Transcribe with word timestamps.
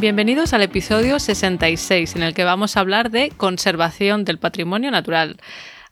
Bienvenidos 0.00 0.54
al 0.54 0.62
episodio 0.62 1.18
66, 1.18 2.16
en 2.16 2.22
el 2.22 2.32
que 2.32 2.42
vamos 2.42 2.74
a 2.74 2.80
hablar 2.80 3.10
de 3.10 3.30
conservación 3.36 4.24
del 4.24 4.38
patrimonio 4.38 4.90
natural. 4.90 5.36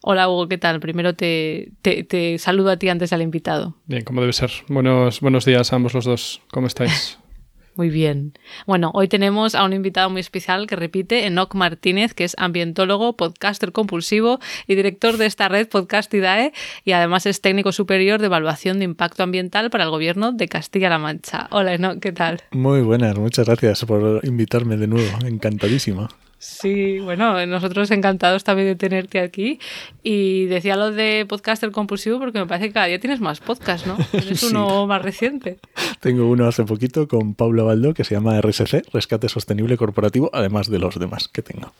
Hola 0.00 0.30
Hugo, 0.30 0.48
¿qué 0.48 0.56
tal? 0.56 0.80
Primero 0.80 1.14
te, 1.14 1.72
te, 1.82 2.38
saludo 2.38 2.70
a 2.70 2.78
ti 2.78 2.88
antes 2.88 3.12
al 3.12 3.20
invitado. 3.20 3.74
Bien, 3.84 4.04
como 4.04 4.22
debe 4.22 4.32
ser. 4.32 4.50
Buenos, 4.68 5.20
buenos 5.20 5.44
días 5.44 5.74
a 5.74 5.76
ambos 5.76 5.92
los 5.92 6.06
dos. 6.06 6.40
¿Cómo 6.50 6.68
estáis? 6.68 7.18
Muy 7.78 7.90
bien. 7.90 8.32
Bueno, 8.66 8.90
hoy 8.92 9.06
tenemos 9.06 9.54
a 9.54 9.62
un 9.62 9.72
invitado 9.72 10.10
muy 10.10 10.20
especial 10.20 10.66
que 10.66 10.74
repite, 10.74 11.26
Enoc 11.26 11.54
Martínez, 11.54 12.12
que 12.12 12.24
es 12.24 12.34
ambientólogo, 12.36 13.16
podcaster 13.16 13.70
compulsivo 13.70 14.40
y 14.66 14.74
director 14.74 15.16
de 15.16 15.26
esta 15.26 15.48
red 15.48 15.68
Podcastidae 15.68 16.52
y 16.84 16.90
además 16.90 17.24
es 17.26 17.40
técnico 17.40 17.70
superior 17.70 18.18
de 18.18 18.26
evaluación 18.26 18.80
de 18.80 18.84
impacto 18.84 19.22
ambiental 19.22 19.70
para 19.70 19.84
el 19.84 19.90
gobierno 19.90 20.32
de 20.32 20.48
Castilla-La 20.48 20.98
Mancha. 20.98 21.46
Hola 21.52 21.72
Enoc, 21.72 22.00
¿qué 22.00 22.10
tal? 22.10 22.42
Muy 22.50 22.80
buenas, 22.80 23.16
muchas 23.16 23.46
gracias 23.46 23.84
por 23.84 24.22
invitarme 24.24 24.76
de 24.76 24.88
nuevo. 24.88 25.16
Encantadísimo. 25.24 26.08
Sí, 26.38 27.00
bueno, 27.00 27.44
nosotros 27.46 27.90
encantados 27.90 28.44
también 28.44 28.68
de 28.68 28.76
tenerte 28.76 29.18
aquí. 29.20 29.58
Y 30.04 30.46
decía 30.46 30.76
lo 30.76 30.92
de 30.92 31.26
podcaster 31.28 31.72
compulsivo 31.72 32.20
porque 32.20 32.38
me 32.38 32.46
parece 32.46 32.68
que 32.68 32.74
cada 32.74 32.86
día 32.86 33.00
tienes 33.00 33.20
más 33.20 33.40
podcast, 33.40 33.86
¿no? 33.86 33.96
Tienes 34.12 34.42
uno 34.44 34.86
más 34.86 35.02
reciente. 35.02 35.58
Tengo 36.00 36.28
uno 36.28 36.46
hace 36.46 36.62
poquito 36.64 37.08
con 37.08 37.34
Paula 37.34 37.64
Baldo 37.64 37.92
que 37.92 38.04
se 38.04 38.14
llama 38.14 38.40
RSC, 38.40 38.84
Rescate 38.92 39.28
Sostenible 39.28 39.76
Corporativo, 39.76 40.30
además 40.32 40.70
de 40.70 40.78
los 40.78 40.98
demás 40.98 41.26
que 41.26 41.42
tengo. 41.42 41.72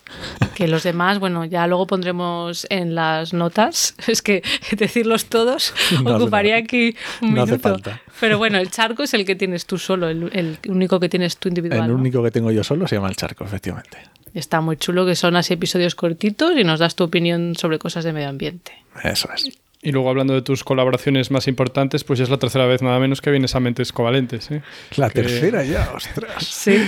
Que 0.57 0.67
los 0.67 0.83
demás, 0.83 1.21
bueno, 1.21 1.45
ya 1.45 1.67
luego 1.69 1.87
pondremos 1.87 2.67
en 2.69 2.95
las 2.95 3.33
notas. 3.33 3.95
Es 4.09 4.23
que 4.23 4.43
decirlos 4.73 5.27
todos 5.27 5.75
ocuparía 6.05 6.57
aquí 6.57 6.97
un 7.21 7.35
no 7.35 7.45
minuto. 7.45 7.55
Hace 7.55 7.59
falta. 7.59 8.03
Pero 8.21 8.39
bueno, 8.39 8.59
el 8.59 8.71
charco 8.71 9.05
es 9.05 9.15
el 9.15 9.25
que 9.25 9.37
tienes 9.37 9.67
tú 9.67 9.79
solo, 9.79 10.09
el, 10.09 10.59
único 10.67 10.99
que 10.99 11.09
tienes 11.09 11.37
tú 11.37 11.49
individual. 11.49 11.85
El 11.85 11.93
único 11.93 12.23
que 12.23 12.31
tengo 12.31 12.51
yo 12.51 12.65
solo 12.65 12.89
se 12.89 12.97
llama 12.97 13.09
el 13.09 13.17
charco, 13.17 13.45
efectivamente. 13.45 13.99
Está 14.35 14.61
muy 14.61 14.77
chulo 14.77 15.07
que 15.07 15.15
son 15.15 15.37
así 15.37 15.55
episodios 15.55 15.95
cortitos 15.95 16.53
y 16.57 16.65
nos 16.65 16.81
das 16.81 16.95
tu 16.95 17.05
opinión 17.05 17.55
sobre 17.57 17.79
cosas 17.79 18.05
de 18.05 18.13
medio 18.13 18.29
ambiente. 18.29 18.73
Eso 19.03 19.29
es. 19.35 19.51
Y 19.81 19.93
luego 19.93 20.11
hablando 20.11 20.35
de 20.35 20.43
tus 20.43 20.65
colaboraciones 20.65 21.31
más 21.31 21.47
importantes, 21.47 22.03
pues 22.03 22.19
ya 22.19 22.25
es 22.25 22.31
la 22.31 22.39
tercera 22.39 22.67
vez 22.67 22.83
nada 22.83 22.99
menos 22.99 23.21
que 23.21 23.31
vienes 23.31 23.55
a 23.55 23.61
Mentes 23.61 23.93
Covalentes. 23.93 24.51
¿eh? 24.51 24.61
La 24.97 25.09
tercera 25.09 25.63
ya, 25.63 25.93
ostras. 25.95 26.45
Sí. 26.45 26.83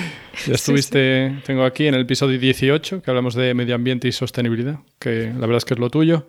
Ya 0.47 0.55
estuviste, 0.55 1.41
tengo 1.47 1.65
aquí 1.65 1.87
en 1.87 1.95
el 1.95 2.01
episodio 2.01 2.37
18, 2.41 3.01
que 3.01 3.11
hablamos 3.11 3.37
de 3.37 3.55
medio 3.55 3.77
ambiente 3.77 4.09
y 4.09 4.13
sostenibilidad, 4.13 4.81
que 4.99 5.27
la 5.33 5.47
verdad 5.47 5.59
es 5.59 5.65
que 5.65 5.75
es 5.75 5.81
lo 5.81 5.89
tuyo. 5.89 6.27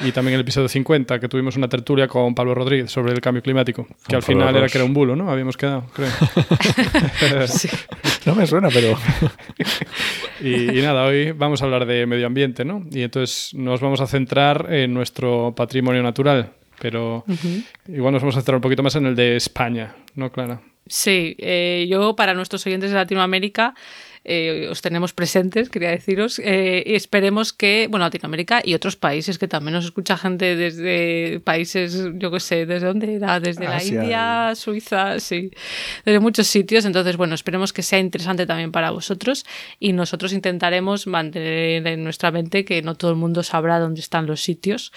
Y 0.00 0.12
también 0.12 0.36
el 0.36 0.42
episodio 0.42 0.68
50, 0.68 1.18
que 1.18 1.28
tuvimos 1.28 1.56
una 1.56 1.68
tertulia 1.68 2.06
con 2.06 2.32
Pablo 2.36 2.54
Rodríguez 2.54 2.92
sobre 2.92 3.12
el 3.12 3.20
cambio 3.20 3.42
climático, 3.42 3.88
que 4.06 4.14
al 4.14 4.22
final 4.22 4.54
era 4.54 4.68
que 4.68 4.78
era 4.78 4.84
un 4.84 4.94
bulo, 4.94 5.16
¿no? 5.16 5.30
Habíamos 5.30 5.56
quedado, 5.56 5.86
creo. 5.94 6.10
sí. 7.48 7.68
No 8.26 8.34
me 8.34 8.46
suena, 8.46 8.68
pero... 8.70 8.96
y, 10.40 10.78
y, 10.78 10.82
nada, 10.82 11.04
hoy 11.04 11.32
vamos 11.32 11.60
a 11.60 11.66
hablar 11.66 11.86
de 11.86 12.06
medio 12.06 12.26
ambiente, 12.26 12.64
¿no? 12.64 12.84
Y 12.90 13.02
entonces 13.02 13.52
nos 13.54 13.80
vamos 13.80 14.00
a 14.00 14.06
centrar 14.06 14.72
en 14.72 14.94
nuestro 14.94 15.54
patrimonio 15.54 16.02
natural, 16.02 16.52
pero 16.80 17.24
igual 17.86 18.12
nos 18.12 18.22
vamos 18.22 18.36
a 18.36 18.40
centrar 18.40 18.56
un 18.56 18.62
poquito 18.62 18.82
más 18.82 18.96
en 18.96 19.06
el 19.06 19.16
de 19.16 19.36
España, 19.36 19.94
¿no, 20.14 20.30
Clara? 20.32 20.60
Sí, 20.86 21.34
eh, 21.38 21.86
yo 21.88 22.14
para 22.14 22.34
nuestros 22.34 22.66
oyentes 22.66 22.90
de 22.90 22.96
Latinoamérica 22.96 23.74
eh, 24.24 24.68
os 24.70 24.80
tenemos 24.80 25.12
presentes, 25.12 25.68
quería 25.68 25.90
deciros, 25.90 26.40
eh, 26.42 26.82
y 26.86 26.94
esperemos 26.94 27.52
que, 27.52 27.88
bueno, 27.90 28.06
Latinoamérica 28.06 28.62
y 28.64 28.72
otros 28.72 28.96
países, 28.96 29.38
que 29.38 29.48
también 29.48 29.74
nos 29.74 29.84
escucha 29.84 30.16
gente 30.16 30.56
desde 30.56 31.40
países, 31.40 32.08
yo 32.14 32.30
qué 32.30 32.40
sé, 32.40 32.64
¿desde 32.64 32.86
dónde 32.86 33.16
era? 33.16 33.38
Desde 33.38 33.64
la 33.64 33.84
India, 33.84 34.52
Suiza, 34.54 35.20
sí, 35.20 35.50
desde 36.06 36.20
muchos 36.20 36.46
sitios, 36.46 36.86
entonces, 36.86 37.18
bueno, 37.18 37.34
esperemos 37.34 37.74
que 37.74 37.82
sea 37.82 37.98
interesante 37.98 38.46
también 38.46 38.72
para 38.72 38.90
vosotros 38.90 39.44
y 39.78 39.92
nosotros 39.92 40.32
intentaremos 40.32 41.06
mantener 41.06 41.86
en 41.86 42.02
nuestra 42.02 42.30
mente 42.30 42.64
que 42.64 42.80
no 42.80 42.94
todo 42.94 43.10
el 43.10 43.16
mundo 43.18 43.42
sabrá 43.42 43.78
dónde 43.78 44.00
están 44.00 44.26
los 44.26 44.40
sitios 44.42 44.92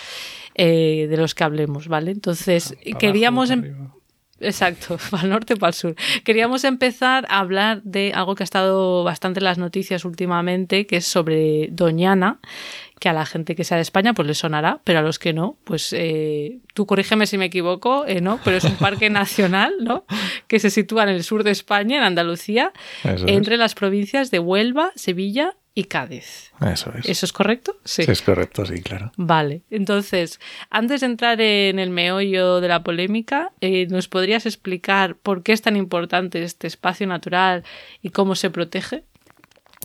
de 0.55 1.15
los 1.17 1.35
que 1.35 1.43
hablemos, 1.43 1.87
¿vale? 1.87 2.11
Entonces, 2.11 2.75
queríamos... 2.97 3.51
Exacto, 4.39 4.97
para 5.11 5.23
el 5.23 5.29
norte, 5.29 5.55
para 5.55 5.69
el 5.69 5.73
sur. 5.73 5.95
Queríamos 6.23 6.63
empezar 6.63 7.25
a 7.29 7.39
hablar 7.39 7.81
de 7.83 8.11
algo 8.13 8.35
que 8.35 8.43
ha 8.43 8.45
estado 8.45 9.03
bastante 9.03 9.39
en 9.39 9.45
las 9.45 9.57
noticias 9.57 10.05
últimamente, 10.05 10.85
que 10.85 10.97
es 10.97 11.07
sobre 11.07 11.69
Doñana, 11.71 12.39
que 12.99 13.09
a 13.09 13.13
la 13.13 13.25
gente 13.25 13.55
que 13.55 13.63
sea 13.63 13.77
de 13.77 13.83
España 13.83 14.13
pues 14.13 14.27
le 14.27 14.33
sonará, 14.33 14.79
pero 14.83 14.99
a 14.99 15.01
los 15.01 15.19
que 15.19 15.33
no, 15.33 15.57
pues 15.63 15.93
eh, 15.93 16.59
tú 16.73 16.85
corrígeme 16.85 17.27
si 17.27 17.37
me 17.37 17.45
equivoco, 17.45 18.05
eh, 18.07 18.21
¿no? 18.21 18.39
Pero 18.43 18.57
es 18.57 18.63
un 18.63 18.75
parque 18.77 19.09
nacional, 19.09 19.73
¿no? 19.81 20.05
Que 20.47 20.59
se 20.59 20.69
sitúa 20.69 21.03
en 21.03 21.09
el 21.09 21.23
sur 21.23 21.43
de 21.43 21.51
España, 21.51 21.97
en 21.97 22.03
Andalucía, 22.03 22.73
Eso 23.03 23.27
entre 23.27 23.55
es. 23.55 23.59
las 23.59 23.75
provincias 23.75 24.31
de 24.31 24.39
Huelva, 24.39 24.91
Sevilla 24.95 25.55
y 25.77 25.83
Cádiz. 25.83 26.51
Eso 26.59 26.91
es. 26.97 27.07
¿Eso 27.07 27.27
es 27.27 27.31
correcto? 27.31 27.77
Sí. 27.83 28.01
es 28.07 28.23
correcto, 28.23 28.65
sí, 28.65 28.81
claro. 28.81 29.11
Vale, 29.15 29.61
entonces, 29.69 30.39
antes 30.71 31.01
de 31.01 31.05
entrar 31.05 31.39
en 31.39 31.77
el 31.77 31.91
meollo 31.91 32.61
de 32.61 32.67
la 32.67 32.81
polémica, 32.81 33.51
eh, 33.61 33.85
¿nos 33.91 34.07
podrías 34.07 34.47
explicar 34.47 35.17
por 35.17 35.43
qué 35.43 35.53
es 35.53 35.61
tan 35.61 35.75
importante 35.75 36.41
este 36.41 36.65
espacio 36.65 37.05
natural 37.05 37.63
y 38.01 38.09
cómo 38.09 38.33
se 38.33 38.49
protege? 38.49 39.03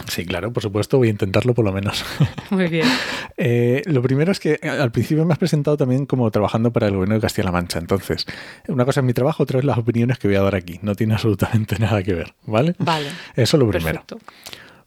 Sí, 0.08 0.24
claro, 0.24 0.50
por 0.50 0.62
supuesto, 0.62 0.96
voy 0.96 1.08
a 1.08 1.10
intentarlo 1.10 1.52
por 1.52 1.66
lo 1.66 1.72
menos. 1.72 2.06
Muy 2.50 2.68
bien. 2.68 2.88
eh, 3.36 3.82
lo 3.84 4.00
primero 4.00 4.32
es 4.32 4.40
que 4.40 4.58
al 4.62 4.92
principio 4.92 5.26
me 5.26 5.34
has 5.34 5.38
presentado 5.38 5.76
también 5.76 6.06
como 6.06 6.30
trabajando 6.30 6.72
para 6.72 6.86
el 6.86 6.94
gobierno 6.94 7.16
de 7.16 7.20
Castilla-La 7.20 7.52
Mancha. 7.52 7.78
Entonces, 7.78 8.24
una 8.66 8.86
cosa 8.86 9.00
es 9.00 9.04
mi 9.04 9.12
trabajo, 9.12 9.42
otra 9.42 9.58
es 9.58 9.66
las 9.66 9.76
opiniones 9.76 10.18
que 10.18 10.28
voy 10.28 10.38
a 10.38 10.40
dar 10.40 10.54
aquí. 10.54 10.80
No 10.80 10.94
tiene 10.94 11.12
absolutamente 11.16 11.78
nada 11.78 12.02
que 12.02 12.14
ver, 12.14 12.32
¿vale? 12.46 12.74
Vale. 12.78 13.08
Eso 13.36 13.58
es 13.58 13.60
lo 13.60 13.68
primero. 13.68 14.02
Perfecto. 14.06 14.18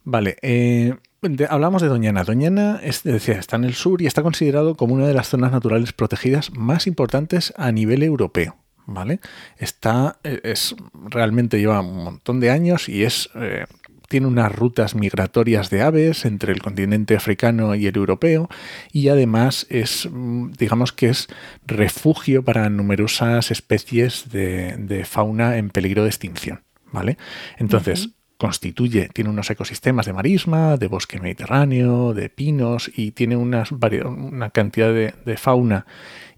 Vale, 0.05 0.37
eh, 0.43 0.93
de, 1.23 1.47
hablamos 1.49 1.81
de 1.81 1.87
Doñana. 1.87 2.23
Doñana 2.23 2.79
es, 2.83 3.03
decía, 3.03 3.39
está 3.39 3.55
en 3.55 3.63
el 3.63 3.73
sur 3.73 4.01
y 4.01 4.05
está 4.05 4.21
considerado 4.21 4.75
como 4.75 4.93
una 4.93 5.07
de 5.07 5.15
las 5.15 5.29
zonas 5.29 5.51
naturales 5.51 5.93
protegidas 5.93 6.51
más 6.53 6.87
importantes 6.87 7.53
a 7.57 7.71
nivel 7.71 8.03
europeo. 8.03 8.55
¿Vale? 8.87 9.19
Está, 9.57 10.19
es, 10.23 10.75
realmente 10.93 11.57
lleva 11.57 11.81
un 11.81 12.03
montón 12.03 12.39
de 12.39 12.51
años 12.51 12.87
y 12.87 13.03
es, 13.03 13.31
eh, 13.33 13.65
tiene 14.07 14.27
unas 14.27 14.53
rutas 14.53 14.93
migratorias 14.93 15.71
de 15.71 15.81
aves 15.81 16.23
entre 16.23 16.53
el 16.53 16.61
continente 16.61 17.15
africano 17.15 17.73
y 17.73 17.87
el 17.87 17.97
europeo 17.97 18.47
y 18.91 19.09
además 19.09 19.65
es, 19.71 20.07
digamos 20.59 20.93
que 20.93 21.09
es 21.09 21.27
refugio 21.65 22.43
para 22.43 22.69
numerosas 22.69 23.49
especies 23.49 24.29
de, 24.29 25.03
fauna 25.09 25.57
en 25.57 25.71
peligro 25.71 26.03
de 26.03 26.09
extinción. 26.09 26.61
¿Vale? 26.91 27.17
Entonces, 27.57 28.11
constituye, 28.37 29.09
tiene 29.13 29.29
unos 29.29 29.49
ecosistemas 29.49 30.05
de 30.05 30.13
marisma, 30.13 30.77
de 30.77 30.87
bosque 30.87 31.19
mediterráneo, 31.19 32.13
de 32.13 32.29
pinos 32.29 32.91
y 32.95 33.11
tiene 33.11 33.37
unas, 33.37 33.71
una 33.71 34.49
cantidad 34.49 34.93
de, 34.93 35.13
de, 35.25 35.37
fauna 35.37 35.85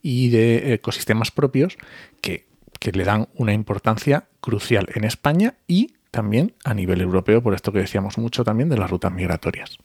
y 0.02 0.30
de 0.30 0.74
ecosistemas 0.74 1.32
propios 1.32 1.78
que, 2.22 2.46
que, 2.80 2.92
le 2.92 3.04
dan 3.04 3.28
una 3.36 3.54
importancia 3.54 4.26
crucial 4.42 4.88
en 4.94 5.04
España 5.06 5.56
y 5.68 5.94
también 6.12 6.54
a 6.64 6.74
nivel 6.74 7.02
europeo, 7.02 7.42
por 7.42 7.54
esto 7.54 7.72
que 7.72 7.80
decíamos 7.80 8.18
mucho 8.18 8.44
también 8.44 8.70
de 8.70 8.78
las 8.78 8.90
rutas 8.90 9.12
migratorias. 9.12 9.78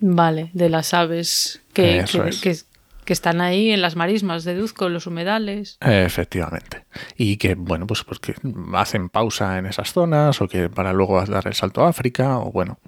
Vale, 0.00 0.50
de 0.54 0.70
las 0.70 0.94
aves 0.94 1.62
que, 1.72 1.98
Eso 1.98 2.24
que, 2.24 2.30
es. 2.30 2.40
que 2.40 2.56
que 3.04 3.12
están 3.12 3.40
ahí 3.40 3.70
en 3.70 3.82
las 3.82 3.96
marismas, 3.96 4.44
deduzco, 4.44 4.86
en 4.86 4.92
los 4.94 5.06
humedales. 5.06 5.78
Efectivamente. 5.80 6.84
Y 7.16 7.36
que, 7.36 7.54
bueno, 7.54 7.86
pues, 7.86 8.04
pues 8.04 8.20
que 8.20 8.34
hacen 8.74 9.08
pausa 9.08 9.58
en 9.58 9.66
esas 9.66 9.92
zonas 9.92 10.40
o 10.40 10.48
que 10.48 10.68
para 10.68 10.92
luego 10.92 11.24
dar 11.24 11.46
el 11.46 11.54
salto 11.54 11.84
a 11.84 11.88
África 11.88 12.38
o, 12.38 12.52
bueno, 12.52 12.78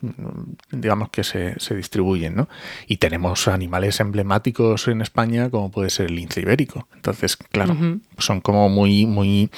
digamos 0.71 1.11
que 1.11 1.25
se, 1.25 1.59
se 1.59 1.75
distribuyen, 1.75 2.35
¿no? 2.35 2.49
Y 2.87 2.99
tenemos 2.99 3.49
animales 3.49 4.01
emblemáticos 4.01 4.89
en 4.89 5.01
España 5.01 5.51
como 5.51 5.71
puede 5.71 5.91
ser 5.91 6.07
el 6.07 6.17
lince 6.17 6.41
ibérico. 6.41 6.89
Entonces, 6.95 7.37
claro, 7.37 7.73
uh 7.73 7.77
-huh. 7.77 8.01
son 8.19 8.41
como 8.41 8.69
muy, 8.69 9.07
muy 9.07 9.51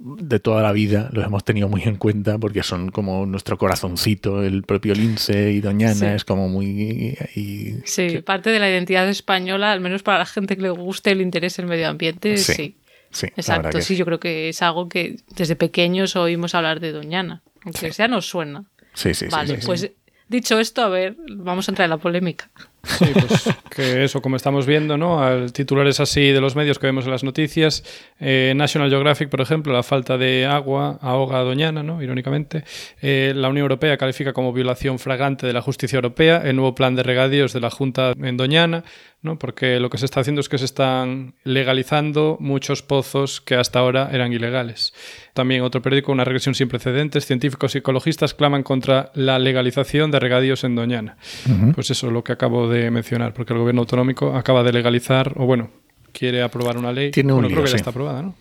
de 0.00 0.40
toda 0.40 0.62
la 0.62 0.72
vida 0.72 1.10
los 1.12 1.24
hemos 1.24 1.44
tenido 1.44 1.68
muy 1.68 1.82
en 1.82 1.96
cuenta 1.96 2.38
porque 2.38 2.62
son 2.62 2.90
como 2.90 3.26
nuestro 3.26 3.58
corazoncito, 3.58 4.42
el 4.42 4.62
propio 4.62 4.94
lince 4.94 5.52
y 5.52 5.60
Doñana 5.60 5.94
sí. 5.94 6.06
es 6.06 6.24
como 6.24 6.48
muy... 6.48 7.16
Y, 7.36 7.74
sí, 7.84 8.08
que... 8.08 8.22
parte 8.22 8.50
de 8.50 8.58
la 8.58 8.70
identidad 8.70 9.08
española, 9.08 9.72
al 9.72 9.80
menos 9.80 10.02
para 10.02 10.18
la 10.18 10.26
gente 10.26 10.56
que 10.56 10.62
le 10.62 10.70
guste 10.70 11.10
el 11.10 11.20
interés 11.20 11.58
en 11.58 11.64
el 11.64 11.68
medio 11.68 11.88
ambiente, 11.88 12.36
sí. 12.38 12.52
sí. 12.54 12.76
Sí, 13.12 13.26
Exacto, 13.26 13.80
sí, 13.80 13.96
yo 13.96 14.04
creo 14.04 14.20
que 14.20 14.50
es 14.50 14.62
algo 14.62 14.88
que 14.88 15.16
desde 15.34 15.56
pequeños 15.56 16.14
oímos 16.14 16.54
hablar 16.54 16.78
de 16.78 16.92
Doñana, 16.92 17.42
aunque 17.64 17.88
sí. 17.88 17.92
sea 17.92 18.06
nos 18.06 18.28
suena. 18.28 18.66
Sí, 18.94 19.14
sí, 19.14 19.26
vale, 19.26 19.58
pues 19.66 19.90
Dicho 20.30 20.60
esto, 20.60 20.82
a 20.82 20.88
ver, 20.88 21.16
vamos 21.28 21.68
a 21.68 21.72
entrar 21.72 21.86
en 21.86 21.90
la 21.90 21.96
polémica. 21.96 22.48
Sí, 22.82 23.06
pues 23.12 23.50
que 23.74 24.04
eso, 24.04 24.22
como 24.22 24.36
estamos 24.36 24.66
viendo, 24.66 24.96
¿no? 24.96 25.22
Al 25.22 25.52
titulares 25.52 26.00
así 26.00 26.30
de 26.30 26.40
los 26.40 26.56
medios 26.56 26.78
que 26.78 26.86
vemos 26.86 27.04
en 27.04 27.10
las 27.10 27.24
noticias, 27.24 27.84
eh, 28.18 28.54
National 28.56 28.88
Geographic, 28.88 29.28
por 29.28 29.40
ejemplo, 29.40 29.72
la 29.72 29.82
falta 29.82 30.16
de 30.16 30.46
agua 30.46 30.98
ahoga 31.02 31.40
a 31.40 31.42
Doñana, 31.42 31.82
¿no? 31.82 32.02
Irónicamente. 32.02 32.64
Eh, 33.02 33.32
la 33.36 33.48
Unión 33.48 33.64
Europea 33.64 33.96
califica 33.96 34.32
como 34.32 34.52
violación 34.52 34.98
fragante 34.98 35.46
de 35.46 35.52
la 35.52 35.62
justicia 35.62 35.96
europea 35.96 36.42
el 36.44 36.56
nuevo 36.56 36.74
plan 36.74 36.94
de 36.94 37.02
regadíos 37.02 37.52
de 37.52 37.60
la 37.60 37.70
Junta 37.70 38.12
en 38.18 38.36
Doñana, 38.36 38.84
¿no? 39.22 39.38
Porque 39.38 39.78
lo 39.78 39.90
que 39.90 39.98
se 39.98 40.06
está 40.06 40.20
haciendo 40.20 40.40
es 40.40 40.48
que 40.48 40.58
se 40.58 40.64
están 40.64 41.34
legalizando 41.44 42.38
muchos 42.40 42.82
pozos 42.82 43.40
que 43.40 43.56
hasta 43.56 43.78
ahora 43.78 44.08
eran 44.12 44.32
ilegales. 44.32 44.94
También 45.34 45.62
otro 45.62 45.82
periódico, 45.82 46.12
una 46.12 46.24
regresión 46.24 46.54
sin 46.54 46.68
precedentes, 46.68 47.26
científicos 47.26 47.74
y 47.74 47.78
ecologistas 47.78 48.34
claman 48.34 48.62
contra 48.62 49.10
la 49.14 49.38
legalización 49.38 50.10
de 50.10 50.18
regadíos 50.18 50.64
en 50.64 50.74
Doñana. 50.74 51.16
Pues 51.74 51.90
eso 51.90 52.06
es 52.06 52.12
lo 52.12 52.24
que 52.24 52.32
acabo 52.32 52.68
de 52.68 52.69
mencionar, 52.90 53.32
porque 53.34 53.52
el 53.52 53.58
gobierno 53.58 53.82
autonómico 53.82 54.36
acaba 54.36 54.62
de 54.62 54.72
legalizar, 54.72 55.32
o 55.36 55.46
bueno, 55.46 55.70
quiere 56.12 56.42
aprobar 56.42 56.76
una 56.78 56.92
ley. 56.92 57.10
Tiene 57.10 57.32
un 57.32 57.38
bueno, 57.40 57.48
lío, 57.48 57.56
creo 57.56 57.64
que 57.64 57.68
sí. 57.68 57.72
ya 57.74 57.78
está 57.78 57.90
aprobada, 57.90 58.22
¿no? 58.22 58.34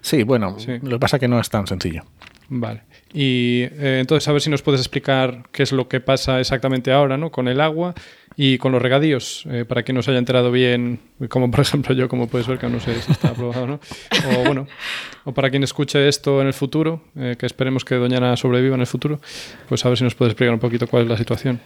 Sí, 0.00 0.22
bueno, 0.22 0.58
Sí. 0.58 0.72
lo 0.82 0.90
que 0.90 0.98
pasa 0.98 1.16
es 1.16 1.20
que 1.20 1.28
no 1.28 1.40
es 1.40 1.48
tan 1.48 1.66
sencillo. 1.66 2.02
Vale. 2.48 2.82
Y 3.14 3.62
eh, 3.62 3.98
entonces, 4.00 4.28
a 4.28 4.32
ver 4.32 4.42
si 4.42 4.50
nos 4.50 4.60
puedes 4.60 4.80
explicar 4.80 5.44
qué 5.50 5.62
es 5.62 5.72
lo 5.72 5.88
que 5.88 6.00
pasa 6.00 6.40
exactamente 6.40 6.92
ahora, 6.92 7.16
¿no? 7.16 7.30
Con 7.30 7.48
el 7.48 7.58
agua 7.60 7.94
y 8.36 8.58
con 8.58 8.72
los 8.72 8.82
regadíos, 8.82 9.44
eh, 9.48 9.64
para 9.64 9.82
quien 9.82 9.94
no 9.94 10.02
se 10.02 10.10
haya 10.10 10.18
enterado 10.18 10.50
bien, 10.52 10.98
como 11.30 11.50
por 11.50 11.60
ejemplo 11.60 11.94
yo, 11.94 12.08
como 12.08 12.26
puedes 12.26 12.46
ver, 12.46 12.58
que 12.58 12.68
no 12.68 12.80
sé 12.80 13.00
si 13.00 13.12
está 13.12 13.28
aprobado 13.28 13.62
o 13.64 13.66
no. 13.66 13.80
O 14.40 14.44
bueno, 14.44 14.66
o 15.24 15.32
para 15.32 15.48
quien 15.48 15.62
escuche 15.62 16.06
esto 16.06 16.40
en 16.42 16.48
el 16.48 16.52
futuro, 16.52 17.00
eh, 17.16 17.36
que 17.38 17.46
esperemos 17.46 17.82
que 17.84 17.94
Doñana 17.94 18.36
sobreviva 18.36 18.74
en 18.74 18.80
el 18.82 18.86
futuro, 18.88 19.20
pues 19.68 19.82
a 19.86 19.88
ver 19.88 19.96
si 19.96 20.04
nos 20.04 20.14
puedes 20.14 20.32
explicar 20.32 20.52
un 20.52 20.60
poquito 20.60 20.86
cuál 20.86 21.04
es 21.04 21.08
la 21.08 21.16
situación. 21.16 21.60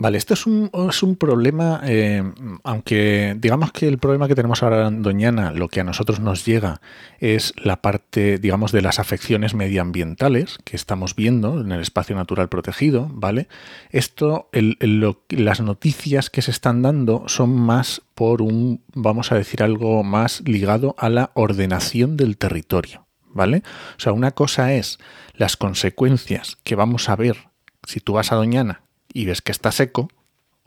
Vale, 0.00 0.16
esto 0.16 0.34
es 0.34 0.46
un, 0.46 0.70
es 0.88 1.02
un 1.02 1.16
problema, 1.16 1.80
eh, 1.82 2.22
aunque 2.62 3.34
digamos 3.36 3.72
que 3.72 3.88
el 3.88 3.98
problema 3.98 4.28
que 4.28 4.36
tenemos 4.36 4.62
ahora 4.62 4.86
en 4.86 5.02
Doñana, 5.02 5.50
lo 5.50 5.66
que 5.66 5.80
a 5.80 5.84
nosotros 5.84 6.20
nos 6.20 6.44
llega 6.46 6.80
es 7.18 7.52
la 7.56 7.82
parte, 7.82 8.38
digamos, 8.38 8.70
de 8.70 8.80
las 8.80 9.00
afecciones 9.00 9.54
medioambientales 9.54 10.58
que 10.64 10.76
estamos 10.76 11.16
viendo 11.16 11.60
en 11.60 11.72
el 11.72 11.80
espacio 11.80 12.14
natural 12.14 12.48
protegido, 12.48 13.08
¿vale? 13.10 13.48
Esto, 13.90 14.48
el- 14.52 14.76
el- 14.78 15.00
lo- 15.00 15.24
las 15.30 15.60
noticias 15.60 16.30
que 16.30 16.42
se 16.42 16.52
están 16.52 16.80
dando 16.82 17.24
son 17.26 17.50
más 17.50 18.00
por 18.14 18.40
un, 18.40 18.84
vamos 18.94 19.32
a 19.32 19.34
decir, 19.34 19.64
algo 19.64 20.04
más 20.04 20.42
ligado 20.46 20.94
a 20.96 21.08
la 21.08 21.32
ordenación 21.34 22.16
del 22.16 22.36
territorio, 22.38 23.08
¿vale? 23.26 23.64
O 23.96 24.00
sea, 24.00 24.12
una 24.12 24.30
cosa 24.30 24.74
es 24.74 25.00
las 25.34 25.56
consecuencias 25.56 26.56
que 26.62 26.76
vamos 26.76 27.08
a 27.08 27.16
ver 27.16 27.48
si 27.84 27.98
tú 27.98 28.12
vas 28.12 28.30
a 28.30 28.36
Doñana 28.36 28.82
y 29.12 29.24
ves 29.24 29.42
que 29.42 29.52
está 29.52 29.72
seco, 29.72 30.08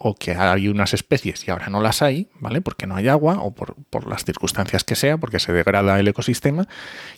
o 0.03 0.15
que 0.15 0.31
hay 0.31 0.67
unas 0.67 0.95
especies 0.95 1.47
y 1.47 1.51
ahora 1.51 1.67
no 1.67 1.79
las 1.79 2.01
hay, 2.01 2.27
¿vale? 2.39 2.61
Porque 2.61 2.87
no 2.87 2.95
hay 2.95 3.07
agua 3.07 3.39
o 3.39 3.53
por, 3.53 4.07
las 4.07 4.25
circunstancias 4.25 4.83
que 4.83 4.95
sea, 4.95 5.17
porque 5.17 5.39
se 5.39 5.53
degrada 5.53 5.99
el 5.99 6.07
ecosistema. 6.07 6.67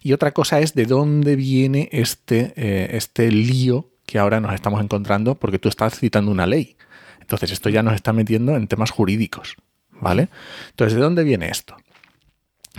Y 0.02 0.12
otra 0.12 0.32
cosa 0.32 0.60
es 0.60 0.74
de 0.74 0.86
dónde 0.86 1.38
viene 1.38 1.88
este, 1.94 2.54
eh, 2.58 2.90
este 2.98 3.32
lío 3.32 3.90
que 4.06 4.20
ahora 4.20 4.42
nos 4.42 4.54
estamos 4.54 4.84
encontrando, 4.84 5.36
porque 5.36 5.60
tú 5.60 5.70
estás 5.70 5.98
citando 5.98 6.30
una 6.30 6.46
ley. 6.46 6.76
Entonces 7.22 7.52
esto 7.52 7.70
ya 7.70 7.84
nos 7.84 7.96
está 7.96 8.12
metiendo 8.12 8.58
en 8.58 8.68
temas 8.68 8.92
jurídicos, 8.92 9.56
¿vale? 9.90 10.28
Entonces, 10.72 10.96
¿de 10.96 11.02
dónde 11.02 11.24
viene 11.24 11.48
esto? 11.48 11.78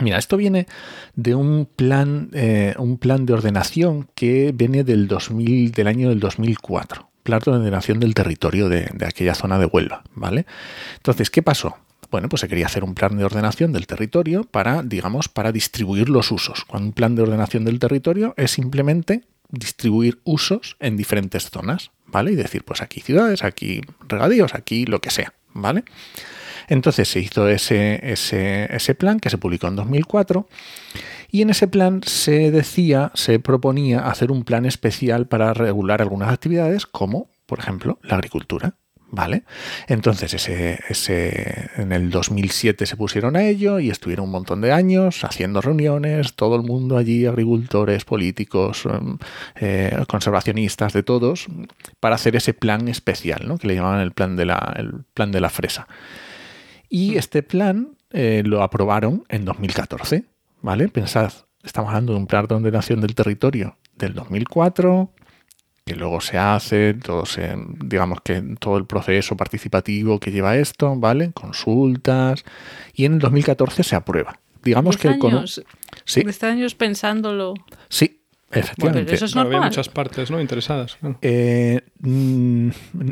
Mira, 0.00 0.18
esto 0.18 0.36
viene 0.36 0.66
de 1.14 1.34
un 1.34 1.64
plan, 1.64 2.28
eh, 2.34 2.74
un 2.76 2.98
plan 2.98 3.24
de 3.24 3.32
ordenación 3.32 4.06
que 4.14 4.52
viene 4.54 4.84
del 4.84 5.08
2000, 5.08 5.72
del 5.72 5.86
año 5.86 6.10
del 6.10 6.20
2004 6.20 7.08
plan 7.08 7.08
de 7.08 7.13
ordenación 7.26 8.00
del 8.00 8.14
territorio 8.14 8.68
de, 8.68 8.88
de, 8.92 9.06
aquella 9.06 9.34
zona 9.34 9.58
de 9.58 9.66
Huelva, 9.66 10.02
¿vale? 10.14 10.46
Entonces, 10.96 11.30
¿qué 11.30 11.42
pasó? 11.42 11.76
Bueno, 12.10 12.28
pues 12.28 12.40
se 12.40 12.48
quería 12.48 12.66
hacer 12.66 12.84
un 12.84 12.94
plan 12.94 13.16
de 13.16 13.24
ordenación 13.24 13.72
del 13.72 13.86
territorio 13.86 14.44
para, 14.44 14.82
digamos, 14.82 15.28
para 15.28 15.52
distribuir 15.52 16.08
los 16.08 16.30
usos. 16.30 16.64
Cuando 16.64 16.88
un 16.88 16.92
plan 16.92 17.14
de 17.16 17.22
ordenación 17.22 17.64
del 17.64 17.78
territorio 17.78 18.34
es 18.36 18.52
simplemente 18.52 19.22
distribuir 19.50 20.20
usos 20.24 20.76
en 20.80 20.96
diferentes 20.96 21.50
zonas, 21.50 21.90
¿vale? 22.06 22.32
Y 22.32 22.36
decir, 22.36 22.64
pues 22.64 22.82
aquí 22.82 23.00
ciudades, 23.00 23.42
aquí 23.44 23.80
regadíos, 24.08 24.54
aquí 24.54 24.84
lo 24.86 25.00
que 25.00 25.10
sea, 25.10 25.34
¿vale? 25.52 25.84
Entonces 26.68 27.08
se 27.08 27.20
hizo 27.20 27.48
ese, 27.48 28.00
ese, 28.02 28.74
ese 28.74 28.94
plan 28.94 29.20
que 29.20 29.30
se 29.30 29.38
publicó 29.38 29.68
en 29.68 29.76
2004 29.76 30.48
y 31.34 31.42
en 31.42 31.50
ese 31.50 31.66
plan 31.66 32.00
se 32.04 32.52
decía, 32.52 33.10
se 33.14 33.40
proponía 33.40 34.06
hacer 34.06 34.30
un 34.30 34.44
plan 34.44 34.66
especial 34.66 35.26
para 35.26 35.52
regular 35.52 36.00
algunas 36.00 36.32
actividades 36.32 36.86
como, 36.86 37.28
por 37.46 37.58
ejemplo, 37.58 37.98
la 38.04 38.14
agricultura. 38.14 38.74
¿Vale? 39.10 39.42
Entonces, 39.88 40.48
en 40.48 41.92
el 41.92 42.10
2007 42.10 42.86
se 42.86 42.96
pusieron 42.96 43.34
a 43.34 43.42
ello 43.42 43.80
y 43.80 43.90
estuvieron 43.90 44.26
un 44.26 44.30
montón 44.30 44.60
de 44.60 44.70
años 44.70 45.24
haciendo 45.24 45.60
reuniones, 45.60 46.34
todo 46.34 46.54
el 46.54 46.62
mundo 46.62 46.96
allí, 46.96 47.26
agricultores, 47.26 48.04
políticos, 48.04 48.84
eh, 49.56 49.96
conservacionistas, 50.06 50.92
de 50.92 51.02
todos, 51.02 51.48
para 51.98 52.14
hacer 52.14 52.36
ese 52.36 52.54
plan 52.54 52.86
especial, 52.86 53.42
¿no? 53.48 53.58
que 53.58 53.66
le 53.66 53.74
llamaban 53.74 54.02
el 54.02 54.12
plan 54.12 54.36
de 54.36 54.44
la, 54.44 54.72
el 54.76 55.04
plan 55.14 55.32
de 55.32 55.40
la 55.40 55.50
fresa. 55.50 55.88
Y 56.88 57.16
este 57.16 57.42
plan 57.42 57.96
eh, 58.12 58.44
lo 58.46 58.62
aprobaron 58.62 59.24
en 59.28 59.44
2014. 59.44 60.33
¿Vale? 60.64 60.88
Pensad, 60.88 61.30
estamos 61.62 61.90
hablando 61.90 62.14
de 62.14 62.20
un 62.20 62.26
plan 62.26 62.46
de 62.46 62.54
ordenación 62.54 63.02
del 63.02 63.14
territorio 63.14 63.76
del 63.96 64.14
2004, 64.14 65.12
que 65.84 65.94
luego 65.94 66.22
se 66.22 66.38
hace, 66.38 66.94
todo 66.94 67.26
se, 67.26 67.54
digamos 67.84 68.22
que 68.22 68.42
todo 68.58 68.78
el 68.78 68.86
proceso 68.86 69.36
participativo 69.36 70.18
que 70.18 70.30
lleva 70.30 70.56
esto, 70.56 70.96
¿vale? 70.96 71.32
Consultas, 71.32 72.46
y 72.94 73.04
en 73.04 73.12
el 73.12 73.18
2014 73.18 73.82
se 73.82 73.94
aprueba. 73.94 74.40
Digamos 74.62 74.96
que 74.96 75.18
con 75.18 75.36
años, 75.36 75.62
sí. 76.06 76.22
Este 76.26 76.46
años 76.46 76.74
pensándolo. 76.74 77.52
Sí, 77.90 78.22
efectivamente. 78.50 79.02
Bueno, 79.02 79.16
eso 79.16 79.26
es 79.26 79.34
normal. 79.34 79.56
Había 79.56 79.68
muchas 79.68 79.90
partes, 79.90 80.30
¿no? 80.30 80.40
Interesadas. 80.40 80.96
Claro. 80.96 81.18
Eh, 81.20 81.82
mm, 82.00 82.68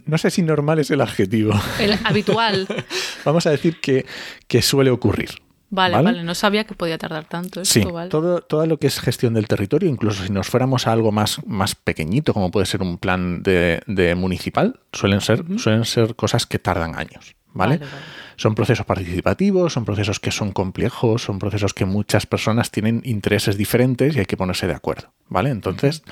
no 0.06 0.16
sé 0.16 0.30
si 0.30 0.40
normal 0.40 0.78
es 0.78 0.90
el 0.90 1.02
adjetivo. 1.02 1.52
El 1.78 1.98
habitual. 2.02 2.66
Vamos 3.26 3.46
a 3.46 3.50
decir 3.50 3.78
que, 3.78 4.06
que 4.48 4.62
suele 4.62 4.90
ocurrir. 4.90 5.28
Vale, 5.74 5.94
vale, 5.94 6.04
vale, 6.04 6.22
no 6.22 6.34
sabía 6.34 6.64
que 6.64 6.74
podía 6.74 6.98
tardar 6.98 7.24
tanto. 7.24 7.62
Esto, 7.62 7.72
sí, 7.72 7.82
vale. 7.82 8.10
todo, 8.10 8.42
todo 8.42 8.66
lo 8.66 8.76
que 8.76 8.88
es 8.88 9.00
gestión 9.00 9.32
del 9.32 9.48
territorio, 9.48 9.88
incluso 9.88 10.22
si 10.22 10.30
nos 10.30 10.46
fuéramos 10.46 10.86
a 10.86 10.92
algo 10.92 11.12
más, 11.12 11.40
más 11.46 11.74
pequeñito, 11.74 12.34
como 12.34 12.50
puede 12.50 12.66
ser 12.66 12.82
un 12.82 12.98
plan 12.98 13.42
de, 13.42 13.80
de 13.86 14.14
municipal, 14.14 14.80
suelen 14.92 15.22
ser, 15.22 15.40
uh 15.40 15.44
-huh. 15.44 15.58
suelen 15.58 15.86
ser 15.86 16.14
cosas 16.14 16.44
que 16.44 16.58
tardan 16.58 16.94
años. 16.98 17.36
¿vale? 17.54 17.78
Vale, 17.78 17.90
vale. 17.90 18.04
Son 18.36 18.54
procesos 18.54 18.84
participativos, 18.84 19.72
son 19.72 19.86
procesos 19.86 20.20
que 20.20 20.30
son 20.30 20.52
complejos, 20.52 21.22
son 21.22 21.38
procesos 21.38 21.72
que 21.72 21.86
muchas 21.86 22.26
personas 22.26 22.70
tienen 22.70 23.00
intereses 23.04 23.56
diferentes 23.56 24.14
y 24.14 24.18
hay 24.18 24.26
que 24.26 24.36
ponerse 24.36 24.66
de 24.66 24.74
acuerdo. 24.74 25.12
¿vale? 25.28 25.48
Entonces, 25.48 26.02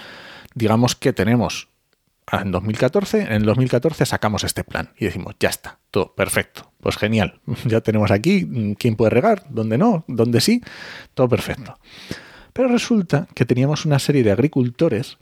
digamos 0.55 0.97
que 0.97 1.12
tenemos 1.12 1.69
en 2.32 2.52
2014, 2.52 3.22
en 3.22 3.32
el 3.32 3.44
2014 3.44 4.06
sacamos 4.06 4.44
este 4.44 4.64
plan 4.64 4.90
y 4.99 5.06
decimos, 5.06 5.34
ya 5.40 5.49
está, 5.49 5.78
todo 5.90 6.14
perfecto, 6.14 6.72
pues 6.80 6.96
genial, 6.96 7.40
ya 7.66 7.80
tenemos 7.80 8.10
aquí 8.10 8.75
quién 8.78 8.96
puede 8.96 9.10
regar, 9.10 9.44
dónde 9.50 9.78
no, 9.78 10.04
dónde 10.06 10.40
sí, 10.40 10.62
todo 11.14 11.28
perfecto. 11.28 11.78
Pero 12.52 12.68
resulta 12.68 13.28
que 13.34 13.44
teníamos 13.44 13.84
una 13.84 13.99
serie 13.99 14.22
de 14.22 14.32
agricultores 14.32 15.18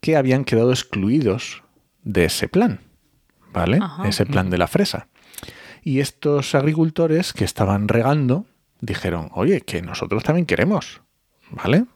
que 0.00 0.16
habían 0.16 0.44
quedado 0.44 0.70
excluidos 0.70 1.62
de 2.02 2.24
ese 2.24 2.48
plan, 2.48 2.80
¿vale? 3.52 3.78
Ajá. 3.80 4.08
Ese 4.08 4.26
plan 4.26 4.50
de 4.50 4.58
la 4.58 4.66
fresa. 4.66 5.08
Y 5.82 6.00
estos 6.00 6.54
agricultores 6.54 7.32
que 7.32 7.44
estaban 7.44 7.88
regando 7.88 8.46
dijeron, 8.80 9.30
oye, 9.34 9.60
que 9.60 9.82
nosotros 9.82 10.24
también 10.24 10.46
queremos, 10.46 11.02
¿vale? 11.50 11.86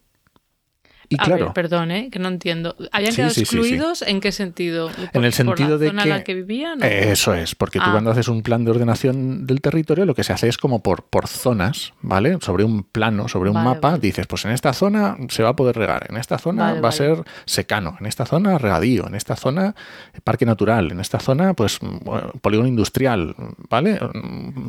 Y 1.09 1.17
a 1.19 1.25
claro, 1.25 1.47
ver, 1.47 1.55
perdón, 1.55 1.91
¿eh? 1.91 2.09
que 2.11 2.19
no 2.19 2.29
entiendo. 2.29 2.77
¿Habían 2.91 3.15
quedado 3.15 3.33
sí, 3.33 3.41
excluidos? 3.41 3.99
Sí, 3.99 4.05
sí, 4.07 4.11
¿En 4.11 4.21
qué 4.21 4.33
sentido? 4.33 4.91
¿Por, 4.91 5.09
en 5.13 5.25
el 5.25 5.33
sentido 5.33 5.69
por 5.69 5.71
la 5.71 5.79
de 5.79 5.87
zona 5.89 6.03
que 6.03 6.09
en 6.09 6.15
la 6.15 6.25
que 6.25 6.35
vivían. 6.35 6.83
¿o? 6.83 6.85
Eso 6.87 7.35
es, 7.35 7.55
porque 7.55 7.79
tú 7.79 7.85
ah. 7.87 7.93
cuando 7.93 8.11
haces 8.11 8.29
un 8.29 8.43
plan 8.43 8.65
de 8.65 8.71
ordenación 8.71 9.47
del 9.47 9.61
territorio, 9.61 10.07
lo 10.07 10.15
que 10.15 10.25
se 10.25 10.33
hace 10.33 10.49
es 10.49 10.57
como 10.57 10.83
por, 10.83 11.05
por 11.05 11.29
zonas, 11.29 11.93
¿vale? 12.01 12.39
Sobre 12.41 12.65
un 12.65 12.83
plano, 12.85 13.29
sobre 13.29 13.51
un 13.51 13.55
vale, 13.55 13.69
mapa, 13.69 13.91
vale. 13.91 14.01
dices, 14.01 14.27
pues 14.27 14.45
en 14.45 14.53
esta 14.53 14.73
zona 14.73 15.17
se 15.29 15.43
va 15.43 15.51
a 15.51 15.57
poder 15.57 15.77
regar, 15.77 16.07
en 16.09 16.17
esta 16.17 16.39
zona 16.39 16.69
vale, 16.69 16.81
va 16.81 16.89
a 16.89 16.93
ser 16.93 17.25
secano, 17.45 17.97
en 18.01 18.07
esta 18.07 18.27
zona 18.27 18.59
regadío, 18.59 19.07
en 19.07 19.15
esta 19.15 19.37
zona 19.37 19.75
parque 20.25 20.47
natural, 20.47 20.93
en 20.93 21.01
esta 21.01 21.21
zona, 21.21 21.55
pues 21.55 21.79
polígono 22.41 22.69
industrial, 22.69 23.35
¿vale? 23.69 23.99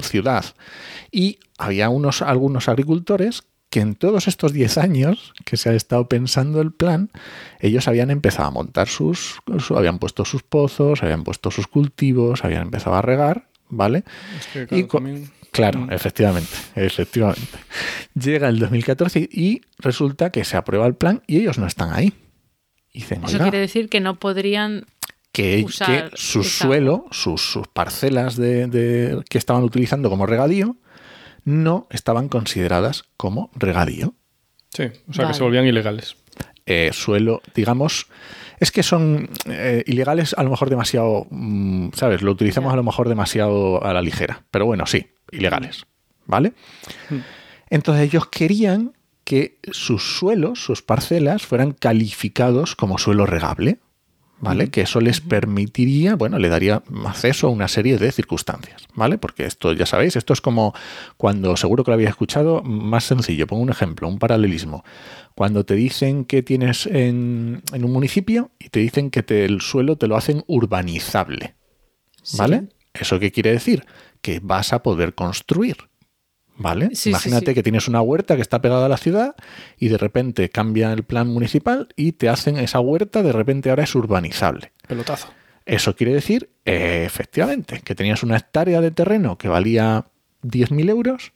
Ciudad. 0.02 0.46
Y 1.12 1.40
había 1.58 1.90
unos, 1.90 2.22
algunos 2.22 2.68
agricultores 2.68 3.44
que 3.74 3.80
en 3.80 3.96
todos 3.96 4.28
estos 4.28 4.54
10 4.54 4.78
años 4.78 5.34
que 5.46 5.58
se 5.58 5.68
ha 5.68 5.74
estado 5.74 6.08
pensando 6.08 6.62
el 6.62 6.72
plan, 6.72 7.10
ellos 7.60 7.88
habían 7.88 8.12
empezado 8.12 8.48
a 8.48 8.52
montar 8.52 8.88
sus, 8.88 9.40
habían 9.76 9.98
puesto 9.98 10.26
sus 10.26 10.44
pozos, 10.44 11.02
habían 11.02 11.24
puesto 11.24 11.50
sus 11.50 11.66
cultivos, 11.66 12.46
habían 12.46 12.62
empezado 12.62 12.96
a 12.98 13.02
regar, 13.02 13.48
¿vale? 13.70 14.04
Es 14.38 14.46
que, 14.46 14.68
claro, 14.68 14.78
y 14.80 14.88
también... 14.88 15.32
claro 15.50 15.80
mm. 15.80 15.92
efectivamente, 15.92 16.52
efectivamente. 16.76 17.58
Llega 18.14 18.48
el 18.48 18.60
2014 18.60 19.28
y 19.32 19.62
resulta 19.80 20.30
que 20.30 20.46
se 20.46 20.56
aprueba 20.56 20.86
el 20.86 20.94
plan 20.94 21.24
y 21.26 21.38
ellos 21.38 21.58
no 21.58 21.66
están 21.66 21.94
ahí. 21.94 22.14
Y 22.92 23.00
dicen, 23.00 23.24
Eso 23.24 23.40
quiere 23.40 23.58
decir 23.58 23.90
que 23.90 24.02
no 24.02 24.20
podrían 24.20 24.86
que, 25.32 25.64
Usar 25.66 26.12
que 26.12 26.18
su 26.18 26.42
esa 26.42 26.68
suelo, 26.68 27.08
sus, 27.10 27.42
sus 27.42 27.68
parcelas 27.68 28.36
de, 28.36 28.68
de- 28.68 29.24
que 29.28 29.40
estaban 29.40 29.64
utilizando 29.64 30.12
como 30.12 30.28
regadío, 30.28 30.78
no 31.46 31.88
estaban 31.90 32.30
consideradas 32.30 33.04
como 33.18 33.52
regadío. 33.56 34.14
Sí, 34.70 34.84
o 34.84 35.14
sea 35.14 35.24
Vale. 35.24 35.28
que 35.28 35.34
se 35.38 35.44
volvían 35.44 35.66
ilegales. 35.66 36.16
Eh, 36.66 36.92
suelo, 36.94 37.42
digamos, 37.54 38.08
es 38.60 38.72
que 38.72 38.84
son 38.84 39.30
eh, 39.46 39.84
ilegales 39.86 40.34
a 40.38 40.44
lo 40.44 40.50
mejor 40.50 40.70
demasiado, 40.70 41.28
mm, 41.30 41.90
¿sabes? 41.94 42.22
Lo 42.22 42.32
utilizamos 42.32 42.72
a 42.72 42.78
lo 42.78 42.84
mejor 42.84 43.10
demasiado 43.10 43.84
a 43.84 43.94
la 43.94 44.02
ligera, 44.02 44.44
pero 44.50 44.66
bueno, 44.66 44.86
sí, 44.86 45.08
ilegales, 45.32 45.86
¿vale? 46.26 46.54
Mm. 47.10 47.18
Entonces 47.70 48.06
ellos 48.06 48.28
querían 48.28 48.94
que 49.26 49.60
sus 49.72 50.18
suelos, 50.18 50.64
sus 50.64 50.82
parcelas, 50.82 51.44
fueran 51.44 51.72
calificados 51.72 52.76
como 52.76 52.98
suelo 52.98 53.26
regable, 53.26 53.80
¿vale? 54.44 54.70
Que 54.70 54.82
eso 54.82 55.00
les 55.00 55.22
permitiría, 55.22 56.16
bueno, 56.16 56.38
le 56.40 56.50
daría 56.50 56.84
acceso 57.06 57.48
a 57.48 57.50
una 57.50 57.68
serie 57.68 57.98
de 57.98 58.12
circunstancias, 58.12 58.84
¿vale? 58.94 59.18
Porque 59.18 59.46
esto, 59.46 59.74
ya 59.74 59.86
sabéis, 59.86 60.16
esto 60.16 60.34
es 60.34 60.42
como 60.42 60.74
cuando, 61.18 61.56
seguro 61.58 61.84
que 61.84 61.92
lo 61.92 61.96
habéis 61.96 62.10
escuchado, 62.10 62.62
más 62.64 63.06
sencillo, 63.06 63.48
pongo 63.48 63.64
un 63.64 63.70
ejemplo, 63.70 64.08
un 64.08 64.20
paralelismo. 64.20 64.84
Cuando 65.36 65.66
te 65.66 65.76
dicen 65.76 66.26
que 66.26 66.44
tienes 66.44 66.86
en, 66.86 67.64
en 67.72 67.84
un 67.84 67.92
municipio 67.92 68.52
y 68.60 68.70
te 68.70 68.80
dicen 68.80 69.10
que 69.10 69.24
te- 69.24 69.46
el 69.46 69.62
suelo 69.62 69.98
te 69.98 70.08
lo 70.08 70.16
hacen 70.16 70.44
urbanizable, 70.48 71.56
¿vale? 72.38 72.60
Sí. 72.60 72.70
¿Eso 73.02 73.20
qué 73.20 73.32
quiere 73.32 73.52
decir? 73.52 73.86
Que 74.22 74.40
vas 74.42 74.72
a 74.74 74.84
poder 74.84 75.16
construir. 75.16 75.78
¿Vale? 76.56 76.90
Sí, 76.90 76.96
sí, 76.96 77.10
Imagínate 77.10 77.48
sí. 77.48 77.54
que 77.56 77.64
tienes 77.64 77.88
una 77.88 78.02
huerta 78.02 78.36
que 78.36 78.42
está 78.42 78.62
pegada 78.62 78.86
a 78.86 78.90
la 78.90 78.98
ciudad 78.98 79.36
y 79.78 79.88
de 79.88 79.98
repente 79.98 80.50
cambia 80.50 80.94
el 80.94 81.04
plan 81.04 81.28
municipal 81.28 81.90
y 81.96 82.12
te 82.14 82.30
hacen 82.30 82.58
esa 82.58 82.80
huerta, 82.80 83.24
de 83.24 83.32
repente 83.32 83.70
ahora 83.70 83.84
es 83.84 83.96
urbanizable. 83.96 84.72
Pelotazo. 84.88 85.30
Eso 85.66 85.96
quiere 85.96 86.14
decir, 86.14 86.50
eh, 86.66 87.04
efectivamente, 87.06 87.82
que 87.84 87.96
tenías 87.96 88.22
una 88.22 88.38
hectárea 88.38 88.82
de 88.82 88.92
terreno 88.92 89.38
que 89.38 89.48
valía 89.48 90.06
10.000 90.44 90.90
euros 90.90 91.32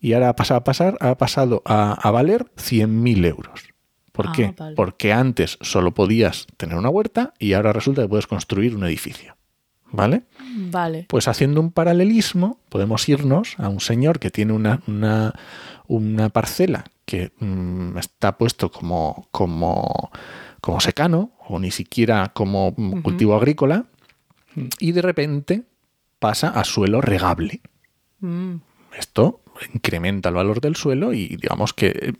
y 0.00 0.12
ahora 0.12 0.28
ha 0.28 0.36
pasado 0.36 0.58
a, 0.58 0.64
pasar, 0.64 0.96
ha 1.00 1.16
pasado 1.16 1.62
a, 1.64 1.92
a 1.94 2.10
valer 2.10 2.44
100.000 2.56 3.26
euros. 3.26 3.68
¿Por 4.12 4.28
Ah, 4.28 4.32
qué? 4.36 4.54
vale. 4.56 4.76
Porque 4.76 5.12
antes 5.12 5.58
solo 5.62 5.94
podías 5.94 6.46
tener 6.56 6.76
una 6.76 6.90
huerta 6.90 7.34
y 7.40 7.54
ahora 7.54 7.72
resulta 7.72 8.02
que 8.02 8.08
puedes 8.08 8.26
construir 8.28 8.76
un 8.76 8.84
edificio. 8.84 9.36
¿Vale? 9.94 10.22
Vale. 10.70 11.06
Pues 11.08 11.28
haciendo 11.28 11.60
un 11.60 11.70
paralelismo, 11.70 12.58
podemos 12.68 13.08
irnos 13.08 13.54
a 13.58 13.68
un 13.68 13.80
señor 13.80 14.18
que 14.18 14.30
tiene 14.30 14.52
una, 14.52 14.80
una, 14.88 15.34
una 15.86 16.30
parcela 16.30 16.84
que 17.04 17.30
mm, 17.38 17.96
está 17.98 18.36
puesto 18.36 18.72
como, 18.72 19.28
como, 19.30 20.10
como 20.60 20.80
secano 20.80 21.30
o 21.46 21.60
ni 21.60 21.70
siquiera 21.70 22.32
como 22.34 22.74
mm, 22.76 23.02
cultivo 23.02 23.36
agrícola 23.36 23.84
y 24.80 24.92
de 24.92 25.02
repente 25.02 25.62
pasa 26.18 26.48
a 26.48 26.64
suelo 26.64 27.00
regable. 27.00 27.60
Mm, 28.18 28.56
Esto 28.98 29.42
incrementa 29.74 30.30
el 30.30 30.34
valor 30.34 30.60
del 30.60 30.74
suelo 30.74 31.12
y 31.12 31.36
digamos 31.36 31.72
que 31.72 31.86
eh, 31.86 32.12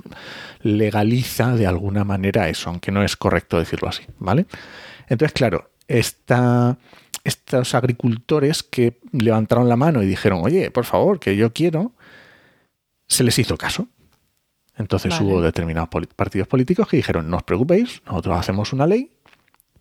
legaliza 0.62 1.57
de 1.57 1.66
alguna 1.66 2.04
manera 2.04 2.49
eso, 2.49 2.71
aunque 2.71 2.93
no 2.93 3.02
es 3.02 3.16
correcto 3.16 3.59
decirlo 3.59 3.88
así, 3.88 4.04
¿vale? 4.19 4.47
Entonces, 5.09 5.33
claro, 5.33 5.71
esta, 5.88 6.78
estos 7.25 7.75
agricultores 7.75 8.62
que 8.62 9.00
levantaron 9.12 9.69
la 9.69 9.76
mano 9.76 10.02
y 10.02 10.07
dijeron, 10.07 10.40
oye, 10.43 10.71
por 10.71 10.85
favor, 10.85 11.19
que 11.19 11.37
yo 11.37 11.52
quiero, 11.52 11.93
se 13.09 13.25
les 13.25 13.38
hizo 13.38 13.57
caso. 13.57 13.88
Entonces 14.76 15.12
Vale. 15.12 15.25
hubo 15.25 15.40
determinados 15.40 15.88
partidos 16.16 16.49
políticos 16.49 16.88
que 16.88 16.97
dijeron, 16.97 17.31
no 17.31 17.37
os 17.38 17.43
preocupéis, 17.45 18.02
nosotros 18.07 18.37
hacemos 18.38 18.73
una 18.73 18.87
ley 18.87 19.11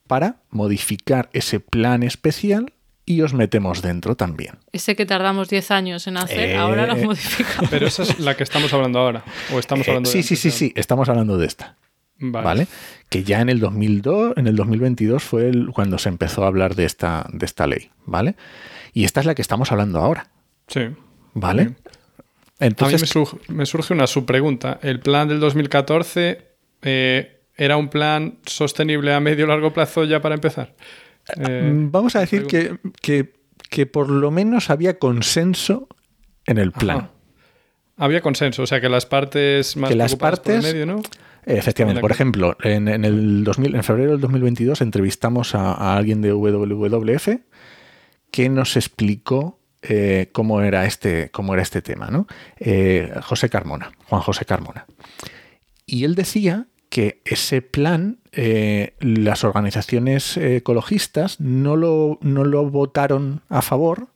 para 0.08 0.38
modificar 0.52 1.30
ese 1.34 1.60
plan 1.60 2.04
especial 2.04 2.74
y 3.06 3.22
os 3.22 3.34
metemos 3.34 3.82
dentro 3.82 4.16
también. 4.16 4.60
Ese 4.72 4.96
que 4.96 5.06
tardamos 5.06 5.50
10 5.50 5.72
años 5.72 6.08
en 6.08 6.18
hacer, 6.18 6.50
Eh, 6.52 6.56
ahora 6.58 6.86
lo 6.88 6.96
modificamos. 7.06 7.70
Pero 7.70 7.88
esa 7.88 8.04
es 8.04 8.20
la 8.20 8.38
que 8.38 8.44
estamos 8.44 8.72
hablando 8.74 9.00
ahora. 9.00 9.24
O 9.54 9.60
estamos 9.60 9.86
Eh, 9.88 9.92
hablando 9.92 10.10
de 10.10 10.14
sí, 10.14 10.24
sí, 10.24 10.36
sí, 10.36 10.52
sí, 10.52 10.72
estamos 10.76 11.10
hablando 11.10 11.38
de 11.38 11.48
esta. 11.48 11.76
Vale. 12.32 12.46
¿vale? 12.46 12.68
Que 13.10 13.24
ya 13.24 13.42
en 13.42 13.50
el 13.50 13.60
2002, 13.60 14.38
en 14.38 14.48
el 14.48 14.56
2022 14.56 15.22
fue 15.24 15.50
el- 15.50 15.68
cuando 15.74 15.98
se 15.98 16.10
empezó 16.10 16.44
a 16.44 16.48
hablar 16.48 16.75
de 16.75 16.86
esta, 16.86 17.27
de 17.34 17.46
esta 17.46 17.68
ley, 17.68 17.92
¿vale? 18.06 18.36
Y 18.94 19.03
esta 19.03 19.20
es 19.20 19.25
la 19.25 19.36
que 19.36 19.42
estamos 19.42 19.72
hablando 19.72 20.00
ahora, 20.00 20.30
Sí. 20.68 20.82
¿vale? 21.34 21.63
Bien. 21.63 21.77
Entonces, 22.60 23.01
a 23.01 23.06
mí 23.20 23.25
me, 23.25 23.25
surge- 23.25 23.39
me 23.50 23.65
surge 23.65 23.94
una 23.94 24.08
subpregunta. 24.08 24.80
¿El 24.82 25.00
plan 25.01 25.27
del 25.27 25.39
2014 25.39 26.48
eh, 26.82 27.42
era 27.58 27.75
un 27.77 27.89
plan 27.89 28.38
sostenible 28.46 29.13
a 29.13 29.20
medio 29.20 29.46
o 29.46 29.48
largo 29.48 29.74
plazo 29.74 30.06
ya 30.06 30.22
para 30.22 30.36
empezar? 30.36 30.75
Eh, 31.38 31.72
mm, 31.74 31.92
vamos 31.92 32.15
a 32.15 32.20
decir 32.22 32.46
que, 32.48 32.77
que, 33.01 33.34
que 33.70 33.86
por 33.86 34.10
lo 34.10 34.32
menos 34.32 34.70
había 34.70 34.98
consenso 35.00 35.88
en 36.46 36.58
el 36.58 36.72
plan. 36.72 36.98
ajá. 36.98 37.10
Había 37.96 38.22
consenso, 38.22 38.63
o 38.63 38.68
sea 38.68 38.82
que 38.82 38.89
las 38.89 39.06
partes 39.06 39.77
más 39.77 39.89
Que 39.89 39.96
las 39.96 40.15
por 40.15 40.20
partes- 40.32 40.63
medio, 40.63 40.86
¿no? 40.88 41.01
Efectivamente. 41.46 42.02
Por 42.02 42.12
ejemplo, 42.12 42.58
en, 42.64 42.88
en 42.88 43.06
el 43.06 43.44
2000, 43.44 43.76
en 43.76 43.84
febrero 43.84 44.12
del 44.12 44.22
2022 44.22 44.82
entrevistamos 44.82 45.56
a, 45.56 45.74
a 45.74 45.96
alguien 45.98 46.22
de 46.22 46.32
WWF 46.34 47.30
que 48.32 48.50
nos 48.50 48.76
explicó 48.76 49.60
eh, 49.84 50.30
cómo, 50.32 50.62
era 50.62 50.86
este, 50.86 51.30
cómo 51.30 51.54
era 51.54 51.62
este 51.62 51.82
tema, 51.82 52.08
¿no? 52.08 52.26
Eh, 52.58 53.14
José 53.22 53.50
Carmona, 53.50 53.92
Juan 54.08 54.22
José 54.22 54.46
Carmona. 54.46 54.88
Y 55.86 56.06
él 56.06 56.16
decía 56.16 56.68
que 56.90 57.22
ese 57.26 57.62
plan, 57.62 58.20
eh, 58.32 58.96
las 59.02 59.44
organizaciones 59.44 60.38
ecologistas 60.38 61.40
no 61.42 61.76
lo, 61.76 62.18
no 62.22 62.46
lo 62.46 62.70
votaron 62.70 63.42
a 63.50 63.62
favor, 63.62 64.08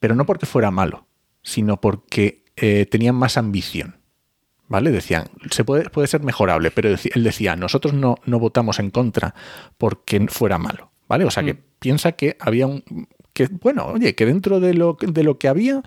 pero 0.00 0.16
no 0.16 0.26
porque 0.26 0.46
fuera 0.46 0.72
malo, 0.72 1.06
sino 1.42 1.80
porque 1.80 2.42
tenían 2.90 3.16
más 3.16 3.36
ambición. 3.36 3.96
¿Vale? 4.68 4.90
Decían, 4.90 5.24
se 5.50 5.64
puede, 5.64 5.90
puede 5.90 6.06
ser 6.08 6.22
mejorable, 6.22 6.70
pero 6.70 6.88
él 6.88 7.24
decía, 7.24 7.54
nosotros 7.56 7.92
no, 7.94 8.16
no 8.24 8.38
votamos 8.38 8.78
en 8.78 8.90
contra 8.90 9.34
porque 9.78 10.26
fuera 10.28 10.58
malo. 10.58 10.90
¿Vale? 11.08 11.24
O 11.26 11.30
sea 11.30 11.42
que 11.42 11.54
Mm. 11.54 11.58
piensa 11.78 12.12
que 12.12 12.36
había 12.40 12.66
un. 12.66 12.82
que, 13.34 13.48
bueno, 13.48 13.86
oye, 13.86 14.14
que 14.14 14.24
dentro 14.26 14.60
de 14.60 14.72
lo, 14.74 14.96
de 15.00 15.22
lo 15.22 15.38
que 15.38 15.48
había 15.48 15.82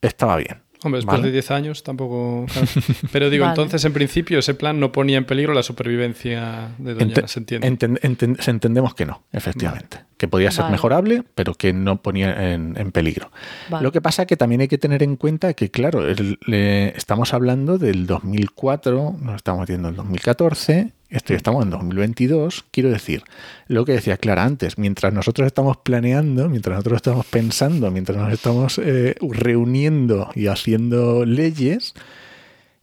estaba 0.00 0.36
bien. 0.36 0.62
Hombre, 0.82 0.98
después 0.98 1.18
Vale. 1.18 1.26
de 1.28 1.32
10 1.32 1.50
años 1.50 1.82
tampoco. 1.82 2.46
claro. 2.52 2.66
Pero 3.12 3.30
digo, 3.30 3.44
Vale. 3.46 3.52
entonces 3.52 3.84
en 3.84 3.92
principio 3.92 4.38
ese 4.38 4.54
plan 4.54 4.78
no 4.80 4.92
ponía 4.92 5.16
en 5.18 5.24
peligro 5.24 5.54
la 5.54 5.62
supervivencia 5.62 6.70
de 6.78 6.94
Doñana, 6.94 7.14
Ente- 7.22 7.28
se 7.28 7.38
entiende. 7.40 7.68
enten- 7.70 8.00
enten- 8.00 8.40
se 8.40 8.50
entendemos 8.50 8.94
que 8.94 9.06
no, 9.06 9.22
efectivamente. 9.32 10.00
Que 10.18 10.28
podía 10.28 10.50
ser 10.50 10.62
Vale. 10.64 10.72
mejorable, 10.72 11.22
pero 11.34 11.54
que 11.54 11.72
no 11.72 12.00
ponía 12.02 12.52
en, 12.52 12.74
en 12.78 12.92
peligro. 12.92 13.30
Vale. 13.70 13.82
Lo 13.82 13.92
que 13.92 14.00
pasa 14.00 14.26
que 14.26 14.36
también 14.36 14.60
hay 14.60 14.68
que 14.68 14.78
tener 14.78 15.02
en 15.02 15.16
cuenta 15.16 15.54
que, 15.54 15.70
claro, 15.70 16.06
el- 16.06 16.38
le- 16.46 16.96
estamos 16.96 17.32
hablando 17.34 17.78
del 17.78 18.06
2004, 18.06 19.16
nos 19.20 19.36
estamos 19.36 19.60
metiendo 19.60 19.88
en 19.88 19.94
el 19.94 19.96
2014, 19.96 20.92
esto 21.14 21.32
ya 21.32 21.36
estamos 21.36 21.62
en 21.62 21.70
2022. 21.70 22.64
Quiero 22.70 22.90
decir, 22.90 23.22
lo 23.68 23.84
que 23.84 23.92
decía 23.92 24.16
Clara 24.16 24.44
antes, 24.44 24.78
mientras 24.78 25.12
nosotros 25.12 25.46
estamos 25.46 25.76
planeando, 25.76 26.48
mientras 26.48 26.74
nosotros 26.74 26.96
estamos 26.96 27.26
pensando, 27.26 27.90
mientras 27.90 28.18
nos 28.18 28.32
estamos 28.32 28.78
eh, 28.78 29.14
reuniendo 29.20 30.30
y 30.34 30.48
haciendo 30.48 31.24
leyes, 31.24 31.94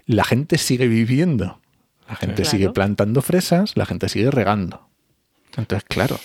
la 0.06 0.24
gente 0.24 0.58
sigue 0.58 0.88
viviendo. 0.88 1.60
La 2.08 2.16
gente 2.16 2.44
sigue 2.46 2.70
plantando 2.70 3.22
fresas, 3.22 3.78
la 3.78 3.86
gente 3.86 4.10
sigue 4.10 4.32
regando. 4.32 4.88
Entonces, 5.58 5.86
claro, 5.88 6.20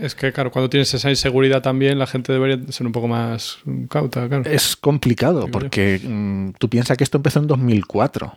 Es 0.00 0.14
que, 0.14 0.32
claro, 0.32 0.50
cuando 0.50 0.70
tienes 0.70 0.92
esa 0.94 1.10
inseguridad 1.10 1.62
también, 1.62 1.98
la 1.98 2.06
gente 2.06 2.32
debería 2.32 2.60
ser 2.72 2.86
un 2.86 2.92
poco 2.92 3.08
más 3.08 3.58
cauta, 3.88 4.28
claro. 4.28 4.44
es 4.48 4.76
complicado 4.76 5.48
porque 5.48 6.00
mm, 6.02 6.52
tú 6.58 6.68
piensas 6.68 6.96
que 6.96 7.04
esto 7.04 7.18
empezó 7.18 7.40
en 7.40 7.46
2004. 7.48 8.34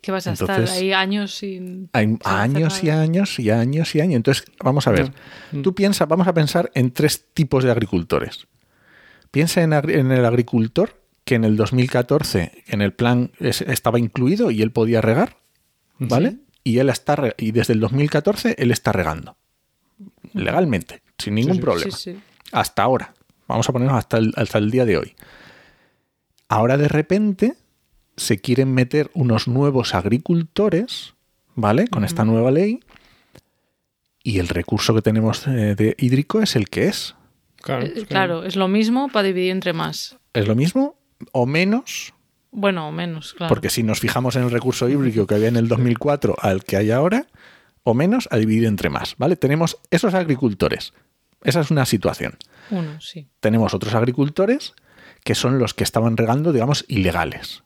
Que 0.00 0.12
vas 0.12 0.26
a 0.26 0.30
Entonces- 0.30 0.58
estar 0.64 0.78
ahí 0.78 0.92
años 0.92 1.34
sin. 1.34 1.88
Hay 1.92 2.16
años 2.24 2.84
y 2.84 2.90
años 2.90 3.38
y 3.40 3.50
años 3.50 3.94
y 3.94 4.00
años. 4.00 4.14
Entonces, 4.16 4.44
vamos 4.62 4.86
a 4.86 4.92
ver. 4.92 5.12
Tú 5.62 5.74
piensas, 5.74 6.06
vamos 6.08 6.28
a 6.28 6.34
pensar 6.34 6.70
en 6.74 6.92
tres 6.92 7.24
tipos 7.34 7.64
de 7.64 7.70
agricultores. 7.72 8.46
Piensa 9.30 9.62
en, 9.62 9.72
el 9.72 10.24
agricultor 10.24 11.00
que 11.24 11.34
en 11.34 11.44
el 11.44 11.56
2014 11.56 12.62
en 12.68 12.82
el 12.82 12.92
plan 12.92 13.32
es- 13.40 13.62
estaba 13.62 13.98
incluido 13.98 14.50
y 14.52 14.62
él 14.62 14.70
podía 14.70 15.00
regar, 15.00 15.38
¿vale? 15.98 16.36
Y 16.62 16.78
él 16.78 16.88
está 16.88 17.16
y 17.36 17.50
desde 17.50 17.72
el 17.72 17.80
2014 17.80 18.54
él 18.58 18.70
está 18.70 18.92
regando 18.92 19.36
legalmente, 20.34 21.02
sin 21.18 21.34
ningún 21.34 21.56
sí. 21.56 21.60
problema. 21.60 21.96
Sí, 21.96 22.12
sí. 22.12 22.18
Hasta 22.52 22.82
ahora. 22.82 23.14
Vamos 23.48 23.68
a 23.68 23.72
ponernos 23.72 23.96
hasta 23.98 24.18
el, 24.18 24.32
hasta 24.36 24.58
el 24.58 24.70
día 24.70 24.84
de 24.84 24.98
hoy. 24.98 25.14
Ahora 26.48 26.76
de 26.76 26.88
repente 26.88 27.54
se 28.16 28.38
quieren 28.38 28.72
meter 28.72 29.10
unos 29.14 29.46
nuevos 29.48 29.94
agricultores, 29.94 31.14
¿vale? 31.54 31.88
Con 31.88 32.04
esta 32.04 32.24
nueva 32.24 32.50
ley. 32.50 32.80
Y 34.22 34.38
el 34.38 34.48
recurso 34.48 34.94
que 34.94 35.02
tenemos 35.02 35.46
eh, 35.46 35.74
de 35.76 35.94
hídrico 35.98 36.40
es 36.42 36.56
el 36.56 36.68
que 36.68 36.86
es. 36.88 37.14
Claro, 37.62 37.84
Eh, 37.84 37.92
es 37.94 38.00
que- 38.00 38.06
Claro, 38.06 38.44
es 38.44 38.56
lo 38.56 38.68
mismo 38.68 39.08
para 39.08 39.28
dividir 39.28 39.50
entre 39.52 39.72
más. 39.72 40.18
¿Es 40.32 40.48
lo 40.48 40.54
mismo 40.54 40.96
o 41.32 41.46
menos? 41.46 42.12
Bueno, 42.50 42.88
o 42.88 42.92
menos, 42.92 43.34
claro. 43.34 43.48
Porque 43.48 43.70
si 43.70 43.82
nos 43.82 44.00
fijamos 44.00 44.34
en 44.36 44.42
el 44.44 44.50
recurso 44.50 44.88
hídrico 44.88 45.26
que 45.26 45.34
había 45.34 45.48
en 45.48 45.56
el 45.56 45.68
2004 45.68 46.36
al 46.40 46.64
que 46.64 46.76
hay 46.76 46.90
ahora, 46.90 47.26
o 47.82 47.94
menos 47.94 48.28
a 48.32 48.36
dividir 48.38 48.64
entre 48.64 48.88
más, 48.90 49.14
¿vale? 49.18 49.36
Tenemos 49.36 49.78
esos 49.90 50.14
agricultores. 50.14 50.92
Esa 51.44 51.60
es 51.60 51.70
una 51.70 51.84
situación. 51.86 52.36
Uno, 52.70 53.00
sí. 53.00 53.28
Tenemos 53.40 53.74
otros 53.74 53.94
agricultores 53.94 54.74
que 55.22 55.34
son 55.34 55.58
los 55.58 55.74
que 55.74 55.84
estaban 55.84 56.16
regando, 56.16 56.52
digamos, 56.52 56.84
ilegales. 56.88 57.62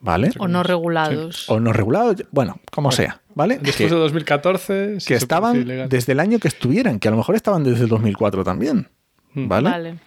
¿Vale? 0.00 0.30
O 0.38 0.46
no 0.48 0.62
regulados. 0.62 1.48
O 1.48 1.58
no 1.60 1.72
regulados, 1.72 2.16
bueno, 2.32 2.60
como 2.70 2.92
sea, 2.92 3.22
¿vale? 3.34 3.54
Después 3.54 3.76
que, 3.76 3.94
de 3.94 4.00
2014, 4.00 5.00
sí 5.00 5.08
que 5.08 5.14
estaban 5.14 5.64
desde 5.88 6.12
el 6.12 6.20
año 6.20 6.38
que 6.38 6.48
estuvieran, 6.48 6.98
que 6.98 7.08
a 7.08 7.10
lo 7.10 7.16
mejor 7.16 7.34
estaban 7.34 7.64
desde 7.64 7.84
el 7.84 7.88
2004 7.88 8.44
también, 8.44 8.88
Mm. 9.32 9.48
¿vale? 9.48 9.70
Vale. 9.70 9.98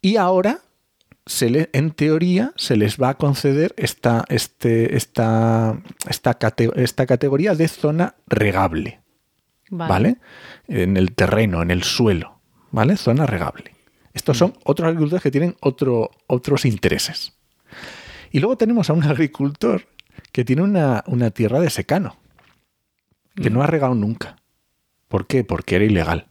Y 0.00 0.16
ahora, 0.16 0.60
se 1.26 1.50
le, 1.50 1.70
en 1.72 1.90
teoría, 1.90 2.52
se 2.56 2.76
les 2.76 2.98
va 2.98 3.10
a 3.10 3.14
conceder 3.18 3.74
esta, 3.76 4.24
este, 4.28 4.96
esta, 4.96 5.76
esta, 6.08 6.38
cate- 6.38 6.70
esta 6.76 7.04
categoría 7.06 7.54
de 7.54 7.68
zona 7.68 8.14
regable, 8.26 9.00
Vale. 9.70 9.88
¿vale? 9.90 10.16
En 10.68 10.96
el 10.96 11.12
terreno, 11.14 11.60
en 11.62 11.70
el 11.70 11.82
suelo, 11.82 12.40
¿vale? 12.70 12.96
Zona 12.96 13.26
regable. 13.26 13.72
Estos 14.14 14.38
son 14.38 14.54
otros 14.64 14.86
agricultores 14.86 15.22
que 15.22 15.30
tienen 15.30 15.56
otro, 15.60 16.10
otros 16.26 16.64
intereses. 16.64 17.33
Y 18.34 18.40
luego 18.40 18.56
tenemos 18.58 18.90
a 18.90 18.94
un 18.94 19.04
agricultor 19.04 19.86
que 20.32 20.44
tiene 20.44 20.62
una, 20.62 21.04
una 21.06 21.30
tierra 21.30 21.60
de 21.60 21.70
secano, 21.70 22.16
que 23.36 23.48
no 23.48 23.62
ha 23.62 23.66
regado 23.68 23.94
nunca. 23.94 24.36
¿Por 25.06 25.28
qué? 25.28 25.44
Porque 25.44 25.76
era 25.76 25.84
ilegal. 25.84 26.26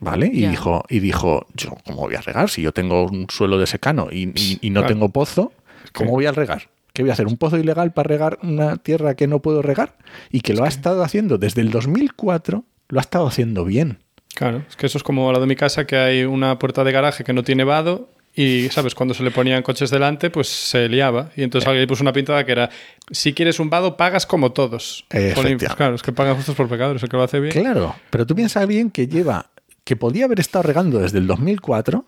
¿Vale? 0.00 0.26
Y 0.32 0.46
dijo, 0.46 0.82
y 0.88 0.98
dijo, 1.00 1.46
yo, 1.54 1.76
¿cómo 1.84 1.98
voy 2.02 2.16
a 2.16 2.20
regar? 2.22 2.48
Si 2.50 2.62
yo 2.62 2.72
tengo 2.72 3.04
un 3.06 3.26
suelo 3.30 3.58
de 3.58 3.66
secano 3.68 4.08
y, 4.10 4.30
y- 4.34 4.58
y 4.60 4.70
no 4.70 4.80
Claro. 4.80 4.94
tengo 4.94 5.08
pozo, 5.10 5.52
¿cómo 5.92 6.10
voy 6.12 6.26
a 6.26 6.32
regar? 6.32 6.68
¿Qué 6.94 7.02
voy 7.02 7.10
a 7.10 7.12
hacer? 7.12 7.26
¿Un 7.28 7.36
pozo 7.36 7.56
ilegal 7.58 7.92
para 7.92 8.08
regar 8.08 8.38
una 8.42 8.76
tierra 8.78 9.14
que 9.14 9.28
no 9.28 9.40
puedo 9.42 9.62
regar? 9.62 9.98
Y 10.30 10.40
que 10.40 10.54
lo 10.54 10.64
ha 10.64 10.68
estado 10.68 11.04
haciendo 11.04 11.38
desde 11.38 11.60
el 11.60 11.70
2004, 11.70 12.64
lo 12.88 12.98
ha 12.98 13.02
estado 13.02 13.26
haciendo 13.28 13.64
bien. 13.64 13.98
Claro, 14.34 14.64
es 14.68 14.74
que 14.76 14.86
eso 14.86 14.98
es 14.98 15.04
como 15.04 15.28
al 15.28 15.34
lado 15.34 15.44
de 15.44 15.48
mi 15.48 15.56
casa, 15.56 15.86
que 15.86 15.96
hay 15.96 16.24
una 16.24 16.58
puerta 16.58 16.82
de 16.82 16.90
garaje 16.92 17.22
que 17.22 17.32
no 17.34 17.44
tiene 17.44 17.62
vado 17.64 18.08
y, 18.34 18.68
¿sabes? 18.70 18.94
Cuando 18.94 19.14
se 19.14 19.22
le 19.22 19.30
ponían 19.30 19.62
coches 19.62 19.90
delante, 19.90 20.30
pues 20.30 20.48
se 20.48 20.88
liaba. 20.88 21.30
Y 21.36 21.42
entonces 21.42 21.66
alguien 21.68 21.86
puso 21.86 22.02
una 22.02 22.12
pintada 22.12 22.44
que 22.44 22.52
era, 22.52 22.70
si 23.10 23.32
quieres 23.32 23.58
un 23.58 23.70
vado, 23.70 23.96
pagas 23.96 24.26
como 24.26 24.52
todos. 24.52 25.04
Pues 25.08 25.34
claro, 25.76 25.94
es 25.94 26.02
que 26.02 26.12
pagan 26.12 26.36
justos 26.36 26.54
por 26.54 26.68
pecadores, 26.68 27.02
el 27.02 27.08
que 27.08 27.16
lo 27.16 27.22
hace 27.22 27.40
bien. 27.40 27.52
Claro, 27.52 27.94
pero 28.10 28.26
tú 28.26 28.34
piensas 28.34 28.62
alguien 28.62 28.90
que 28.90 29.08
lleva, 29.08 29.50
que 29.84 29.96
podía 29.96 30.26
haber 30.26 30.40
estado 30.40 30.62
regando 30.62 31.00
desde 31.00 31.18
el 31.18 31.26
2004, 31.26 32.04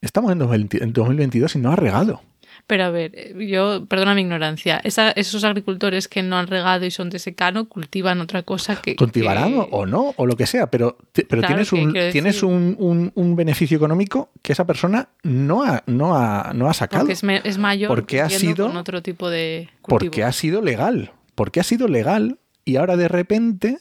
estamos 0.00 0.30
en 0.32 0.38
2020 0.38 0.84
en 0.84 0.92
2022 0.92 1.56
y 1.56 1.58
no 1.58 1.72
ha 1.72 1.76
regado. 1.76 2.22
Pero 2.70 2.84
a 2.84 2.90
ver, 2.90 3.10
eh, 3.14 3.34
yo, 3.48 3.84
perdona 3.86 4.14
mi 4.14 4.20
ignorancia, 4.20 4.80
esa- 4.84 5.10
esos 5.10 5.42
agricultores 5.42 6.06
que 6.06 6.22
no 6.22 6.38
han 6.38 6.46
regado 6.46 6.86
y 6.86 6.92
son 6.92 7.10
de 7.10 7.18
secano 7.18 7.68
cultivan 7.68 8.20
otra 8.20 8.44
cosa 8.44 8.80
que... 8.80 8.94
Cultivarán 8.94 9.54
que- 9.54 9.68
o- 9.72 9.86
no, 9.86 10.14
o 10.16 10.24
lo 10.24 10.36
que 10.36 10.46
sea, 10.46 10.70
pero, 10.70 10.96
pero 11.12 11.26
Claro, 11.42 11.46
tienes, 11.48 11.72
un, 11.72 11.92
tienes 12.12 12.42
un, 12.44 12.76
un- 12.78 13.10
un 13.16 13.34
beneficio 13.34 13.76
económico 13.76 14.30
que 14.40 14.52
esa 14.52 14.64
persona 14.66 15.08
no 15.24 15.64
ha, 15.64 15.82
no 15.86 16.14
ha, 16.16 16.52
no 16.54 16.70
ha 16.70 16.74
sacado. 16.74 17.02
Porque 17.02 17.14
es, 17.14 17.24
me- 17.24 17.40
es 17.42 17.58
mayor 17.58 17.88
Porque 17.88 18.20
ha 18.20 18.30
sido- 18.30 18.68
con 18.68 18.76
otro 18.76 19.02
tipo 19.02 19.28
de 19.28 19.68
cultivo. 19.82 20.10
Porque 20.12 20.22
ha 20.22 20.30
sido 20.30 20.62
legal. 20.62 21.10
Porque 21.34 21.58
ha 21.58 21.64
sido 21.64 21.88
legal 21.88 22.38
y 22.64 22.76
ahora 22.76 22.96
de 22.96 23.08
repente 23.08 23.78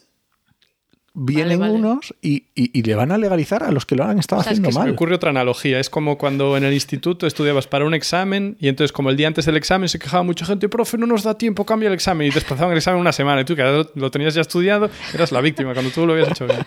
vienen 1.25 1.59
vale. 1.59 1.73
unos 1.73 2.13
y, 2.21 2.45
y- 2.55 2.71
y 2.77 2.83
le 2.83 2.95
van 2.95 3.11
a 3.11 3.17
legalizar 3.17 3.63
a 3.63 3.71
los 3.71 3.85
que 3.85 3.95
lo 3.95 4.03
han 4.05 4.19
estado 4.19 4.39
O 4.41 4.43
sea, 4.43 4.51
es 4.53 4.59
haciendo 4.59 4.69
que 4.69 4.73
Se 4.73 4.79
me 4.79 4.85
mal. 4.85 4.93
ocurre 4.93 5.15
otra 5.15 5.29
analogía. 5.31 5.79
Es 5.79 5.89
como 5.89 6.17
cuando 6.17 6.55
en 6.57 6.63
el 6.63 6.73
instituto 6.73 7.27
estudiabas 7.27 7.67
para 7.67 7.85
un 7.85 7.93
examen 7.93 8.55
y 8.59 8.67
entonces 8.67 8.91
como 8.91 9.09
el 9.09 9.17
día 9.17 9.27
antes 9.27 9.45
del 9.45 9.57
examen 9.57 9.89
se 9.89 9.99
quejaba 9.99 10.23
mucha 10.23 10.45
gente, 10.45 10.69
profe, 10.69 10.97
no 10.97 11.05
nos 11.05 11.23
da 11.23 11.37
tiempo, 11.37 11.65
cambia 11.65 11.87
el 11.87 11.93
examen 11.93 12.27
y 12.27 12.31
desplazaban 12.31 12.71
el 12.71 12.77
examen 12.77 13.01
una 13.01 13.11
semana 13.11 13.41
y 13.41 13.45
tú 13.45 13.55
que 13.55 13.85
lo, 13.95 14.11
tenías 14.11 14.33
ya 14.33 14.41
estudiado, 14.41 14.89
eras 15.13 15.31
la 15.31 15.41
víctima 15.41 15.73
cuando 15.73 15.91
tú 15.91 16.05
lo 16.05 16.13
habías 16.13 16.29
hecho 16.29 16.45
bien. 16.47 16.59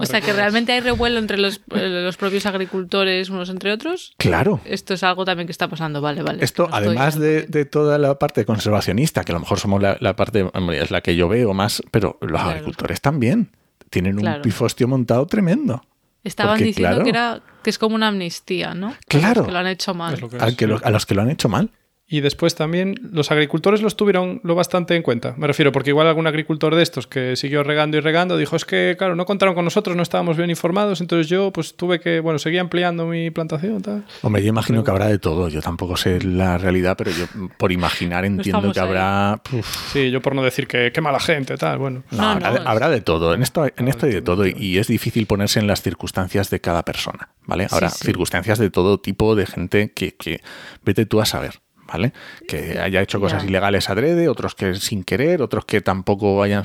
O 0.00 0.06
sea, 0.06 0.20
que 0.20 0.32
realmente 0.32 0.70
hay 0.72 0.78
revuelo 0.80 1.18
entre 1.18 1.38
los, 1.38 1.56
eh, 1.74 1.88
los 2.04 2.16
propios 2.16 2.46
agricultores 2.46 3.30
unos 3.30 3.48
entre 3.50 3.72
otros. 3.72 4.12
Claro. 4.16 4.60
Esto 4.64 4.94
es 4.94 5.02
algo 5.02 5.24
también 5.24 5.46
que 5.48 5.52
está 5.52 5.66
pasando, 5.68 6.00
vale, 6.00 6.22
vale. 6.22 6.44
Esto, 6.44 6.68
No 6.68 6.76
además 6.76 7.18
de, 7.18 7.42
de 7.48 7.64
toda 7.64 7.98
la 7.98 8.16
parte 8.16 8.44
conservacionista, 8.44 9.24
que 9.24 9.32
a 9.32 9.34
lo 9.34 9.40
mejor 9.40 9.58
somos 9.58 9.82
la, 9.82 9.96
la 10.00 10.14
parte, 10.14 10.48
es 10.74 10.90
la 10.92 11.00
que 11.00 11.16
yo 11.16 11.28
veo 11.28 11.52
más, 11.52 11.82
pero 11.90 12.16
los 12.20 12.30
Claro. 12.30 12.50
agricultores 12.50 13.00
también 13.00 13.50
tienen 13.90 14.16
un 14.16 14.22
Claro. 14.22 14.42
pifostio 14.42 14.86
montado 14.88 15.26
tremendo. 15.26 15.82
Estaban 16.24 16.54
porque, 16.54 16.64
diciendo 16.64 16.88
claro. 16.96 17.04
que, 17.04 17.10
era, 17.10 17.40
que 17.62 17.70
es 17.70 17.78
como 17.78 17.94
una 17.94 18.08
amnistía, 18.08 18.74
¿no? 18.74 18.94
Claro. 19.06 19.46
Que 19.46 19.52
lo 19.52 19.58
han 19.58 19.66
hecho 19.68 19.94
mal. 19.94 20.18
Lo 20.20 20.28
que 20.56 20.66
lo- 20.66 20.80
a 20.84 20.90
los 20.90 21.06
que 21.06 21.14
lo 21.14 21.22
han 21.22 21.30
hecho 21.30 21.48
mal. 21.48 21.70
Y 22.10 22.20
después 22.22 22.54
también 22.54 22.94
los 23.12 23.30
agricultores 23.30 23.82
los 23.82 23.94
tuvieron 23.94 24.40
lo 24.42 24.54
bastante 24.54 24.96
en 24.96 25.02
cuenta. 25.02 25.34
Me 25.36 25.46
refiero, 25.46 25.72
porque 25.72 25.90
igual 25.90 26.06
algún 26.06 26.26
agricultor 26.26 26.74
de 26.74 26.82
estos 26.82 27.06
que 27.06 27.36
siguió 27.36 27.62
regando 27.62 27.98
y 27.98 28.00
regando 28.00 28.38
dijo, 28.38 28.56
es 28.56 28.64
que, 28.64 28.94
claro, 28.96 29.14
no 29.14 29.26
contaron 29.26 29.54
con 29.54 29.64
nosotros, 29.66 29.94
no 29.94 30.02
estábamos 30.02 30.38
bien 30.38 30.48
informados, 30.48 31.02
entonces 31.02 31.28
yo 31.28 31.52
pues 31.52 31.74
tuve 31.76 32.00
que, 32.00 32.20
bueno, 32.20 32.38
seguía 32.38 32.62
ampliando 32.62 33.04
mi 33.04 33.30
plantación. 33.30 33.82
Tal. 33.82 34.04
Hombre, 34.22 34.42
yo 34.42 34.48
imagino 34.48 34.82
que 34.82 34.90
habrá 34.90 35.06
de 35.08 35.18
todo. 35.18 35.50
Yo 35.50 35.60
tampoco 35.60 35.98
sé 35.98 36.22
la 36.22 36.56
realidad, 36.56 36.96
pero 36.96 37.10
yo 37.10 37.26
por 37.58 37.72
imaginar 37.72 38.24
entiendo 38.24 38.72
que 38.72 38.80
habrá... 38.80 39.42
uf, 39.52 39.92
Sí, 39.92 40.10
yo 40.10 40.22
por 40.22 40.34
no 40.34 40.42
decir 40.42 40.66
que 40.66 40.90
qué 40.92 41.02
mala 41.02 41.20
gente, 41.20 41.58
tal, 41.58 41.76
bueno. 41.76 42.04
no, 42.10 42.16
No, 42.22 42.28
habrá, 42.30 42.48
no, 42.48 42.54
de, 42.54 42.60
es- 42.60 42.66
habrá 42.66 42.88
de 42.88 43.00
todo. 43.02 43.34
En 43.34 43.42
esto, 43.42 43.66
en 43.76 43.86
esto 43.86 44.06
hay 44.06 44.12
de 44.12 44.22
todo 44.22 44.46
y, 44.46 44.78
es 44.78 44.86
difícil 44.88 45.26
ponerse 45.26 45.60
en 45.60 45.66
las 45.66 45.82
circunstancias 45.82 46.48
de 46.48 46.60
cada 46.62 46.84
persona, 46.84 47.28
¿vale? 47.44 47.68
Sí. 47.68 48.06
circunstancias 48.06 48.58
de 48.58 48.70
todo 48.70 48.98
tipo 48.98 49.34
de 49.36 49.44
gente 49.44 49.92
que, 49.92 50.14
que 50.14 50.40
vete 50.84 51.04
tú 51.04 51.20
a 51.20 51.26
saber. 51.26 51.60
¿Vale? 51.90 52.12
Que 52.46 52.78
haya 52.78 53.00
hecho 53.00 53.18
cosas 53.18 53.44
ilegales 53.44 53.88
adrede, 53.88 54.28
otros 54.28 54.54
que 54.54 54.74
sin 54.74 55.04
querer, 55.04 55.40
otros 55.40 55.64
que 55.64 55.80
tampoco 55.80 56.36
vayan, 56.36 56.62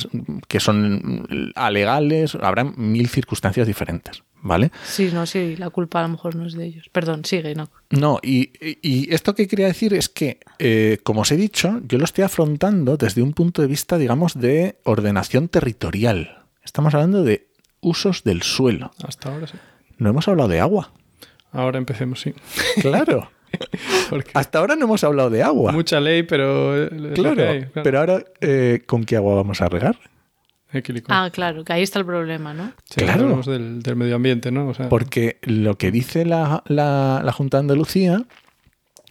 que 0.50 0.60
son 0.60 1.54
alegales, 1.56 2.36
habrá 2.36 2.66
mil 2.66 3.08
circunstancias 3.08 3.66
diferentes, 3.66 4.24
¿vale? 4.42 4.70
Sí, 4.84 5.12
no, 5.14 5.26
sí, 5.26 5.56
la 5.56 5.70
culpa 5.70 6.00
a 6.00 6.04
lo 6.04 6.10
mejor 6.10 6.36
no 6.36 6.46
es 6.46 6.56
de 6.56 6.66
ellos. 6.66 6.90
Perdón, 6.92 7.24
sigue, 7.24 7.56
no. 7.56 7.70
No, 7.90 8.20
y, 8.22 8.52
y 8.82 9.14
esto 9.14 9.34
que 9.34 9.48
quería 9.48 9.68
decir 9.68 9.94
es 9.94 10.10
que, 10.10 10.40
eh, 10.60 10.98
como 11.04 11.22
os 11.22 11.32
he 11.32 11.38
dicho, 11.38 11.80
yo 11.88 11.98
lo 11.98 12.04
estoy 12.04 12.26
afrontando 12.26 12.98
desde 12.98 13.22
un 13.22 13.32
punto 13.32 13.62
de 13.62 13.70
vista, 13.70 13.98
digamos, 13.98 14.38
de 14.38 14.80
ordenación 14.84 15.48
territorial. 15.48 16.44
Estamos 16.66 16.94
hablando 16.94 17.24
de 17.24 17.48
usos 17.80 18.26
del 18.26 18.42
suelo. 18.44 18.92
Hasta 19.08 19.34
ahora 19.34 19.48
sí. 19.48 19.56
No 19.98 20.10
hemos 20.10 20.28
hablado 20.28 20.50
de 20.50 20.60
agua. 20.60 20.92
Ahora 21.54 21.78
empecemos, 21.78 22.20
sí. 22.20 22.34
Claro. 22.82 23.30
Porque 24.10 24.32
Hasta 24.34 24.60
ahora 24.60 24.76
no 24.76 24.86
hemos 24.86 25.04
hablado 25.04 25.30
de 25.30 25.44
agua. 25.44 25.72
mucha 25.72 26.00
ley, 26.00 26.24
pero... 26.24 26.90
claro. 27.14 27.36
que 27.36 27.48
hay, 27.48 27.60
claro. 27.66 27.84
Pero 27.84 28.00
ahora, 28.00 28.24
eh, 28.42 28.82
¿con 28.86 29.04
qué 29.04 29.16
agua 29.16 29.36
vamos 29.36 29.62
a 29.62 29.70
regar? 29.70 29.98
Ah, 31.10 31.30
claro, 31.32 31.64
que 31.64 31.72
ahí 31.72 31.84
está 31.84 32.00
el 32.00 32.06
problema, 32.06 32.52
¿no? 32.56 32.72
Sí, 32.90 33.02
claro. 33.04 33.24
hablamos 33.26 33.46
del, 33.46 33.84
del 33.84 33.96
medio 33.96 34.16
ambiente, 34.16 34.52
¿no? 34.52 34.70
O 34.70 34.74
sea, 34.74 34.90
Porque 34.90 35.38
lo 35.44 35.78
que 35.78 35.92
dice 35.92 36.26
la, 36.26 36.64
la- 36.66 37.22
la 37.24 37.32
Junta 37.32 37.58
de 37.58 37.62
Andalucía, 37.62 38.24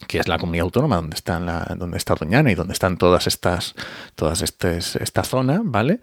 que 0.08 0.18
es 0.18 0.26
la 0.26 0.38
comunidad 0.38 0.64
autónoma 0.64 0.96
donde 0.96 1.14
está, 1.14 1.38
la, 1.38 1.76
donde 1.78 1.98
está 1.98 2.16
Doñana 2.16 2.50
y 2.50 2.56
donde 2.56 2.72
están 2.72 2.96
todas 2.98 3.28
estas, 3.28 3.76
todas 4.16 4.42
estas, 4.42 4.96
esta 4.96 5.22
zona, 5.22 5.60
¿vale? 5.62 6.00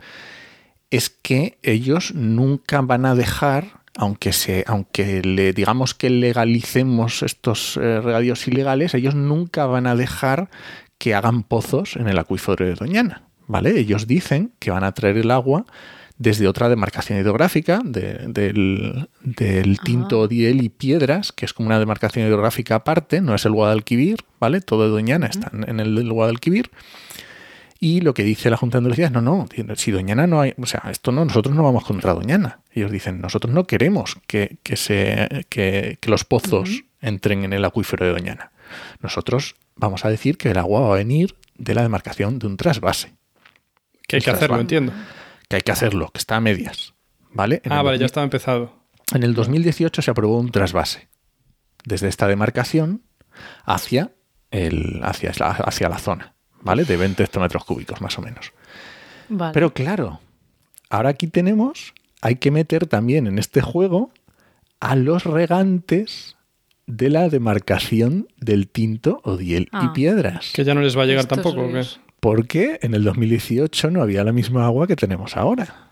Es 0.92 1.10
que 1.10 1.58
ellos 1.62 2.14
nunca 2.16 2.80
van 2.82 3.06
a 3.06 3.14
dejar, 3.14 3.79
aunque 4.02 4.32
se, 4.34 4.64
aunque 4.66 5.22
le 5.22 5.52
digamos 5.54 5.94
que 5.94 6.10
legalicemos 6.10 7.22
estos 7.22 7.78
eh, 7.78 8.00
regadíos 8.02 8.48
ilegales, 8.48 8.94
ellos 8.94 9.14
nunca 9.14 9.66
van 9.66 9.88
a 9.88 9.96
dejar 9.96 10.50
que 10.98 11.14
hagan 11.16 11.44
pozos 11.44 11.96
en 11.98 12.08
el 12.08 12.18
acuífero 12.18 12.66
de 12.66 12.76
Doñana, 12.76 13.24
¿vale? 13.48 13.78
Ellos 13.78 14.08
dicen 14.08 14.52
que 14.60 14.72
van 14.72 14.84
a 14.84 14.94
traer 14.94 15.18
el 15.18 15.32
agua 15.32 15.66
desde 16.18 16.48
otra 16.50 16.68
demarcación 16.68 17.18
hidrográfica, 17.20 17.82
de- 17.84 18.28
del, 18.28 19.08
del 19.24 19.80
Tinto, 19.80 20.28
Diel 20.28 20.62
y 20.62 20.70
Piedras, 20.70 21.32
que 21.32 21.46
es 21.46 21.54
como 21.54 21.68
una 21.68 21.80
demarcación 21.80 22.26
hidrográfica 22.28 22.76
aparte, 22.76 23.22
no 23.22 23.34
es 23.36 23.46
el 23.46 23.54
Guadalquivir, 23.54 24.18
¿vale? 24.40 24.60
Todo 24.62 24.84
de 24.84 24.90
Doñana 24.90 25.28
está 25.28 25.50
en 25.54 25.80
el 25.80 26.12
Guadalquivir. 26.12 26.72
Y 27.80 28.02
lo 28.02 28.14
que 28.14 28.24
dice 28.24 28.50
la 28.50 28.58
Junta 28.58 28.78
de 28.78 28.80
Andalucía 28.80 29.06
es, 29.06 29.12
no, 29.12 29.22
no, 29.22 29.48
si 29.76 29.92
Doñana 29.92 30.28
no 30.28 30.42
hay, 30.42 30.54
o 30.58 30.66
sea, 30.66 30.84
esto 30.92 31.14
no, 31.14 31.24
nosotros 31.24 31.56
no 31.56 31.64
vamos 31.64 31.86
contra 31.86 32.14
Doñana. 32.14 32.60
Ellos 32.72 32.92
dicen, 32.92 33.22
nosotros 33.22 33.54
no 33.54 33.66
queremos 33.66 34.18
que, 34.28 34.58
que 34.64 34.76
se, 34.76 35.46
que, 35.48 35.98
que 36.02 36.10
los 36.10 36.26
pozos 36.26 36.84
entren 37.02 37.46
en 37.46 37.54
el 37.54 37.64
acuífero 37.64 38.06
de 38.06 38.12
Doñana. 38.12 38.52
Nosotros 39.02 39.56
vamos 39.76 40.04
a 40.04 40.10
decir 40.10 40.38
que 40.38 40.52
el 40.52 40.58
agua 40.58 40.82
va 40.82 40.94
a 40.94 40.98
venir 40.98 41.36
de 41.58 41.74
la 41.74 41.82
demarcación 41.82 42.38
de 42.38 42.48
un 42.48 42.58
trasvase, 42.58 43.14
que 44.08 44.18
hay 44.18 44.22
que 44.22 44.32
hacerlo, 44.32 44.60
entiendo. 44.60 44.92
que 45.48 45.58
hay 45.58 45.62
que 45.62 45.72
hacerlo, 45.72 46.10
que 46.14 46.20
está 46.20 46.36
a 46.36 46.42
medias. 46.42 46.94
¿Vale? 47.32 47.62
En 47.64 47.72
Ah, 47.72 47.82
vale, 47.82 47.98
ya 47.98 48.04
2000 48.04 48.06
estaba 48.06 48.24
empezado. 48.26 48.74
En 49.14 49.24
el 49.24 49.34
2018 49.34 50.02
se 50.02 50.12
aprobó 50.12 50.40
un 50.40 50.52
trasvase 50.52 51.10
desde 51.86 52.08
esta 52.08 52.28
demarcación 52.28 53.04
hacia, 53.64 54.12
el, 54.52 55.00
hacia, 55.04 55.32
la, 55.40 55.52
hacia 55.52 55.90
la 55.90 55.98
zona, 55.98 56.34
¿vale? 56.62 56.86
De 56.86 56.98
20 56.98 57.24
hectómetros 57.24 57.64
cúbicos 57.66 58.02
más 58.02 58.18
o 58.18 58.22
menos. 58.22 58.52
Vale. 59.30 59.54
Pero 59.54 59.74
claro, 59.74 60.20
ahora 60.90 61.10
aquí 61.10 61.28
tenemos, 61.28 61.94
hay 62.22 62.36
que 62.36 62.52
meter 62.52 62.88
también 62.88 63.28
en 63.28 63.40
este 63.40 63.62
juego 63.62 64.12
a 64.80 64.96
los 64.96 65.24
regantes 65.26 66.36
de 66.88 67.10
la 67.10 67.30
demarcación 67.30 68.28
del 68.38 68.68
Tinto, 68.68 69.22
Odiel 69.24 69.64
y 69.66 69.70
Ah. 69.72 69.92
Piedras. 69.94 70.52
Que 70.54 70.64
ya 70.64 70.74
no 70.74 70.82
les 70.82 70.98
va 70.98 71.04
a 71.04 71.06
llegar 71.06 71.22
Estos 71.22 71.44
tampoco. 71.44 71.70
Porque 72.20 72.80
en 72.82 72.94
el 72.96 73.04
2018 73.04 73.92
no 73.92 74.02
había 74.02 74.24
la 74.24 74.32
misma 74.32 74.66
agua 74.66 74.88
que 74.88 74.96
tenemos 74.96 75.38
ahora. 75.38 75.90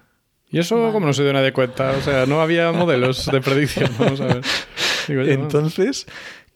¿Y 0.50 0.60
eso 0.60 0.92
cómo 0.92 1.06
no 1.06 1.14
se 1.14 1.24
dio 1.24 1.34
nadie 1.34 1.54
cuenta? 1.54 1.92
O 1.92 2.02
sea, 2.02 2.26
no 2.26 2.42
había 2.42 2.72
modelos 2.72 3.26
de 3.32 3.42
predicción. 3.42 3.92
Vamos 4.00 4.22
a 4.22 4.26
ver. 4.26 4.42
Digo 5.08 5.22
yo, 5.22 5.28
¿no? 5.38 5.44
Entonces, 5.44 6.08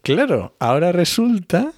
claro, 0.02 0.56
ahora 0.58 0.92
resulta 0.92 1.72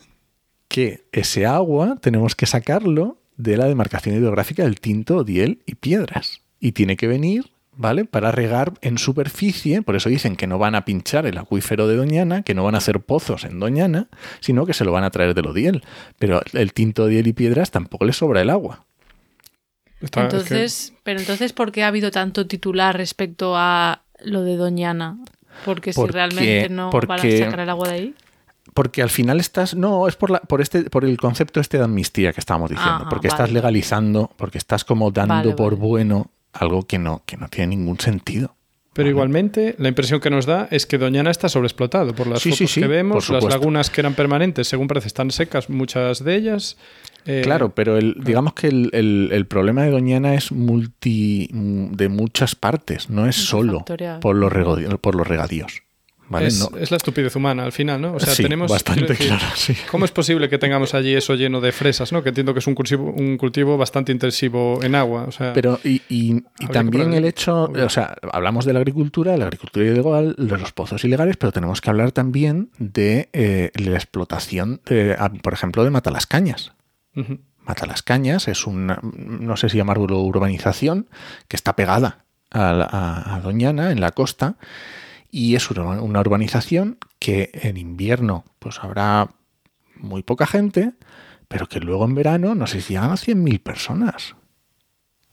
que 0.75 1.05
ese 1.13 1.47
agua 1.47 1.99
tenemos 2.01 2.35
que 2.35 2.47
sacarlo 2.47 3.17
de 3.37 3.57
la 3.57 3.67
demarcación 3.67 4.17
hidrográfica 4.17 4.65
del 4.65 4.81
Tinto, 4.81 5.23
Diel 5.23 5.61
y 5.67 5.77
Piedras. 5.77 6.41
Y 6.59 6.73
tiene 6.73 6.97
que 6.97 7.07
venir, 7.07 7.53
¿vale? 7.77 8.05
Para 8.05 8.33
regar 8.33 8.73
en 8.81 8.99
superficie, 8.99 9.83
por 9.83 9.95
eso 9.95 10.09
dicen 10.09 10.35
que 10.35 10.49
no 10.49 10.59
van 10.59 10.75
a 10.75 10.85
pinchar 10.85 11.27
el 11.27 11.39
acuífero 11.39 11.87
de 11.87 11.95
Doñana, 11.95 12.43
que 12.43 12.55
no 12.55 12.65
van 12.65 12.75
a 12.75 12.79
hacer 12.79 12.99
pozos 12.99 13.45
en 13.45 13.61
Doñana, 13.61 14.09
sino 14.41 14.67
que 14.67 14.75
se 14.75 14.85
lo 14.85 14.91
van 14.91 15.05
a 15.05 15.11
traer 15.11 15.35
de 15.35 15.43
Odiel. 15.49 15.85
Pero 16.19 16.43
el 16.55 16.73
Tinto, 16.73 17.07
Diel 17.07 17.29
y 17.29 17.33
Piedras 17.35 17.71
tampoco 17.71 18.05
les 18.05 18.17
sobra 18.17 18.43
el 18.43 18.51
agua. 18.51 18.85
Está- 20.01 20.23
es 20.23 20.29
que- 20.29 20.37
Entonces, 20.39 20.93
pero 21.05 21.21
entonces, 21.21 21.53
¿por 21.53 21.71
qué 21.71 21.85
ha 21.85 21.87
habido 21.87 22.11
tanto 22.11 22.49
titular 22.49 22.97
respecto 22.97 23.55
a 23.57 24.03
lo 24.25 24.43
de 24.43 24.57
Doñana? 24.57 25.19
Porque 25.65 25.93
si 25.93 25.97
Porque- 26.01 26.15
realmente 26.15 26.69
no 26.69 26.91
van 26.91 27.13
a 27.13 27.23
sacar 27.45 27.61
el 27.61 27.71
agua 27.71 27.89
de 27.91 27.95
ahí. 27.95 28.15
Porque 28.75 29.03
al 29.03 29.11
final 29.11 29.39
estás. 29.41 29.75
No, 29.75 30.07
es 30.09 30.17
por, 30.17 30.31
la, 30.31 30.41
por, 30.41 30.61
este, 30.61 30.91
por 30.91 31.05
el 31.05 31.17
concepto 31.17 31.61
este 31.61 31.79
de 31.79 31.85
amnistía 31.85 32.33
que 32.33 32.41
estábamos 32.41 32.71
diciendo. 32.71 32.95
Ajá, 33.03 33.09
porque 33.09 33.29
vale. 33.29 33.35
estás 33.37 33.53
legalizando, 33.53 34.31
porque 34.37 34.59
estás 34.59 34.85
como 34.85 35.11
dando 35.13 35.35
Vale, 35.35 35.53
por 35.53 35.75
vale. 35.77 35.87
bueno 35.89 36.31
algo 36.53 36.83
que 36.87 36.99
no, 36.99 37.23
que 37.25 37.37
no 37.37 37.49
tiene 37.49 37.77
ningún 37.77 37.99
sentido. 38.01 38.55
Pero 38.93 39.09
igualmente, 39.09 39.75
la 39.79 39.89
impresión 39.89 40.21
que 40.21 40.31
nos 40.31 40.47
da 40.47 40.69
es 40.71 40.87
que 40.87 40.99
Doñana 40.99 41.31
está 41.33 41.49
sobreexplotado 41.49 42.15
por 42.15 42.29
las 42.29 42.41
Sí, 42.43 42.53
fotos 42.53 42.71
sí, 42.71 42.81
que 42.81 42.87
vemos, 42.87 43.29
las 43.29 43.43
lagunas 43.43 43.91
que 43.91 44.01
eran 44.01 44.15
permanentes, 44.15 44.69
según 44.69 44.87
parece, 44.87 45.09
están 45.09 45.33
secas, 45.33 45.69
muchas 45.69 46.23
de 46.23 46.37
ellas. 46.37 46.77
Eh, 47.27 47.41
Claro, 47.43 47.71
pero 47.75 47.97
el, 47.97 48.15
digamos 48.23 48.55
que 48.55 48.69
el, 48.69 48.91
el- 48.93 49.31
el 49.33 49.47
problema 49.47 49.83
de 49.83 49.91
Doñana 49.91 50.35
es 50.35 50.53
multi 50.53 51.49
de 51.53 52.09
muchas 52.09 52.55
partes, 52.55 53.11
no 53.11 53.27
es 53.27 53.35
solo 53.35 53.85
por 54.21 54.37
los, 54.37 54.53
por 55.01 55.15
los 55.17 55.27
regadíos. 55.27 55.83
¿Vale? 56.29 56.47
Es, 56.49 56.59
No- 56.59 56.77
es 56.79 56.91
la 56.91 56.97
estupidez 56.97 57.35
humana 57.37 57.65
al 57.65 57.73
final, 57.73 58.01
¿no? 58.01 58.15
O 58.15 58.21
sea, 58.21 58.35
Sí, 58.35 58.43
tenemos. 58.43 58.71
bastante 58.71 59.07
decir, 59.07 59.29
claro, 59.29 59.45
sí. 59.55 59.77
¿Cómo 59.91 60.05
es 60.05 60.11
posible 60.11 60.49
que 60.49 60.59
tengamos 60.59 60.95
allí 60.95 61.15
eso 61.15 61.35
lleno 61.35 61.61
de 61.61 61.73
fresas, 61.73 62.13
¿no? 62.13 62.23
Que 62.23 62.31
entiendo 62.31 62.53
que 62.55 62.61
es 62.61 62.67
un 62.67 62.75
cultivo, 62.75 63.11
un 63.13 63.37
cultivo 63.37 63.77
bastante 63.77 64.13
intensivo 64.13 64.81
en 64.83 64.95
agua. 64.95 65.25
O 65.29 65.33
sea, 65.33 65.53
Pero 65.53 65.79
y, 65.85 66.03
y- 66.09 66.43
también 66.73 67.13
el 67.15 67.25
hecho, 67.25 67.65
o 67.65 67.89
sea, 67.89 68.17
hablamos 68.33 68.65
de 68.65 68.73
la 68.73 68.79
agricultura, 68.81 69.37
la 69.37 69.45
agricultura 69.45 69.85
ilegal, 69.87 70.35
de 70.39 70.59
los 70.59 70.73
pozos 70.73 71.05
ilegales, 71.05 71.37
pero 71.37 71.53
tenemos 71.53 71.81
que 71.81 71.91
hablar 71.91 72.13
también 72.13 72.71
de 72.79 73.29
eh, 73.33 73.71
la 73.75 73.97
explotación, 73.97 74.81
de, 74.87 75.15
a- 75.19 75.29
por 75.31 75.53
ejemplo, 75.53 75.85
de 75.85 75.91
Matalascañas. 75.91 76.73
ujú. 77.17 77.39
Matalascañas 77.67 78.47
es 78.49 78.67
una, 78.67 79.01
no 79.03 79.57
sé 79.57 79.69
si 79.71 79.79
llamarlo 79.79 80.21
urbanización, 80.21 81.09
que 81.49 81.57
está 81.57 81.75
pegada 81.77 82.25
a, 82.51 82.73
la- 82.73 82.85
a- 82.85 83.37
a 83.37 83.41
Doñana, 83.41 83.91
en 83.91 84.01
la 84.03 84.11
costa, 84.11 84.57
y 85.35 85.57
es 85.57 85.69
una, 85.69 86.21
urbanización 86.21 86.97
que 87.19 87.51
en 87.55 87.77
invierno 87.77 88.45
pues 88.61 88.79
habrá 88.81 89.35
muy 89.97 90.23
poca 90.23 90.47
gente, 90.47 90.93
pero 91.49 91.69
que 91.69 91.81
luego 91.81 92.05
en 92.05 92.15
verano 92.15 92.55
no 92.55 92.69
sé 92.69 92.81
si 92.81 92.95
llegan 92.95 93.11
a 93.11 93.15
100.000 93.15 93.61
personas. 93.61 94.37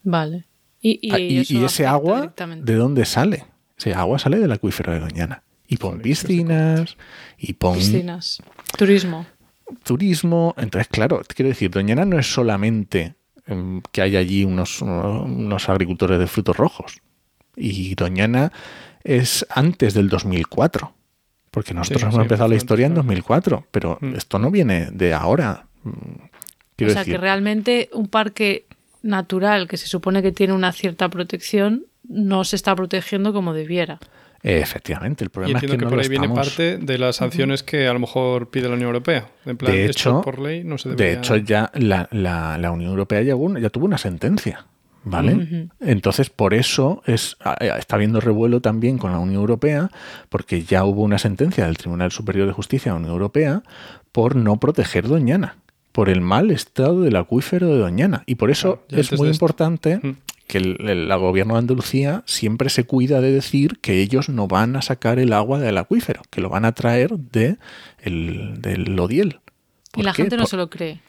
Vale. 0.01 0.47
Y, 0.79 1.07
y, 1.07 1.11
Ah, 1.11 1.19
Y, 1.19 1.37
eso 1.37 1.53
y 1.53 1.63
ese 1.63 1.85
agua. 1.85 2.33
¿de 2.35 2.73
dónde 2.73 3.05
sale? 3.05 3.45
Ese 3.77 3.93
agua 3.93 4.17
sale 4.17 4.39
del 4.39 4.51
acuífero 4.51 4.91
de 4.91 5.01
Doñana. 5.01 5.43
Y 5.67 5.77
pon 5.77 6.01
piscinas, 6.01 6.97
y 7.37 7.53
pon 7.53 7.75
Piscinas. 7.75 8.41
Turismo. 8.75 9.27
turismo. 9.83 10.55
Entonces, 10.57 10.87
claro, 10.87 11.21
quiero 11.27 11.49
decir, 11.49 11.69
Doñana 11.69 12.05
no 12.05 12.17
es 12.17 12.33
solamente 12.33 13.13
em, 13.45 13.83
que 13.91 14.01
hay 14.01 14.17
allí 14.17 14.45
unos, 14.45 14.81
unos 14.81 15.69
agricultores 15.69 16.17
de 16.17 16.25
frutos 16.25 16.57
rojos. 16.57 17.01
Y 17.55 17.93
Doñana 17.93 18.51
es 19.03 19.45
antes 19.49 19.93
del 19.93 20.09
2004. 20.09 20.93
Porque 21.51 21.73
nosotros 21.73 21.99
Sí, 21.99 22.03
hemos 22.05 22.15
sí, 22.15 22.21
empezado 22.21 22.49
la 22.49 22.55
historia 22.55 22.85
en 22.85 22.93
antes, 22.93 23.03
2004. 23.05 23.65
Pero 23.71 23.97
Mm. 24.01 24.15
esto 24.15 24.39
no 24.39 24.51
viene 24.51 24.89
de 24.91 25.13
ahora. 25.13 25.65
Mm, 25.83 25.89
O 25.89 26.29
Quiero 26.77 26.93
sea, 26.93 27.01
decir, 27.01 27.15
que 27.15 27.21
realmente 27.21 27.89
un 27.93 28.07
parque 28.07 28.65
natural 29.03 29.67
que 29.67 29.77
se 29.77 29.87
supone 29.87 30.21
que 30.23 30.31
tiene 30.31 30.53
una 30.53 30.71
cierta 30.71 31.09
protección 31.09 31.85
no 32.07 32.43
se 32.43 32.55
está 32.55 32.75
protegiendo 32.75 33.33
como 33.33 33.53
debiera. 33.53 33.99
efectivamente, 34.43 35.23
el 35.23 35.27
Y 35.27 35.29
problema 35.29 35.59
es 35.59 35.63
entiendo 35.63 35.73
que, 35.73 35.79
que, 35.79 35.85
no 35.85 35.89
por 35.89 35.97
lo 35.97 36.01
ahí 36.03 36.09
viene 36.09 36.25
estamos. 36.25 36.47
parte 36.47 36.77
de 36.77 36.97
las 36.97 37.15
sanciones 37.17 37.61
que 37.61 37.87
a 37.87 37.93
lo 37.93 37.99
mejor 37.99 38.49
pide 38.49 38.67
la 38.67 38.73
Unión 38.73 38.87
Europea. 38.87 39.29
En 39.45 39.55
plan, 39.57 39.71
De 39.71 39.85
esto 39.85 39.91
hecho- 40.09 40.21
por 40.21 40.39
ley 40.39 40.63
no 40.63 40.77
se 40.79 40.95
De 40.95 41.13
hecho, 41.13 41.35
ya 41.37 41.69
la, 41.75 42.07
la- 42.11 42.57
la 42.57 42.71
Unión 42.71 42.89
Europea 42.89 43.21
ya, 43.21 43.35
hubo- 43.35 43.57
ya 43.59 43.69
tuvo 43.69 43.85
una 43.85 43.99
sentencia. 43.99 44.65
¿Vale? 45.03 45.67
Entonces, 45.79 46.29
por 46.29 46.53
eso 46.53 47.01
es, 47.07 47.35
está 47.79 47.95
habiendo 47.95 48.21
revuelo 48.21 48.61
también 48.61 48.97
con 48.99 49.11
la 49.11 49.19
Unión 49.19 49.39
Europea, 49.41 49.89
porque 50.29 50.63
ya 50.63 50.85
hubo 50.85 51.01
una 51.01 51.17
sentencia 51.17 51.65
del 51.65 51.77
Tribunal 51.77 52.11
Superior 52.11 52.45
de 52.47 52.53
Justicia 52.53 52.91
de 52.91 52.95
la 52.95 52.99
Unión 52.99 53.13
Europea 53.13 53.63
por 54.11 54.35
no 54.35 54.59
proteger 54.59 55.07
Doñana, 55.07 55.57
por 55.91 56.07
el 56.09 56.21
mal 56.21 56.51
estado 56.51 57.01
del 57.01 57.15
acuífero 57.15 57.67
de 57.67 57.77
Doñana. 57.79 58.21
Y 58.27 58.35
por 58.35 58.51
eso 58.51 58.83
Claro, 58.87 59.01
es 59.01 59.11
muy 59.17 59.29
esto. 59.29 59.33
importante 59.45 59.99
que 60.45 60.57
el, 60.59 60.77
el- 60.87 61.11
el 61.11 61.17
gobierno 61.17 61.53
de 61.55 61.59
Andalucía 61.59 62.21
siempre 62.27 62.69
se 62.69 62.83
cuida 62.83 63.21
de 63.21 63.31
decir 63.31 63.79
que 63.79 64.01
ellos 64.01 64.29
no 64.29 64.47
van 64.47 64.75
a 64.75 64.81
sacar 64.83 65.17
el 65.17 65.33
agua 65.33 65.59
del 65.59 65.77
acuífero, 65.79 66.21
que 66.29 66.41
lo 66.41 66.49
van 66.49 66.65
a 66.65 66.73
traer 66.73 67.17
de 67.17 67.57
el, 68.01 68.61
del 68.61 68.99
Odiel. 68.99 69.39
Y 69.93 69.95
¿Por 69.95 70.05
la 70.05 70.11
qué? 70.13 70.23
gente 70.23 70.35
no 70.37 70.43
Por- 70.43 70.49
se 70.49 70.57
lo 70.57 70.69
cree. 70.69 70.99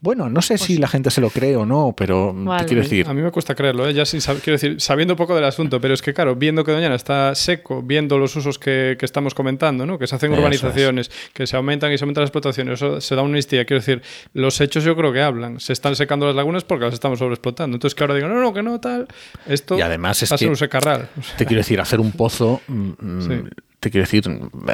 Bueno, 0.00 0.28
no 0.28 0.42
sé 0.42 0.58
si 0.58 0.78
la 0.78 0.88
gente 0.88 1.10
se 1.10 1.20
lo 1.20 1.30
cree 1.30 1.56
o 1.56 1.64
no, 1.66 1.94
pero 1.96 2.32
Vale. 2.34 2.62
te 2.62 2.66
quiero 2.68 2.82
decir, 2.82 3.06
A 3.08 3.14
mí 3.14 3.22
me 3.22 3.30
cuesta 3.30 3.54
creerlo, 3.54 3.88
¿eh? 3.88 3.94
ya 3.94 4.04
sin 4.04 4.20
sab- 4.20 4.40
quiero 4.40 4.54
decir, 4.58 4.80
sabiendo 4.80 5.14
un 5.14 5.18
poco 5.18 5.34
del 5.34 5.44
asunto, 5.44 5.80
pero 5.80 5.94
es 5.94 6.02
que 6.02 6.12
claro, 6.14 6.36
viendo 6.36 6.64
que 6.64 6.72
Doñana 6.72 6.94
está 6.94 7.34
seco, 7.34 7.82
viendo 7.82 8.18
los 8.18 8.34
usos 8.36 8.58
que, 8.58 8.96
que 8.98 9.04
estamos 9.04 9.34
comentando, 9.34 9.86
¿no? 9.86 9.98
que 9.98 10.06
se 10.06 10.14
hacen 10.16 10.32
urbanizaciones, 10.32 11.10
que 11.32 11.46
se 11.46 11.56
aumentan 11.56 11.92
y 11.92 11.98
se 11.98 12.04
aumentan 12.04 12.22
las 12.22 12.28
explotaciones, 12.28 12.74
eso 12.74 13.00
se 13.00 13.14
da 13.14 13.22
una 13.22 13.30
amnistía, 13.30 13.64
quiero 13.64 13.80
decir, 13.80 14.02
los 14.34 14.60
hechos 14.60 14.84
yo 14.84 14.96
creo 14.96 15.12
que 15.12 15.20
hablan, 15.22 15.60
se 15.60 15.72
están 15.72 15.96
secando 15.96 16.26
las 16.26 16.34
lagunas 16.34 16.64
porque 16.64 16.84
las 16.86 16.94
estamos 16.94 17.18
sobreexplotando, 17.18 17.76
entonces 17.76 17.94
que 17.94 18.02
ahora 18.04 18.14
digo, 18.14 18.28
no, 18.28 18.40
no, 18.40 18.52
que 18.52 18.62
no, 18.62 18.80
tal, 18.80 19.06
esto 19.46 19.76
Y 19.78 19.80
además 19.82 20.22
es 20.22 20.30
va 20.30 20.34
a 20.36 20.38
ser 20.38 20.48
un 20.48 20.56
secarral. 20.56 21.08
O 21.18 21.22
sea, 21.22 21.36
Te 21.36 21.46
quiero 21.46 21.60
decir, 21.60 21.80
hacer 21.80 22.00
un 22.00 22.12
pozo, 22.12 22.60
mm, 22.68 22.90
mm, 22.98 23.20
Sí. 23.20 23.50
te 23.80 23.90
quiero 23.90 24.04
decir, 24.04 24.24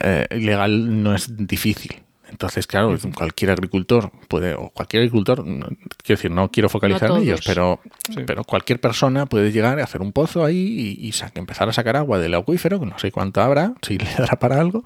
eh, 0.02 0.26
legal 0.30 1.02
no 1.02 1.14
es 1.14 1.37
difícil. 1.37 1.96
Entonces, 2.29 2.67
claro, 2.67 2.97
cualquier 3.15 3.53
agricultor 3.53 4.11
puede, 4.29 4.55
o 4.55 4.71
cualquier 4.71 5.03
agricultor, 5.03 5.45
quiero 5.45 5.69
decir, 6.07 6.31
no 6.31 6.51
quiero 6.51 6.69
focalizar 6.69 7.09
No 7.09 7.17
en 7.17 7.23
ellos, 7.23 7.41
pero, 7.47 7.81
Sí. 8.12 8.23
pero 8.27 8.45
cualquier 8.45 8.81
persona 8.81 9.27
puede 9.27 9.53
llegar 9.53 9.79
a 9.79 9.85
hacer 9.85 10.01
un 10.03 10.12
pozo 10.12 10.45
ahí 10.45 10.99
y, 11.01 11.12
empezar 11.35 11.69
a 11.69 11.73
sacar 11.73 11.97
agua 11.97 12.19
del 12.19 12.35
acuífero, 12.35 12.81
que 12.81 12.87
no 12.87 12.99
sé 12.99 13.12
cuánto 13.12 13.41
habrá, 13.41 13.75
si 13.83 13.99
le 13.99 14.09
dará 14.19 14.39
para 14.39 14.61
algo, 14.61 14.83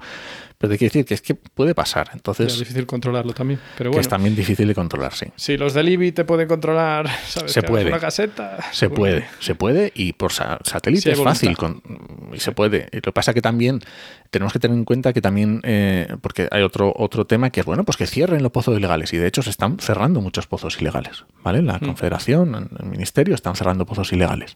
pero 0.60 0.72
te 0.72 0.76
quiero 0.78 0.90
decir 0.90 1.06
que 1.06 1.14
es 1.14 1.22
que 1.22 1.34
puede 1.34 1.74
pasar. 1.74 2.08
es 2.10 2.14
Entonces, 2.16 2.58
difícil 2.58 2.84
controlarlo 2.86 3.32
también, 3.32 3.58
pero 3.78 3.90
que 3.92 3.98
es 3.98 4.08
también 4.08 4.36
difícil 4.36 4.68
de 4.68 4.74
controlar, 4.74 5.14
sí. 5.14 5.24
Si 5.36 5.56
los 5.56 5.72
del 5.72 5.88
IBI 5.88 6.12
te 6.12 6.24
pueden 6.26 6.46
controlar, 6.48 7.08
¿sabes? 7.26 7.50
Se 7.52 7.62
puede. 7.62 7.86
Una 7.86 7.98
caseta. 7.98 8.58
Se 8.70 8.88
bueno, 8.88 8.96
puede, 9.00 9.24
se 9.38 9.54
puede 9.54 9.90
y 9.94 10.12
por 10.12 10.32
sa- 10.32 10.58
satélite 10.62 11.00
Sí, 11.02 11.10
es 11.10 11.22
fácil 11.22 11.56
con- 11.56 11.82
y 12.34 12.40
se 12.40 12.52
puede. 12.52 12.88
Y 12.92 12.96
Lo 12.96 13.02
que 13.02 13.12
pasa 13.12 13.32
que 13.32 13.40
también 13.40 13.80
tenemos 14.30 14.52
que 14.52 14.58
tener 14.58 14.76
en 14.76 14.84
cuenta 14.84 15.12
que 15.14 15.22
también, 15.22 15.60
eh, 15.64 16.14
porque 16.20 16.46
hay 16.50 16.62
otro, 16.62 16.92
otro 16.94 17.24
tema 17.26 17.48
que 17.48 17.60
es 17.60 17.66
bueno, 17.66 17.84
pues 17.84 17.96
que 17.96 18.06
cierren 18.06 18.42
los 18.42 18.52
pozos 18.52 18.76
ilegales 18.78 19.12
y 19.14 19.16
de 19.16 19.26
hecho 19.26 19.42
se 19.42 19.48
están 19.50 19.78
cerrando 19.78 20.20
muchos 20.20 20.46
pozos 20.46 20.78
ilegales, 20.80 21.24
¿vale? 21.42 21.62
La 21.62 21.78
Mm. 21.78 21.86
Confederación, 21.86 22.68
el 22.78 22.86
Ministerio 22.86 23.34
están 23.34 23.56
cerrando 23.56 23.86
pozos 23.86 24.12
ilegales. 24.12 24.54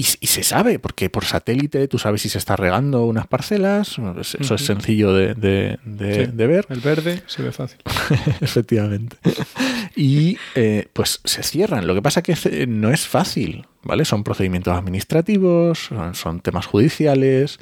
Y, 0.00 0.04
se 0.04 0.44
sabe, 0.44 0.78
porque 0.78 1.10
por 1.10 1.24
satélite 1.24 1.88
tú 1.88 1.98
sabes 1.98 2.22
si 2.22 2.28
se 2.28 2.38
está 2.38 2.54
regando 2.54 3.04
unas 3.04 3.26
parcelas, 3.26 3.96
es- 4.20 4.36
eso 4.36 4.54
es 4.54 4.64
sencillo 4.64 5.12
de, 5.12 5.34
de- 5.34 5.78
de- 5.84 6.26
Sí. 6.26 6.30
de 6.32 6.46
ver. 6.46 6.66
El 6.68 6.78
verde 6.78 7.22
se 7.26 7.42
ve 7.42 7.50
fácil. 7.50 7.78
Efectivamente. 8.40 9.16
Y 9.96 10.38
eh, 10.54 10.86
pues 10.92 11.20
se 11.24 11.42
cierran. 11.42 11.86
Lo 11.88 11.94
que 11.94 12.02
pasa 12.02 12.22
que 12.22 12.36
no 12.68 12.90
es 12.92 13.08
fácil, 13.08 13.66
¿vale? 13.82 14.04
Son 14.04 14.22
procedimientos 14.22 14.76
administrativos, 14.76 15.86
son, 15.88 16.14
son 16.14 16.40
temas 16.40 16.66
judiciales. 16.66 17.58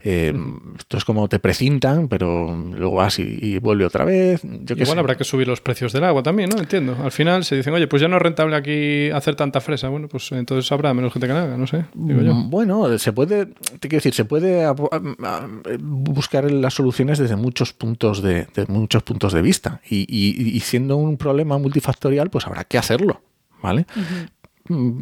Eh, 0.00 0.32
Esto 0.78 0.96
es 0.96 1.04
como 1.04 1.28
te 1.28 1.38
precintan, 1.38 2.08
pero 2.08 2.54
luego 2.56 2.96
vas 2.96 3.18
y, 3.18 3.38
y 3.40 3.58
vuelve 3.58 3.84
otra 3.84 4.04
vez. 4.04 4.42
Yo 4.42 4.74
Igual 4.76 4.86
sé. 4.94 4.98
habrá 4.98 5.16
que 5.16 5.24
subir 5.24 5.48
los 5.48 5.60
precios 5.60 5.92
del 5.92 6.04
agua 6.04 6.22
también, 6.22 6.50
¿no? 6.50 6.58
Entiendo. 6.58 6.96
Al 7.02 7.10
final 7.12 7.44
se 7.44 7.56
dicen, 7.56 7.74
oye, 7.74 7.86
pues 7.88 8.00
ya 8.02 8.08
no 8.08 8.16
es 8.16 8.22
rentable 8.22 8.54
aquí 8.56 9.10
hacer 9.10 9.34
tanta 9.34 9.60
fresa. 9.60 9.88
Bueno, 9.88 10.08
pues 10.08 10.30
entonces 10.32 10.70
habrá 10.72 10.94
menos 10.94 11.12
gente 11.12 11.26
que 11.26 11.32
la 11.32 11.42
haga, 11.44 11.56
no 11.56 11.66
sé. 11.66 11.84
Digo 11.94 12.20
yo. 12.22 12.34
Mm, 12.34 12.50
Bueno, 12.50 12.98
se 12.98 13.12
puede, 13.12 13.46
te 13.46 13.88
quiero 13.88 13.96
decir, 13.98 14.14
se 14.14 14.24
puede 14.24 14.64
ap- 14.64 14.80
a- 14.92 14.96
a- 15.26 15.48
buscar 15.80 16.50
las 16.50 16.74
soluciones 16.74 17.18
desde 17.18 17.36
muchos 17.36 17.72
puntos 17.72 18.22
de, 18.22 18.46
de 18.54 18.66
muchos 18.68 19.02
puntos 19.02 19.32
de 19.32 19.42
vista. 19.42 19.80
Y, 19.88 20.06
y- 20.08 20.56
y 20.56 20.60
siendo 20.60 20.96
un 20.96 21.16
problema 21.16 21.58
multifactorial, 21.58 22.30
pues 22.30 22.46
habrá 22.46 22.64
que 22.64 22.78
hacerlo, 22.78 23.22
¿vale? 23.62 23.86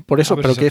Por 0.07 0.20
eso, 0.20 0.37
pero 0.37 0.55
que, 0.55 0.70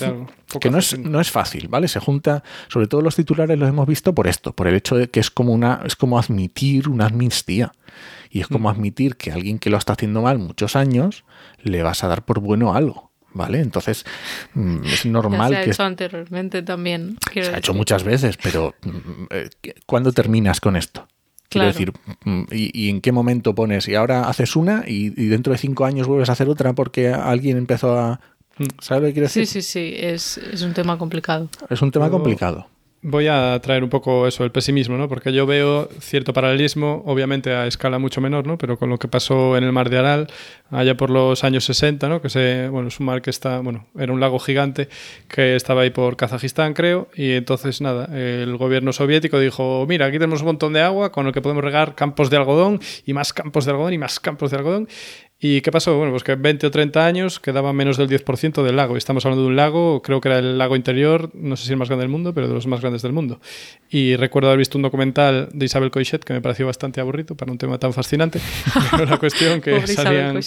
no, 0.70 0.78
es, 0.78 0.90
fácil. 0.90 1.12
no 1.12 1.20
es 1.20 1.32
fácil, 1.32 1.68
¿vale? 1.68 1.88
Se 1.88 2.00
junta, 2.00 2.44
sobre 2.70 2.88
todo 2.88 3.02
los 3.02 3.16
titulares 3.16 3.60
los 3.60 3.68
hemos 3.68 3.88
visto 3.88 4.16
por 4.16 4.28
esto, 4.28 4.54
por 4.54 4.68
el 4.68 4.76
hecho 4.76 4.96
de 4.96 5.10
que 5.10 5.20
es 5.20 5.30
como 5.30 5.54
una, 5.54 5.82
es 5.86 5.96
como 5.96 6.18
admitir 6.18 6.88
una 6.88 7.08
amnistía. 7.08 7.72
Y 8.30 8.42
es 8.42 8.50
Mm. 8.50 8.54
como 8.54 8.70
admitir 8.70 9.16
que 9.16 9.32
a 9.32 9.36
alguien 9.36 9.60
que 9.60 9.70
lo 9.70 9.78
está 9.78 9.94
haciendo 9.94 10.22
mal 10.22 10.40
muchos 10.40 10.76
años, 10.76 11.24
le 11.62 11.84
vas 11.84 12.04
a 12.04 12.08
dar 12.08 12.26
por 12.26 12.40
bueno 12.40 12.74
algo, 12.74 13.12
¿vale? 13.34 13.60
Entonces, 13.60 14.06
mm, 14.54 14.84
es 14.86 15.06
normal 15.06 15.52
ya 15.52 15.58
se 15.58 15.62
ha 15.62 15.66
que... 15.66 15.72
hecho 15.72 15.84
anteriormente 15.84 16.62
también. 16.62 17.18
Se 17.34 17.42
ha 17.42 17.58
hecho 17.58 17.74
muchas 17.74 18.04
veces, 18.04 18.38
pero 18.42 18.76
mm, 18.84 19.24
eh, 19.30 19.50
¿cuándo 19.86 20.12
terminas 20.12 20.60
con 20.60 20.76
esto? 20.76 21.08
Quiero 21.50 21.68
decir, 21.68 21.94
mm, 22.26 22.44
¿y, 22.52 22.90
en 22.90 23.02
qué 23.02 23.12
momento 23.12 23.56
pones? 23.56 23.88
Y 23.88 23.96
ahora 23.96 24.28
haces 24.28 24.56
una 24.56 24.84
y, 24.86 25.10
dentro 25.10 25.54
de 25.54 25.60
cinco 25.60 25.86
años 25.86 26.08
vuelves 26.08 26.28
a 26.30 26.34
hacer 26.34 26.50
otra 26.50 26.74
porque 26.74 27.10
alguien 27.10 27.58
empezó 27.58 27.98
a... 27.98 28.20
¿Sabes 28.80 29.02
lo 29.02 29.08
que 29.08 29.14
quiero 29.14 29.28
decir? 29.28 29.46
Sí, 29.48 29.62
sí, 29.62 29.68
sí, 29.68 29.94
es, 29.98 30.38
es 30.38 30.62
un 30.62 30.74
tema 30.74 30.98
complicado. 30.98 31.50
Es 31.70 31.82
un 31.82 31.92
tema 31.92 32.10
complicado 32.10 32.68
voy 33.08 33.28
a 33.28 33.60
traer 33.62 33.84
un 33.84 33.90
poco 33.90 34.26
eso, 34.26 34.44
el 34.44 34.52
pesimismo, 34.52 34.98
¿no? 34.98 35.08
Porque 35.08 35.32
yo 35.32 35.46
veo 35.46 35.88
cierto 36.00 36.34
paralelismo, 36.34 37.04
obviamente 37.06 37.54
a 37.54 37.68
escala 37.68 38.00
mucho 38.00 38.20
menor, 38.20 38.48
¿no? 38.48 38.58
Pero 38.58 38.80
con 38.80 38.90
lo 38.90 38.98
que 38.98 39.08
pasó 39.08 39.56
en 39.58 39.64
el 39.64 39.72
mar 39.72 39.92
de 39.92 40.00
Aral, 40.00 40.28
allá 40.72 40.98
por 40.98 41.12
los 41.12 41.44
años 41.44 41.66
60, 41.66 42.10
¿no? 42.10 42.20
Que 42.20 42.30
se, 42.30 42.68
bueno, 42.70 42.88
es 42.88 43.00
un 43.00 43.06
mar 43.06 43.22
que 43.22 43.30
está, 43.30 43.60
bueno, 43.60 43.86
era 43.96 44.12
un 44.12 44.20
lago 44.20 44.40
gigante 44.40 44.90
que 45.28 45.56
estaba 45.56 45.82
ahí 45.82 45.92
por 45.92 46.18
Kazajistán, 46.18 46.74
creo, 46.74 47.08
y 47.16 47.34
entonces, 47.34 47.80
nada, 47.80 48.06
el 48.18 48.58
gobierno 48.58 48.92
soviético 48.92 49.40
dijo, 49.40 49.86
mira, 49.88 50.08
aquí 50.08 50.18
tenemos 50.18 50.42
un 50.42 50.48
montón 50.48 50.74
de 50.74 50.82
agua 50.82 51.12
con 51.12 51.28
el 51.28 51.32
que 51.32 51.44
podemos 51.44 51.64
regar 51.64 51.94
campos 51.94 52.32
de 52.32 52.38
algodón 52.38 52.80
y 53.06 53.14
más 53.14 53.34
campos 53.34 53.66
de 53.66 53.72
algodón 53.72 53.94
y 53.94 54.00
más 54.00 54.20
campos 54.20 54.50
de 54.50 54.58
algodón, 54.58 54.88
¿Y 55.38 55.60
qué 55.60 55.70
pasó? 55.70 55.98
Bueno, 55.98 56.12
pues 56.12 56.24
que 56.24 56.32
en 56.32 56.42
20 56.42 56.68
o 56.68 56.72
30 56.72 57.06
años 57.06 57.42
quedaba 57.42 57.74
menos 57.74 57.98
del 57.98 58.08
10% 58.08 58.64
del 58.64 58.78
lago. 58.78 58.96
Estamos 58.96 59.26
hablando 59.26 59.44
de 59.44 59.50
un 59.50 59.58
lago, 59.58 60.02
creo 60.02 60.22
que 60.22 60.30
era 60.30 60.40
el 60.40 60.58
lago 60.58 60.78
interior, 60.78 61.30
no 61.34 61.58
sé 61.58 61.66
si 61.66 61.72
el 61.72 61.78
más 61.78 61.90
grande 61.90 62.04
del 62.04 62.10
mundo, 62.10 62.34
pero 62.34 62.48
de 62.48 62.54
los 62.54 62.68
más 62.68 62.80
grandes 62.80 63.02
del 63.02 63.12
mundo. 63.12 63.42
Y 63.90 64.16
recuerdo 64.16 64.48
haber 64.48 64.60
visto 64.60 64.78
un 64.78 64.84
documental 64.84 65.50
de 65.52 65.66
Isabel 65.66 65.92
Coixet 65.92 66.24
que 66.24 66.32
me 66.32 66.42
pareció 66.42 66.66
bastante 66.66 67.02
aburrido 67.02 67.36
para 67.36 67.52
un 67.52 67.58
tema 67.58 67.78
tan 67.78 67.92
fascinante. 67.92 68.40
Pero 68.92 69.06
la 69.06 69.18
cuestión 69.18 69.60
que 69.60 69.86
salían 69.88 70.40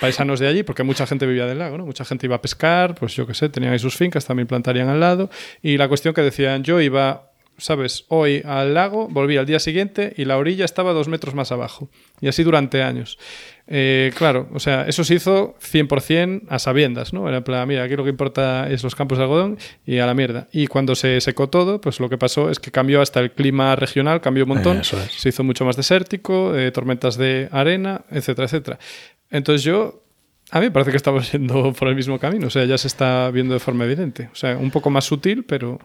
paisanos 0.00 0.38
de 0.38 0.46
allí, 0.46 0.62
porque 0.62 0.84
mucha 0.84 1.06
gente 1.06 1.26
vivía 1.26 1.46
del 1.46 1.58
lago, 1.58 1.76
¿no? 1.76 1.84
Mucha 1.84 2.04
gente 2.04 2.26
iba 2.26 2.36
a 2.36 2.40
pescar, 2.40 2.94
pues 2.94 3.14
yo 3.14 3.26
qué 3.26 3.34
sé, 3.34 3.48
tenían 3.48 3.72
ahí 3.72 3.78
sus 3.80 3.96
fincas, 3.96 4.24
también 4.24 4.46
plantarían 4.46 4.88
al 4.88 5.00
lado. 5.00 5.30
Y 5.62 5.76
la 5.76 5.88
cuestión 5.88 6.14
que 6.14 6.22
decían, 6.22 6.62
yo 6.62 6.80
iba 6.80 7.32
¿sabes? 7.58 8.04
Hoy 8.08 8.42
al 8.44 8.74
lago, 8.74 9.08
volví 9.08 9.36
al 9.36 9.46
día 9.46 9.58
siguiente 9.58 10.14
y 10.16 10.24
la 10.24 10.38
orilla 10.38 10.64
estaba 10.64 10.92
dos 10.92 11.08
metros 11.08 11.34
más 11.34 11.52
abajo. 11.52 11.90
Y 12.20 12.28
así 12.28 12.42
durante 12.42 12.82
años. 12.82 13.18
Eh, 13.66 14.12
claro, 14.16 14.48
o 14.54 14.60
sea, 14.60 14.86
eso 14.88 15.04
se 15.04 15.14
hizo 15.14 15.54
100% 15.60 16.44
a 16.48 16.58
sabiendas, 16.58 17.12
¿no? 17.12 17.28
Era 17.28 17.38
en 17.38 17.44
plan, 17.44 17.68
mira, 17.68 17.82
aquí 17.82 17.96
lo 17.96 18.04
que 18.04 18.10
importa 18.10 18.70
es 18.70 18.82
los 18.82 18.94
campos 18.94 19.18
de 19.18 19.24
algodón 19.24 19.58
y 19.84 19.98
a 19.98 20.06
la 20.06 20.14
mierda. 20.14 20.48
Y 20.52 20.68
cuando 20.68 20.94
se 20.94 21.20
secó 21.20 21.50
todo, 21.50 21.80
pues 21.80 22.00
lo 22.00 22.08
que 22.08 22.16
pasó 22.16 22.50
es 22.50 22.60
que 22.60 22.70
cambió 22.70 23.02
hasta 23.02 23.20
el 23.20 23.32
clima 23.32 23.76
regional, 23.76 24.22
cambió 24.22 24.44
un 24.44 24.50
montón, 24.50 24.82
se 24.84 25.28
hizo 25.28 25.44
mucho 25.44 25.66
más 25.66 25.76
desértico, 25.76 26.56
eh, 26.56 26.70
tormentas 26.70 27.18
de 27.18 27.48
arena, 27.52 28.02
etcétera, 28.10 28.46
etcétera. 28.46 28.78
Entonces 29.30 29.64
yo 29.64 30.02
a 30.50 30.60
mí 30.60 30.66
me 30.66 30.70
parece 30.70 30.90
que 30.90 30.96
estamos 30.96 31.30
yendo 31.32 31.72
por 31.72 31.88
el 31.88 31.94
mismo 31.94 32.18
camino, 32.18 32.46
o 32.46 32.50
sea, 32.50 32.64
ya 32.64 32.78
se 32.78 32.88
está 32.88 33.30
viendo 33.30 33.54
de 33.54 33.60
forma 33.60 33.84
evidente. 33.84 34.30
O 34.32 34.36
sea, 34.36 34.56
un 34.56 34.70
poco 34.70 34.90
más 34.90 35.04
sutil, 35.04 35.44
pero 35.44 35.78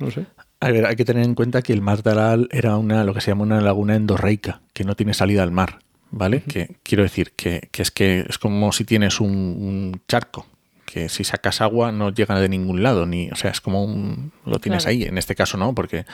no 0.00 0.10
sé. 0.10 0.26
A 0.58 0.70
ver, 0.70 0.84
hay 0.86 0.96
que 0.96 1.04
tener 1.04 1.24
en 1.24 1.34
cuenta 1.34 1.62
que 1.62 1.72
el 1.72 1.80
mar 1.80 2.02
de 2.02 2.10
Aral 2.10 2.48
era 2.50 2.76
una, 2.76 3.04
lo 3.04 3.14
que 3.14 3.20
se 3.20 3.30
llama 3.30 3.44
una 3.44 3.60
laguna 3.60 3.94
endorreica, 3.94 4.60
que 4.72 4.84
no 4.84 4.96
tiene 4.96 5.14
salida 5.14 5.42
al 5.42 5.52
mar. 5.52 5.78
¿vale? 6.10 6.42
Que 6.42 6.76
quiero 6.82 7.02
decir 7.02 7.32
que, 7.32 7.68
es 7.72 7.90
que 7.90 8.26
es 8.28 8.38
como 8.38 8.72
si 8.72 8.84
tienes 8.84 9.20
un, 9.20 10.00
charco, 10.08 10.46
que 10.92 11.08
si 11.08 11.24
sacas 11.24 11.60
agua 11.60 11.92
no 11.92 12.12
llega 12.12 12.38
de 12.38 12.48
ningún 12.48 12.82
lado, 12.82 13.06
ni, 13.06 13.30
o 13.30 13.36
sea, 13.36 13.50
es 13.50 13.60
como 13.60 13.84
un, 13.84 14.32
lo 14.44 14.58
tienes 14.58 14.86
ahí. 14.86 15.04
En 15.04 15.18
este 15.18 15.34
caso 15.34 15.56
no, 15.56 15.74
porque 15.74 16.04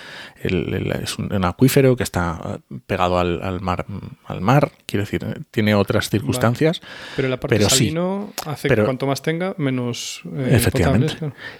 es 0.42 1.18
un, 1.18 1.44
acuífero 1.44 1.96
que 1.96 2.02
está 2.02 2.60
pegado 2.86 3.18
al, 3.18 3.60
mar, 3.60 3.86
al 4.26 4.40
mar, 4.40 4.72
quiero 4.86 5.04
decir, 5.04 5.46
tiene 5.50 5.74
otras 5.74 6.10
circunstancias. 6.10 6.82
Pero 7.16 7.28
la 7.28 7.40
parte 7.40 7.56
pero 7.56 7.70
salino 7.70 8.32
hace 8.44 8.68
que 8.68 8.84
cuanto 8.84 9.06
más 9.06 9.22
tenga, 9.22 9.54
menos 9.56 10.22
eh, 10.36 10.50
efectivamente. 10.52 11.14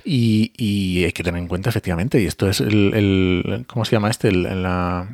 y, 0.05 0.53
y, 0.57 1.05
hay 1.05 1.13
que 1.13 1.23
tener 1.23 1.41
en 1.41 1.49
cuenta, 1.49 1.71
efectivamente, 1.71 2.21
y 2.21 2.27
esto 2.27 2.49
es 2.49 2.61
el, 2.61 3.65
¿cómo 3.67 3.85
se 3.85 3.93
llama 3.93 4.11
este? 4.11 4.31
la 4.33 5.09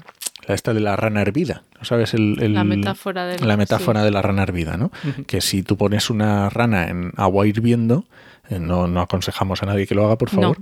la 0.46 0.54
esta 0.54 0.74
de 0.74 0.80
la 0.80 0.96
rana 0.96 1.22
hervida, 1.22 1.64
¿sabes? 1.82 2.14
El, 2.14 2.54
la 2.54 2.64
metáfora, 2.64 3.26
de 3.26 3.38
la, 3.38 3.56
metáfora 3.56 4.02
de 4.02 4.10
la 4.10 4.22
rana 4.22 4.42
hervida, 4.42 4.76
¿no? 4.76 4.90
Que 5.26 5.40
si 5.40 5.62
tú 5.62 5.76
pones 5.76 6.10
una 6.10 6.48
rana 6.50 6.88
en 6.88 7.12
agua 7.16 7.46
hirviendo, 7.46 8.04
eh, 8.48 8.58
no, 8.58 8.88
no 8.88 9.00
aconsejamos 9.00 9.62
a 9.62 9.66
nadie 9.66 9.86
que 9.86 9.94
lo 9.94 10.04
haga, 10.04 10.18
por 10.18 10.30
favor, 10.30 10.58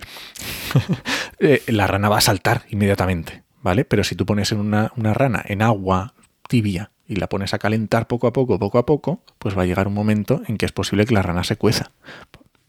eh, 1.38 1.62
la 1.68 1.86
rana 1.86 2.08
va 2.08 2.18
a 2.18 2.22
saltar 2.22 2.62
inmediatamente, 2.68 3.42
¿vale? 3.62 3.84
Pero 3.84 4.04
si 4.04 4.14
tú 4.14 4.26
pones 4.26 4.52
una, 4.52 4.92
una 4.96 5.14
rana 5.14 5.42
en 5.46 5.62
agua 5.62 6.14
tibia 6.48 6.90
y 7.06 7.16
la 7.16 7.28
pones 7.28 7.54
a 7.54 7.58
calentar 7.58 8.06
poco 8.06 8.26
a 8.26 8.32
poco, 8.32 8.58
poco 8.58 8.78
a 8.78 8.86
poco, 8.86 9.22
pues 9.38 9.56
va 9.56 9.62
a 9.62 9.66
llegar 9.66 9.88
un 9.88 9.94
momento 9.94 10.42
en 10.46 10.58
que 10.58 10.66
es 10.66 10.72
posible 10.72 11.06
que 11.06 11.14
la 11.14 11.22
rana 11.22 11.42
se 11.42 11.56
cueza, 11.56 11.90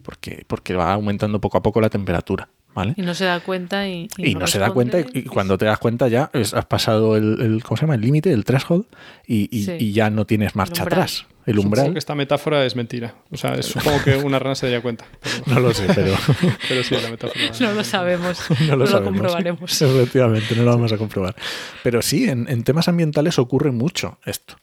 porque, 0.01 0.45
porque 0.47 0.75
va 0.75 0.93
aumentando 0.93 1.41
poco 1.41 1.57
a 1.57 1.61
poco 1.61 1.81
la 1.81 1.89
temperatura. 1.89 2.49
Y 2.95 3.01
no 3.01 3.13
se 3.13 3.25
da 3.25 3.39
cuenta 3.41 3.87
y, 3.87 4.07
y, 4.17 4.35
no, 4.35 4.47
se 4.47 4.59
da 4.59 4.71
cuenta 4.71 4.99
y, 4.99 5.23
cuando 5.23 5.57
te 5.57 5.65
das 5.65 5.77
cuenta 5.77 6.07
ya 6.07 6.31
has 6.33 6.65
pasado 6.65 7.17
el, 7.17 7.61
¿cómo 7.63 7.77
se 7.77 7.81
llama? 7.81 7.95
El 7.95 8.01
límite, 8.01 8.31
el 8.31 8.45
threshold 8.45 8.85
y, 9.27 9.91
ya 9.91 10.09
no 10.09 10.25
tienes 10.25 10.55
marcha 10.55 10.83
atrás. 10.83 11.25
El 11.45 11.57
umbral. 11.57 11.85
Supongo 11.85 11.93
que 11.93 11.99
esta 11.99 12.13
metáfora 12.13 12.65
es 12.65 12.75
mentira. 12.75 13.15
O 13.31 13.37
sea, 13.37 13.61
supongo 13.63 14.03
que 14.03 14.15
una 14.15 14.37
rana 14.37 14.53
se 14.53 14.67
daría 14.67 14.81
cuenta. 14.81 15.05
No 15.47 15.59
lo 15.59 15.73
sé, 15.73 15.87
pero... 15.87 16.13
pero 16.69 16.83
sí, 16.83 16.95
la 17.01 17.09
metáfora. 17.09 17.41
No 17.59 17.71
lo 17.73 17.83
sabemos. 17.83 18.39
no 18.67 18.75
lo, 18.75 19.03
comprobaremos. 19.03 19.81
Efectivamente, 19.81 20.55
no 20.55 20.63
lo 20.63 20.71
vamos 20.71 20.93
a 20.93 20.97
comprobar. 20.97 21.35
Pero 21.81 22.03
sí, 22.03 22.29
en, 22.29 22.47
en 22.47 22.63
temas 22.63 22.87
ambientales 22.87 23.39
ocurre 23.39 23.71
mucho 23.71 24.19
esto. 24.23 24.55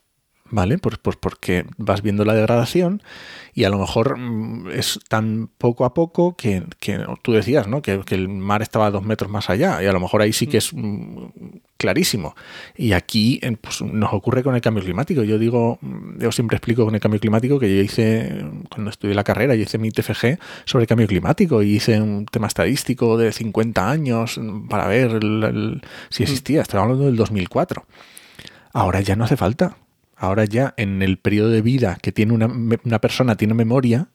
¿Vale? 0.51 0.79
Pues, 0.79 0.99
pues 0.99 1.17
porque 1.17 1.65
vas 1.77 2.03
viendo 2.03 2.25
la 2.25 2.35
degradación 2.35 3.03
y 3.55 3.65
a 3.65 3.71
lo 3.71 3.79
mejor 3.79 4.19
mm, 4.19 4.71
es 4.71 5.01
tan 5.09 5.51
poco 5.59 5.85
a 5.85 5.95
poco 5.95 6.37
que, 6.37 6.63
tú 7.23 7.33
decías, 7.33 7.67
¿no? 7.67 7.83
Que, 7.83 8.01
el 8.11 8.29
mar 8.29 8.63
estaba 8.63 8.91
dos 8.91 9.03
metros 9.05 9.31
más 9.31 9.51
allá 9.51 9.83
y 9.83 9.87
a 9.87 9.93
lo 9.93 10.01
mejor 10.01 10.23
ahí 10.23 10.33
sí 10.33 10.47
que 10.47 10.59
es 10.59 10.73
mm, 10.73 11.27
clarísimo. 11.77 12.35
Y 12.77 12.93
aquí 12.93 13.41
pues, 13.61 13.83
nos 13.83 14.13
ocurre 14.13 14.43
con 14.43 14.55
el 14.55 14.61
cambio 14.61 14.83
climático. 14.83 15.23
Yo 15.23 15.39
digo, 15.39 15.79
mm, 15.81 16.21
yo 16.21 16.33
siempre 16.33 16.57
explico 16.57 16.85
con 16.85 16.95
el 16.95 17.01
cambio 17.01 17.21
climático 17.21 17.59
que 17.59 17.75
yo 17.75 17.83
hice, 17.83 18.45
cuando 18.71 18.91
estudié 18.91 19.15
la 19.15 19.25
carrera, 19.25 19.55
yo 19.55 19.63
hice 19.63 19.79
mi 19.79 19.91
TFG 19.91 20.39
sobre 20.65 20.85
el 20.85 20.89
cambio 20.89 21.07
climático 21.07 21.63
y 21.63 21.77
hice 21.77 22.01
un 22.01 22.27
tema 22.27 22.47
estadístico 22.47 23.17
de 23.17 23.33
50 23.33 23.91
años 23.91 24.41
para 24.69 24.87
ver 24.87 25.21
si 26.11 26.23
existía. 26.23 26.63
Estaba 26.63 26.85
hablando 26.85 27.07
del 27.07 27.17
2004. 27.17 27.85
Ahora 28.73 29.01
ya 29.01 29.17
no 29.17 29.25
hace 29.25 29.37
falta 29.37 29.77
Ahora 30.19 30.45
ya 30.45 30.75
en 30.77 31.01
el 31.03 31.19
periodo 31.19 31.51
de 31.51 31.63
vida 31.63 31.97
que 32.03 32.13
tiene 32.13 32.33
una, 32.33 32.47
una 32.47 32.99
persona 33.01 33.37
tiene 33.37 33.55
memoria, 33.55 34.09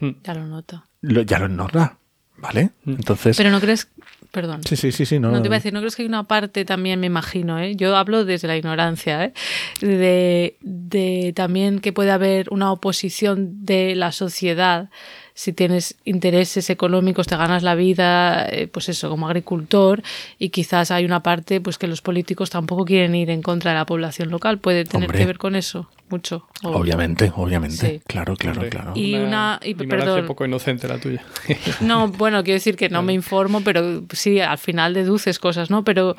hmm. 0.00 0.10
ya 0.22 0.34
lo 0.34 0.46
nota. 0.46 0.86
ya 1.02 1.38
lo 1.38 1.48
nota, 1.48 1.98
¿vale? 2.36 2.72
Hmm. 2.84 2.92
Entonces. 2.92 3.36
Pero 3.36 3.50
no 3.50 3.60
crees, 3.60 3.88
perdón. 4.32 4.62
Sí, 4.64 4.76
sí, 4.76 4.92
sí, 4.92 5.06
sí. 5.06 5.18
No, 5.18 5.30
no 5.30 5.40
te 5.40 5.48
iba 5.48 5.56
a 5.56 5.58
decir, 5.58 5.72
no 5.72 5.80
crees 5.80 5.96
que 5.96 6.02
hay 6.02 6.08
una 6.08 6.24
parte 6.24 6.66
también, 6.66 7.00
me 7.00 7.06
imagino, 7.06 7.58
¿eh? 7.58 7.74
Yo 7.74 7.96
hablo 7.96 8.26
desde 8.26 8.48
la 8.48 8.56
ignorancia, 8.56 9.24
¿eh? 9.24 9.32
De, 9.80 10.58
de 10.60 11.32
también 11.34 11.80
que 11.80 11.94
puede 11.94 12.10
haber 12.10 12.48
una 12.50 12.70
oposición 12.70 13.64
de 13.64 13.94
la 13.94 14.12
sociedad 14.12 14.90
si 15.36 15.52
tienes 15.52 15.96
intereses 16.06 16.70
económicos, 16.70 17.26
te 17.26 17.36
ganas 17.36 17.62
la 17.62 17.74
vida, 17.74 18.48
eh, 18.48 18.68
pues 18.68 18.88
eso, 18.88 19.10
como 19.10 19.26
agricultor, 19.28 20.02
y 20.38 20.48
quizás 20.48 20.90
hay 20.90 21.04
una 21.04 21.22
parte 21.22 21.60
pues 21.60 21.76
que 21.76 21.86
los 21.86 22.00
políticos 22.00 22.48
tampoco 22.48 22.86
quieren 22.86 23.14
ir 23.14 23.28
en 23.28 23.42
contra 23.42 23.72
de 23.72 23.76
la 23.76 23.84
población 23.84 24.30
local. 24.30 24.58
¿Puede 24.58 24.86
tener 24.86 25.12
que 25.12 25.26
ver 25.26 25.36
con 25.36 25.54
eso? 25.54 25.90
Mucho. 26.08 26.46
Obviamente, 26.62 27.30
obviamente. 27.36 28.00
Claro, 28.06 28.34
claro, 28.36 28.62
claro. 28.70 28.92
Y 28.94 29.16
una, 29.16 29.60
y, 29.62 29.74
perdón, 29.74 30.24
poco 30.24 30.46
inocente 30.46 30.88
la 30.88 30.98
tuya. 30.98 31.22
no, 31.80 32.08
bueno, 32.08 32.42
quiero 32.42 32.54
decir 32.54 32.76
que 32.76 32.88
no 32.88 33.02
me 33.02 33.12
informo, 33.12 33.60
pero 33.60 34.04
sí, 34.12 34.40
al 34.40 34.58
final 34.58 34.94
deduces 34.94 35.38
cosas, 35.38 35.68
¿no? 35.68 35.84
Pero 35.84 36.16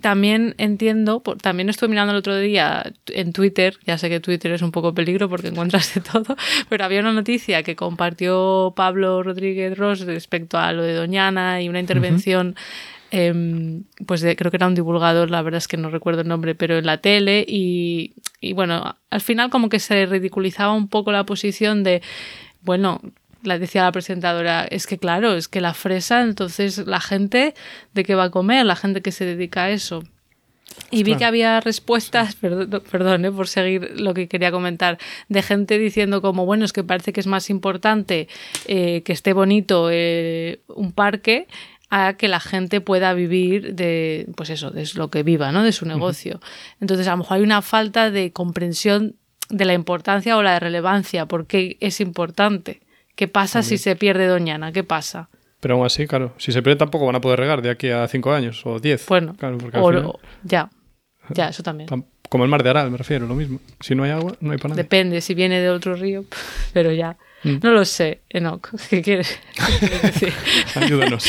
también 0.00 0.54
entiendo, 0.58 1.22
también 1.40 1.68
estuve 1.68 1.90
mirando 1.90 2.12
el 2.12 2.18
otro 2.18 2.36
día 2.36 2.92
en 3.06 3.32
Twitter, 3.32 3.78
ya 3.84 3.98
sé 3.98 4.08
que 4.08 4.20
Twitter 4.20 4.52
es 4.52 4.62
un 4.62 4.72
poco 4.72 4.94
peligro 4.94 5.28
porque 5.28 5.48
encuentras 5.48 5.94
de 5.94 6.00
todo, 6.12 6.36
pero 6.68 6.84
había 6.84 7.00
una 7.00 7.12
noticia 7.12 7.62
que 7.62 7.76
compartió 7.76 8.72
Pablo 8.76 9.22
Rodríguez 9.22 9.76
Ross 9.76 10.00
respecto 10.00 10.58
a 10.58 10.72
lo 10.72 10.82
de 10.82 10.94
Doñana 10.94 11.60
y 11.60 11.68
una 11.68 11.80
intervención, 11.80 12.56
em, 13.10 13.84
pues 14.06 14.22
creo 14.22 14.50
que 14.50 14.56
era 14.56 14.66
un 14.66 14.74
divulgador, 14.74 15.30
la 15.30 15.42
verdad 15.42 15.58
es 15.58 15.68
que 15.68 15.76
no 15.76 15.90
recuerdo 15.90 16.22
el 16.22 16.28
nombre, 16.28 16.54
pero 16.54 16.78
en 16.78 16.86
la 16.86 16.98
tele 16.98 17.44
y, 17.46 18.14
y 18.40 18.54
bueno, 18.54 18.96
al 19.10 19.20
final 19.20 19.50
como 19.50 19.68
que 19.68 19.78
se 19.78 20.06
ridiculizaba 20.06 20.72
un 20.72 20.88
poco 20.88 21.12
la 21.12 21.24
posición 21.24 21.82
de, 21.84 22.02
bueno, 22.62 23.00
la 23.42 23.58
decía 23.58 23.82
la 23.82 23.92
presentadora, 23.92 24.64
es 24.64 24.86
que 24.86 24.98
claro, 24.98 25.34
es 25.34 25.48
que 25.48 25.60
la 25.60 25.74
fresa, 25.74 26.22
entonces 26.22 26.78
la 26.86 27.00
gente 27.00 27.54
de 27.92 28.04
qué 28.04 28.14
va 28.14 28.24
a 28.24 28.30
comer, 28.30 28.64
la 28.66 28.76
gente 28.76 29.02
que 29.02 29.12
se 29.12 29.24
dedica 29.24 29.64
a 29.64 29.70
eso. 29.70 30.02
Y 30.90 31.02
vi 31.02 31.16
que 31.16 31.24
había 31.24 31.60
respuestas, 31.60 32.36
perdón, 32.40 33.24
eh, 33.24 33.32
por 33.32 33.48
seguir 33.48 34.00
lo 34.00 34.14
que 34.14 34.28
quería 34.28 34.50
comentar, 34.50 34.98
de 35.28 35.42
gente 35.42 35.78
diciendo 35.78 36.22
como, 36.22 36.46
bueno, 36.46 36.64
es 36.64 36.72
que 36.72 36.84
parece 36.84 37.12
que 37.12 37.20
es 37.20 37.26
más 37.26 37.50
importante 37.50 38.28
eh, 38.66 39.02
que 39.02 39.12
esté 39.12 39.32
bonito 39.32 39.88
eh, 39.90 40.60
un 40.68 40.92
parque 40.92 41.46
a 41.90 42.14
que 42.14 42.28
la 42.28 42.40
gente 42.40 42.80
pueda 42.80 43.12
vivir 43.12 43.74
de, 43.74 44.26
pues 44.34 44.48
eso, 44.48 44.70
de 44.70 44.88
lo 44.94 45.10
que 45.10 45.22
viva, 45.22 45.52
¿no? 45.52 45.62
De 45.62 45.72
su 45.72 45.84
negocio. 45.84 46.40
Entonces, 46.80 47.06
a 47.06 47.10
lo 47.10 47.18
mejor 47.18 47.36
hay 47.36 47.42
una 47.42 47.60
falta 47.60 48.10
de 48.10 48.32
comprensión 48.32 49.16
de 49.50 49.66
la 49.66 49.74
importancia 49.74 50.38
o 50.38 50.42
la 50.42 50.58
relevancia, 50.58 51.26
porque 51.26 51.76
es 51.80 52.00
importante 52.00 52.81
¿Qué 53.14 53.28
pasa 53.28 53.62
si 53.62 53.78
se 53.78 53.94
pierde 53.96 54.26
Doñana? 54.26 54.72
¿Qué 54.72 54.84
pasa? 54.84 55.28
Pero 55.60 55.74
aún 55.74 55.86
así, 55.86 56.06
claro, 56.06 56.34
si 56.38 56.50
se 56.52 56.62
pierde 56.62 56.76
tampoco 56.78 57.06
van 57.06 57.14
a 57.16 57.20
poder 57.20 57.38
regar 57.38 57.62
de 57.62 57.70
aquí 57.70 57.88
a 57.90 58.06
cinco 58.08 58.32
años 58.32 58.62
o 58.66 58.80
diez. 58.80 59.06
Bueno, 59.06 59.34
Claro, 59.38 59.58
porque 59.58 59.76
al 59.76 59.82
o- 59.84 59.88
final- 59.88 60.04
o- 60.06 60.20
ya, 60.42 60.70
ya, 61.30 61.48
eso 61.50 61.62
también. 61.62 61.88
tam- 61.88 62.04
como 62.28 62.44
el 62.44 62.50
mar 62.50 62.62
de 62.62 62.70
Aral, 62.70 62.90
me 62.90 62.96
refiero, 62.96 63.26
lo 63.26 63.34
mismo. 63.34 63.60
Si 63.80 63.94
no 63.94 64.04
hay 64.04 64.10
agua, 64.10 64.34
no 64.40 64.52
hay 64.52 64.56
para 64.58 64.70
nadie. 64.70 64.82
Depende 64.84 65.20
si 65.20 65.34
viene 65.34 65.60
de 65.60 65.68
otro 65.70 65.94
río, 65.94 66.24
pero 66.72 66.90
ya. 66.92 67.16
Mm. 67.44 67.58
No 67.62 67.72
lo 67.72 67.84
sé, 67.84 68.22
Enoch. 68.30 68.68
¿Qué 68.90 69.02
quieres, 69.02 69.38
qué 69.54 69.78
quieres 69.78 70.02
decir? 70.02 70.32
Ayúdanos. 70.76 71.24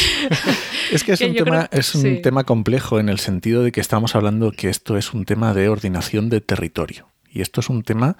Es 0.92 1.04
que 1.04 1.14
es 1.14 1.20
Que 1.20 1.26
un, 1.28 1.36
tema, 1.36 1.68
creo- 1.68 1.80
es 1.80 1.94
un 1.96 2.02
sí. 2.04 2.22
tema 2.22 2.44
complejo 2.46 3.00
en 3.00 3.10
el 3.10 3.20
sentido 3.20 3.62
de 3.64 3.72
que 3.72 3.82
estamos 3.82 4.16
hablando 4.16 4.52
que 4.52 4.70
esto 4.70 4.96
es 4.98 5.14
un 5.14 5.26
tema 5.26 5.54
de 5.54 5.68
ordenación 5.70 6.30
de 6.30 6.40
territorio. 6.42 7.08
Y 7.30 7.42
esto 7.42 7.60
es 7.62 7.70
un 7.70 7.84
tema 7.84 8.16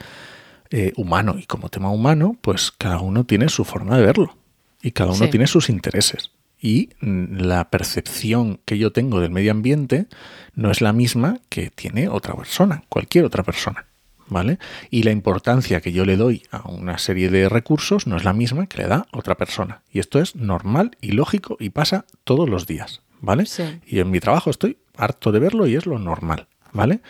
eh, 0.76 0.92
humano. 0.98 1.36
Y 1.38 1.46
como 1.46 1.70
tema 1.70 1.92
humano, 1.92 2.36
pues 2.42 2.72
cada 2.72 3.00
uno 3.00 3.26
tiene 3.26 3.48
su 3.48 3.64
forma 3.64 3.96
de 3.96 4.04
verlo. 4.06 4.36
Y 4.82 4.92
cada 4.92 5.12
uno 5.12 5.26
Sí. 5.26 5.30
tiene 5.30 5.46
sus 5.46 5.70
intereses. 5.70 6.32
Y 6.60 6.90
mm, 7.00 7.38
la 7.42 7.70
percepción 7.70 8.60
que 8.66 8.80
yo 8.80 8.92
tengo 8.92 9.20
del 9.20 9.30
medio 9.30 9.52
ambiente 9.52 10.08
no 10.56 10.72
es 10.72 10.82
la 10.82 10.92
misma 10.92 11.38
que 11.50 11.70
tiene 11.70 12.10
otra 12.10 12.34
persona, 12.36 12.84
cualquier 12.90 13.24
otra 13.26 13.44
persona. 13.44 13.86
¿Vale? 14.30 14.58
Y 14.90 15.04
la 15.04 15.12
importancia 15.12 15.80
que 15.82 15.92
yo 15.92 16.06
le 16.06 16.16
doy 16.18 16.44
a 16.50 16.68
una 16.70 16.98
serie 16.98 17.30
de 17.30 17.50
recursos 17.50 18.08
no 18.08 18.16
es 18.18 18.24
la 18.24 18.34
misma 18.34 18.66
que 18.66 18.78
le 18.80 18.88
da 18.88 19.06
otra 19.12 19.36
persona. 19.36 19.84
Y 19.92 20.00
esto 20.00 20.20
es 20.20 20.36
normal 20.36 20.98
y 21.02 21.12
lógico 21.12 21.56
y 21.60 21.70
pasa 21.70 22.06
todos 22.24 22.50
los 22.50 22.66
días. 22.66 23.02
¿Vale? 23.22 23.46
Sí. 23.46 23.64
Y 23.86 24.00
en 24.00 24.10
mi 24.10 24.20
trabajo 24.20 24.50
estoy 24.50 24.78
harto 24.98 25.32
de 25.32 25.40
verlo 25.40 25.68
y 25.68 25.76
es 25.76 25.86
lo 25.86 26.00
normal. 26.00 26.48
¿Vale? 26.72 27.02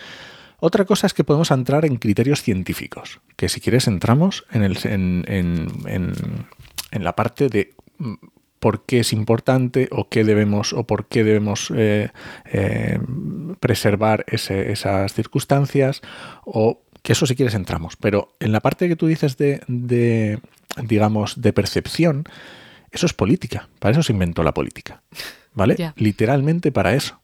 Otra 0.65 0.86
cosa 0.86 1.08
es 1.08 1.13
que 1.13 1.26
podemos 1.26 1.52
entrar 1.52 1.84
en 1.84 1.97
criterios 1.97 2.41
científicos, 2.41 3.19
que 3.36 3.49
si 3.49 3.60
quieres 3.60 3.88
entramos 3.88 4.45
en, 4.54 4.63
el, 4.63 4.78
en, 4.86 5.26
en- 5.28 5.67
en- 5.88 6.13
en 6.91 7.04
la 7.04 7.15
parte 7.17 7.49
de 7.49 7.73
mm, 7.97 8.13
por 8.60 8.86
qué 8.86 8.99
es 9.02 9.12
importante 9.12 9.89
o 9.91 10.08
qué 10.08 10.23
debemos 10.23 10.71
o 10.71 10.86
por 10.86 11.08
qué 11.08 11.26
debemos 11.26 11.69
eh, 11.76 12.12
eh, 12.45 12.97
preservar 13.60 14.23
ese- 14.28 14.71
esas 14.71 15.13
circunstancias 15.13 16.02
o 16.45 16.82
que 17.02 17.12
eso 17.12 17.26
si 17.26 17.36
quieres 17.36 17.56
entramos. 17.56 17.97
Pero 17.97 18.32
en 18.39 18.54
la 18.54 18.62
parte 18.62 18.88
que 18.88 18.95
tú 18.95 19.08
dices 19.08 19.36
de, 19.36 19.62
de, 19.67 20.39
digamos, 20.82 21.41
de 21.41 21.52
percepción, 21.52 22.23
eso 22.91 23.06
es 23.06 23.13
política. 23.13 23.67
Para 23.80 23.91
eso 23.91 24.02
se 24.04 24.13
inventó 24.13 24.43
la 24.43 24.54
política. 24.54 25.02
¿Vale? 25.54 25.76
Literalmente 25.97 26.71
para 26.71 26.93
eso. 26.95 27.19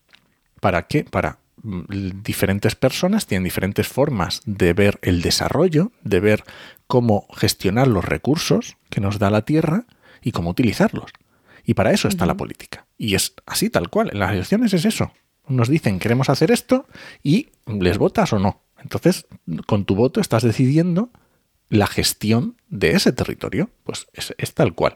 ¿Para 0.60 0.88
qué? 0.88 1.06
Para 1.06 1.38
diferentes 1.63 2.76
personas 2.76 3.26
tienen 3.26 3.43
diferentes 3.43 3.88
formas 3.88 4.41
de 4.45 4.74
ver 4.74 5.00
el 5.02 5.22
desarrollo, 5.22 5.91
de 6.04 6.19
ver 6.19 6.43
cómo 6.88 7.28
gestionar 7.36 7.88
los 7.88 8.06
recursos 8.06 8.78
que 8.89 9.02
nos 9.02 9.19
da 9.19 9.30
la 9.30 9.43
Tierra 9.45 9.86
y 10.22 10.32
cómo 10.32 10.50
utilizarlos. 10.50 11.12
Y 11.63 11.74
para 11.76 11.91
eso 11.91 12.08
está 12.08 12.26
la 12.26 12.36
política. 12.38 12.88
Y 12.98 13.15
es 13.15 13.34
así 13.45 13.69
tal 13.69 13.89
cual. 13.89 14.10
En 14.12 14.19
las 14.19 14.32
elecciones 14.32 14.74
es 14.74 14.86
eso. 14.86 15.12
Nos 15.48 15.67
dicen 15.69 16.00
queremos 16.00 16.30
hacer 16.30 16.52
esto 16.52 16.88
y 17.24 17.50
les 17.67 17.98
votas 17.98 18.34
o 18.34 18.39
no. 18.39 18.62
Entonces, 18.82 19.28
con 19.67 19.86
tu 19.86 19.95
voto 19.95 20.22
estás 20.22 20.43
decidiendo 20.43 21.12
la 21.69 21.86
gestión 21.86 22.56
de 22.69 22.91
ese 22.91 23.12
territorio. 23.12 23.69
Pues 23.84 24.08
es, 24.13 24.34
es 24.38 24.54
tal 24.56 24.74
cual. 24.74 24.95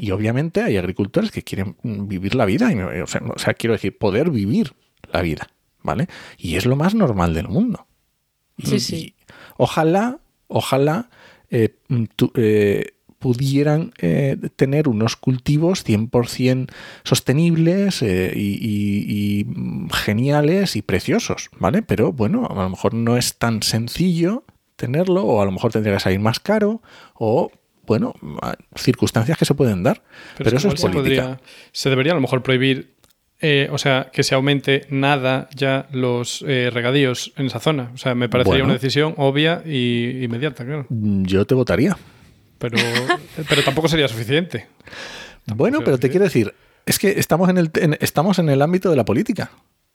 Y 0.00 0.12
obviamente 0.12 0.62
hay 0.62 0.76
agricultores 0.78 1.30
que 1.30 1.42
quieren 1.42 1.76
mm, 1.82 2.06
vivir 2.08 2.34
la 2.34 2.46
vida. 2.46 2.70
Y, 2.72 2.76
me- 2.76 3.02
o, 3.02 3.06
sea, 3.06 3.20
o 3.34 3.38
sea, 3.38 3.52
quiero 3.54 3.74
decir, 3.74 3.98
poder 3.98 4.30
vivir 4.30 4.74
la 5.12 5.20
vida. 5.20 5.48
¿Vale? 5.84 6.08
Y 6.38 6.56
es 6.56 6.66
lo 6.66 6.74
más 6.74 6.94
normal 6.94 7.34
del 7.34 7.46
mundo. 7.46 7.86
Y- 8.56 8.66
Sí, 8.66 8.80
sí. 8.80 8.96
y 8.96 9.14
ojalá, 9.56 10.18
ojalá 10.48 11.10
eh, 11.50 11.76
tu- 12.16 12.32
eh, 12.34 12.94
pudieran 13.20 13.92
eh, 14.00 14.36
tener 14.56 14.88
unos 14.88 15.16
cultivos 15.16 15.82
100% 15.84 16.68
sostenibles 17.04 18.02
eh, 18.02 18.32
y, 18.34 18.58
y- 18.60 19.40
y, 19.42 19.46
geniales 19.92 20.74
y 20.76 20.82
preciosos, 20.82 21.48
¿vale? 21.58 21.82
Pero 21.82 22.12
bueno, 22.12 22.46
a 22.50 22.54
lo 22.64 22.70
mejor 22.70 22.92
no 22.94 23.16
es 23.16 23.36
tan 23.38 23.62
sencillo 23.62 24.44
tenerlo 24.76 25.22
o 25.24 25.40
a 25.40 25.44
lo 25.44 25.52
mejor 25.52 25.70
tendría 25.72 25.94
que 25.94 26.00
salir 26.00 26.20
más 26.20 26.40
caro 26.40 26.82
o, 27.14 27.50
bueno, 27.86 28.14
circunstancias 28.76 29.38
que 29.38 29.44
se 29.44 29.54
pueden 29.54 29.82
dar. 29.82 30.02
Pero, 30.36 30.56
eso 30.56 30.68
es 30.68 30.80
política. 30.80 30.92
podría- 31.00 31.40
se 31.72 31.90
debería 31.90 32.12
a 32.12 32.16
lo 32.16 32.20
mejor 32.20 32.42
prohibir, 32.42 32.93
eh, 33.46 33.68
o 33.70 33.76
sea, 33.76 34.08
que 34.10 34.22
se 34.22 34.34
aumente 34.34 34.86
nada 34.88 35.48
ya 35.54 35.86
los 35.92 36.42
eh, 36.48 36.70
regadíos 36.72 37.32
en 37.36 37.46
esa 37.46 37.60
zona. 37.60 37.90
O 37.94 37.98
sea, 37.98 38.14
me 38.14 38.28
parecería 38.30 38.54
Bueno. 38.60 38.64
una 38.66 38.74
decisión 38.74 39.12
obvia 39.18 39.62
y 39.66 40.24
inmediata, 40.24 40.64
claro. 40.64 40.86
Mm, 40.88 41.24
Yo 41.24 41.44
te 41.44 41.54
votaría. 41.54 41.96
Pero, 42.58 42.78
pero 43.48 43.62
tampoco 43.62 43.88
sería 43.88 44.08
suficiente. 44.08 44.66
Bueno, 45.54 45.80
pero 45.84 45.98
te 45.98 46.08
quiero 46.08 46.24
decir, 46.24 46.54
es 46.86 46.98
que 46.98 47.10
estamos 47.18 47.50
en 47.50 47.58
el, 47.58 47.70
en- 47.74 47.98
estamos 48.00 48.38
en 48.38 48.48
el 48.48 48.62
ámbito 48.62 48.88
de 48.88 48.96
la 48.96 49.04
política. 49.04 49.50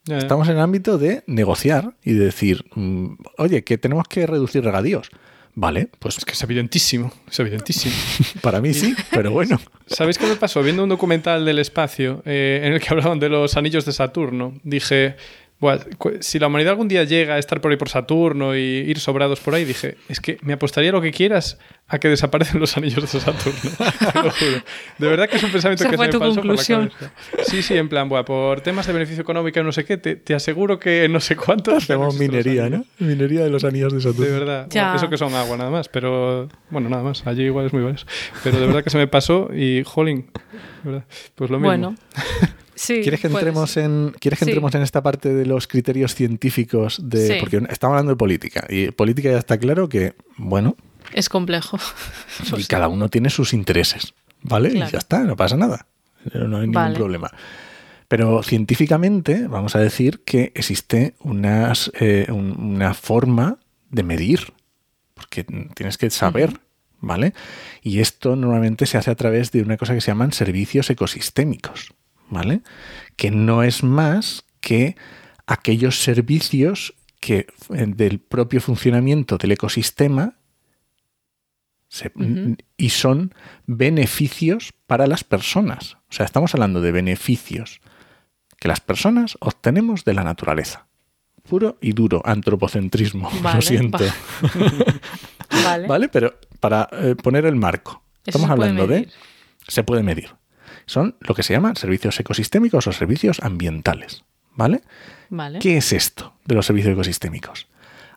Ya, 0.06 0.16
ya. 0.16 0.18
Estamos 0.20 0.48
en 0.50 0.56
el 0.58 0.62
ámbito 0.62 0.98
de 1.00 1.24
negociar 1.26 1.96
y 2.04 2.14
de 2.14 2.26
decir, 2.26 2.66
mm, 2.76 3.14
oye, 3.40 3.64
que 3.64 3.78
tenemos 3.80 4.08
que 4.08 4.28
reducir 4.28 4.64
regadíos. 4.64 5.10
Vale, 5.56 5.90
pues 6.00 6.18
Es 6.18 6.26
que 6.26 6.34
es 6.34 6.44
evidentísimo, 6.44 7.12
es 7.30 7.40
evidentísimo. 7.40 7.94
para 8.42 8.62
mí 8.62 8.74
sí, 8.74 8.96
pero 9.12 9.32
bueno. 9.32 9.60
¿Sabéis 9.88 10.18
qué 10.18 10.26
me 10.26 10.36
pasó? 10.36 10.62
Viendo 10.62 10.84
un 10.84 10.90
documental 10.90 11.46
del 11.46 11.60
espacio 11.60 12.22
eh, 12.26 12.62
en 12.64 12.74
el 12.74 12.80
que 12.80 12.90
hablaban 12.90 13.20
de 13.20 13.30
los 13.30 13.58
anillos 13.58 13.86
de 13.86 13.92
Saturno, 13.92 14.54
dije, 14.64 15.16
"Buah, 15.60 15.78
cu- 15.98 16.14
si 16.22 16.40
la 16.40 16.48
humanidad 16.48 16.72
algún 16.72 16.88
día 16.88 17.04
llega 17.04 17.36
a 17.36 17.38
estar 17.40 17.60
por 17.60 17.72
ahí 17.72 17.78
por 17.78 17.90
Saturno 17.90 18.56
y 18.56 18.60
ir 18.62 19.00
sobrados 19.00 19.40
por 19.42 19.54
ahí, 19.56 19.66
dije, 19.66 19.98
es 20.08 20.20
que 20.22 20.38
me 20.42 20.54
apostaría 20.54 20.92
lo 20.92 21.02
que 21.02 21.12
quieras 21.12 21.58
a 21.88 22.00
que 22.00 22.08
desaparecen 22.08 22.60
los 22.62 22.78
anillos 22.78 23.12
de 23.12 23.20
Saturno. 23.20 23.60
Te 24.14 24.24
lo 24.24 24.32
juro. 24.32 24.64
De 25.00 25.08
verdad 25.08 25.28
que 25.28 25.36
es 25.38 25.44
un 25.44 25.52
pensamiento 25.52 25.84
Esa 25.84 25.92
que 25.92 25.98
fue 25.98 26.06
se 26.06 26.12
tu 26.14 26.20
me 26.20 26.28
pasó 26.28 26.36
conclusión. 26.42 26.90
por 26.90 27.02
la 27.02 27.10
cabeza. 27.10 27.52
Sí, 27.52 27.62
sí, 27.64 27.76
en 27.78 27.90
plan, 27.90 28.08
buah, 28.08 28.24
por 28.24 28.62
temas 28.62 28.88
de 28.88 28.94
beneficio 28.94 29.22
económico 29.22 29.60
y 29.60 29.64
no 29.64 29.72
sé 29.72 29.84
qué, 29.86 29.98
te, 29.98 30.16
te 30.16 30.34
aseguro 30.36 30.80
que 30.80 31.10
no 31.10 31.20
sé 31.20 31.36
cuánto... 31.36 31.76
Hacemos 31.76 32.18
minería, 32.18 32.70
¿no? 32.70 32.86
Minería 33.00 33.44
de 33.44 33.50
los 33.50 33.64
anillos 33.66 33.92
de 33.94 34.00
Saturno. 34.02 34.26
De 34.26 34.32
verdad. 34.40 34.68
Ya. 34.70 34.84
Bueno, 34.84 34.98
eso 34.98 35.10
que 35.10 35.18
son 35.18 35.34
agua 35.34 35.58
nada 35.58 35.72
más, 35.72 35.90
pero 35.90 36.48
bueno, 36.70 36.88
nada 36.90 37.04
más. 37.04 37.26
Allí 37.28 37.44
igual 37.44 37.66
es 37.66 37.74
muy 37.74 37.82
valioso. 37.84 38.06
Pero 38.44 38.60
de 38.60 38.66
verdad 38.68 38.84
que 38.84 38.92
se 38.92 38.98
me 38.98 39.08
pasó 39.08 39.50
y, 39.54 39.84
jolín, 39.84 40.28
de 40.84 40.92
verdad, 40.92 41.06
pues 41.36 41.50
lo 41.50 41.58
mismo. 41.60 41.68
Bueno, 41.70 41.96
sí. 42.80 43.02
¿Quieres 43.02 43.20
que 43.20 43.28
entremos 43.28 43.76
en 43.78 44.14
quieres 44.20 44.40
que 44.40 44.46
Sí. 44.46 44.52
entremos 44.52 44.74
en 44.76 44.82
esta 44.82 45.04
parte 45.04 45.34
de 45.34 45.46
los 45.46 45.68
criterios 45.68 46.16
científicos 46.16 47.00
de 47.04 47.28
Sí. 47.28 47.34
porque 47.40 47.58
estamos 47.70 47.94
hablando 47.96 48.12
de 48.12 48.16
política 48.18 48.66
y 48.70 48.92
política 48.92 49.30
ya 49.32 49.38
está 49.38 49.58
claro 49.58 49.90
que 49.90 50.14
bueno 50.38 50.76
Es 51.14 51.30
complejo. 51.30 51.78
y 52.58 52.64
cada 52.68 52.88
uno 52.88 53.10
tiene 53.10 53.30
sus 53.30 53.54
intereses, 53.54 54.14
¿vale? 54.42 54.70
Y 54.70 54.80
ya 54.80 54.98
está, 54.98 55.20
no 55.24 55.36
pasa 55.36 55.58
nada. 55.58 55.88
No 56.34 56.58
hay 56.58 56.62
ningún 56.62 56.74
Vale. 56.74 56.96
problema. 56.96 57.32
Pero 58.08 58.42
científicamente 58.44 59.48
vamos 59.48 59.76
a 59.76 59.80
decir 59.80 60.22
que 60.26 60.52
existe 60.56 61.14
unas, 61.20 61.92
eh, 62.00 62.26
un- 62.30 62.56
una 62.60 62.94
forma 62.94 63.58
de 63.92 64.04
medir, 64.04 64.54
porque 65.14 65.44
tienes 65.76 65.98
que 65.98 66.10
saber, 66.10 66.60
¿vale? 67.02 67.34
Y 67.84 68.00
esto 68.00 68.36
normalmente 68.36 68.86
se 68.88 68.98
hace 68.98 69.12
a 69.12 69.16
través 69.16 69.52
de 69.52 69.62
una 69.62 69.78
cosa 69.78 69.94
que 69.94 70.02
se 70.02 70.08
llaman 70.12 70.32
servicios 70.34 70.90
ecosistémicos, 70.90 71.94
¿vale? 72.30 72.62
Que 73.16 73.32
no 73.32 73.64
es 73.64 73.84
más 73.84 74.44
que 74.62 74.96
aquellos 75.48 76.02
servicios 76.04 76.94
que 77.20 77.48
eh, 77.74 77.86
del 77.88 78.20
propio 78.20 78.62
funcionamiento 78.62 79.38
del 79.38 79.52
ecosistema 79.54 80.36
se- 81.88 82.12
y 82.78 82.90
son 82.90 83.34
beneficios 83.66 84.74
para 84.88 85.08
las 85.08 85.24
personas. 85.24 85.96
O 86.10 86.14
sea, 86.14 86.26
estamos 86.26 86.54
hablando 86.54 86.82
de 86.82 86.92
beneficios 86.92 87.82
que 88.60 88.68
las 88.68 88.80
personas 88.82 89.38
obtenemos 89.40 90.04
de 90.06 90.14
la 90.14 90.24
naturaleza. 90.24 90.86
Puro 91.48 91.78
y 91.82 91.94
duro 91.94 92.22
antropocentrismo, 92.26 93.30
Vale, 93.42 93.56
lo 93.56 93.62
siento. 93.62 93.98
Vale. 95.64 95.88
¿Vale? 95.88 96.10
Pero 96.10 96.36
para 96.60 96.88
eh, 96.92 97.16
poner 97.16 97.46
el 97.46 97.56
marco, 97.56 98.04
estamos 98.26 98.50
hablando 98.50 98.86
de... 98.86 99.10
Se 99.68 99.84
puede 99.84 100.04
medir. 100.04 100.30
Son 100.90 101.16
lo 101.20 101.36
que 101.36 101.44
se 101.44 101.54
llaman 101.54 101.76
servicios 101.76 102.20
ecosistémicos 102.20 102.88
o 102.88 102.92
servicios 102.92 103.40
ambientales. 103.44 104.24
¿Vale? 104.56 104.82
Vale. 105.30 105.60
¿Qué 105.60 105.78
es 105.78 105.94
esto 105.94 106.34
de 106.46 106.56
los 106.56 106.66
servicios 106.66 106.94
ecosistémicos? 106.94 107.68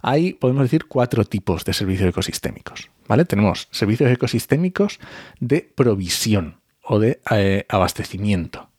Hay, 0.00 0.32
podemos 0.32 0.62
decir, 0.62 0.86
cuatro 0.86 1.24
tipos 1.26 1.66
de 1.66 1.74
servicios 1.74 2.08
ecosistémicos. 2.08 2.90
¿Vale? 3.06 3.26
Tenemos 3.26 3.68
servicios 3.72 4.10
ecosistémicos 4.10 5.00
de 5.38 5.70
provisión 5.74 6.60
o 6.82 6.98
de 6.98 7.20
eh, 7.30 7.66
abastecimiento. 7.68 8.70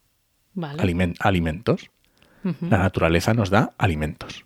Vale. 0.55 0.81
Alimen- 0.81 1.15
alimentos. 1.19 1.91
La 2.61 2.79
naturaleza 2.79 3.33
nos 3.35 3.49
da 3.51 3.73
alimentos. 3.77 4.43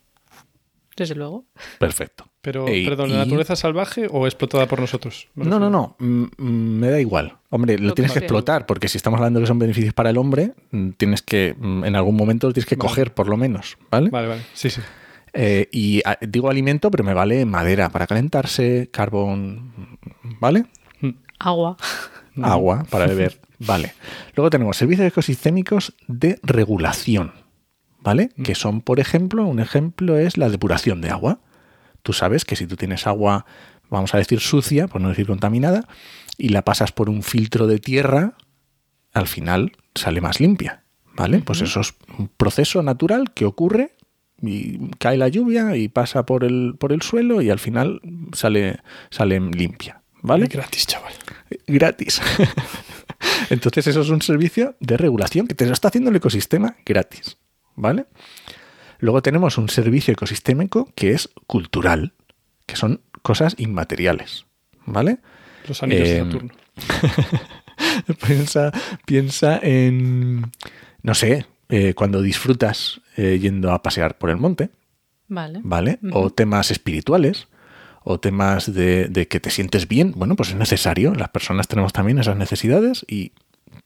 Desde 0.98 1.16
luego. 1.16 1.46
Perfecto. 1.80 2.26
Pero, 2.42 2.68
Ey, 2.68 2.84
perdón, 2.86 3.10
¿la 3.12 3.16
y- 3.18 3.20
naturaleza 3.20 3.56
salvaje 3.56 4.08
o 4.12 4.26
explotada 4.26 4.66
por 4.68 4.80
nosotros? 4.80 5.28
Me 5.36 5.46
No, 5.46 5.60
no, 5.60 5.70
no. 5.70 5.96
mm, 6.00 6.24
mm, 6.38 6.80
Me 6.80 6.90
da 6.90 7.00
igual. 7.00 7.38
Hombre, 7.50 7.78
lo, 7.78 7.94
tienes 7.94 8.12
que 8.14 8.20
explotar, 8.20 8.66
porque 8.66 8.88
si 8.90 8.98
estamos 8.98 9.20
hablando 9.20 9.40
que 9.40 9.46
son 9.48 9.60
beneficios 9.60 9.94
para 9.94 10.10
el 10.10 10.18
hombre, 10.18 10.54
mm, 10.72 10.90
tienes 10.98 11.22
que, 11.22 11.56
en 11.62 11.96
algún 11.96 12.16
momento 12.16 12.48
lo 12.48 12.54
tienes 12.54 12.68
que 12.68 12.76
Vale. 12.76 12.90
coger, 12.90 13.14
por 13.14 13.28
lo 13.30 13.38
menos. 13.38 13.78
¿Vale? 13.92 14.10
Vale, 14.10 14.28
vale. 14.28 14.42
Sí, 14.54 14.70
sí. 14.70 14.82
Eh, 15.34 15.70
y 15.72 16.02
ah, 16.04 16.18
digo 16.22 16.50
alimento, 16.50 16.90
pero 16.90 17.04
me 17.04 17.14
vale 17.14 17.46
madera 17.46 17.90
para 17.90 18.08
calentarse, 18.08 18.90
carbón, 18.92 20.00
¿vale? 20.40 20.66
Agua. 21.40 21.78
agua 22.42 22.86
para 22.90 23.06
beber. 23.06 23.40
Vale. 23.60 23.94
Luego 24.36 24.50
tenemos 24.52 24.78
servicios 24.78 25.08
ecosistémicos 25.08 25.94
de 26.08 26.40
regulación, 26.44 27.34
¿vale? 28.02 28.30
Que 28.44 28.56
son, 28.56 28.82
por 28.82 29.00
ejemplo, 29.00 29.46
un 29.46 29.60
ejemplo 29.60 30.18
es 30.18 30.38
la 30.38 30.50
depuración 30.50 31.02
de 31.02 31.10
agua. 31.10 31.40
Tú 32.04 32.14
sabes 32.14 32.46
que 32.46 32.56
si 32.56 32.68
tú 32.68 32.76
tienes 32.76 33.08
agua, 33.08 33.46
vamos 33.90 34.14
a 34.14 34.18
decir 34.18 34.40
sucia, 34.40 34.88
por 34.88 35.02
no 35.02 35.10
decir 35.10 35.28
contaminada, 35.28 35.88
y 36.38 36.50
la 36.50 36.64
pasas 36.64 36.92
por 36.92 37.10
un 37.10 37.24
filtro 37.24 37.68
de 37.68 37.80
tierra, 37.80 38.34
al 39.14 39.28
final 39.28 39.72
sale 39.96 40.22
más 40.22 40.40
limpia, 40.40 40.84
¿vale? 41.16 41.40
Pues 41.40 41.62
eso 41.62 41.82
es 41.82 41.96
un 42.18 42.30
proceso 42.30 42.84
natural 42.84 43.34
que 43.34 43.46
ocurre 43.46 43.96
y 44.42 44.90
cae 45.00 45.18
la 45.18 45.28
lluvia 45.28 45.76
y 45.76 45.88
pasa 45.88 46.26
por 46.26 46.44
el, 46.44 46.76
por 46.78 46.94
el 46.94 47.02
suelo 47.02 47.42
y 47.42 47.50
al 47.50 47.60
final 47.60 48.02
sale, 48.34 48.80
sale 49.10 49.40
limpia, 49.40 50.04
¿vale? 50.22 50.48
Gratis, 50.48 50.86
chaval. 50.86 51.14
Gratis. 51.66 52.22
Entonces 53.50 53.88
eso 53.88 54.02
es 54.02 54.10
un 54.10 54.22
servicio 54.22 54.76
de 54.80 54.98
regulación 54.98 55.48
que 55.48 55.56
te 55.56 55.66
lo 55.66 55.74
está 55.74 55.88
haciendo 55.88 56.10
el 56.10 56.16
ecosistema 56.16 56.76
gratis, 56.86 57.38
¿vale? 57.78 58.06
Luego 59.00 59.22
tenemos 59.22 59.58
un 59.58 59.70
servicio 59.70 60.12
ecosistémico 60.12 60.90
que 60.96 61.12
es 61.12 61.30
cultural, 61.48 62.12
que 62.66 62.76
son 62.76 63.00
cosas 63.22 63.56
inmateriales, 63.58 64.46
¿vale? 64.86 65.20
Los 65.68 65.82
anillos 65.84 66.08
de 66.10 66.18
Eh, 66.18 66.24
Saturno. 66.24 66.54
piensa, 68.28 68.72
piensa 69.06 69.60
en, 69.62 70.52
no 71.04 71.14
sé, 71.14 71.46
eh, 71.70 71.94
cuando 71.94 72.22
disfrutas 72.22 73.02
eh, 73.16 73.40
yendo 73.42 73.72
a 73.72 73.82
pasear 73.84 74.18
por 74.18 74.30
el 74.30 74.38
monte, 74.38 74.70
Vale. 75.30 75.60
¿vale? 75.64 76.00
O 76.14 76.30
temas 76.30 76.72
espirituales, 76.72 77.48
o 78.04 78.20
temas 78.20 78.74
de, 78.74 79.10
de 79.10 79.28
que 79.28 79.42
te 79.42 79.50
sientes 79.50 79.90
bien. 79.90 80.14
Bueno, 80.16 80.38
pues 80.38 80.50
es 80.50 80.56
necesario. 80.56 81.14
Las 81.14 81.28
personas 81.30 81.68
tenemos 81.68 81.92
también 81.92 82.18
esas 82.20 82.38
necesidades 82.38 83.06
y 83.10 83.34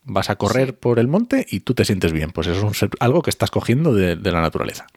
vas 0.04 0.30
a 0.30 0.36
correr 0.36 0.78
por 0.78 1.00
el 1.00 1.08
monte 1.08 1.46
y 1.50 1.62
tú 1.62 1.74
te 1.74 1.86
sientes 1.86 2.12
bien. 2.12 2.32
Pues 2.32 2.48
eso 2.48 2.70
es 2.70 2.82
un 2.82 2.89
algo 3.00 3.22
que 3.22 3.30
estás 3.30 3.52
cogiendo 3.52 3.94
de, 3.94 4.16
de 4.16 4.32
la 4.32 4.42
naturaleza. 4.42 4.88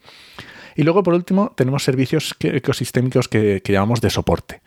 Y 0.76 0.82
luego, 0.82 1.02
por 1.02 1.14
último, 1.14 1.52
tenemos 1.56 1.84
servicios 1.84 2.34
ecosistémicos 2.40 3.28
que, 3.28 3.62
que 3.62 3.72
llamamos 3.72 4.00
de 4.00 4.10
soporte, 4.10 4.62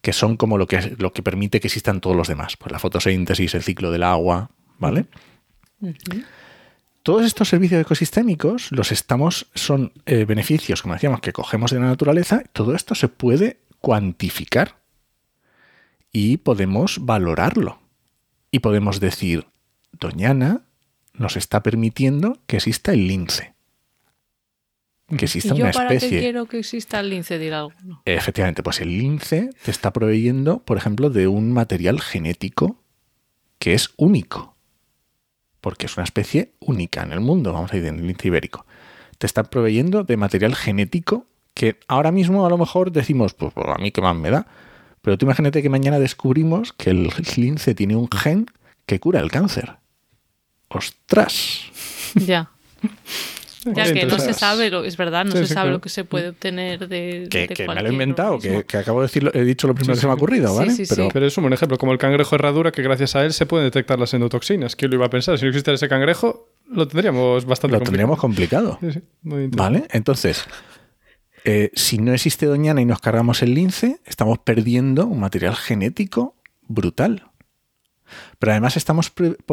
que 0.00 0.12
son 0.12 0.36
como 0.36 0.58
lo 0.58 0.66
que, 0.66 0.96
lo 0.98 1.12
que 1.12 1.22
permite 1.22 1.60
que 1.60 1.68
existan 1.68 2.00
todos 2.00 2.16
los 2.16 2.28
demás. 2.28 2.56
Pues 2.56 2.72
la 2.72 2.78
fotosíntesis, 2.78 3.54
el 3.54 3.62
ciclo 3.62 3.90
del 3.90 4.02
agua, 4.02 4.50
¿vale? 4.78 5.06
Todos 7.02 7.24
estos 7.24 7.48
servicios 7.48 7.80
ecosistémicos 7.80 8.72
los 8.72 8.90
estamos, 8.90 9.46
son 9.54 9.92
eh, 10.06 10.24
beneficios, 10.24 10.82
como 10.82 10.94
decíamos, 10.94 11.20
que 11.20 11.32
cogemos 11.32 11.70
de 11.70 11.78
la 11.78 11.86
naturaleza. 11.86 12.42
Todo 12.52 12.74
esto 12.74 12.96
se 12.96 13.08
puede 13.08 13.60
cuantificar 13.80 14.80
y 16.10 16.38
podemos 16.38 16.98
valorarlo. 17.04 17.78
Y 18.50 18.60
podemos 18.60 18.98
decir, 19.00 19.46
Doñana 19.98 20.62
nos 21.14 21.36
está 21.36 21.62
permitiendo 21.62 22.38
que 22.46 22.56
exista 22.56 22.92
el 22.92 23.06
lince. 23.08 23.54
Que 25.08 25.26
exista 25.26 25.54
¿Y 25.54 25.58
yo 25.58 25.64
una 25.64 25.72
para 25.72 25.96
qué 25.96 26.08
quiero 26.08 26.46
que 26.46 26.58
exista 26.58 26.98
el 27.00 27.10
lince? 27.10 27.38
Dirá 27.38 27.60
alguno. 27.60 28.02
Efectivamente, 28.04 28.62
pues 28.62 28.80
el 28.80 28.98
lince 28.98 29.50
te 29.64 29.70
está 29.70 29.92
proveyendo, 29.92 30.58
por 30.60 30.76
ejemplo, 30.76 31.10
de 31.10 31.28
un 31.28 31.52
material 31.52 32.00
genético 32.00 32.82
que 33.58 33.74
es 33.74 33.90
único. 33.96 34.56
Porque 35.60 35.86
es 35.86 35.96
una 35.96 36.04
especie 36.04 36.52
única 36.60 37.02
en 37.02 37.12
el 37.12 37.20
mundo, 37.20 37.52
vamos 37.52 37.70
a 37.70 37.76
decir, 37.76 37.88
en 37.88 38.00
el 38.00 38.06
lince 38.06 38.28
ibérico. 38.28 38.66
Te 39.18 39.26
está 39.26 39.44
proveyendo 39.44 40.02
de 40.02 40.16
material 40.16 40.54
genético 40.54 41.26
que 41.54 41.78
ahora 41.88 42.12
mismo 42.12 42.44
a 42.44 42.50
lo 42.50 42.58
mejor 42.58 42.92
decimos, 42.92 43.32
pues 43.34 43.52
a 43.56 43.78
mí 43.78 43.92
qué 43.92 44.02
más 44.02 44.16
me 44.16 44.30
da. 44.30 44.46
Pero 45.02 45.16
tú 45.16 45.24
imagínate 45.24 45.62
que 45.62 45.68
mañana 45.68 46.00
descubrimos 46.00 46.72
que 46.72 46.90
el 46.90 47.10
lince 47.36 47.76
tiene 47.76 47.94
un 47.94 48.08
gen 48.10 48.46
que 48.86 48.98
cura 48.98 49.20
el 49.20 49.30
cáncer. 49.30 49.76
¡Ostras! 50.68 51.62
Ya. 52.14 52.50
Ya 53.74 53.92
que 53.92 54.06
no 54.06 54.16
se 54.20 54.32
sabe, 54.32 54.70
lo, 54.70 54.84
es 54.84 54.96
verdad, 54.96 55.24
no 55.24 55.32
Sí, 55.32 55.38
se 55.38 55.46
sí, 55.48 55.54
sabe 55.54 55.64
claro. 55.64 55.72
lo 55.72 55.80
que 55.80 55.88
se 55.88 56.04
puede 56.04 56.28
obtener 56.28 56.86
de. 56.86 57.26
Que, 57.28 57.48
de 57.48 57.54
que 57.54 57.66
me 57.66 57.74
lo 57.74 57.88
he 57.88 57.92
inventado, 57.92 58.38
que, 58.38 58.62
que 58.62 58.76
acabo 58.76 59.00
de 59.00 59.08
decirlo, 59.08 59.32
he 59.34 59.42
dicho 59.42 59.66
lo 59.66 59.74
primero 59.74 59.94
Sí, 59.94 59.98
que 59.98 60.00
se 60.02 60.06
me 60.06 60.12
ha 60.12 60.14
ocurrido, 60.14 60.54
¿vale? 60.54 60.70
sí, 60.70 60.86
sí. 60.86 60.94
Pero 60.94 61.08
Pero 61.12 61.26
es 61.26 61.36
un 61.36 61.42
buen 61.42 61.52
ejemplo, 61.52 61.76
como 61.76 61.90
el 61.90 61.98
cangrejo 61.98 62.36
herradura, 62.36 62.70
que 62.70 62.80
gracias 62.82 63.16
a 63.16 63.24
él 63.24 63.32
se 63.32 63.44
pueden 63.44 63.66
detectar 63.66 63.98
las 63.98 64.14
endotoxinas. 64.14 64.76
¿Quién 64.76 64.92
lo 64.92 64.98
iba 64.98 65.06
a 65.06 65.10
pensar? 65.10 65.36
Si 65.36 65.44
no 65.44 65.48
existiera 65.48 65.74
ese 65.74 65.88
cangrejo, 65.88 66.48
lo 66.70 66.86
tendríamos 66.86 67.44
bastante 67.44 67.76
lo 67.76 67.82
tendríamos 67.82 68.20
complicado. 68.20 68.78
Sí, 68.80 68.92
sí, 68.92 69.02
muy 69.22 69.42
interesante. 69.46 69.78
¿Vale? 69.80 69.88
Entonces, 69.90 70.44
eh, 71.44 71.72
si 71.74 71.98
no 71.98 72.12
existe 72.14 72.46
Doñana 72.46 72.80
y 72.80 72.84
nos 72.84 73.00
cargamos 73.00 73.42
el 73.42 73.52
lince, 73.52 73.98
estamos 74.04 74.38
perdiendo 74.38 75.06
un 75.06 75.18
material 75.18 75.56
genético 75.56 76.36
brutal. 76.68 77.24
Pero 78.38 78.52
además 78.52 78.76
estamos, 78.76 79.12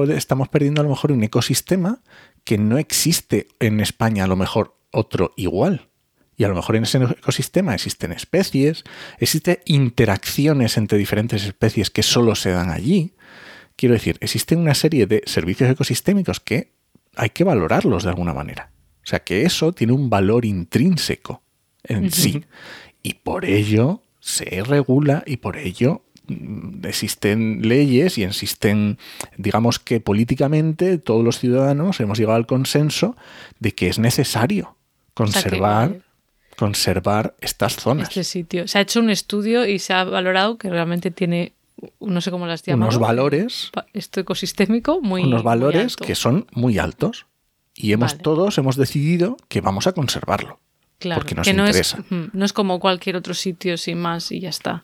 estamos 0.09 0.49
perdiendo 0.49 0.81
a 0.81 0.83
lo 0.83 0.89
mejor 0.89 1.11
un 1.11 1.23
ecosistema 1.23 2.01
que 2.43 2.57
no 2.57 2.77
existe 2.77 3.47
en 3.59 3.79
España, 3.79 4.23
a 4.23 4.27
lo 4.27 4.35
mejor 4.35 4.77
otro 4.91 5.33
igual. 5.37 5.89
Y 6.35 6.45
a 6.45 6.47
lo 6.47 6.55
mejor 6.55 6.75
en 6.75 6.83
ese 6.83 6.97
ecosistema 6.97 7.75
existen 7.75 8.11
especies, 8.11 8.83
existen 9.19 9.59
interacciones 9.65 10.77
entre 10.77 10.97
diferentes 10.97 11.43
especies 11.43 11.89
que 11.89 12.03
solo 12.03 12.35
se 12.35 12.51
dan 12.51 12.71
allí. 12.71 13.13
Quiero 13.75 13.93
decir, 13.93 14.17
existe 14.19 14.55
una 14.55 14.73
serie 14.73 15.05
de 15.05 15.21
servicios 15.25 15.69
ecosistémicos 15.69 16.39
que 16.39 16.73
hay 17.15 17.29
que 17.29 17.43
valorarlos 17.43 18.03
de 18.03 18.09
alguna 18.09 18.33
manera. 18.33 18.71
O 19.03 19.05
sea 19.05 19.19
que 19.19 19.43
eso 19.43 19.73
tiene 19.73 19.93
un 19.93 20.09
valor 20.09 20.45
intrínseco 20.45 21.43
en 21.83 22.11
sí. 22.11 22.45
Y 23.03 23.15
por 23.15 23.45
ello 23.45 24.01
se 24.19 24.63
regula 24.63 25.23
y 25.25 25.37
por 25.37 25.57
ello 25.57 26.03
existen 26.84 27.67
leyes 27.67 28.17
y 28.17 28.24
existen, 28.24 28.97
digamos 29.38 29.80
que 29.80 29.99
políticamente 29.99 30.97
todos 30.97 31.24
los 31.24 31.39
ciudadanos 31.39 31.99
hemos 31.99 32.17
llegado 32.17 32.36
al 32.38 32.45
consenso 32.45 33.15
de 33.59 33.74
que 33.74 33.88
es 33.88 33.99
necesario 33.99 34.63
sea 34.65 34.74
que- 34.74 35.13
conservar, 35.13 36.01
conservar 36.57 37.36
estas 37.41 37.76
zonas. 37.76 38.09
Este 38.09 38.24
sitio. 38.24 38.67
Se 38.67 38.78
ha 38.78 38.82
hecho 38.82 38.99
un 38.99 39.09
estudio 39.09 39.65
y 39.65 39.80
se 39.80 39.93
ha 39.93 40.03
valorado 40.03 40.57
que 40.57 40.69
realmente 40.69 41.11
tiene, 41.11 41.53
no 41.99 42.21
sé 42.21 42.32
cómo 42.32 42.47
las 42.47 42.63
llaman. 42.63 42.88
Unos 42.88 42.99
valores, 42.99 43.71
Esto 43.93 44.19
ecosistémico 44.21 45.01
muy. 45.01 45.24
unos 45.24 45.43
valores 45.43 45.95
que 45.95 46.15
son 46.15 46.47
muy 46.51 46.78
altos. 46.78 47.26
Y 47.76 47.91
hemos 47.91 48.11
Vale. 48.13 48.24
todos 48.24 48.57
hemos 48.59 48.76
decidido 48.76 49.36
que 49.47 49.59
vamos 49.59 49.88
a 49.88 49.93
conservarlo. 49.93 50.59
Claro, 50.99 51.19
porque 51.21 51.34
nos 51.34 51.47
que 51.47 51.53
no 51.55 51.65
interesa. 51.65 51.97
Es, 52.11 52.34
no 52.34 52.45
es 52.45 52.53
como 52.53 52.80
cualquier 52.80 53.15
otro 53.15 53.34
sitio 53.34 53.78
sin 53.78 53.97
más 53.99 54.32
y 54.32 54.39
ya 54.41 54.49
está. 54.49 54.84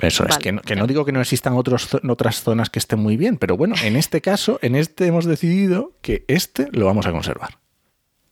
Eso 0.00 0.26
es, 0.26 0.38
que 0.38 0.52
no, 0.52 0.62
que 0.62 0.74
ya. 0.74 0.80
no 0.80 0.86
digo 0.86 1.04
que 1.04 1.12
no 1.12 1.20
existan 1.20 1.54
otros, 1.54 1.88
otras 2.08 2.42
zonas 2.42 2.70
que 2.70 2.78
estén 2.78 2.98
muy 2.98 3.16
bien, 3.16 3.36
pero 3.36 3.56
bueno, 3.56 3.74
en 3.82 3.96
este 3.96 4.20
caso, 4.20 4.58
en 4.62 4.74
este 4.74 5.06
hemos 5.06 5.24
decidido 5.24 5.92
que 6.02 6.24
este 6.28 6.68
lo 6.72 6.86
vamos 6.86 7.06
a 7.06 7.12
conservar. 7.12 7.58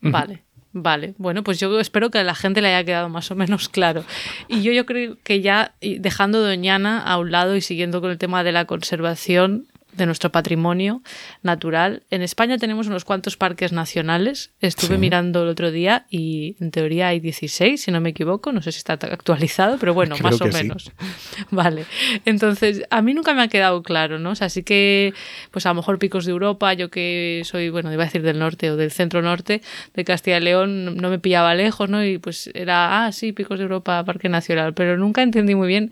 Vale, 0.00 0.44
vale. 0.72 1.14
Bueno, 1.18 1.42
pues 1.42 1.58
yo 1.58 1.78
espero 1.80 2.10
que 2.10 2.18
a 2.18 2.24
la 2.24 2.34
gente 2.34 2.60
le 2.62 2.68
haya 2.68 2.84
quedado 2.84 3.08
más 3.08 3.30
o 3.30 3.34
menos 3.34 3.68
claro. 3.68 4.04
Y 4.48 4.62
yo, 4.62 4.72
yo 4.72 4.86
creo 4.86 5.16
que 5.22 5.40
ya 5.40 5.74
dejando 5.80 6.40
Doñana 6.40 7.02
a 7.02 7.18
un 7.18 7.30
lado 7.30 7.56
y 7.56 7.60
siguiendo 7.60 8.00
con 8.00 8.10
el 8.10 8.18
tema 8.18 8.44
de 8.44 8.52
la 8.52 8.66
conservación 8.66 9.66
de 9.92 10.06
nuestro 10.06 10.30
patrimonio 10.30 11.02
natural, 11.42 12.02
en 12.10 12.22
España 12.22 12.58
tenemos 12.58 12.86
unos 12.86 13.04
cuantos 13.04 13.36
parques 13.36 13.72
nacionales. 13.72 14.52
Estuve 14.60 14.94
Sí. 14.94 14.98
mirando 14.98 15.42
el 15.42 15.48
otro 15.48 15.70
día 15.70 16.06
y 16.10 16.56
en 16.60 16.70
teoría 16.70 17.08
hay 17.08 17.20
16, 17.20 17.82
si 17.82 17.90
no 17.90 18.00
me 18.00 18.10
equivoco. 18.10 18.52
No 18.52 18.62
sé 18.62 18.70
si 18.72 18.78
está 18.78 18.92
actualizado, 18.94 19.78
pero 19.78 19.94
bueno, 19.94 20.14
Creo 20.18 20.30
más 20.30 20.40
o 20.40 20.46
sí. 20.46 20.52
menos. 20.52 20.92
Vale. 21.50 21.84
Entonces, 22.24 22.82
a 22.90 23.02
mí 23.02 23.14
nunca 23.14 23.34
me 23.34 23.42
ha 23.42 23.48
quedado 23.48 23.82
claro, 23.82 24.18
¿no? 24.18 24.30
O 24.30 24.34
sea, 24.34 24.48
sí 24.48 24.62
que, 24.62 25.14
pues 25.50 25.66
a 25.66 25.70
lo 25.70 25.76
mejor 25.76 25.98
picos 25.98 26.24
de 26.26 26.32
Europa, 26.32 26.72
yo 26.74 26.90
que 26.90 27.42
soy, 27.44 27.70
bueno, 27.70 27.92
iba 27.92 28.02
a 28.02 28.06
decir 28.06 28.22
del 28.22 28.38
norte 28.38 28.70
o 28.70 28.76
del 28.76 28.90
centro 28.90 29.22
norte 29.22 29.62
de 29.94 30.04
Castilla 30.04 30.38
y 30.38 30.42
León, 30.42 30.96
no 30.96 31.10
me 31.10 31.18
pillaba 31.18 31.54
lejos, 31.54 31.88
¿no? 31.88 32.04
Y 32.04 32.18
pues 32.18 32.50
era, 32.54 33.04
ah, 33.06 33.12
sí, 33.12 33.32
picos 33.32 33.58
de 33.58 33.64
Europa, 33.64 34.04
Parque 34.04 34.28
Nacional, 34.28 34.74
pero 34.74 34.96
nunca 34.96 35.22
entendí 35.22 35.54
muy 35.54 35.68
bien 35.68 35.90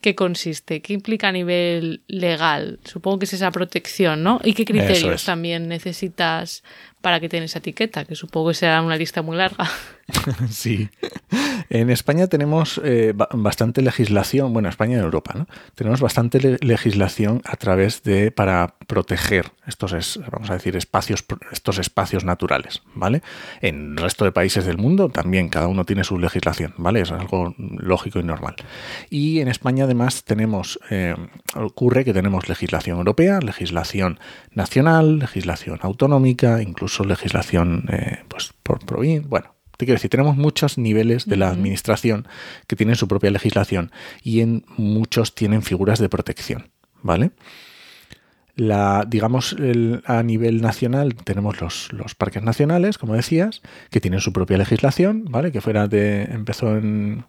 qué 0.00 0.14
consiste, 0.14 0.80
qué 0.80 0.92
implica 0.92 1.28
a 1.28 1.32
nivel 1.32 2.02
legal. 2.06 2.78
Supongo 2.84 3.20
que 3.20 3.24
es 3.24 3.32
esa 3.32 3.50
protección, 3.50 4.22
¿no? 4.22 4.40
Y 4.44 4.54
qué 4.54 4.64
criterios 4.64 5.22
es. 5.22 5.24
también 5.24 5.68
necesitas 5.68 6.62
para 7.00 7.20
que 7.20 7.28
tengas 7.28 7.50
esa 7.50 7.58
etiqueta, 7.58 8.04
que 8.04 8.14
supongo 8.14 8.48
que 8.48 8.54
será 8.54 8.82
una 8.82 8.96
lista 8.96 9.22
muy 9.22 9.36
larga. 9.36 9.68
Sí. 10.50 10.88
En 11.70 11.90
España 11.90 12.28
tenemos 12.28 12.80
eh, 12.82 13.12
ba- 13.14 13.28
bastante 13.32 13.82
legislación, 13.82 14.52
bueno, 14.54 14.68
España 14.70 14.96
y 14.96 15.00
Europa, 15.00 15.34
¿no? 15.36 15.46
Tenemos 15.74 16.00
bastante 16.00 16.40
le- 16.40 16.56
legislación 16.62 17.42
a 17.44 17.56
través 17.56 18.02
de 18.02 18.30
para 18.30 18.74
proteger 18.86 19.52
estos, 19.66 19.92
es- 19.92 20.18
vamos 20.32 20.48
a 20.50 20.54
decir, 20.54 20.76
espacios, 20.76 21.24
estos 21.52 21.78
espacios 21.78 22.24
naturales, 22.24 22.82
¿vale? 22.94 23.22
En 23.60 23.92
el 23.92 23.96
resto 23.98 24.24
de 24.24 24.32
países 24.32 24.64
del 24.64 24.78
mundo 24.78 25.10
también 25.10 25.50
cada 25.50 25.68
uno 25.68 25.84
tiene 25.84 26.04
su 26.04 26.18
legislación, 26.18 26.72
¿vale? 26.78 27.00
Es 27.02 27.12
algo 27.12 27.54
lógico 27.58 28.18
y 28.18 28.22
normal. 28.24 28.56
Y 29.10 29.40
en 29.40 29.48
España 29.48 29.84
además 29.84 30.24
tenemos, 30.24 30.78
eh, 30.90 31.14
ocurre 31.54 32.04
que 32.06 32.14
tenemos 32.14 32.48
legislación 32.48 32.96
europea, 32.98 33.40
legislación 33.40 34.18
nacional, 34.52 35.18
legislación 35.18 35.78
autonómica, 35.82 36.62
incluso 36.62 37.04
legislación 37.04 37.84
eh, 37.92 38.20
pues, 38.28 38.54
por 38.62 38.78
provincia, 38.86 39.26
bueno. 39.28 39.57
Te 39.78 39.86
quiero 39.86 39.96
decir, 39.96 40.10
tenemos 40.10 40.36
muchos 40.36 40.76
niveles 40.76 41.24
de 41.24 41.36
la 41.38 41.48
administración 41.48 42.28
que 42.66 42.76
tienen 42.76 42.96
su 42.96 43.08
propia 43.08 43.30
legislación 43.30 43.90
y 44.22 44.40
en 44.40 44.64
muchos 44.76 45.34
tienen 45.34 45.62
figuras 45.62 45.98
de 45.98 46.10
protección, 46.10 46.68
¿vale? 47.02 47.30
la, 48.56 49.04
digamos, 49.06 49.52
el- 49.52 50.02
a 50.04 50.22
nivel 50.24 50.60
nacional 50.60 51.14
tenemos 51.14 51.60
los, 51.60 51.92
los 51.92 52.14
parques 52.16 52.42
nacionales, 52.42 52.98
como 52.98 53.14
decías, 53.14 53.62
que 53.90 54.00
tienen 54.00 54.18
su 54.20 54.32
propia 54.32 54.58
legislación, 54.58 55.26
¿vale? 55.30 55.52
Que 55.52 55.60
fuera 55.60 55.86
de. 55.86 56.24
empezó 56.24 56.76
en. 56.76 57.24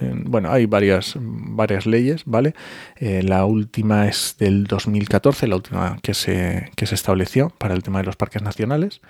en- 0.00 0.22
bueno, 0.30 0.52
hay 0.52 0.66
varias, 0.66 1.14
varias 1.18 1.86
leyes, 1.86 2.22
¿vale? 2.24 2.54
Eh, 2.96 3.24
la 3.24 3.44
última 3.46 4.06
es 4.06 4.36
del 4.38 4.64
2014, 4.68 5.48
la 5.48 5.56
última 5.56 5.98
que 6.02 6.14
se, 6.14 6.70
que 6.76 6.86
se 6.86 6.94
estableció 6.94 7.50
para 7.58 7.74
el 7.74 7.82
tema 7.82 7.98
de 7.98 8.04
los 8.04 8.14
parques 8.14 8.42
nacionales. 8.42 9.00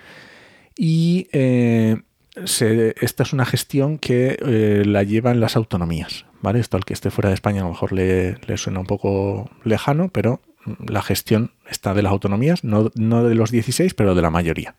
Y 0.75 1.27
eh, 1.31 1.97
se- 2.45 2.95
esta 2.99 3.23
es 3.23 3.33
una 3.33 3.45
gestión 3.45 3.97
que 3.97 4.37
eh, 4.45 4.83
la 4.85 5.03
llevan 5.03 5.39
las 5.39 5.55
autonomías, 5.55 6.25
¿vale? 6.41 6.59
Esto 6.59 6.77
al 6.77 6.85
que 6.85 6.93
esté 6.93 7.09
fuera 7.11 7.29
de 7.29 7.35
España 7.35 7.61
a 7.61 7.63
lo 7.65 7.69
mejor 7.71 7.91
le, 7.93 8.37
le 8.45 8.57
suena 8.57 8.79
un 8.79 8.85
poco 8.85 9.49
lejano, 9.63 10.09
pero 10.09 10.41
mm, 10.65 10.89
la 10.91 11.01
gestión 11.01 11.51
está 11.69 11.93
de 11.93 12.01
las 12.03 12.11
autonomías, 12.11 12.63
no, 12.63 12.91
no 12.95 13.23
de 13.23 13.35
los 13.35 13.51
16, 13.51 13.93
pero 13.93 14.15
de 14.15 14.21
la 14.21 14.29
mayoría, 14.29 14.75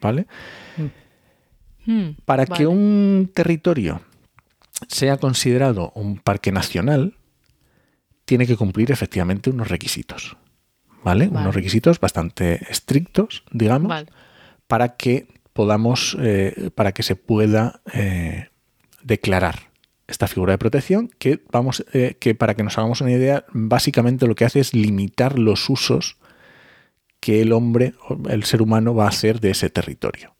¿vale? 0.00 0.26
Hmm, 1.86 2.10
Para 2.24 2.44
vale. 2.44 2.58
que 2.58 2.66
un 2.66 3.30
territorio 3.32 4.02
sea 4.88 5.16
considerado 5.16 5.92
un 5.94 6.18
parque 6.18 6.52
nacional, 6.52 7.14
tiene 8.26 8.46
que 8.46 8.56
cumplir 8.56 8.92
efectivamente 8.92 9.50
unos 9.50 9.68
requisitos, 9.68 10.36
¿vale? 11.02 11.26
Vale. 11.28 11.40
Unos 11.42 11.54
requisitos 11.54 11.98
bastante 12.00 12.60
estrictos, 12.70 13.44
digamos, 13.50 14.04
para 14.68 14.96
que 14.96 15.26
podamos, 15.60 16.16
eh, 16.18 16.70
para 16.74 16.92
que 16.92 17.02
se 17.02 17.16
pueda 17.16 17.82
eh, 17.92 18.48
declarar 19.02 19.68
esta 20.08 20.26
figura 20.26 20.54
de 20.54 20.58
protección, 20.58 21.10
que 21.18 21.44
vamos, 21.52 21.84
eh, 21.92 22.16
que 22.18 22.34
para 22.34 22.54
que 22.54 22.62
nos 22.62 22.78
hagamos 22.78 23.02
una 23.02 23.10
idea, 23.10 23.44
básicamente 23.52 24.26
lo 24.26 24.34
que 24.34 24.46
hace 24.46 24.60
es 24.60 24.72
limitar 24.72 25.38
los 25.38 25.68
usos 25.68 26.16
que 27.20 27.42
el 27.42 27.52
hombre, 27.52 27.92
el 28.30 28.44
ser 28.44 28.62
humano, 28.62 28.94
va 28.94 29.04
a 29.04 29.10
hacer 29.10 29.38
de 29.40 29.50
ese 29.50 29.68
territorio. 29.68 30.34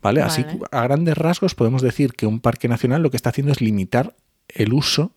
¿Vale? 0.00 0.22
Así 0.22 0.42
Vale. 0.42 0.60
a 0.70 0.84
grandes 0.84 1.18
rasgos 1.18 1.54
podemos 1.54 1.82
decir 1.82 2.14
que 2.14 2.24
un 2.24 2.40
parque 2.40 2.66
nacional 2.66 3.02
lo 3.02 3.10
que 3.10 3.18
está 3.18 3.28
haciendo 3.28 3.52
es 3.52 3.60
limitar 3.60 4.16
el 4.48 4.72
uso 4.72 5.12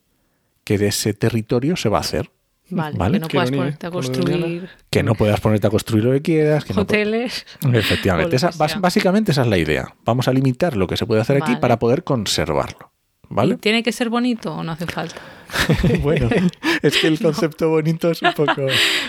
que 0.66 0.78
de 0.78 0.88
ese 0.88 1.14
territorio 1.14 1.78
se 1.78 1.88
va 1.88 2.00
a 2.00 2.02
hacer. 2.02 2.30
Vale, 2.70 2.98
¿Vale? 2.98 3.18
que 3.18 3.20
no 3.20 3.28
puedas 3.28 3.52
ponerte 3.52 3.88
a 3.88 3.92
construir 3.92 4.70
Que 4.90 5.04
no 5.04 5.16
puedas 5.16 5.40
ponerte 5.42 5.68
a 5.68 5.70
construir 5.70 6.04
lo 6.06 6.12
que 6.14 6.22
quieras, 6.22 6.64
que 6.66 6.74
no 6.74 6.82
hoteles. 6.82 7.46
Efectivamente, 7.72 8.36
o 8.36 8.40
lo 8.40 8.48
esa- 8.50 8.80
básicamente 8.80 9.32
esa 9.32 9.42
es 9.42 9.48
la 9.48 9.58
idea. 9.58 9.94
Vamos 10.06 10.28
a 10.28 10.34
limitar 10.34 10.76
lo 10.78 10.88
que 10.88 10.98
se 10.98 11.06
puede 11.06 11.22
hacer 11.22 11.36
aquí 11.38 11.52
Vale. 11.52 11.58
para 11.62 11.78
poder 11.80 12.04
conservarlo. 12.04 12.92
¿Y 13.30 13.34
¿Vale? 13.36 13.58
¿Tiene 13.58 13.84
que 13.84 13.92
ser 13.92 14.10
bonito 14.10 14.54
o 14.56 14.64
no 14.64 14.72
hace 14.74 14.86
falta? 14.86 15.20
bueno, 16.02 16.30
es 16.82 16.98
que 16.98 17.08
el 17.08 17.20
concepto 17.22 17.70
bonito 17.70 18.10
es 18.12 18.22
un 18.22 18.34
poco... 18.36 18.68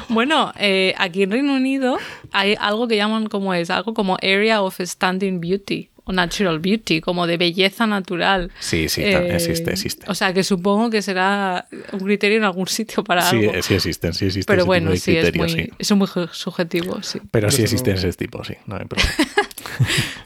Bueno, 0.08 0.52
eh, 0.58 0.94
aquí 0.98 1.22
en 1.22 1.30
Reino 1.30 1.54
Unido 1.54 1.98
hay 2.32 2.56
algo 2.58 2.88
que 2.88 2.96
llaman 2.96 3.26
como 3.26 3.54
es, 3.54 3.70
algo 3.70 3.94
como 3.94 4.16
Area 4.22 4.62
of 4.62 4.78
Standing 4.80 5.40
Beauty 5.40 5.90
o 6.04 6.12
Natural 6.12 6.58
Beauty, 6.58 7.00
como 7.00 7.26
de 7.26 7.36
belleza 7.38 7.86
natural. 7.86 8.50
Sí, 8.60 8.88
sí, 8.88 9.02
ta- 9.02 9.26
existe, 9.26 9.70
existe. 9.72 10.04
O 10.10 10.14
sea, 10.14 10.32
que 10.34 10.44
supongo 10.44 10.90
que 10.90 11.00
será 11.02 11.66
un 11.92 12.00
criterio 12.00 12.36
en 12.38 12.44
algún 12.44 12.66
sitio 12.68 13.02
para 13.02 13.22
Sí, 13.22 13.36
algo. 13.36 13.54
eh, 13.54 13.62
sí 13.62 13.74
existen, 13.74 14.12
sí 14.12 14.26
existen 14.26 14.46
Pero 14.52 14.62
ese 14.62 14.66
bueno, 14.66 14.90
tipo 14.90 14.92
de 14.92 14.98
sí, 15.00 15.16
es 15.16 15.22
criterios, 15.30 15.52
muy, 15.54 15.64
sí. 15.64 15.70
es 15.78 15.92
muy 15.92 16.06
ju- 16.06 16.28
subjetivo, 16.32 17.02
sí. 17.02 17.20
Pero 17.30 17.50
sí 17.50 17.62
existen 17.62 17.94
ese 17.96 18.12
tipo, 18.12 18.44
sí, 18.44 18.54
no 18.66 18.76
hay 18.76 18.84
problema. 18.84 19.10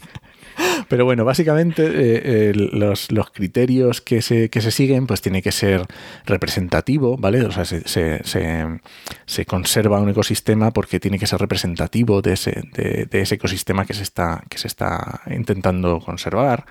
Pero 0.88 1.04
bueno, 1.04 1.24
básicamente 1.24 1.84
eh, 1.86 2.50
eh, 2.50 2.52
los, 2.54 3.12
los 3.12 3.30
criterios 3.30 4.00
que 4.00 4.22
se, 4.22 4.48
que 4.50 4.60
se 4.60 4.70
siguen 4.70 5.06
pues 5.06 5.20
tiene 5.20 5.42
que 5.42 5.52
ser 5.52 5.86
representativo, 6.26 7.16
¿vale? 7.16 7.42
O 7.42 7.52
sea, 7.52 7.64
se, 7.64 7.86
se- 7.88 8.22
se- 8.24 8.80
se 9.26 9.44
conserva 9.46 10.00
un 10.00 10.08
ecosistema 10.08 10.70
porque 10.72 11.00
tiene 11.00 11.18
que 11.18 11.26
ser 11.26 11.40
representativo 11.40 12.22
de 12.22 12.32
ese, 12.32 12.62
de, 12.74 13.08
ese 13.12 13.34
ecosistema 13.36 13.84
que 13.86 13.94
se 13.94 14.02
está, 14.02 14.42
que 14.48 14.58
se 14.58 14.66
está 14.68 15.20
intentando 15.30 16.00
conservar. 16.00 16.64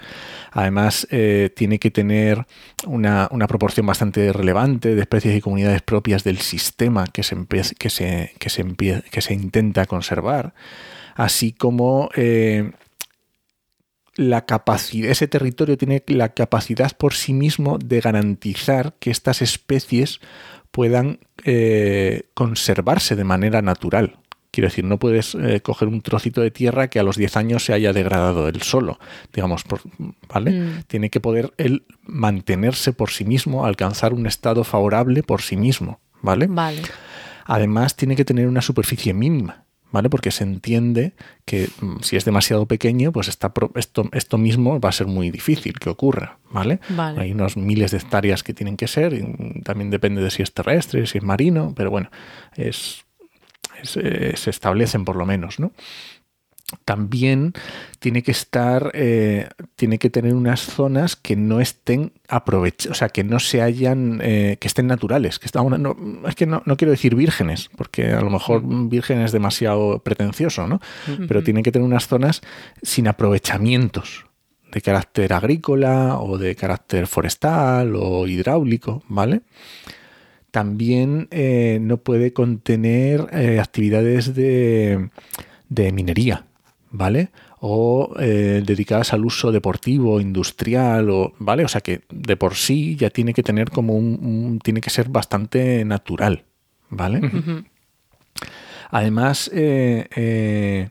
Además, 0.52 1.08
eh, 1.12 1.50
tiene 1.56 1.80
que 1.80 1.92
tener 1.92 2.46
una, 2.86 3.28
una 3.32 3.48
proporción 3.48 3.86
bastante 3.86 4.34
relevante 4.34 4.96
de 4.96 5.02
especies 5.02 5.36
y 5.36 5.42
comunidades 5.42 5.82
propias 5.82 6.24
del 6.24 6.40
sistema 6.40 7.06
que 7.08 7.24
se, 7.24 7.36
empe- 7.38 7.76
que 7.78 7.90
se, 7.90 8.32
que 8.40 8.50
se, 8.50 8.64
que 9.12 9.22
se 9.22 9.34
intenta 9.34 9.86
conservar, 9.86 10.54
así 11.16 11.52
como 11.52 12.10
la 14.18 14.46
capacidad, 14.46 15.10
ese 15.12 15.28
territorio 15.28 15.78
tiene 15.78 16.04
la 16.08 16.30
capacidad 16.34 16.92
por 16.98 17.14
sí 17.14 17.34
mismo 17.34 17.78
de 17.78 18.02
garantizar 18.02 18.96
que 19.00 19.12
estas 19.12 19.42
especies 19.42 20.20
puedan 20.72 21.20
eh, 21.46 22.24
conservarse 22.34 23.16
de 23.16 23.24
manera 23.24 23.62
natural. 23.62 24.18
Quiero 24.52 24.70
decir, 24.70 24.86
no 24.86 24.98
puedes 24.98 25.36
eh, 25.36 25.62
coger 25.62 25.88
un 25.88 26.02
trocito 26.02 26.42
de 26.42 26.50
tierra 26.50 26.90
que 26.90 27.00
a 27.00 27.04
los 27.04 27.16
10 27.16 27.38
años 27.38 27.64
se 27.66 27.74
haya 27.74 27.94
degradado 27.94 28.48
él 28.48 28.62
solo, 28.64 28.98
digamos, 29.34 29.64
por- 29.64 29.82
¿vale? 30.28 30.52
Mm. 30.52 30.84
Tiene 30.88 31.10
que 31.12 31.20
poder 31.20 31.54
él 31.58 31.86
mantenerse 32.04 32.92
por 32.92 33.12
sí 33.12 33.24
mismo, 33.24 33.66
alcanzar 33.66 34.14
un 34.14 34.26
estado 34.26 34.64
favorable 34.64 35.22
por 35.22 35.42
sí 35.44 35.58
mismo, 35.58 36.00
¿vale? 36.24 36.48
Vale. 36.50 36.82
Además, 37.46 37.96
tiene 37.96 38.16
que 38.16 38.26
tener 38.26 38.48
una 38.48 38.62
superficie 38.62 39.14
mínima, 39.14 39.64
¿vale? 39.92 40.10
Porque 40.10 40.32
se 40.32 40.44
entiende 40.44 41.14
que 41.46 41.70
mm, 41.82 41.98
si 42.02 42.16
es 42.18 42.26
demasiado 42.26 42.66
pequeño, 42.66 43.12
pues 43.12 43.28
está 43.28 43.54
pro- 43.54 43.72
esto, 43.76 44.10
esto 44.12 44.38
mismo 44.38 44.80
va 44.80 44.90
a 44.90 44.92
ser 44.92 45.08
muy 45.08 45.32
difícil 45.32 45.80
que 45.80 45.90
ocurra, 45.90 46.38
¿vale? 46.52 46.80
Vale. 46.90 47.22
Hay 47.22 47.32
unos 47.32 47.58
miles 47.58 47.92
de 47.92 47.98
hectáreas 47.98 48.44
que 48.44 48.54
tienen 48.54 48.78
que 48.78 48.88
ser, 48.88 49.14
y 49.14 49.62
también 49.62 49.90
depende 49.90 50.22
de 50.22 50.30
si 50.32 50.44
es 50.44 50.54
terrestre, 50.54 51.06
si 51.08 51.18
es 51.18 51.24
marino, 51.24 51.74
pero 51.76 51.90
bueno, 51.92 52.10
es, 52.56 53.06
es, 53.82 53.98
eh, 53.98 54.34
se 54.36 54.50
establecen 54.50 55.06
por 55.06 55.16
lo 55.16 55.26
menos, 55.26 55.60
¿no? 55.60 55.72
También 56.84 57.54
tiene 58.00 58.24
que 58.24 58.32
estar, 58.32 58.92
eh, 58.94 59.48
tiene 59.78 60.00
que 60.00 60.10
tener 60.10 60.34
unas 60.34 60.60
zonas 60.60 61.16
que 61.16 61.38
no 61.38 61.62
estén 61.62 62.12
aprovechadas, 62.28 62.92
o 62.92 63.00
sea, 63.00 63.08
que 63.08 63.24
no 63.24 63.40
se 63.40 63.62
hayan, 63.62 64.20
eh, 64.22 64.58
que 64.60 64.68
estén 64.68 64.88
naturales. 64.88 65.40
Que 65.40 65.46
están, 65.46 65.82
no, 65.82 65.96
es 66.28 66.36
que 66.36 66.46
no, 66.46 66.64
no 66.66 66.76
quiero 66.76 66.92
decir 66.92 67.16
vírgenes, 67.16 67.70
porque 67.78 68.12
a 68.12 68.20
lo 68.20 68.30
mejor 68.30 68.64
virgen 68.90 69.22
es 69.22 69.32
demasiado 69.32 70.00
pretencioso, 70.00 70.68
¿no? 70.68 70.82
Pero 71.30 71.42
tiene 71.42 71.64
que 71.64 71.72
tener 71.72 71.86
unas 71.86 72.08
zonas 72.08 72.42
sin 72.82 73.08
aprovechamientos 73.08 74.26
de 74.70 74.82
carácter 74.82 75.32
agrícola 75.32 76.20
o 76.20 76.38
de 76.38 76.54
carácter 76.58 77.08
forestal 77.08 77.96
o 77.96 78.28
hidráulico, 78.28 79.04
¿vale? 79.08 79.44
También 80.52 81.30
eh, 81.32 81.80
no 81.82 81.96
puede 81.98 82.34
contener 82.34 83.22
actividades 83.62 84.36
de, 84.36 85.10
de 85.70 85.92
minería, 85.92 86.47
¿vale? 86.92 87.30
O 87.60 88.14
eh, 88.20 88.62
dedicadas 88.66 89.14
al 89.14 89.26
uso 89.26 89.52
deportivo, 89.52 90.20
industrial, 90.22 91.10
o, 91.10 91.34
¿vale? 91.40 91.64
O 91.66 91.68
sea 91.68 91.82
que 91.82 92.02
de 92.12 92.38
por 92.38 92.56
sí 92.56 92.96
ya 92.96 93.10
tiene 93.10 93.34
que 93.34 93.44
tener 93.44 93.70
como 93.72 93.96
un, 93.96 94.20
un- 94.22 94.60
tiene 94.60 94.82
que 94.82 94.90
ser 94.90 95.10
bastante 95.10 95.84
natural, 95.86 96.44
¿vale? 96.90 97.22
Además, 98.92 99.50
eh, 99.54 100.08
eh, 100.16 100.90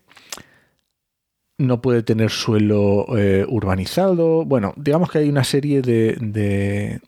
no 1.58 1.80
puede 1.80 2.02
tener 2.02 2.30
suelo 2.30 3.06
urbanizado. 3.48 4.44
Bueno, 4.44 4.74
digamos 4.76 5.10
que 5.10 5.18
hay 5.18 5.28
una 5.28 5.44
serie 5.44 5.80
de, 5.82 6.16
de, 6.20 7.00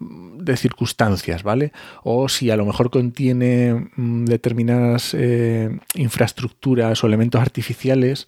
de 0.00 0.56
circunstancias, 0.56 1.42
¿vale? 1.42 1.72
O 2.04 2.28
si 2.28 2.50
a 2.50 2.56
lo 2.56 2.64
mejor 2.64 2.90
contiene 2.90 3.88
mm, 3.96 4.26
determinadas 4.26 5.12
eh, 5.18 5.76
infraestructuras 5.94 7.02
o 7.02 7.08
elementos 7.08 7.40
artificiales, 7.40 8.26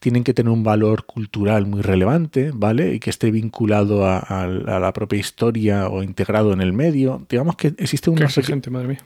tienen 0.00 0.24
que 0.24 0.34
tener 0.34 0.50
un 0.52 0.64
valor 0.64 1.06
cultural 1.06 1.66
muy 1.66 1.82
relevante, 1.82 2.50
¿vale? 2.52 2.94
Y 2.94 2.98
que 2.98 3.10
esté 3.10 3.30
vinculado 3.30 4.04
a, 4.04 4.18
a- 4.18 4.42
a 4.44 4.80
la 4.80 4.92
propia 4.92 5.20
historia 5.20 5.86
o 5.88 6.02
integrado 6.02 6.52
en 6.52 6.60
el 6.60 6.72
medio. 6.72 7.24
Digamos 7.28 7.54
que 7.56 7.68
existe 7.78 8.10
unos 8.10 8.22
madre 8.70 8.88
mía. 8.88 8.98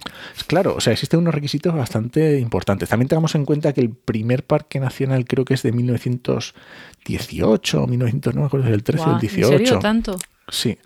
Claro, 0.47 0.75
o 0.77 0.81
sea, 0.81 0.95
existen 0.95 1.21
unos 1.21 1.35
requisitos 1.35 1.75
bastante 1.75 2.39
importantes. 2.41 2.89
También 2.89 3.09
tengamos 3.09 3.35
en 3.35 3.45
cuenta 3.45 3.75
que 3.75 3.83
el 3.83 3.91
primer 3.91 4.45
parque 4.45 4.81
nacional 4.81 5.27
creo 5.27 5.45
que 5.45 5.53
es 5.55 5.63
de 5.63 5.73
1918 5.73 7.83
o 7.83 7.87
1900, 7.87 8.35
no 8.35 8.41
me 8.43 8.47
acuerdo 8.47 8.67
si 8.67 8.73
es 8.73 8.77
el 8.77 8.83
13 8.85 9.03
o 9.03 9.05
el 9.05 9.11
Guau, 9.11 9.21
18. 9.21 9.53
¿En 9.53 9.59
serio 9.59 9.79
tanto? 9.81 10.17
Sí. 10.49 10.79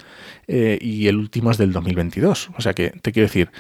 Eh, 0.49 0.79
y 0.81 1.07
el 1.09 1.17
último 1.17 1.51
es 1.51 1.59
del 1.59 1.73
2022. 1.73 2.51
O 2.57 2.61
sea 2.61 2.73
que 2.75 2.91
te 3.03 3.13
quiero 3.13 3.27
decir, 3.29 3.51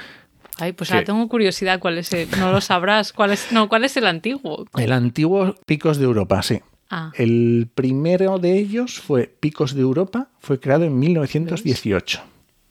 Ay, 0.58 0.72
pues 0.72 0.90
Que- 0.90 0.96
ahora 0.96 1.06
tengo 1.06 1.26
curiosidad 1.28 1.78
cuál 1.80 1.96
es 1.98 2.12
el, 2.12 2.28
no 2.38 2.52
lo 2.52 2.60
sabrás, 2.60 3.12
cuál 3.14 3.30
es, 3.32 3.50
no, 3.50 3.68
cuál 3.68 3.84
es 3.84 3.96
el 3.96 4.06
antiguo. 4.06 4.66
el 4.76 4.92
antiguo 4.92 5.54
Picos 5.64 5.96
de 5.96 6.04
Europa, 6.04 6.42
sí. 6.42 6.60
Ah, 6.90 7.12
El 7.16 7.68
primero 7.74 8.38
de 8.38 8.58
ellos 8.58 8.98
fue 9.00 9.32
Picos 9.40 9.74
de 9.74 9.80
Europa, 9.80 10.28
fue 10.40 10.58
creado 10.60 10.84
en 10.84 10.98
1918. 10.98 12.20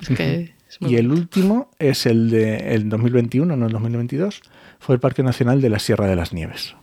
es 0.02 0.10
que 0.10 0.54
es 0.70 0.82
muy 0.82 0.92
Y 0.92 0.98
el 0.98 1.10
último 1.12 1.72
es 1.80 2.06
el 2.06 2.30
de 2.30 2.76
el 2.76 2.90
2021, 2.90 3.56
no 3.56 3.66
el 3.66 3.72
2022, 3.72 4.42
fue 4.80 4.94
el 4.96 5.02
Parque 5.02 5.24
Nacional 5.24 5.62
de 5.62 5.70
la 5.70 5.80
Sierra 5.80 6.06
de 6.06 6.16
las 6.16 6.32
Nieves. 6.34 6.76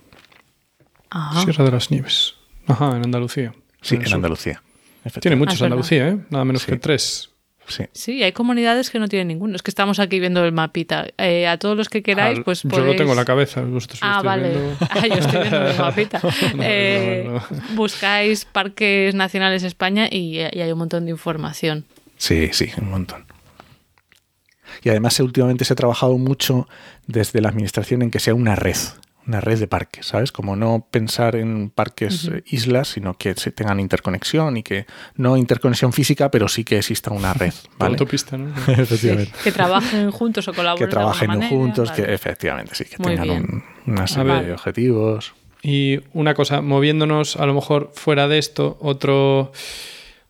Ajá. 1.11 1.42
Sierra 1.42 1.64
de 1.64 1.70
las 1.70 1.90
Nieves. 1.90 2.34
Ajá, 2.66 2.97
en 2.97 3.05
Andalucía. 3.05 3.55
Sí, 3.80 3.94
en. 3.97 4.12
Andalucía. 4.12 4.62
Tiene 5.20 5.36
muchos 5.36 5.61
Ah. 5.62 5.66
Andalucía, 5.66 6.09
¿eh? 6.09 6.18
Nada 6.30 6.44
menos 6.44 6.62
Sí. 6.62 6.72
que 6.72 6.78
tres. 6.78 7.30
Sí. 7.68 7.84
Sí, 7.92 8.22
hay 8.22 8.30
comunidades 8.30 8.90
que 8.90 9.00
no 9.00 9.09
tienen 9.09 9.26
ninguno. 9.26 9.57
Es 9.57 9.62
que 9.62 9.72
estamos 9.72 9.98
aquí 9.98 10.20
viendo 10.20 10.44
el 10.44 10.52
mapita. 10.52 11.07
Eh, 11.18 11.48
a 11.48 11.59
todos 11.59 11.76
los 11.76 11.88
que 11.88 12.00
queráis, 12.00 12.38
pues 12.44 12.62
Yo 12.62 12.68
podéis... 12.70 12.86
lo 12.92 12.96
tengo 12.96 13.11
en 13.11 13.16
la 13.16 13.24
cabeza. 13.24 13.61
vosotros 13.62 14.00
lo 14.00 14.07
Ah, 14.07 14.22
vale. 14.22 14.50
viendo. 14.50 14.76
Ah, 14.90 15.07
yo 15.09 15.14
estoy 15.14 15.40
viendo 15.40 15.66
el 15.66 15.76
mapita. 15.78 16.20
No, 16.54 16.62
Eh, 16.62 17.24
no, 17.26 17.32
no. 17.34 17.42
Buscáis 17.74 18.44
Parques 18.44 19.16
Nacionales 19.16 19.64
España 19.64 20.07
y, 20.09 20.36
y 20.38 20.61
hay 20.61 20.70
un 20.70 20.78
montón 20.78 21.07
de 21.07 21.11
información. 21.11 21.84
Sí, 22.18 22.50
sí, 22.52 22.70
un 22.80 22.90
montón. 22.90 23.24
Y 24.84 24.88
además 24.90 25.18
últimamente 25.20 25.64
se 25.64 25.72
ha 25.72 25.76
trabajado 25.76 26.18
mucho 26.18 26.68
desde 27.09 27.40
la 27.40 27.48
administración 27.48 28.02
en 28.02 28.11
que 28.12 28.20
sea 28.20 28.34
una 28.34 28.54
red, 28.54 28.76
una 29.26 29.40
red 29.40 29.58
de 29.58 29.66
parques, 29.66 30.06
¿sabes? 30.06 30.30
Como 30.32 30.54
no 30.56 30.86
pensar 30.90 31.34
en 31.36 31.70
parques 31.70 32.28
eh, 32.32 32.42
islas, 32.46 32.88
sino 32.88 33.14
que 33.14 33.34
se 33.34 33.50
tengan 33.50 33.80
interconexión 33.80 34.56
y 34.56 34.62
que 34.62 34.86
no 35.16 35.36
interconexión 35.36 35.92
física, 35.92 36.30
pero 36.30 36.46
sí 36.48 36.62
que 36.64 36.78
exista 36.78 37.10
una 37.10 37.34
red, 37.34 37.52
¿vale? 37.78 37.92
autopista, 37.94 38.36
¿no? 38.38 38.54
efectivamente. 38.72 39.32
Que 39.42 39.52
trabajen 39.52 40.10
juntos 40.10 40.46
o 40.48 40.54
colaboren 40.54 40.86
Que 40.86 40.90
trabajen 40.90 41.26
de 41.28 41.32
alguna 41.32 41.44
manera, 41.50 41.62
juntos, 41.64 41.88
vale. 41.90 42.04
que 42.04 42.14
efectivamente 42.14 42.74
sí, 42.74 42.84
que 42.84 42.96
Muy 43.02 43.16
tengan 43.16 43.30
un- 43.30 43.64
una 43.86 44.06
serie 44.06 44.32
ver. 44.32 44.46
de 44.46 44.52
objetivos. 44.52 45.34
Y 45.62 46.00
una 46.12 46.34
cosa, 46.34 46.60
moviéndonos 46.60 47.36
a 47.36 47.46
lo 47.46 47.54
mejor 47.54 47.90
fuera 47.94 48.28
de 48.28 48.38
esto, 48.38 48.76
otro, 48.80 49.50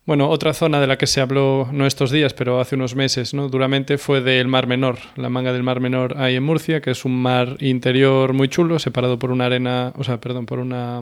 bueno, 0.07 0.29
otra 0.29 0.53
zona 0.53 0.79
de 0.81 0.87
la 0.87 0.97
que 0.97 1.05
se 1.05 1.21
habló 1.21 1.69
no 1.71 1.85
estos 1.85 2.09
días, 2.09 2.33
pero 2.33 2.59
hace 2.59 2.73
unos 2.75 2.95
meses, 2.95 3.35
¿no? 3.35 3.49
Duramente 3.49 3.99
fue 3.99 4.21
del 4.21 4.47
Mar 4.47 4.65
Menor, 4.65 4.97
la 5.17 5.29
manga 5.29 5.53
del 5.53 5.61
Mar 5.61 5.79
Menor 5.81 6.17
ahí 6.17 6.35
en 6.35 6.43
Murcia, 6.43 6.81
que 6.81 6.89
es 6.91 7.05
un 7.05 7.21
mar 7.21 7.57
interior 7.59 8.33
muy 8.33 8.47
chulo, 8.47 8.79
separado 8.79 9.19
por 9.19 9.29
una 9.31 9.45
arena, 9.45 9.93
o 9.95 10.03
sea, 10.03 10.19
perdón, 10.19 10.45
por 10.47 10.57
una, 10.59 11.01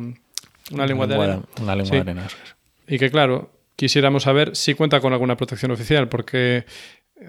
una 0.71 0.85
lengua 0.87 1.07
de 1.07 1.15
arena. 1.15 1.41
Una 1.61 1.75
lengua 1.75 1.85
Sí. 1.89 1.95
de 1.95 2.01
arena. 2.01 2.27
Y 2.87 2.97
que 2.99 3.09
claro, 3.09 3.51
quisiéramos 3.75 4.23
saber 4.23 4.55
si 4.55 4.73
cuenta 4.73 4.99
con 4.99 5.13
alguna 5.13 5.37
protección 5.37 5.71
oficial, 5.71 6.09
porque, 6.09 6.65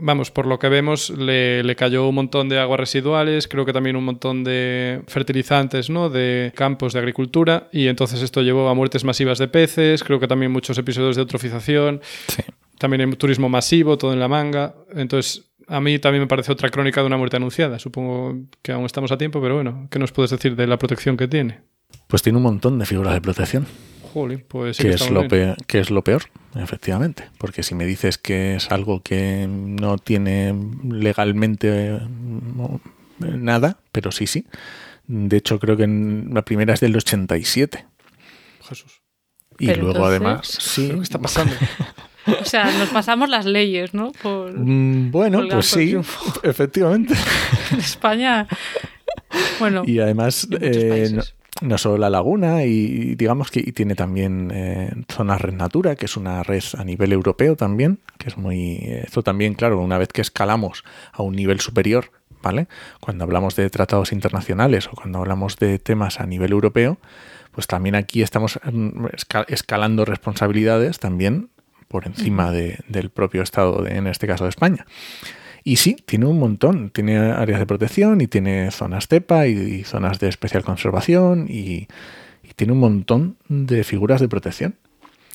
vamos, 0.00 0.30
por 0.30 0.46
lo 0.46 0.58
que 0.58 0.68
vemos, 0.68 1.10
le, 1.10 1.62
le 1.62 1.76
cayó 1.76 2.08
un 2.08 2.14
montón 2.16 2.48
de 2.48 2.58
aguas 2.58 2.80
residuales, 2.80 3.48
creo 3.48 3.64
que 3.64 3.72
también 3.72 3.96
un 3.96 4.04
montón 4.04 4.44
de 4.44 5.02
fertilizantes, 5.06 5.90
¿no? 5.90 6.10
De 6.10 6.52
campos 6.54 6.92
de 6.92 6.98
agricultura, 6.98 7.68
y 7.72 7.86
entonces 7.88 8.22
esto 8.22 8.42
llevó 8.42 8.68
a 8.68 8.74
muertes 8.74 9.04
masivas 9.04 9.38
de 9.38 9.48
peces, 9.48 10.02
creo 10.04 10.18
que 10.20 10.26
también 10.28 10.50
muchos 10.52 10.76
episodios 10.78 11.16
de 11.16 11.22
eutrofización, 11.22 12.00
Sí. 12.28 12.42
también 12.78 13.00
hay 13.02 13.16
turismo 13.16 13.48
masivo, 13.48 13.96
todo 13.98 14.12
en 14.12 14.20
la 14.20 14.28
manga, 14.28 14.74
entonces... 14.94 15.44
A 15.68 15.80
mí 15.80 15.98
también 15.98 16.22
me 16.22 16.28
parece 16.28 16.52
otra 16.52 16.68
crónica 16.68 17.00
de 17.00 17.08
una 17.08 17.16
muerte 17.16 17.38
anunciada. 17.38 17.80
Supongo 17.80 18.36
que 18.62 18.70
aún 18.70 18.84
estamos 18.84 19.10
a 19.10 19.18
tiempo, 19.18 19.42
pero 19.42 19.56
bueno, 19.56 19.88
¿qué 19.90 19.98
nos 19.98 20.12
puedes 20.12 20.30
decir 20.30 20.54
de 20.54 20.64
la 20.68 20.78
protección 20.78 21.16
que 21.16 21.26
tiene? 21.26 21.58
Pues 22.06 22.22
tiene 22.22 22.36
un 22.36 22.44
montón 22.44 22.78
de 22.78 22.86
figuras 22.86 23.12
de 23.14 23.20
protección. 23.20 23.66
Jolín, 24.16 24.42
pues 24.48 24.78
sí 24.78 24.84
que 24.84 24.88
que 24.88 24.94
es, 24.94 25.10
lo 25.10 25.28
peor, 25.28 25.56
que 25.66 25.78
es 25.78 25.90
lo 25.90 26.02
peor, 26.02 26.22
efectivamente. 26.54 27.28
Porque 27.36 27.62
si 27.62 27.74
me 27.74 27.84
dices 27.84 28.16
que 28.16 28.54
es 28.56 28.70
algo 28.70 29.02
que 29.02 29.46
no 29.46 29.98
tiene 29.98 30.54
legalmente 30.88 32.00
no, 32.08 32.80
nada, 33.18 33.78
pero 33.92 34.10
sí, 34.12 34.26
sí. 34.26 34.46
De 35.06 35.36
hecho, 35.36 35.58
creo 35.58 35.76
que 35.76 35.82
en, 35.84 36.30
la 36.32 36.40
primera 36.46 36.72
es 36.72 36.80
del 36.80 36.96
87. 36.96 37.84
Jesús. 38.66 39.02
Y 39.58 39.66
Pero 39.66 39.82
luego, 39.82 40.10
entonces- 40.10 40.20
además, 40.22 40.46
sí. 40.60 40.88
¿Qué 40.94 41.00
está 41.02 41.18
pasando? 41.18 41.52
O 42.40 42.44
sea, 42.44 42.64
nos 42.76 42.88
pasamos 42.88 43.28
las 43.28 43.44
leyes, 43.46 43.94
¿no? 43.94 44.10
Por 44.10 44.52
Mm, 44.58 45.12
Bueno, 45.12 45.44
pues 45.48 45.66
sí, 45.66 45.94
efectivamente. 46.42 47.14
en 47.70 47.78
España. 47.78 48.48
Bueno, 49.60 49.84
Y 49.86 50.00
además, 50.00 50.48
eh. 50.60 51.20
No, 51.62 51.78
solo 51.78 51.98
la 51.98 52.10
laguna, 52.10 52.64
y 52.64 53.14
digamos 53.14 53.50
que 53.50 53.60
y 53.60 53.72
tiene 53.72 53.94
también 53.94 54.50
eh, 54.54 54.92
zonas 55.08 55.40
Red 55.40 55.54
Natura, 55.54 55.96
que 55.96 56.04
es 56.06 56.16
una 56.16 56.42
red 56.42 56.62
a 56.76 56.84
nivel 56.84 57.12
europeo 57.12 57.56
también, 57.56 58.00
que 58.18 58.28
es 58.28 58.36
muy... 58.36 58.76
Esto 58.82 59.22
también, 59.22 59.54
claro, 59.54 59.80
una 59.80 59.98
vez 59.98 60.08
que 60.08 60.20
escalamos 60.20 60.84
a 61.12 61.22
un 61.22 61.34
nivel 61.34 61.60
superior, 61.60 62.10
¿vale? 62.42 62.68
Cuando 63.00 63.24
hablamos 63.24 63.56
de 63.56 63.68
tratados 63.70 64.12
internacionales 64.12 64.86
o 64.88 64.90
cuando 64.92 65.18
hablamos 65.18 65.56
de 65.56 65.78
temas 65.78 66.20
a 66.20 66.26
nivel 66.26 66.52
europeo, 66.52 66.98
pues 67.52 67.66
también 67.66 67.94
aquí 67.94 68.20
estamos 68.22 68.60
mm, 68.70 69.06
esca- 69.06 69.46
escalando 69.48 70.04
responsabilidades 70.04 70.98
también 70.98 71.48
por 71.88 72.06
encima 72.06 72.50
de- 72.52 72.78
del 72.88 73.08
propio 73.10 73.42
Estado, 73.42 73.82
de- 73.82 73.96
en 73.96 74.06
este 74.06 74.26
caso 74.26 74.44
de 74.44 74.50
España. 74.50 74.84
Y 75.68 75.76
sí, 75.76 75.96
tiene 76.06 76.26
un 76.26 76.38
montón. 76.38 76.90
Tiene 76.90 77.16
áreas 77.18 77.58
de 77.58 77.66
protección 77.66 78.20
y 78.20 78.28
tiene 78.28 78.70
zonas 78.70 79.08
CEPA 79.08 79.48
y, 79.48 79.52
y 79.58 79.82
zonas 79.84 80.20
de 80.20 80.28
especial 80.28 80.62
conservación 80.62 81.46
y, 81.50 81.88
y 82.44 82.52
tiene 82.54 82.72
un 82.72 82.78
montón 82.78 83.36
de 83.48 83.82
figuras 83.82 84.20
de 84.20 84.28
protección. 84.28 84.76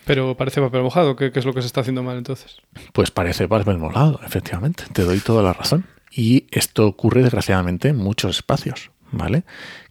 Pero 0.05 0.37
parece 0.37 0.61
papel 0.61 0.83
mojado, 0.83 1.17
¿qué, 1.17 1.31
qué 1.33 1.39
es 1.39 1.45
lo 1.45 1.53
que 1.53 1.59
se 1.61 1.67
está 1.67 1.81
haciendo 1.81 2.01
mal 2.01 2.17
entonces? 2.17 2.61
Pues 2.93 3.11
parece 3.11 3.47
papel 3.49 3.77
molado, 3.77 4.21
efectivamente. 4.25 4.85
Te 4.93 5.03
doy 5.03 5.19
toda 5.19 5.43
la 5.43 5.51
razón. 5.51 5.85
Y 6.09 6.45
esto 6.51 6.87
ocurre 6.87 7.23
desgraciadamente 7.23 7.89
en 7.89 7.97
muchos 7.97 8.37
espacios, 8.37 8.89
¿vale? 9.11 9.43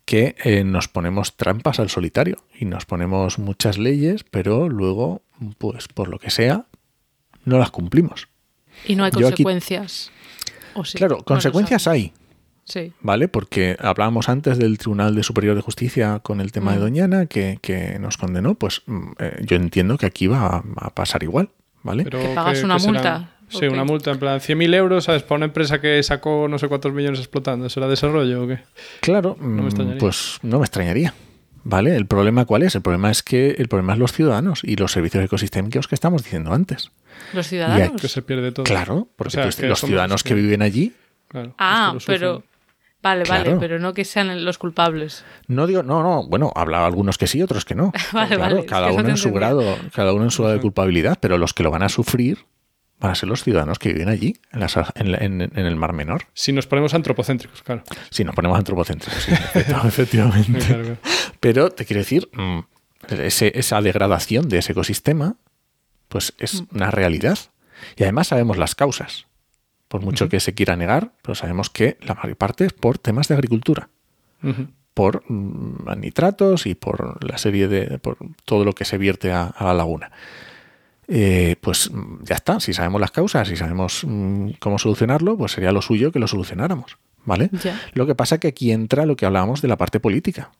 Que 0.07 0.37
eh, 0.43 0.65
nos 0.65 0.89
ponemos 0.89 1.37
trampas 1.37 1.81
al 1.81 1.91
solitario 1.91 2.39
y 2.59 2.65
nos 2.65 2.87
ponemos 2.87 3.39
muchas 3.39 3.77
leyes, 3.79 4.25
pero 4.25 4.69
luego, 4.71 5.21
pues 5.59 5.87
por 5.89 6.09
lo 6.09 6.19
que 6.19 6.31
sea, 6.31 6.65
no 7.45 7.59
las 7.59 7.71
cumplimos. 7.71 8.29
y 8.87 8.97
no 8.97 9.05
hay 9.05 9.11
yo 9.13 9.29
aquí- 9.29 9.43
consecuencias. 10.75 10.77
¿O 10.77 10.85
sí? 10.85 10.99
claro, 10.99 11.17
No 11.19 11.25
consecuencias 11.25 11.87
hay, 11.87 12.13
Sí. 12.65 12.93
¿vale? 13.01 13.27
Porque 13.29 13.77
hablábamos 13.81 14.29
antes 14.29 14.59
del 14.59 14.79
Tribunal 14.79 15.15
de 15.15 15.23
Superior 15.25 15.57
de 15.57 15.63
Justicia 15.63 16.21
con 16.23 16.41
el 16.41 16.53
tema 16.53 16.73
de 16.73 16.79
Mm. 16.79 16.81
Doñana 16.83 17.27
que, 17.27 17.59
que 17.61 17.99
nos 17.99 18.17
condenó, 18.17 18.55
pues 18.55 18.83
mm, 18.87 19.11
eh, 19.19 19.43
yo 19.45 19.57
entiendo 19.57 19.99
que 19.99 20.07
aquí 20.07 20.27
va 20.29 20.47
a, 20.47 20.63
a 20.77 20.91
pasar 20.91 21.23
igual, 21.25 21.49
¿vale? 21.83 22.05
Pero 22.05 22.21
Que 22.21 22.29
pagas 22.35 22.63
una 22.63 22.79
serán? 22.79 22.95
multa, 22.95 23.31
Sí, 23.49 23.65
¿o 23.67 23.73
una 23.73 23.83
multa, 23.83 24.13
en 24.13 24.19
plan 24.21 24.39
100.000 24.39 24.75
euros, 24.77 25.05
¿sabes? 25.05 25.25
Para 25.25 25.39
una 25.39 25.47
empresa 25.47 25.81
que 25.81 26.01
sacó 26.05 26.47
no 26.49 26.57
sé 26.61 26.69
cuántos 26.69 26.93
millones 26.93 27.19
explotando. 27.19 27.69
¿Será 27.69 27.89
desarrollo 27.89 28.45
o 28.45 28.47
qué? 28.47 28.61
Claro, 29.01 29.37
me 29.41 29.63
mm, 29.63 29.67
extrañaría. 29.67 29.99
pues 29.99 30.39
no 30.43 30.59
me 30.61 30.65
extrañaría. 30.65 31.15
¿Vale? 31.65 31.97
¿El 31.97 32.07
problema 32.07 32.45
cuál 32.47 32.63
es? 32.63 32.75
El 32.77 32.81
problema 32.83 33.11
es 33.11 33.23
que 33.25 33.51
el 33.59 33.67
problema 33.69 33.93
es 33.95 33.99
los 33.99 34.13
ciudadanos 34.13 34.61
y 34.63 34.77
los 34.77 34.93
servicios 34.93 35.25
ecosistémicos 35.25 35.89
que 35.89 35.95
estamos 35.97 36.23
diciendo 36.23 36.53
antes. 36.55 36.91
Los 37.33 37.47
ciudadanos. 37.49 38.01
Que 38.01 38.09
se 38.09 38.23
pierde 38.23 38.53
todo. 38.53 38.65
Claro, 38.65 39.09
porque 39.17 39.29
O 39.29 39.31
sea, 39.43 39.51
tú- 39.51 39.57
que 39.61 39.67
los 39.69 39.79
somos 39.79 39.91
ciudadanos 39.91 40.23
que 40.23 40.35
viven 40.35 40.63
allí, 40.63 40.95
Claro, 41.29 41.55
Ah, 41.59 41.95
pero. 42.07 42.43
Vale, 43.03 43.25
vale, 43.25 43.45
Claro. 43.45 43.61
pero 43.61 43.79
no 43.79 43.95
que 43.95 44.05
sean 44.05 44.45
los 44.45 44.59
culpables. 44.59 45.25
no 45.47 45.67
digo, 45.67 45.83
no, 45.83 46.03
no, 46.03 46.27
bueno, 46.29 46.53
habla 46.55 46.85
algunos 46.85 47.17
que 47.17 47.27
sí, 47.27 47.41
otros 47.41 47.65
que 47.65 47.75
no. 47.75 47.93
Vale, 48.13 48.37
claro, 48.37 48.41
vale, 48.41 48.61
es 48.61 48.67
cada 48.67 48.93
uno 48.93 49.09
en 49.09 49.17
su 49.17 49.33
grado, 49.33 49.79
cada 49.95 50.13
uno 50.13 50.25
en 50.25 50.31
su 50.31 50.43
grado 50.43 50.57
de 50.57 50.61
culpabilidad, 50.61 51.17
pero 51.21 51.39
los 51.39 51.55
que 51.55 51.63
lo 51.63 51.71
van 51.71 51.83
a 51.83 51.89
sufrir 51.89 52.45
van 52.99 53.13
a 53.13 53.15
ser 53.15 53.31
los 53.31 53.43
ciudadanos 53.43 53.79
que 53.79 53.95
viven 53.95 54.11
allí, 54.11 54.35
en, 54.53 54.61
las- 54.61 54.77
en 54.97 55.13
la- 55.13 55.19
en- 55.19 55.41
en 55.41 55.57
el 55.67 55.77
Mar 55.77 55.95
Menor. 55.95 56.25
Si 56.35 56.53
nos 56.53 56.67
ponemos 56.67 56.93
antropocéntricos, 56.93 57.63
claro. 57.63 57.85
Si 58.11 58.23
nos 58.25 58.35
ponemos 58.35 58.59
antropocéntricos, 58.59 59.23
sí, 59.23 59.33
efectivamente. 59.87 60.59
Claro, 60.59 60.83
claro. 60.83 60.97
Pero 61.41 61.71
te 61.71 61.87
quiero 61.87 62.01
decir, 62.01 62.29
mm, 62.35 62.59
ese- 63.09 63.53
esa 63.59 63.81
degradación 63.81 64.51
de 64.51 64.59
ese 64.59 64.73
ecosistema, 64.73 65.37
pues 66.11 66.35
es 66.39 66.65
una 66.75 66.91
realidad. 66.91 67.39
Y 67.97 68.03
además 68.03 68.29
sabemos 68.29 68.59
las 68.59 68.75
causas. 68.75 69.27
Por 69.89 70.03
mucho 70.03 70.29
que 70.29 70.39
se 70.39 70.53
quiera 70.53 70.77
negar, 70.77 71.13
pero 71.23 71.35
sabemos 71.35 71.71
que 71.71 71.97
la 72.03 72.15
mayor 72.15 72.37
parte 72.37 72.67
es 72.67 72.73
por 72.73 72.99
temas 72.99 73.27
de 73.27 73.35
agricultura, 73.35 73.89
por 74.95 75.25
mm, 75.29 75.99
nitratos 75.99 76.67
y 76.67 76.75
por 76.75 77.25
la 77.25 77.39
serie 77.39 77.67
de. 77.67 77.99
por 77.99 78.19
todo 78.45 78.65
lo 78.65 78.75
que 78.75 78.85
se 78.85 78.99
vierte 78.99 79.33
a, 79.33 79.47
a 79.47 79.65
la 79.65 79.75
laguna. 79.75 80.13
Eh, 81.13 81.57
pues 81.61 81.91
mm, 81.91 82.23
ya 82.23 82.37
está, 82.37 82.61
si 82.61 82.73
sabemos 82.73 83.01
las 83.01 83.11
causas 83.11 83.51
y 83.51 83.57
sabemos 83.57 84.05
mm, 84.07 84.51
cómo 84.61 84.79
solucionarlo, 84.79 85.37
pues 85.37 85.53
sería 85.53 85.73
lo 85.73 85.83
suyo 85.83 86.13
que 86.13 86.21
lo 86.21 86.29
solucionáramos. 86.29 86.99
¿Vale? 87.25 87.51
Lo 87.93 88.07
que 88.07 88.15
pasa 88.15 88.39
que 88.39 88.49
aquí 88.49 88.73
entra 88.73 89.05
lo 89.05 89.17
que 89.17 89.27
hablábamos 89.27 89.61
de 89.61 89.69
la 89.69 89.77
parte 89.77 90.01
política. 90.01 90.53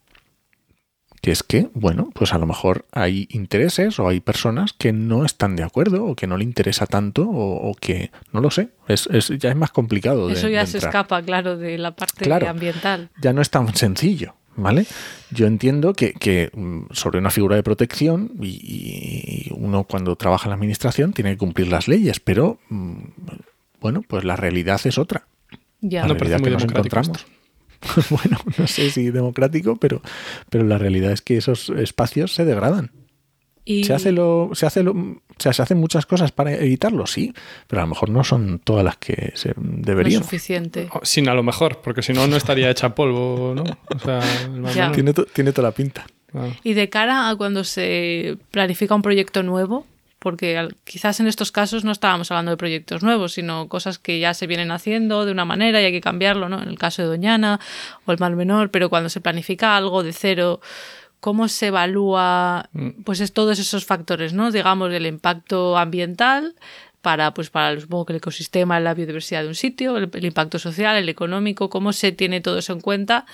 Que 1.21 1.31
es 1.33 1.43
que, 1.43 1.69
bueno, 1.75 2.11
pues 2.15 2.33
a 2.33 2.39
lo 2.39 2.47
mejor 2.47 2.87
hay 2.93 3.29
intereses 3.31 3.99
o 3.99 4.09
hay 4.09 4.21
personas 4.21 4.73
que 4.73 4.93
no 4.93 5.27
están 5.27 5.55
de 5.55 5.63
acuerdo 5.63 6.07
o 6.07 6.17
que 6.17 6.27
no 6.27 6.39
le 6.39 6.45
interesa 6.45 6.87
tanto 6.87 7.29
o, 7.29 7.69
o 7.71 7.75
que, 7.75 8.11
no 8.33 8.41
lo 8.41 8.51
sé, 8.51 8.71
es, 8.89 9.07
es- 9.13 9.29
ya 9.39 9.51
es 9.51 9.57
más 9.57 9.71
complicado. 9.71 10.29
de- 10.29 10.33
Eso 10.33 10.49
ya 10.49 10.61
de 10.61 10.67
se 10.67 10.79
entrar. 10.79 10.91
escapa, 10.91 11.23
claro, 11.23 11.59
de 11.59 11.77
la 11.77 11.95
parte 11.95 12.25
Claro. 12.25 12.49
ambiental. 12.49 13.11
Ya 13.21 13.35
no 13.35 13.43
es 13.43 13.51
tan 13.51 13.75
sencillo, 13.77 14.35
¿vale? 14.57 14.87
Yo 15.31 15.47
entiendo 15.47 15.93
que, 15.93 16.15
que, 16.15 16.51
mm, 16.55 16.85
sobre 16.93 17.19
una 17.19 17.29
figura 17.31 17.55
de 17.57 17.63
protección 17.63 18.33
y, 18.41 18.49
y 18.49 19.53
uno 19.55 19.85
cuando 19.85 20.17
trabaja 20.17 20.47
en 20.47 20.51
la 20.51 20.55
administración 20.55 21.13
tiene 21.13 21.33
que 21.33 21.37
cumplir 21.39 21.69
las 21.69 21.87
leyes, 21.87 22.19
pero, 22.21 22.59
mm, 22.71 22.95
bueno, 23.83 24.03
pues 24.09 24.25
la 24.25 24.37
realidad 24.37 24.81
es 24.85 24.97
otra. 24.97 25.27
Ya. 25.83 26.03
la 26.03 26.09
No 26.09 26.15
realidad 26.15 26.19
parece 26.19 26.35
que 26.37 26.41
muy 26.43 26.51
nos 26.53 26.63
democrático 26.63 26.97
bueno, 28.11 28.39
no 28.59 28.67
sé 28.67 28.91
si 28.91 29.11
democrático, 29.11 29.77
pero, 29.77 30.03
pero 30.49 30.65
la 30.65 30.79
realidad 30.79 31.13
es 31.13 31.23
que 31.23 31.37
esos 31.37 31.69
espacios 31.71 32.35
se 32.35 32.45
degradan. 32.45 32.91
Y 33.65 33.85
Se 33.85 33.93
hace 33.93 34.11
lo, 34.11 34.51
se 34.55 34.67
hace 34.67 34.83
lo, 34.83 34.93
o 34.93 35.17
sea, 35.39 35.53
se 35.53 35.63
hacen 35.63 35.79
muchas 35.79 36.07
cosas 36.07 36.33
para 36.33 36.53
evitarlo, 36.55 37.07
sí, 37.07 37.33
pero 37.69 37.83
a 37.83 37.85
lo 37.85 37.91
mejor 37.91 38.09
no 38.11 38.25
son 38.25 38.59
todas 38.59 38.85
las 38.85 38.97
que 38.97 39.33
se 39.37 39.51
no 39.57 39.79
es 39.81 39.87
deberían. 39.87 40.23
suficiente. 40.25 40.89
Oh, 40.93 41.01
Sin 41.05 41.29
a 41.29 41.35
lo 41.35 41.43
mejor, 41.43 41.81
porque 41.83 42.03
si 42.03 42.13
no, 42.13 42.27
no 42.27 42.37
estaría 42.37 42.71
hecha 42.71 42.95
polvo, 42.95 43.55
¿no? 43.55 43.65
O 43.95 43.99
sea, 44.73 44.91
tiene, 44.95 45.13
to- 45.13 45.27
tiene 45.27 45.53
toda 45.53 45.69
la 45.69 45.75
pinta. 45.75 46.07
Claro. 46.27 46.55
Y 46.65 46.73
de 46.73 46.89
cara 46.89 47.29
a 47.29 47.37
cuando 47.37 47.63
se 47.65 48.39
planifica 48.51 48.95
un 48.95 49.03
proyecto 49.03 49.43
nuevo, 49.43 49.87
porque 50.21 50.69
quizás 50.85 51.19
en 51.19 51.27
estos 51.27 51.51
casos 51.51 51.83
no 51.83 51.91
estábamos 51.91 52.31
hablando 52.31 52.53
de 52.53 52.57
proyectos 52.57 53.03
nuevos, 53.03 53.33
sino 53.33 53.69
cosas 53.69 53.99
que 53.99 54.21
ya 54.21 54.33
se 54.35 54.47
vienen 54.47 54.71
haciendo 54.71 55.25
de 55.25 55.33
una 55.33 55.45
manera 55.45 55.81
y 55.81 55.87
hay 55.87 55.93
que 55.93 56.01
cambiarlo, 56.01 56.49
¿no? 56.49 56.63
En 56.63 56.69
el 56.69 56.79
caso 56.79 57.03
de 57.03 57.09
Doñana 57.09 57.59
o 58.05 58.13
el 58.13 58.19
Mar 58.19 58.37
Menor, 58.37 58.71
pero 58.71 58.89
cuando 58.89 59.09
se 59.09 59.21
planifica 59.21 59.77
algo 59.77 60.03
de 60.03 60.13
cero, 60.13 60.61
¿cómo 61.19 61.49
se 61.49 61.69
evalúa 61.69 62.69
mm. 62.73 63.03
pues 63.05 63.21
es 63.21 63.33
todos 63.33 63.59
esos 63.59 63.85
factores, 63.85 64.33
¿no? 64.33 64.53
Digamos, 64.53 64.93
el 64.93 65.07
impacto 65.07 65.77
ambiental, 65.77 66.55
para, 67.03 67.33
pues, 67.33 67.51
para 67.51 67.81
supongo 67.81 68.07
que 68.07 68.13
el 68.13 68.19
ecosistema, 68.19 68.79
la 68.81 68.95
biodiversidad 68.95 69.43
de 69.43 69.49
un 69.49 69.55
sitio, 69.55 69.97
el, 69.97 70.25
impacto 70.25 70.59
social, 70.59 70.97
el 70.97 71.09
económico, 71.09 71.71
cómo 71.71 71.93
se 71.93 72.13
tiene 72.13 72.41
todo 72.41 72.59
eso 72.59 72.73
en 72.73 72.81
cuenta. 72.81 73.27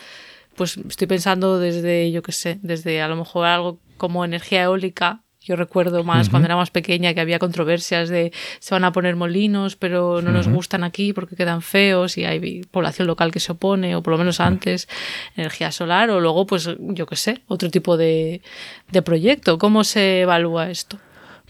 Pues 0.54 0.76
estoy 0.76 1.06
pensando 1.06 1.58
desde, 1.58 2.10
yo 2.12 2.22
qué 2.22 2.32
sé, 2.32 2.58
desde 2.62 3.02
a 3.02 3.08
lo 3.08 3.16
mejor 3.16 3.46
algo 3.46 3.78
como 3.96 4.24
energía 4.24 4.62
eólica. 4.62 5.22
Yo 5.46 5.54
recuerdo 5.54 6.02
más 6.02 6.28
cuando 6.28 6.46
era 6.46 6.56
más 6.56 6.70
pequeña 6.70 7.14
que 7.14 7.20
había 7.20 7.38
controversias 7.38 8.08
de 8.08 8.32
se 8.58 8.74
van 8.74 8.82
a 8.82 8.90
poner 8.90 9.14
molinos, 9.14 9.76
pero 9.76 10.20
no 10.20 10.32
nos 10.32 10.48
gustan 10.48 10.82
aquí 10.82 11.12
porque 11.12 11.36
quedan 11.36 11.62
feos 11.62 12.18
y 12.18 12.24
hay 12.24 12.62
población 12.64 13.06
local 13.06 13.30
que 13.30 13.38
se 13.38 13.52
opone, 13.52 13.94
o 13.94 14.02
por 14.02 14.14
lo 14.14 14.18
menos 14.18 14.40
antes, 14.40 14.88
energía 15.36 15.70
solar, 15.70 16.10
o 16.10 16.18
luego, 16.18 16.46
pues 16.46 16.68
yo 16.80 17.06
qué 17.06 17.14
sé, 17.14 17.42
otro 17.46 17.70
tipo 17.70 17.96
de, 17.96 18.42
de 18.90 19.02
proyecto. 19.02 19.56
¿Cómo 19.56 19.84
se 19.84 20.22
evalúa 20.22 20.68
esto? 20.68 20.98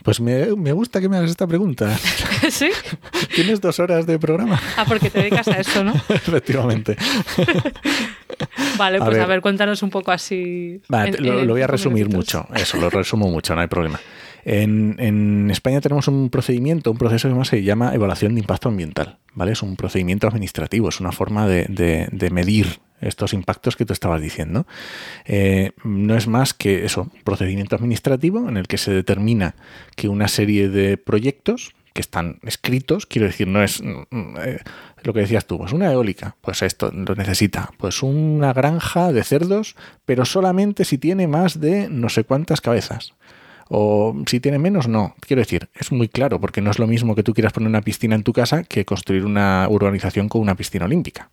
Pues 0.03 0.21
me, 0.21 0.73
gusta 0.73 1.01
que 1.01 1.09
me 1.09 1.17
hagas 1.17 1.31
esta 1.31 1.47
pregunta. 1.47 1.97
¿Sí? 2.51 2.71
Tienes 3.35 3.61
dos 3.61 3.79
horas 3.81 4.07
de 4.07 4.19
programa. 4.19 4.61
Ah, 4.77 4.85
porque 4.87 5.11
te 5.11 5.21
dedicas 5.21 5.49
a 5.49 5.59
eso, 5.59 5.83
¿no? 5.83 5.93
Efectivamente. 6.09 6.97
vale, 8.79 8.99
pues 8.99 9.19
a 9.19 9.27
ver, 9.27 9.41
cuéntanos 9.41 9.83
un 9.83 9.91
poco 9.91 10.13
así. 10.13 10.81
lo, 10.89 11.47
voy 11.47 11.63
a 11.63 11.67
resumir 11.67 12.09
mucho. 12.09 12.47
Eso, 12.55 12.79
lo 12.79 12.91
resumo 12.91 13.29
mucho, 13.29 13.55
no 13.55 13.63
hay 13.63 13.69
problema. 13.69 13.99
En, 14.49 15.51
España 15.51 15.81
tenemos 15.81 16.09
un 16.09 16.31
procedimiento, 16.31 16.91
un 16.91 16.99
proceso 16.99 17.29
que 17.29 17.45
se 17.45 17.63
llama 17.63 17.95
evaluación 17.95 18.35
de 18.35 18.41
impacto 18.41 18.69
ambiental. 18.69 19.19
¿vale? 19.35 19.53
Es 19.53 19.63
un 19.63 19.77
procedimiento 19.77 20.29
administrativo, 20.29 20.89
es 20.89 21.01
una 21.01 21.13
forma 21.13 21.49
de 21.49 22.29
medir 22.33 22.81
estos 23.01 23.33
impactos 23.33 23.77
que 23.77 23.85
tú 23.85 23.93
estabas 23.93 24.21
diciendo. 24.21 24.67
Eh, 25.25 25.73
no 25.85 26.17
es 26.17 26.27
más 26.27 26.55
que 26.55 26.85
eso, 26.85 27.11
procedimiento 27.25 27.77
administrativo 27.77 28.49
en 28.49 28.57
el 28.57 28.67
que 28.67 28.79
se 28.79 28.93
determina 28.93 29.55
que 29.97 30.09
una 30.09 30.29
serie 30.29 30.69
de 30.69 30.97
proyectos 30.97 31.75
que 31.93 32.01
están 32.03 32.41
escritos, 32.43 33.07
quiero 33.07 33.27
decir, 33.27 33.49
no 33.49 33.63
es 33.63 33.83
mm, 33.83 34.37
eh, 34.45 34.59
lo 35.03 35.15
que 35.15 35.21
decías 35.21 35.47
tú, 35.47 35.59
pues 35.59 35.73
una 35.73 35.91
eólica, 35.91 36.37
pues 36.43 36.63
esto 36.63 36.91
lo 36.93 37.15
necesita, 37.15 37.71
pues 37.79 38.03
una 38.03 38.53
granja 38.53 39.13
de 39.13 39.25
cerdos, 39.25 39.77
pero 40.05 40.25
solamente 40.25 40.85
si 40.85 40.99
tiene 40.99 41.27
más 41.27 41.59
de 41.61 41.89
no 41.89 42.09
sé 42.09 42.25
cuántas 42.25 42.61
cabezas. 42.61 43.15
O 43.69 44.15
si 44.27 44.41
tiene 44.41 44.59
menos, 44.59 44.89
no. 44.89 45.15
Quiero 45.21 45.41
decir, 45.41 45.69
es 45.75 45.91
muy 45.93 46.09
claro, 46.09 46.41
porque 46.41 46.61
no 46.61 46.71
es 46.71 46.79
lo 46.79 46.87
mismo 46.87 47.15
que 47.15 47.23
tú 47.23 47.35
quieras 47.35 47.53
poner 47.53 47.69
una 47.69 47.83
piscina 47.83 48.15
en 48.15 48.23
tu 48.23 48.33
casa 48.33 48.63
que 48.63 48.85
construir 48.85 49.25
una 49.25 49.67
urbanización 49.69 50.29
con 50.29 50.41
una 50.41 50.55
piscina 50.55 50.85
olímpica 50.85 51.31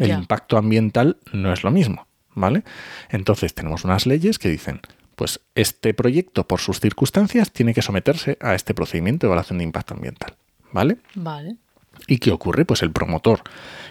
el 0.00 0.10
impacto 0.10 0.56
ambiental 0.56 1.18
no 1.32 1.52
es 1.52 1.64
lo 1.64 1.70
mismo, 1.70 2.06
¿vale? 2.34 2.64
Entonces 3.10 3.54
tenemos 3.54 3.84
unas 3.84 4.06
leyes 4.06 4.38
que 4.38 4.48
dicen, 4.48 4.80
pues 5.16 5.40
este 5.54 5.94
proyecto 5.94 6.46
por 6.46 6.60
sus 6.60 6.80
circunstancias 6.80 7.52
tiene 7.52 7.74
que 7.74 7.82
someterse 7.82 8.38
a 8.40 8.54
este 8.54 8.74
procedimiento 8.74 9.26
de 9.26 9.28
evaluación 9.28 9.58
de 9.58 9.64
impacto 9.64 9.94
ambiental, 9.94 10.34
¿vale? 10.72 10.98
Vale. 11.14 11.56
¿Y 12.06 12.18
qué 12.18 12.32
ocurre? 12.32 12.64
Pues 12.64 12.82
el 12.82 12.90
promotor 12.90 13.42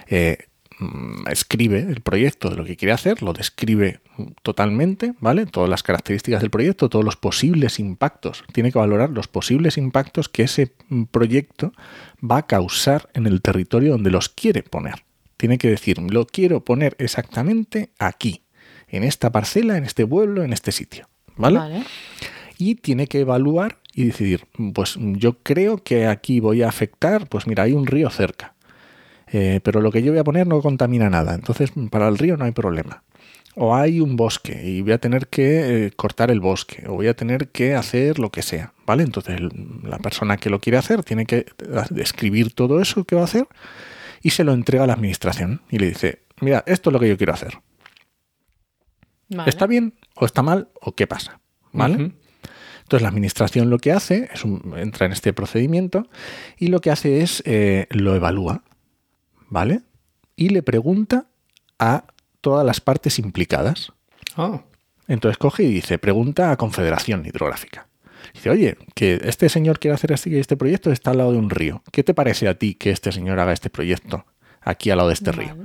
eh, 0.08 0.48
escribe 1.30 1.80
el 1.80 2.02
proyecto 2.02 2.50
de 2.50 2.56
lo 2.56 2.66
que 2.66 2.76
quiere 2.76 2.92
hacer, 2.92 3.22
lo 3.22 3.34
describe 3.34 4.00
totalmente, 4.42 5.14
¿vale? 5.20 5.46
Todas 5.46 5.70
las 5.70 5.84
características 5.84 6.42
del 6.42 6.50
proyecto, 6.50 6.90
todos 6.90 7.06
los 7.06 7.16
posibles 7.16 7.80
impactos. 7.80 8.44
Tiene 8.52 8.72
que 8.72 8.80
valorar 8.80 9.10
los 9.10 9.28
posibles 9.28 9.78
impactos 9.78 10.30
que 10.30 10.44
ese 10.44 10.74
mm, 10.90 11.04
proyecto 11.04 11.74
va 12.24 12.38
a 12.38 12.48
causar 12.48 13.10
en 13.14 13.28
el 13.28 13.42
territorio 13.42 13.92
donde 13.92 14.12
los 14.12 14.30
quiere 14.30 14.64
poner 14.64 15.04
tiene 15.42 15.58
que 15.58 15.70
decir, 15.70 15.98
lo 15.98 16.28
quiero 16.28 16.64
poner 16.64 16.96
exactamente 17.00 17.90
aquí, 17.98 18.44
en 18.88 19.04
esta 19.04 19.32
parcela, 19.32 19.76
en 19.76 19.86
este 19.86 20.06
pueblo, 20.06 20.44
en 20.44 20.54
este 20.54 20.72
sitio. 20.72 21.10
¿Vale? 21.36 21.84
Y 22.60 22.76
tiene 22.76 23.08
que 23.08 23.22
evaluar 23.22 23.80
y 23.96 24.04
decidir, 24.04 24.46
pues 24.76 25.00
yo 25.00 25.40
creo 25.40 25.84
que 25.84 26.06
aquí 26.06 26.40
voy 26.40 26.62
a 26.62 26.70
afectar, 26.70 27.28
pues 27.28 27.48
mira, 27.48 27.64
hay 27.64 27.72
un 27.72 27.88
río 27.88 28.12
cerca, 28.12 28.54
eh, 29.32 29.60
pero 29.64 29.82
lo 29.82 29.92
que 29.92 30.04
yo 30.04 30.12
voy 30.12 30.20
a 30.20 30.24
poner 30.24 30.48
no 30.48 30.62
contamina 30.62 31.10
nada, 31.10 31.34
entonces 31.34 31.72
para 31.90 32.08
el 32.08 32.18
río 32.18 32.38
no 32.38 32.46
hay 32.46 32.52
problema. 32.52 33.04
O 33.56 33.76
hay 33.76 34.00
un 34.00 34.16
bosque 34.16 34.62
y 34.64 34.82
voy 34.82 34.94
a 34.94 34.98
tener 34.98 35.28
que 35.28 35.86
eh, 35.86 35.92
cortar 35.92 36.32
el 36.32 36.40
bosque, 36.40 36.86
o 36.88 36.94
voy 36.94 37.08
a 37.08 37.14
tener 37.14 37.50
que 37.50 37.76
hacer 37.76 38.18
lo 38.18 38.30
que 38.30 38.42
sea, 38.42 38.74
¿vale? 38.86 39.04
Entonces 39.04 39.42
la 39.84 40.00
persona 40.00 40.38
que 40.38 40.50
lo 40.50 40.60
quiere 40.60 40.78
hacer 40.78 41.04
tiene 41.04 41.26
que 41.26 41.46
escribir 41.98 42.54
todo 42.54 42.82
eso 42.82 43.04
que 43.04 43.16
va 43.16 43.22
a 43.22 43.26
hacer 43.26 43.48
y 44.22 44.30
se 44.30 44.44
lo 44.44 44.54
entrega 44.54 44.86
a 44.86 44.88
la 44.88 44.94
administración 44.94 45.62
y 45.70 45.80
le 45.80 45.90
dice, 45.90 46.20
mira, 46.40 46.64
esto 46.66 46.90
es 46.90 46.94
lo 46.94 47.00
que 47.00 47.10
yo 47.10 47.18
quiero 47.18 47.34
hacer. 47.34 47.58
¿Está 49.46 49.68
bien 49.68 49.94
o 50.16 50.26
está 50.26 50.44
mal 50.44 50.70
o 50.82 50.94
qué 50.94 51.08
pasa? 51.08 51.40
¿Vale? 51.72 52.12
Entonces 52.84 53.04
la 53.04 53.10
administración 53.10 53.70
lo 53.70 53.78
que 53.78 53.94
hace 53.94 54.30
es 54.34 54.44
entra 54.76 55.06
en 55.06 55.14
este 55.14 55.32
procedimiento 55.32 56.10
y 56.58 56.68
lo 56.68 56.82
que 56.82 56.92
hace 56.92 57.22
es 57.22 57.42
eh, 57.46 57.88
lo 57.90 58.16
evalúa, 58.16 58.64
¿vale? 59.52 59.82
Y 60.36 60.50
le 60.50 60.64
pregunta 60.64 61.28
a 61.78 62.06
todas 62.40 62.66
las 62.66 62.82
partes 62.82 63.20
implicadas. 63.20 63.92
Ah. 64.36 64.62
Entonces 65.08 65.38
coge 65.38 65.64
y 65.64 65.74
dice, 65.74 66.00
pregunta 66.00 66.52
a 66.52 66.58
Confederación 66.58 67.26
Hidrográfica. 67.26 67.88
Dice, 68.34 68.50
oye, 68.50 68.78
que 68.96 69.20
este 69.26 69.50
señor 69.50 69.80
quiere 69.80 69.96
hacer 69.96 70.14
este, 70.14 70.40
este 70.40 70.56
proyecto, 70.56 70.92
está 70.92 71.12
al 71.12 71.18
lado 71.18 71.34
de 71.34 71.38
un 71.38 71.50
río. 71.50 71.84
¿Qué 71.92 72.04
te 72.04 72.14
parece 72.14 72.48
a 72.48 72.58
ti 72.58 72.76
que 72.76 72.92
este 72.92 73.12
señor 73.12 73.40
haga 73.40 73.52
este 73.52 73.70
proyecto 73.70 74.26
aquí 74.62 74.90
al 74.90 74.98
lado 74.98 75.10
de 75.10 75.16
este 75.16 75.32
río? 75.32 75.56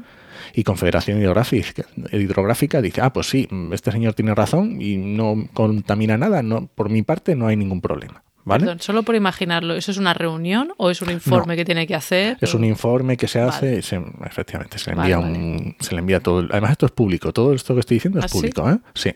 Y 0.53 0.65
Confederación 0.65 1.21
Hidrográfica, 1.21 1.87
Hidrográfica 2.11 2.83
dice, 2.83 3.03
ah, 3.03 3.13
pues 3.13 3.29
sí, 3.29 3.49
este 3.73 3.93
señor 3.93 4.15
tiene 4.15 4.35
razón 4.35 4.81
y 4.83 4.97
no 4.97 5.49
contamina 5.53 6.19
nada, 6.19 6.43
no, 6.43 6.67
por 6.67 6.91
mi 6.91 7.03
parte 7.03 7.37
no 7.37 7.47
hay 7.47 7.57
ningún 7.57 7.81
problema. 7.81 8.25
¿Vale? 8.47 8.61
Perdón, 8.61 8.81
solo 8.81 9.03
por 9.03 9.17
imaginarlo, 9.17 9.75
¿eso 9.75 9.91
es 9.91 9.99
una 9.99 10.15
reunión 10.15 10.73
o 10.77 10.89
es 10.89 11.03
un 11.03 11.11
informe 11.11 11.57
que 11.57 11.65
tiene 11.65 11.85
que 11.85 11.97
hacer? 11.97 12.39
Es 12.41 12.55
un 12.55 12.65
informe 12.65 13.17
que 13.17 13.27
se 13.27 13.41
hace, 13.41 13.79
efectivamente, 13.79 14.79
se 14.79 14.93
le 14.93 14.97
envía 14.97 15.19
un, 15.19 15.75
se 15.81 15.97
le 15.97 15.99
envía 15.99 16.21
todo. 16.21 16.47
Además, 16.51 16.71
esto 16.71 16.87
es 16.87 16.93
público, 16.93 17.33
todo 17.33 17.53
esto 17.53 17.75
que 17.75 17.81
estoy 17.81 17.97
diciendo 17.97 18.21
es 18.21 18.27
¿Ah, 18.27 18.29
público, 18.29 18.71
¿eh? 18.71 18.79
Sí. 18.95 19.13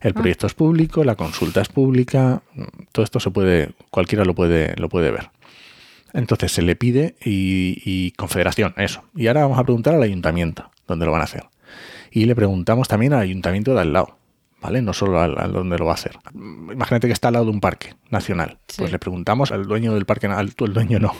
El 0.00 0.10
ah. 0.10 0.14
proyecto 0.14 0.48
es 0.48 0.54
público, 0.54 1.04
la 1.04 1.14
consulta 1.14 1.60
es 1.60 1.68
pública, 1.68 2.42
todo 2.90 3.04
esto 3.04 3.20
se 3.20 3.30
puede, 3.30 3.70
cualquiera 3.90 4.24
lo 4.24 4.34
puede, 4.34 4.74
lo 4.74 4.88
puede 4.88 5.12
ver. 5.12 5.30
Entonces 6.12 6.50
se 6.50 6.62
le 6.62 6.74
pide 6.74 7.14
y, 7.24 8.10
confederación, 8.16 8.74
eso. 8.76 9.04
Y 9.14 9.28
ahora 9.28 9.42
vamos 9.42 9.60
a 9.60 9.62
preguntar 9.62 9.94
al 9.94 10.02
ayuntamiento 10.02 10.68
dónde 10.88 11.06
lo 11.06 11.12
van 11.12 11.20
a 11.20 11.24
hacer. 11.24 11.44
Y 12.10 12.24
le 12.24 12.34
preguntamos 12.34 12.88
también 12.88 13.12
al 13.12 13.20
ayuntamiento 13.20 13.72
de 13.72 13.82
al 13.82 13.92
lado. 13.92 14.18
¿Vale? 14.64 14.80
No 14.80 14.94
solo 14.94 15.20
al, 15.20 15.52
donde 15.52 15.76
lo 15.76 15.84
va 15.84 15.92
a 15.92 15.94
hacer. 15.94 16.16
Imagínate 16.34 17.06
que 17.06 17.12
está 17.12 17.28
al 17.28 17.34
lado 17.34 17.44
de 17.44 17.50
un 17.50 17.60
parque 17.60 17.94
nacional. 18.08 18.56
Pues 18.78 18.90
le 18.90 18.98
preguntamos 18.98 19.52
al 19.52 19.66
dueño 19.66 19.92
del 19.92 20.06
parque, 20.06 20.26
al, 20.26 20.52
el 20.58 20.72
dueño 20.72 20.98
no. 20.98 21.14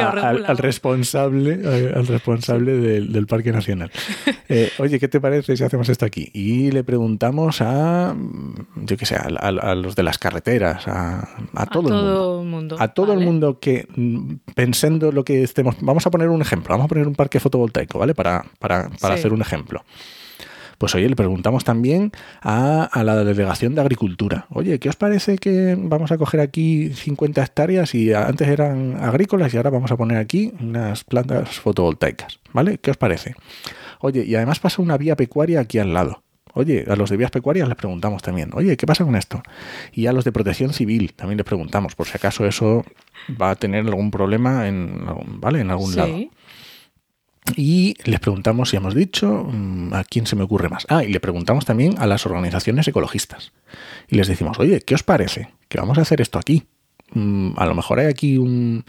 al, 0.00 0.58
responsable, 0.58 1.60
al 1.94 2.08
responsable 2.08 2.72
del, 2.72 3.26
parque 3.26 3.52
nacional. 3.52 3.90
Eh, 4.48 4.70
oye, 4.78 5.00
¿qué 5.00 5.08
te 5.08 5.18
parece 5.18 5.56
si 5.56 5.64
hacemos 5.64 5.88
esto 5.88 6.04
aquí? 6.04 6.28
Y 6.34 6.72
le 6.72 6.84
preguntamos 6.84 7.62
a, 7.62 8.14
yo 8.76 8.96
qué 8.98 9.06
sé, 9.06 9.16
a, 9.16 9.74
los 9.74 9.96
de 9.96 10.02
las 10.02 10.18
carreteras, 10.18 10.86
a, 10.88 11.26
todo, 11.72 11.88
el 11.88 12.44
mundo. 12.46 12.76
A 12.78 12.88
todo 12.88 13.14
el 13.14 13.20
mundo 13.20 13.58
que, 13.60 13.88
mm, 13.96 14.34
pensando 14.54 15.10
lo 15.10 15.24
que 15.24 15.42
estemos, 15.42 15.76
vamos 15.80 16.06
a 16.06 16.10
poner 16.10 16.28
un 16.28 16.42
ejemplo, 16.42 16.74
vamos 16.74 16.84
a 16.84 16.88
poner 16.88 17.08
un 17.08 17.14
parque 17.14 17.40
fotovoltaico, 17.40 17.98
¿vale? 17.98 18.14
Para, 18.14 18.44
para, 18.58 18.90
para 19.00 19.14
hacer 19.14 19.32
un 19.32 19.40
ejemplo. 19.40 19.82
Pues 20.82 20.96
oye, 20.96 21.08
le 21.08 21.14
preguntamos 21.14 21.62
también 21.62 22.10
a, 22.40 22.90
la 23.04 23.22
delegación 23.22 23.76
de 23.76 23.82
agricultura. 23.82 24.46
Oye, 24.50 24.80
¿qué 24.80 24.88
os 24.88 24.96
parece 24.96 25.38
que 25.38 25.76
vamos 25.78 26.10
a 26.10 26.18
coger 26.18 26.40
aquí 26.40 26.88
50 26.92 27.40
hectáreas 27.40 27.94
y 27.94 28.12
antes 28.12 28.48
eran 28.48 28.96
agrícolas 29.00 29.54
y 29.54 29.58
ahora 29.58 29.70
vamos 29.70 29.92
a 29.92 29.96
poner 29.96 30.18
aquí 30.18 30.52
unas 30.60 31.04
plantas 31.04 31.60
fotovoltaicas? 31.60 32.40
¿Vale? 32.52 32.78
¿Qué 32.78 32.90
os 32.90 32.96
parece? 32.96 33.36
Oye, 34.00 34.24
y 34.26 34.34
además 34.34 34.58
pasa 34.58 34.82
una 34.82 34.98
vía 34.98 35.14
pecuaria 35.14 35.60
aquí 35.60 35.78
al 35.78 35.94
lado. 35.94 36.24
Oye, 36.52 36.84
a 36.88 36.96
los 36.96 37.10
de 37.10 37.16
vías 37.16 37.30
pecuarias 37.30 37.68
les 37.68 37.76
preguntamos 37.76 38.20
también, 38.20 38.50
oye, 38.52 38.76
¿qué 38.76 38.84
pasa 38.84 39.04
con 39.04 39.14
esto? 39.14 39.40
Y 39.92 40.06
a 40.06 40.12
los 40.12 40.24
de 40.24 40.32
protección 40.32 40.72
civil 40.72 41.12
también 41.14 41.36
les 41.36 41.46
preguntamos, 41.46 41.94
por 41.94 42.08
si 42.08 42.16
acaso 42.16 42.44
eso 42.44 42.84
va 43.40 43.50
a 43.50 43.54
tener 43.54 43.86
algún 43.86 44.10
problema 44.10 44.66
en, 44.66 45.06
¿vale? 45.38 45.60
en 45.60 45.70
algún 45.70 45.94
lado. 45.94 46.18
Y 47.56 47.96
les 48.04 48.20
preguntamos 48.20 48.70
si 48.70 48.76
hemos 48.76 48.94
dicho 48.94 49.48
mm, 49.50 49.94
a 49.94 50.04
quién 50.04 50.26
se 50.26 50.36
me 50.36 50.44
ocurre 50.44 50.68
más. 50.68 50.86
Ah, 50.88 51.04
y 51.04 51.12
le 51.12 51.20
preguntamos 51.20 51.64
también 51.64 51.94
a 51.98 52.06
las 52.06 52.24
organizaciones 52.24 52.86
ecologistas. 52.86 53.52
Y 54.08 54.16
les 54.16 54.28
decimos, 54.28 54.58
oye, 54.58 54.80
¿qué 54.80 54.94
os 54.94 55.02
parece? 55.02 55.50
Que 55.68 55.78
vamos 55.78 55.98
a 55.98 56.02
hacer 56.02 56.20
esto 56.20 56.38
aquí. 56.38 56.64
Mm, 57.12 57.52
a 57.56 57.66
lo 57.66 57.74
mejor 57.74 57.98
hay 57.98 58.06
aquí 58.06 58.38
un, 58.38 58.84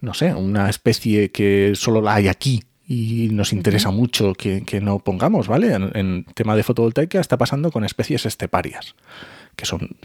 no 0.00 0.14
sé, 0.14 0.34
una 0.34 0.70
especie 0.70 1.30
que 1.30 1.72
solo 1.74 2.00
la 2.00 2.14
hay 2.14 2.28
aquí 2.28 2.62
y 2.86 3.28
nos 3.30 3.52
interesa 3.52 3.92
mucho 3.92 4.32
que, 4.34 4.80
no 4.82 4.98
pongamos, 4.98 5.46
¿vale? 5.46 5.74
En, 5.74 5.90
en, 5.94 6.24
tema 6.34 6.56
de 6.56 6.64
fotovoltaica 6.64 7.20
está 7.20 7.38
pasando 7.38 7.70
con 7.70 7.84
especies 7.84 8.26
esteparias, 8.26 8.96
que 9.56 9.66
son 9.66 9.96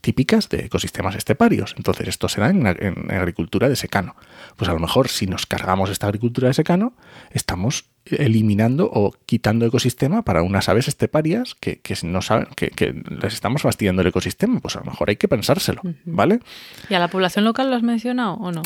típicas 0.00 0.48
de 0.48 0.66
ecosistemas 0.66 1.14
esteparios. 1.14 1.74
Entonces, 1.76 2.08
esto 2.08 2.28
se 2.28 2.40
da 2.40 2.50
en, 2.50 2.66
en 2.66 3.10
agricultura 3.10 3.68
de 3.68 3.76
secano. 3.76 4.16
Pues 4.56 4.68
a 4.68 4.72
lo 4.72 4.80
mejor 4.80 5.08
si 5.08 5.26
nos 5.26 5.46
cargamos 5.46 5.90
esta 5.90 6.06
agricultura 6.06 6.48
de 6.48 6.54
secano, 6.54 6.94
estamos 7.30 7.90
eliminando 8.10 8.90
o 8.92 9.12
quitando 9.26 9.66
ecosistema 9.66 10.22
para 10.22 10.42
unas 10.42 10.68
aves 10.68 10.88
esteparias 10.88 11.54
que, 11.54 11.80
no 12.02 12.22
saben, 12.22 12.48
que, 12.56 13.02
les 13.08 13.34
estamos 13.34 13.62
fastidiando 13.62 14.02
el 14.02 14.08
ecosistema. 14.08 14.60
Pues 14.60 14.76
a 14.76 14.80
lo 14.80 14.86
mejor 14.86 15.10
hay 15.10 15.16
que 15.16 15.28
pensárselo, 15.28 15.82
¿vale? 16.04 16.40
¿Y 16.88 16.94
a 16.94 16.98
la 16.98 17.08
población 17.08 17.44
local 17.44 17.70
lo 17.70 17.76
has 17.76 17.82
mencionado 17.82 18.34
o 18.34 18.52
no? 18.52 18.62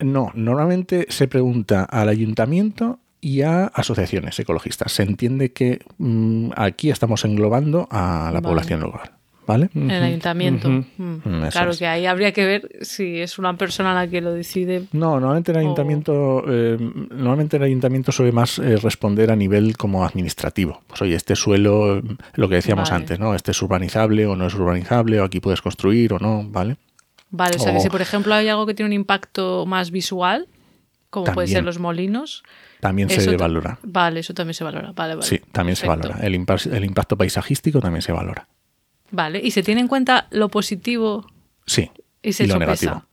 no, 0.00 0.30
normalmente 0.34 1.06
se 1.08 1.28
pregunta 1.28 1.84
al 1.84 2.08
ayuntamiento 2.08 3.00
y 3.20 3.42
a 3.42 3.66
asociaciones 3.66 4.38
ecologistas. 4.38 4.92
Se 4.92 5.02
entiende 5.02 5.52
que 5.52 5.80
mm, 5.98 6.50
aquí 6.56 6.90
estamos 6.90 7.24
englobando 7.24 7.88
a 7.90 8.30
la 8.32 8.42
población 8.42 8.80
local. 8.80 9.12
¿Vale? 9.46 9.68
El 9.74 9.90
ayuntamiento. 9.90 10.70
Mm. 10.70 10.84
Mm, 10.96 11.48
claro 11.50 11.72
que 11.76 11.86
ahí 11.86 12.06
habría 12.06 12.32
que 12.32 12.46
ver 12.46 12.70
si 12.80 13.20
es 13.20 13.38
una 13.38 13.56
persona 13.56 13.92
la 13.92 14.08
que 14.08 14.20
lo 14.20 14.32
decide. 14.32 14.84
No, 14.92 15.20
normalmente 15.20 15.52
el 15.52 15.58
ayuntamiento, 15.58 16.44
eh, 16.48 16.78
normalmente 16.80 17.58
el 17.58 17.64
ayuntamiento 17.64 18.10
suele 18.10 18.32
más 18.32 18.58
eh, 18.58 18.76
responder 18.76 19.30
a 19.30 19.36
nivel 19.36 19.76
como 19.76 20.04
administrativo. 20.04 20.80
Pues 20.86 21.02
oye, 21.02 21.14
este 21.14 21.36
suelo, 21.36 22.00
lo 22.34 22.48
que 22.48 22.54
decíamos 22.54 22.90
antes, 22.90 23.18
¿no? 23.18 23.34
Este 23.34 23.50
es 23.50 23.60
urbanizable 23.60 24.26
o 24.26 24.34
no 24.34 24.46
es 24.46 24.54
urbanizable, 24.54 25.20
o 25.20 25.24
aquí 25.24 25.40
puedes 25.40 25.60
construir 25.60 26.14
o 26.14 26.18
no, 26.18 26.42
¿vale? 26.48 26.76
Vale, 27.30 27.56
o 27.56 27.58
sea 27.58 27.72
que 27.72 27.80
si 27.80 27.90
por 27.90 28.00
ejemplo 28.00 28.32
hay 28.32 28.48
algo 28.48 28.64
que 28.64 28.74
tiene 28.74 28.88
un 28.88 28.92
impacto 28.92 29.66
más 29.66 29.90
visual, 29.90 30.46
como 31.10 31.32
puede 31.32 31.48
ser 31.48 31.64
los 31.64 31.78
molinos. 31.78 32.42
También 32.80 33.10
se 33.10 33.36
valora. 33.36 33.78
Vale, 33.82 34.20
eso 34.20 34.34
también 34.34 34.54
se 34.54 34.64
valora. 34.64 34.92
Vale, 34.92 35.16
vale. 35.16 35.26
Sí, 35.26 35.40
también 35.52 35.76
se 35.76 35.86
valora. 35.86 36.18
El, 36.20 36.34
el 36.34 36.84
impacto 36.84 37.16
paisajístico 37.16 37.80
también 37.80 38.02
se 38.02 38.12
valora. 38.12 38.46
Vale, 39.14 39.40
y 39.42 39.52
se 39.52 39.62
tiene 39.62 39.80
en 39.80 39.86
cuenta 39.86 40.26
lo 40.32 40.48
positivo. 40.48 41.24
Sí. 41.66 41.88
Y, 42.20 42.32
se 42.32 42.48
lo 42.48 42.58
negativo. 42.58 43.04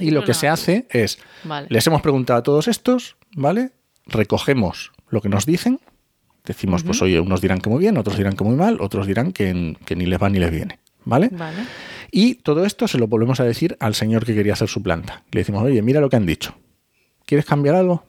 y 0.00 0.10
lo 0.10 0.24
que 0.24 0.34
se 0.34 0.48
hace 0.48 0.86
es, 0.90 1.20
les 1.68 1.86
hemos 1.86 2.02
preguntado 2.02 2.40
a 2.40 2.42
todos 2.42 2.66
estos, 2.66 3.16
¿vale? 3.36 3.70
Recogemos 4.06 4.90
lo 5.10 5.20
que 5.20 5.28
nos 5.28 5.46
dicen, 5.46 5.78
decimos, 6.44 6.82
pues 6.82 7.00
oye, 7.02 7.20
unos 7.20 7.40
dirán 7.40 7.60
que 7.60 7.70
muy 7.70 7.78
bien, 7.78 7.98
otros 7.98 8.16
dirán 8.16 8.34
que 8.34 8.42
muy 8.42 8.56
mal, 8.56 8.78
otros 8.80 9.06
dirán 9.06 9.32
que, 9.32 9.54
ni 9.54 10.06
les 10.06 10.20
va 10.20 10.28
ni 10.28 10.40
les 10.40 10.50
viene, 10.50 10.80
¿vale? 11.04 11.28
Vale. 11.30 11.58
Y 12.10 12.34
todo 12.36 12.64
esto 12.64 12.88
se 12.88 12.98
lo 12.98 13.06
volvemos 13.06 13.38
a 13.38 13.44
decir 13.44 13.76
al 13.78 13.94
señor 13.94 14.26
que 14.26 14.34
quería 14.34 14.54
hacer 14.54 14.68
su 14.68 14.82
planta. 14.82 15.22
Le 15.30 15.42
decimos, 15.42 15.62
oye, 15.62 15.80
mira 15.82 16.00
lo 16.00 16.10
que 16.10 16.16
han 16.16 16.26
dicho. 16.26 16.56
¿Quieres 17.26 17.46
cambiar 17.46 17.76
algo? 17.76 18.04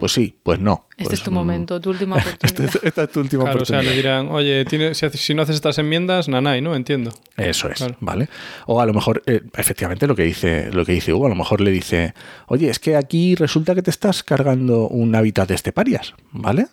Pues 0.00 0.12
sí, 0.12 0.34
pues 0.42 0.58
no. 0.60 0.86
Este 0.96 1.14
es 1.14 1.22
tu 1.22 1.30
momento, 1.30 1.78
tu 1.80 1.90
última 1.90 2.16
este 2.18 2.30
oportunidad. 2.30 2.84
esta 2.84 3.02
es 3.02 3.10
tu 3.10 3.20
última 3.20 3.44
claro, 3.44 3.56
oportunidad. 3.58 3.80
O 3.80 3.84
sea, 3.84 3.90
le 3.90 3.96
dirán, 3.96 4.28
oye, 4.28 4.64
si, 5.12 5.34
no 5.34 5.42
haces 5.42 5.56
estas 5.56 5.78
enmiendas, 5.78 6.28
nanay, 6.28 6.62
¿no? 6.62 6.74
Entiendo. 6.74 7.12
Eso 7.36 7.68
es, 7.68 7.84
¿vale? 8.00 8.28
O 8.66 8.80
a 8.80 8.86
lo 8.86 8.94
mejor, 8.94 9.22
eh, 9.26 9.42
efectivamente, 9.56 10.06
lo 10.06 10.16
que 10.16 10.22
dice 10.22 10.70
lo 10.72 10.84
que 10.86 10.92
dice 10.92 11.12
Hugo, 11.12 11.26
a 11.26 11.28
lo 11.28 11.34
mejor 11.34 11.60
le 11.60 11.70
dice, 11.70 12.14
oye, 12.46 12.70
es 12.70 12.78
que 12.78 12.96
aquí 12.96 13.34
resulta 13.34 13.74
que 13.74 13.82
te 13.82 13.90
estás 13.90 14.22
cargando 14.22 14.88
un 14.88 15.14
hábitat 15.14 15.48
de 15.48 15.54
esteparias, 15.54 16.14
¿vale? 16.32 16.68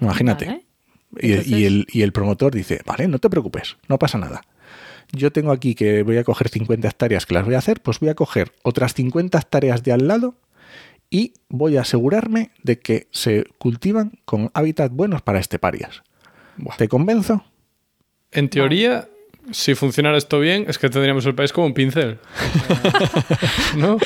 Imagínate. 0.00 0.66
Y, 1.18 1.32
el, 1.64 1.86
y 1.92 2.02
el 2.02 2.12
promotor 2.12 2.54
dice, 2.54 2.80
vale, 2.86 3.06
no 3.08 3.18
te 3.18 3.28
preocupes, 3.28 3.76
no 3.88 3.98
pasa 3.98 4.18
nada 4.18 4.42
yo 5.12 5.30
tengo 5.30 5.52
aquí 5.52 5.74
que 5.74 6.02
voy 6.02 6.16
a 6.16 6.24
coger 6.24 6.48
50 6.48 6.88
hectáreas 6.88 7.26
que 7.26 7.34
las 7.34 7.44
voy 7.44 7.54
a 7.54 7.58
hacer, 7.58 7.82
pues 7.82 8.00
voy 8.00 8.08
a 8.08 8.14
coger 8.14 8.52
otras 8.62 8.94
50 8.94 9.38
hectáreas 9.38 9.82
de 9.82 9.92
al 9.92 10.08
lado 10.08 10.36
y 11.12 11.34
voy 11.50 11.76
a 11.76 11.82
asegurarme 11.82 12.52
de 12.62 12.80
que 12.80 13.06
se 13.10 13.44
cultivan 13.58 14.18
con 14.24 14.50
hábitats 14.54 14.92
buenos 14.92 15.20
para 15.20 15.38
esteparias. 15.38 16.02
¿Te 16.78 16.88
convenzo? 16.88 17.44
En 18.30 18.48
teoría, 18.48 19.08
si 19.50 19.74
funcionara 19.74 20.16
esto 20.16 20.40
bien, 20.40 20.64
es 20.68 20.78
que 20.78 20.88
tendríamos 20.88 21.26
el 21.26 21.34
país 21.34 21.52
como 21.52 21.66
un 21.66 21.74
pincel. 21.74 22.18
¿No? 23.76 23.98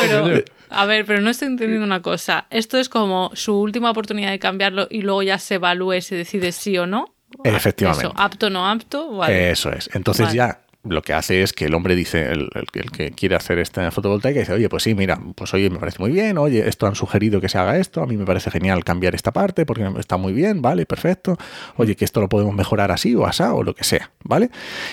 Pero, 0.00 0.42
a 0.70 0.86
ver, 0.86 1.04
pero 1.04 1.20
no 1.20 1.28
estoy 1.28 1.48
entendiendo 1.48 1.84
una 1.84 2.00
cosa. 2.00 2.46
Esto 2.48 2.78
es 2.78 2.88
como 2.88 3.30
su 3.34 3.54
última 3.60 3.90
oportunidad 3.90 4.30
de 4.30 4.38
cambiarlo 4.38 4.88
y 4.90 5.02
luego 5.02 5.22
ya 5.22 5.38
se 5.38 5.56
evalúe 5.56 5.94
y 5.94 6.02
se 6.02 6.16
decide 6.16 6.52
sí 6.52 6.78
o 6.78 6.86
no. 6.86 7.14
Efectivamente. 7.44 8.06
Eso, 8.06 8.14
apto 8.16 8.46
o 8.46 8.50
no 8.50 8.66
apto. 8.66 9.22
Eso 9.26 9.70
es. 9.70 9.90
Entonces 9.92 10.32
ya 10.32 10.62
lo 10.84 11.02
que 11.02 11.12
hace 11.12 11.42
es 11.42 11.52
que 11.52 11.64
el 11.64 11.74
hombre 11.74 11.96
dice, 11.96 12.30
el, 12.30 12.50
que 12.92 13.10
quiere 13.10 13.34
hacer 13.34 13.58
esta 13.58 13.90
fotovoltaica, 13.90 14.40
dice, 14.40 14.52
oye, 14.52 14.68
pues 14.68 14.84
sí, 14.84 14.94
mira, 14.94 15.20
pues 15.34 15.52
oye, 15.52 15.70
me 15.70 15.78
parece 15.78 15.98
muy 15.98 16.12
bien, 16.12 16.38
oye, 16.38 16.68
esto 16.68 16.86
han 16.86 16.94
sugerido 16.94 17.40
que 17.40 17.48
se 17.48 17.58
haga 17.58 17.78
esto, 17.78 18.00
a 18.00 18.06
mí 18.06 18.16
me 18.16 18.24
parece 18.24 18.50
genial 18.50 18.84
cambiar 18.84 19.14
esta 19.14 19.32
parte 19.32 19.66
porque 19.66 19.88
está 19.98 20.16
muy 20.16 20.32
bien, 20.32 20.62
vale, 20.62 20.86
perfecto, 20.86 21.36
oye, 21.76 21.96
que 21.96 22.04
esto 22.04 22.20
lo 22.20 22.28
podemos 22.28 22.54
mejorar 22.54 22.92
así 22.92 23.14
o 23.16 23.26
asá 23.26 23.54
o 23.54 23.62
lo 23.64 23.74
que 23.74 23.84
sea, 23.84 24.12
¿vale? 24.22 24.50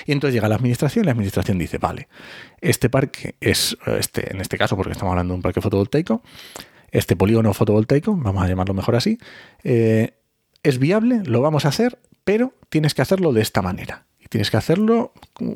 Y 0.08 0.12
entonces 0.12 0.34
llega 0.34 0.50
la 0.50 0.56
administración 0.56 1.04
y 1.04 1.06
la 1.06 1.12
administración 1.12 1.60
dice, 1.60 1.78
vale, 1.78 2.08
este 2.62 2.90
parque 2.90 3.36
es, 3.40 3.78
este, 3.86 4.32
en 4.32 4.42
este 4.42 4.58
caso, 4.58 4.76
porque 4.76 4.94
estamos 4.94 5.12
hablando 5.12 5.34
de 5.34 5.36
un 5.36 5.44
parque 5.44 5.62
fotovoltaico, 5.62 6.24
este 6.92 7.16
polígono 7.16 7.54
fotovoltaico, 7.54 8.16
vamos 8.16 8.44
a 8.44 8.48
llamarlo 8.48 8.74
mejor 8.74 8.96
así, 8.96 9.20
eh, 9.64 10.18
es 10.64 10.80
viable, 10.80 11.22
lo 11.26 11.42
vamos 11.42 11.66
a 11.66 11.68
hacer, 11.68 12.00
pero 12.24 12.54
tienes 12.70 12.96
que 12.96 13.04
hacerlo 13.04 13.34
de 13.34 13.42
esta 13.42 13.62
manera 13.62 14.06
tienes 14.36 14.52
que 14.52 14.58
hacerlo 14.58 15.14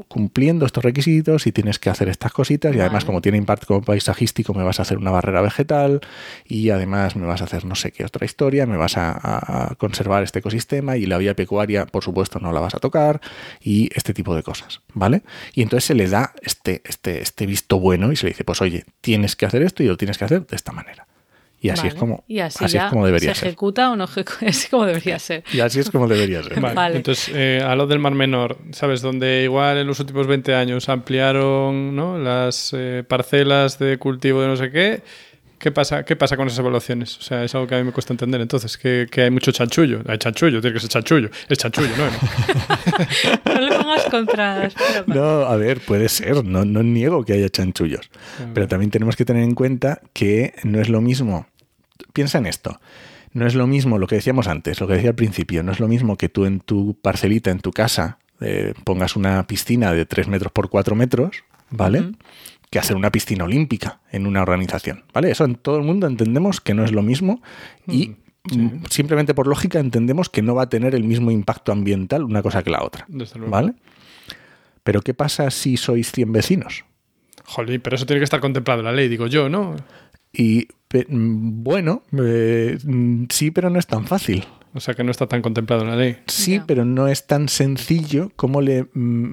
cumpliendo 0.08 0.66
estos 0.66 0.86
requisitos 0.86 1.46
y 1.48 1.52
tienes 1.52 1.80
que 1.80 1.90
hacer 1.90 2.08
estas 2.08 2.32
cositas 2.32 2.74
y 2.74 2.80
además 2.80 3.04
como 3.04 3.20
tiene 3.20 3.38
impacto 3.38 3.82
paisajístico 3.82 4.54
me 4.54 4.64
vas 4.64 4.80
a 4.80 4.84
hacer 4.84 4.98
una 4.98 5.12
barrera 5.12 5.42
vegetal 5.42 6.00
y 6.46 6.70
además 6.70 7.18
me 7.18 7.28
vas 7.28 7.42
a 7.42 7.44
hacer 7.44 7.66
no 7.66 7.76
sé 7.76 7.92
qué 7.92 8.06
otra 8.06 8.24
historia, 8.24 8.66
me 8.66 8.78
vas 8.78 8.94
a, 8.96 9.76
conservar 9.78 10.24
este 10.24 10.40
ecosistema 10.40 10.96
y 10.96 11.08
la 11.08 11.18
vía 11.18 11.36
pecuaria 11.36 11.88
por 11.88 12.06
supuesto 12.06 12.40
no 12.40 12.54
la 12.54 12.62
vas 12.62 12.74
a 12.74 12.80
tocar 12.80 13.20
y 13.60 13.90
este 13.96 14.14
tipo 14.14 14.34
de 14.34 14.44
cosas, 14.44 14.80
¿vale? 14.94 15.24
Y 15.54 15.62
entonces 15.62 15.84
se 15.84 15.94
le 15.94 16.08
da 16.08 16.34
este, 16.42 16.82
este, 16.86 17.22
este 17.22 17.46
visto 17.46 17.82
bueno 17.82 18.14
y 18.14 18.16
se 18.16 18.28
le 18.28 18.30
dice 18.30 18.46
pues 18.46 18.62
oye, 18.62 18.86
tienes 19.02 19.36
que 19.36 19.46
hacer 19.46 19.62
esto 19.62 19.84
y 19.84 19.88
lo 19.88 19.98
tienes 19.98 20.18
que 20.18 20.24
hacer 20.24 20.48
de 20.48 20.56
esta 20.56 20.72
manera. 20.72 21.06
Y 21.62 21.70
así, 21.70 21.88
es, 21.88 21.96
como, 21.96 22.24
así, 22.42 22.78
es 22.78 22.84
como 22.90 23.06
debería 23.06 23.34
ser. 23.34 23.38
¿Se 23.38 23.48
ejecuta 23.48 23.92
o 23.92 23.96
no 23.98 24.06
ejecuta? 24.06 24.46
Así 24.48 24.70
como 24.70 24.86
debería 24.86 25.20
ser. 25.20 25.44
Y 25.52 25.60
así 25.60 25.80
es 25.80 25.92
como 25.92 26.08
debería 26.08 26.42
ser. 26.42 26.60
Vale. 26.60 26.96
Entonces, 26.96 27.32
eh, 27.36 27.62
a 27.66 27.76
lo 27.76 27.86
del 27.86 28.00
Mar 28.00 28.14
Menor, 28.14 28.58
¿sabes? 28.72 29.02
Donde 29.02 29.44
igual 29.44 29.78
en 29.78 29.88
los 29.88 30.00
últimos 30.00 30.26
20 30.26 30.56
años 30.56 30.88
ampliaron 30.88 31.96
¿no? 31.96 32.18
las 32.18 32.74
eh, 32.78 33.04
parcelas 33.06 33.78
de 33.78 33.98
cultivo 33.98 34.42
de 34.42 34.48
no 34.48 34.56
sé 34.56 34.72
qué 34.72 35.02
¿Qué 35.60 35.72
pasa, 35.72 36.04
¿Qué 36.06 36.16
pasa 36.16 36.38
con 36.38 36.48
esas 36.48 36.60
evaluaciones? 36.60 37.18
O 37.18 37.22
sea, 37.22 37.44
es 37.44 37.54
algo 37.54 37.68
que 37.68 37.76
a 37.76 37.80
mí 37.80 37.84
me 37.84 37.92
cuesta 37.92 38.14
entender. 38.14 38.40
Entonces, 38.40 38.78
que, 38.78 39.10
hay 39.18 39.30
mucho 39.30 39.52
chanchullo. 39.52 40.02
Hay 40.08 40.18
chanchullo, 40.18 40.62
tiene 40.62 40.74
que 40.74 40.80
ser 40.80 40.90
chanchullo. 40.90 41.30
Es 41.50 41.58
chanchullo, 41.58 41.90
¿no? 41.98 42.06
no 43.54 43.62
le 43.62 43.78
pongas 43.78 44.06
contras. 44.06 44.74
No, 45.06 45.42
a 45.42 45.58
ver, 45.58 45.82
puede 45.82 46.08
ser. 46.08 46.46
No, 46.46 46.64
no 46.64 46.82
niego 46.82 47.26
que 47.26 47.34
haya 47.34 47.50
chanchullos. 47.50 48.10
Pero 48.54 48.70
también 48.70 48.90
tenemos 48.90 49.18
que 49.18 49.26
tener 49.26 49.44
en 49.44 49.54
cuenta 49.54 50.00
que 50.14 50.54
no 50.64 50.80
es 50.80 50.88
lo 50.88 51.02
mismo. 51.02 51.48
Piensa 52.14 52.38
en 52.38 52.46
esto. 52.46 52.80
No 53.34 53.46
es 53.46 53.54
lo 53.54 53.68
mismo 53.68 54.00
lo 54.00 54.08
que 54.08 54.16
decíamos 54.16 54.48
antes, 54.48 54.80
lo 54.80 54.88
que 54.88 54.94
decía 54.94 55.10
al 55.10 55.16
principio. 55.16 55.62
No 55.62 55.74
es 55.74 55.82
lo 55.82 55.90
mismo 55.90 56.16
que 56.16 56.30
tú 56.30 56.46
en 56.46 56.62
tu 56.62 56.98
parcelita, 57.02 57.52
en 57.52 57.60
tu 57.60 57.72
casa, 57.72 58.18
eh, 58.40 58.74
pongas 58.86 59.18
una 59.18 59.46
piscina 59.46 59.94
de 59.94 60.06
3 60.06 60.30
metros 60.30 60.54
por 60.54 60.70
4 60.70 60.96
metros, 60.96 61.44
¿vale? 61.70 62.14
Que 62.70 62.80
hacer 62.80 62.96
una 62.96 63.12
piscina 63.12 63.46
olímpica 63.46 64.02
en 64.12 64.28
una 64.28 64.42
organización. 64.42 65.04
¿Vale? 65.14 65.32
Eso 65.32 65.46
en 65.46 65.56
todo 65.56 65.78
el 65.78 65.84
mundo 65.84 66.08
entendemos 66.08 66.62
que 66.62 66.74
no 66.74 66.84
es 66.84 66.92
lo 66.92 67.02
mismo 67.02 67.42
y 67.88 68.16
mm, 68.52 68.86
simplemente 68.90 69.34
por 69.34 69.48
lógica 69.48 69.80
entendemos 69.80 70.30
que 70.30 70.42
no 70.42 70.56
va 70.56 70.64
a 70.64 70.70
tener 70.70 70.94
el 70.96 71.04
mismo 71.04 71.32
impacto 71.32 71.72
ambiental 71.72 72.24
una 72.24 72.42
cosa 72.42 72.64
que 72.64 72.70
la 72.70 72.84
otra. 72.84 73.08
¿Vale? 73.48 73.74
Pero 74.84 75.02
¿qué 75.02 75.14
pasa 75.14 75.50
si 75.52 75.78
sois 75.78 76.12
100 76.12 76.32
vecinos? 76.32 76.86
Jolín, 77.46 77.82
pero 77.82 77.96
eso 77.96 78.06
tiene 78.06 78.20
que 78.20 78.26
estar 78.26 78.40
contemplado 78.40 78.82
en 78.82 78.86
la 78.86 78.92
ley, 78.92 79.08
digo 79.08 79.26
yo, 79.26 79.50
¿no? 79.50 79.76
Y 80.32 80.68
mm, 80.94 81.64
bueno, 81.64 82.04
eh, 82.24 82.78
mm, 82.84 83.26
sí, 83.30 83.50
pero 83.52 83.70
no 83.70 83.80
es 83.80 83.88
tan 83.88 84.06
fácil. 84.06 84.46
O 84.74 84.80
sea 84.80 84.94
que 84.94 85.04
no 85.04 85.10
está 85.10 85.28
tan 85.28 85.42
contemplado 85.42 85.82
en 85.82 85.90
la 85.90 85.96
ley. 85.96 86.18
Sí, 86.28 86.62
pero 86.66 86.86
no 86.86 87.08
es 87.08 87.26
tan 87.26 87.50
sencillo 87.50 88.32
como 88.36 88.62
le 88.62 88.86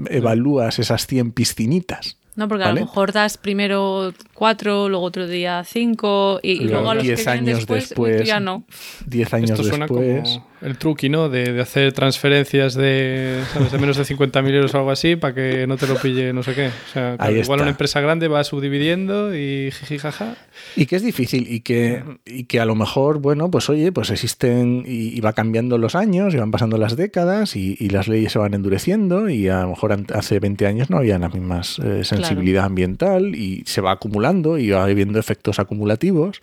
evalúas 0.08 0.78
esas 0.78 1.06
100 1.06 1.32
piscinitas. 1.32 2.18
No, 2.36 2.48
porque 2.48 2.64
a 2.64 2.72
lo 2.72 2.80
mejor 2.80 3.12
das 3.12 3.38
primero 3.38 4.12
cuatro, 4.34 4.88
luego 4.88 5.04
otro 5.04 5.26
día 5.26 5.64
cinco 5.64 6.38
y, 6.42 6.60
luego, 6.60 6.90
a 6.90 6.94
los 6.94 7.02
diez 7.04 7.26
años 7.26 7.66
después, 7.66 8.24
ya 8.24 8.40
no. 8.40 8.64
Diez 9.06 9.32
años 9.32 9.50
Esto 9.50 9.64
suena 9.64 9.86
después. 9.86 10.22
Como 10.22 10.56
el 10.62 10.78
truqui, 10.78 11.08
¿no? 11.08 11.28
De, 11.28 11.60
hacer 11.60 11.92
transferencias 11.92 12.74
de, 12.74 13.42
de 13.70 13.78
menos 13.78 13.96
de 13.96 14.04
50.000 14.04 14.54
euros 14.54 14.74
o 14.74 14.78
algo 14.78 14.90
así 14.90 15.16
para 15.16 15.34
que 15.34 15.66
no 15.66 15.76
te 15.76 15.86
lo 15.86 15.96
pille 15.96 16.32
no 16.32 16.42
sé 16.42 16.54
qué. 16.54 16.68
O 16.68 16.92
sea, 16.92 17.16
igual 17.30 17.60
una 17.60 17.70
empresa 17.70 18.00
grande 18.00 18.28
va 18.28 18.42
subdividiendo 18.44 19.34
y 19.34 19.70
jiji 19.70 19.98
jaja. 19.98 20.36
Y 20.74 20.86
que 20.86 20.96
es 20.96 21.02
difícil 21.02 21.46
y 21.48 21.60
que, 21.60 22.02
y 22.24 22.44
que 22.44 22.60
a 22.60 22.64
lo 22.64 22.74
mejor, 22.74 23.20
bueno, 23.20 23.50
pues 23.50 23.68
oye, 23.68 23.92
pues 23.92 24.10
existen 24.10 24.84
y, 24.86 25.20
va 25.20 25.32
cambiando 25.32 25.78
los 25.78 25.94
años 25.94 26.34
y 26.34 26.36
van 26.36 26.50
pasando 26.50 26.78
las 26.78 26.96
décadas 26.96 27.56
y, 27.56 27.76
las 27.86 28.08
leyes 28.08 28.32
se 28.32 28.38
van 28.38 28.52
endureciendo 28.52 29.30
y 29.30 29.48
a 29.48 29.62
lo 29.62 29.70
mejor 29.70 29.96
hace 30.12 30.40
20 30.40 30.66
años 30.66 30.90
no 30.90 30.98
había 30.98 31.18
las 31.18 31.32
mismas 31.32 31.78
eh, 31.78 32.02
sensibilidad 32.28 32.64
ambiental 32.64 33.34
y 33.34 33.62
se 33.66 33.80
va 33.80 33.92
acumulando 33.92 34.58
y 34.58 34.70
va 34.70 34.84
habiendo 34.84 35.18
efectos 35.18 35.58
acumulativos 35.58 36.40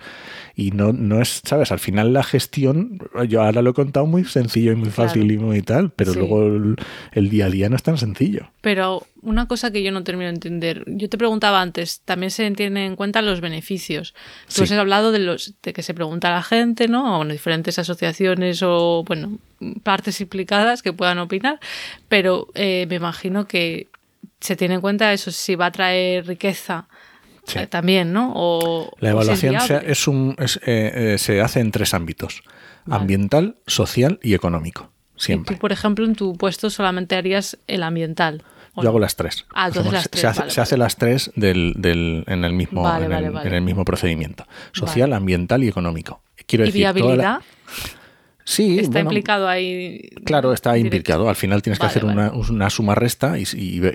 y 0.56 0.72
no, 0.72 0.94
no 0.94 1.22
es, 1.22 1.42
¿sabes? 1.44 1.72
Al 1.72 1.80
final 1.80 2.14
la 2.14 2.24
gestión, 2.24 3.00
yo 3.28 3.42
ahora 3.42 3.62
lo 3.62 3.72
he 3.72 3.74
contado 3.74 4.06
muy 4.06 4.24
sencillo 4.26 4.72
y 4.72 4.76
muy 4.76 4.90
fácil 4.90 5.32
y 5.32 5.38
muy 5.38 5.62
tal, 5.62 5.92
pero 5.92 6.14
Sí. 6.14 6.20
luego 6.20 6.46
el, 6.46 6.76
el 7.14 7.30
día 7.30 7.48
a 7.48 7.50
día 7.50 7.70
no 7.70 7.76
es 7.76 7.84
tan 7.84 7.98
sencillo. 7.98 8.50
Pero 8.62 9.06
una 9.22 9.48
cosa 9.48 9.72
que 9.72 9.82
yo 9.84 9.92
no 9.92 10.04
termino 10.04 10.28
de 10.30 10.36
entender, 10.36 10.84
yo 10.88 11.10
te 11.10 11.18
preguntaba 11.18 11.62
antes, 11.62 12.02
también 12.06 12.30
se 12.32 12.50
tienen 12.52 12.78
en 12.84 12.96
cuenta 12.96 13.22
los 13.22 13.42
beneficios. 13.42 14.14
Tú 14.48 14.54
Sí. 14.54 14.64
has 14.64 14.72
hablado 14.74 15.12
de 15.12 15.20
los 15.20 15.56
de 15.64 15.74
que 15.74 15.82
se 15.82 15.94
pregunta 15.94 16.28
a 16.30 16.32
la 16.36 16.44
gente, 16.44 16.88
¿no? 16.88 17.16
O 17.16 17.18
bueno, 17.18 17.32
diferentes 17.34 17.80
asociaciones 17.80 18.62
o 18.64 19.04
bueno, 19.08 19.38
partes 19.84 20.20
implicadas 20.22 20.82
que 20.84 20.94
puedan 20.94 21.20
opinar, 21.20 21.60
pero 22.10 22.48
eh, 22.54 22.86
me 22.90 22.96
imagino 22.96 23.48
que 23.48 23.88
se 24.44 24.56
tiene 24.56 24.76
en 24.76 24.82
cuenta 24.82 25.12
eso 25.14 25.32
si 25.32 25.56
va 25.56 25.68
a 25.68 25.72
traer 25.72 26.26
riqueza 26.28 26.88
Sí. 27.46 27.60
eh, 27.60 27.68
también, 27.68 28.14
¿no? 28.14 28.32
O 28.36 28.90
La 29.00 29.16
o 29.16 29.22
si 29.24 29.32
es 29.32 29.44
evaluación 29.44 29.82
se, 29.82 29.92
es 29.92 30.08
un, 30.08 30.36
es, 30.40 30.58
eh, 30.66 31.14
eh, 31.14 31.18
se 31.18 31.42
hace 31.42 31.60
en 31.60 31.72
tres 31.72 31.94
ámbitos, 31.94 32.42
Vale. 32.86 33.02
ambiental, 33.02 33.58
social 33.68 34.18
y 34.24 34.34
económico, 34.34 34.92
Y 35.18 35.22
siempre. 35.22 35.56
tú, 35.56 35.60
por 35.60 35.72
ejemplo, 35.74 36.06
en 36.06 36.16
tu 36.16 36.38
puesto 36.38 36.70
solamente 36.70 37.16
harías 37.16 37.58
el 37.68 37.84
ambiental. 37.84 38.44
¿o 38.76 38.82
Yo 38.82 38.84
no? 38.86 38.90
hago 38.90 39.00
las 39.00 39.16
tres. 39.18 39.46
Ah, 39.54 39.68
entonces 39.68 39.82
Hacemos- 39.82 39.94
las 39.94 40.04
se- 40.04 40.10
tres, 40.10 40.22
se 40.22 40.28
hace, 40.28 40.40
vale, 40.40 40.52
se 40.52 40.62
hace 40.62 40.76
vale. 40.76 40.84
las 40.84 40.96
tres 40.96 41.32
del, 41.36 41.74
del- 41.78 42.24
en, 42.28 42.44
el 42.46 42.54
mismo, 42.54 42.90
en, 42.98 43.12
el, 43.12 43.26
en 43.38 43.54
el 43.54 43.62
mismo 43.62 43.84
procedimiento. 43.86 44.48
Social, 44.72 45.12
ambiental 45.14 45.64
y 45.64 45.68
económico. 45.68 46.22
Quiero 46.48 46.64
¿Y 46.64 46.68
decir, 46.72 46.82
toda 46.88 46.94
la- 46.94 47.00
viabilidad? 47.14 47.42
Sí, 48.46 48.80
¿Está 48.80 48.92
bueno, 48.92 49.10
implicado 49.12 49.48
ahí? 49.48 50.10
Claro, 50.26 50.52
está 50.54 50.74
directo? 50.74 50.96
implicado. 50.96 51.30
Al 51.30 51.36
final 51.36 51.62
tienes 51.62 51.80
que 51.80 51.86
hacer 51.86 52.04
vale. 52.06 52.30
una, 52.30 52.32
una 52.34 52.70
suma 52.70 52.94
resta 52.96 53.38
y, 53.40 53.80
ver, 53.80 53.94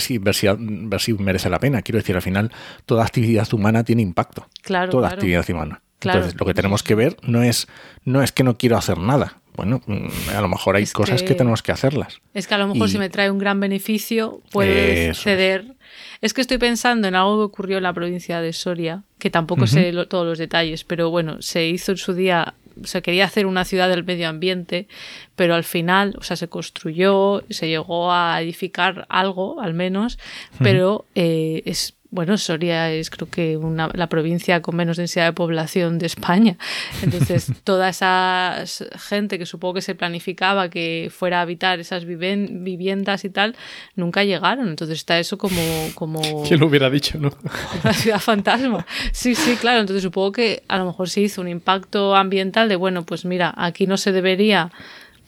si, 0.00 0.18
ver 0.18 1.00
si 1.00 1.12
merece 1.14 1.48
la 1.50 1.58
pena. 1.58 1.82
Quiero 1.82 1.98
decir, 1.98 2.14
al 2.16 2.22
final 2.22 2.50
toda 2.86 3.04
actividad 3.04 3.52
humana 3.54 3.84
tiene 3.84 4.02
impacto. 4.02 4.46
Claro, 4.62 4.90
toda 4.90 5.08
claro. 5.08 5.14
actividad 5.20 5.48
humana. 5.50 5.82
Claro. 5.98 6.18
Entonces, 6.18 6.38
lo 6.38 6.46
que 6.46 6.54
tenemos 6.54 6.82
que 6.82 6.94
ver 6.94 7.16
no 7.22 7.42
es, 7.42 7.66
no 8.04 8.22
es 8.22 8.32
que 8.32 8.44
no 8.44 8.56
quiero 8.56 8.76
hacer 8.76 8.98
nada. 8.98 9.38
Bueno, 9.56 9.80
mm, 9.86 10.06
a 10.36 10.40
lo 10.40 10.46
mejor 10.48 10.76
hay 10.76 10.84
Es 10.84 10.92
cosas 10.92 11.22
que... 11.22 11.28
que- 11.30 11.34
tenemos 11.34 11.62
que 11.62 11.72
hacerlas. 11.72 12.20
Es 12.34 12.46
que 12.46 12.54
a 12.54 12.58
lo 12.58 12.68
mejor 12.68 12.86
Y- 12.88 12.92
si 12.92 12.98
me 12.98 13.08
trae 13.10 13.28
un 13.30 13.38
gran 13.38 13.58
beneficio, 13.58 14.40
puede 14.52 15.08
Eso 15.08 15.10
es. 15.12 15.18
ceder. 15.24 15.74
Es 16.20 16.32
que 16.34 16.40
estoy 16.40 16.58
pensando 16.58 17.08
en 17.08 17.16
algo 17.16 17.38
que 17.38 17.44
ocurrió 17.44 17.78
en 17.78 17.82
la 17.82 17.92
provincia 17.92 18.40
de 18.40 18.52
Soria, 18.52 19.02
que 19.18 19.30
tampoco 19.30 19.66
sé 19.66 19.92
lo- 19.92 20.06
todos 20.06 20.24
los 20.26 20.38
detalles, 20.38 20.84
pero 20.84 21.10
bueno, 21.10 21.42
se 21.42 21.66
hizo 21.66 21.90
en 21.92 21.98
su 21.98 22.14
día, 22.14 22.54
se 22.84 23.02
quería 23.02 23.24
hacer 23.24 23.46
una 23.46 23.64
ciudad 23.64 23.88
del 23.88 24.04
medio 24.04 24.28
ambiente, 24.28 24.88
pero 25.36 25.54
al 25.54 25.64
final, 25.64 26.14
o 26.18 26.22
sea, 26.22 26.36
se 26.36 26.48
construyó, 26.48 27.42
se 27.50 27.68
llegó 27.68 28.12
a 28.12 28.40
edificar 28.40 29.06
algo, 29.08 29.60
al 29.60 29.74
menos, 29.74 30.18
pero 30.58 31.04
eh, 31.14 31.62
es 31.64 31.97
bueno, 32.10 32.38
Soria 32.38 32.90
es 32.90 33.10
creo 33.10 33.28
que 33.28 33.56
una, 33.58 33.90
la 33.92 34.08
provincia 34.08 34.62
con 34.62 34.76
menos 34.76 34.96
densidad 34.96 35.26
de 35.26 35.32
población 35.34 35.98
de 35.98 36.06
España. 36.06 36.56
Entonces, 37.02 37.52
toda 37.64 37.90
esa 37.90 38.64
gente 39.08 39.38
que 39.38 39.44
supongo 39.44 39.74
que 39.74 39.82
se 39.82 39.94
planificaba 39.94 40.70
que 40.70 41.10
fuera 41.14 41.38
a 41.38 41.42
habitar 41.42 41.80
esas 41.80 42.04
viven- 42.06 42.64
viviendas 42.64 43.24
y 43.24 43.30
tal, 43.30 43.56
nunca 43.94 44.24
llegaron. 44.24 44.68
Entonces 44.68 44.96
está 44.98 45.18
eso 45.18 45.36
como, 45.36 45.60
como 45.94 46.20
¿Quién 46.48 46.60
lo 46.60 46.66
hubiera 46.66 46.88
dicho, 46.88 47.18
no? 47.18 47.30
una 47.84 47.92
ciudad 47.92 48.20
fantasma. 48.20 48.86
Sí, 49.12 49.34
sí, 49.34 49.56
claro. 49.56 49.80
Entonces 49.80 50.02
supongo 50.02 50.32
que 50.32 50.62
a 50.68 50.78
lo 50.78 50.86
mejor 50.86 51.10
se 51.10 51.20
hizo 51.20 51.42
un 51.42 51.48
impacto 51.48 52.16
ambiental 52.16 52.68
de, 52.70 52.76
bueno, 52.76 53.04
pues 53.04 53.24
mira, 53.26 53.52
aquí 53.56 53.86
no 53.86 53.98
se 53.98 54.12
debería, 54.12 54.70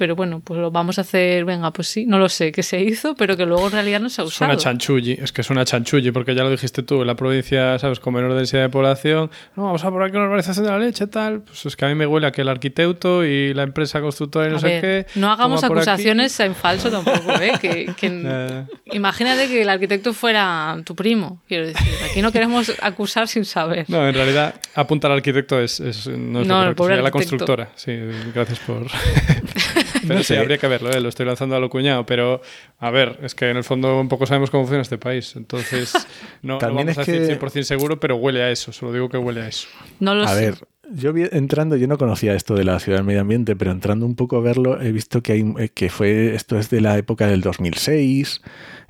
pero 0.01 0.17
bueno, 0.17 0.41
pues 0.43 0.59
lo 0.59 0.71
vamos 0.71 0.97
a 0.97 1.03
hacer, 1.03 1.45
venga, 1.45 1.71
pues 1.75 1.89
sí, 1.89 2.07
no 2.07 2.19
lo 2.19 2.31
sé, 2.31 2.53
que 2.53 2.63
se 2.63 2.81
hizo, 2.81 3.15
pero 3.15 3.37
que 3.37 3.45
luego 3.45 3.67
en 3.67 3.73
realidad 3.73 4.01
no 4.01 4.09
se 4.09 4.23
ha 4.23 4.25
Es 4.25 4.29
usado. 4.31 4.51
una 4.51 4.59
chanchulli, 4.59 5.13
es 5.23 5.31
que 5.31 5.43
es 5.43 5.51
una 5.51 5.67
chanchulli, 5.67 6.11
porque 6.11 6.35
ya 6.35 6.43
lo 6.43 6.51
dijiste 6.51 6.83
tú, 6.83 7.03
en 7.03 7.07
la 7.07 7.17
provincia, 7.17 7.79
¿sabes? 7.79 8.01
Con 8.01 8.15
menor 8.15 8.33
densidad 8.33 8.63
de 8.63 8.71
población, 8.71 9.31
no, 9.57 9.65
vamos 9.65 9.85
a 9.85 9.89
aquí 9.89 10.17
una 10.17 10.25
urbanización 10.25 10.65
de 10.65 10.71
la 10.73 10.79
leche, 10.79 11.07
tal. 11.07 11.43
Pues 11.43 11.67
es 11.67 11.77
que 11.77 11.85
a 11.85 11.89
mí 11.89 11.95
me 11.95 12.07
huele 12.07 12.27
a 12.29 12.33
que 12.33 12.41
el 12.41 12.49
arquitecto 12.49 13.27
y 13.27 13.53
la 13.53 13.63
empresa 13.65 14.01
constructora 14.01 14.47
y 14.47 14.51
no 14.53 14.57
A 14.57 14.61
sé 14.61 14.67
ver, 14.69 14.81
qué. 14.81 15.07
no 15.21 15.31
hagamos 15.31 15.63
acusaciones 15.63 16.41
en 16.41 16.55
falso 16.55 16.91
tampoco, 16.91 17.33
¿eh? 17.39 17.53
Que, 17.61 17.93
que-. 17.95 18.65
Imagínate 18.93 19.49
que 19.49 19.61
el 19.61 19.69
arquitecto 19.69 20.15
fuera 20.15 20.79
tu 20.85 20.97
primo, 20.97 21.43
quiero 21.47 21.67
decir. 21.67 21.93
Aquí 22.11 22.23
no 22.23 22.33
queremos 22.33 22.73
acusar 22.81 23.29
sin 23.29 23.45
saber. 23.45 23.85
No, 23.89 24.09
en 24.09 24.15
realidad 24.15 24.55
apuntar 24.75 25.11
al 25.11 25.19
arquitecto 25.19 25.61
es, 25.61 25.79
es- 25.81 26.07
no 26.07 26.41
es 26.41 26.47
No, 26.49 26.63
lo 26.65 26.71
el 26.71 26.75
correcto, 26.75 26.75
pobre 26.77 26.95
sería 26.95 27.03
la 27.03 27.11
constructora. 27.11 27.69
Sí, 27.77 27.93
gracias 28.35 28.59
por... 28.61 28.87
pero 30.03 30.15
No 30.15 30.21
sí, 30.21 30.35
sé. 30.35 30.39
habría 30.39 30.59
que 30.59 30.67
verlo, 30.69 30.91
¿eh? 30.91 31.01
lo 31.01 31.09
estoy 31.09 31.27
lanzando 31.27 31.57
a 31.57 31.61
lo 31.61 31.69
cuñado, 31.71 32.05
pero 32.07 32.41
a 32.79 32.91
ver, 32.91 33.19
es 33.23 33.35
que 33.35 33.51
en 33.51 33.57
el 33.57 33.65
fondo 33.65 34.01
un 34.01 34.09
poco 34.09 34.27
sabemos 34.27 34.51
cómo 34.51 34.65
funciona 34.65 34.83
este 34.83 34.99
país, 34.99 35.35
entonces 35.37 35.93
no, 36.43 36.55
no 36.55 36.59
También 36.59 36.87
vamos 36.89 36.99
a 36.99 37.01
decir 37.13 37.27
que- 37.39 37.39
100% 37.39 37.63
seguro, 37.65 37.99
pero 38.01 38.17
huele 38.17 38.43
a 38.43 38.51
eso, 38.51 38.73
solo 38.73 38.93
digo 38.93 39.09
que 39.09 39.19
huele 39.19 39.43
a 39.43 39.49
eso. 39.49 39.69
No 40.01 40.15
lo 40.15 40.25
A 40.25 40.29
sé. 40.35 40.41
ver, 40.41 40.55
yo 40.93 41.13
vi- 41.13 41.29
entrando, 41.31 41.77
yo 41.77 41.87
no 41.87 41.99
conocía 41.99 42.35
esto 42.35 42.55
de 42.55 42.65
la 42.65 42.81
ciudad 42.81 42.99
del 42.99 43.07
medio 43.07 43.21
ambiente, 43.21 43.55
pero 43.57 43.71
entrando 43.71 44.07
un 44.07 44.17
poco 44.17 44.37
a 44.37 44.41
verlo, 44.41 44.81
he 44.83 44.91
visto 44.93 45.23
que 45.23 45.33
hay 45.33 45.55
eh, 45.59 45.69
que 45.69 45.89
fue 45.89 46.35
esto 46.35 46.59
es 46.59 46.69
de 46.71 46.81
la 46.81 46.99
época 46.99 47.27
del 47.29 47.43
2006 47.43 48.43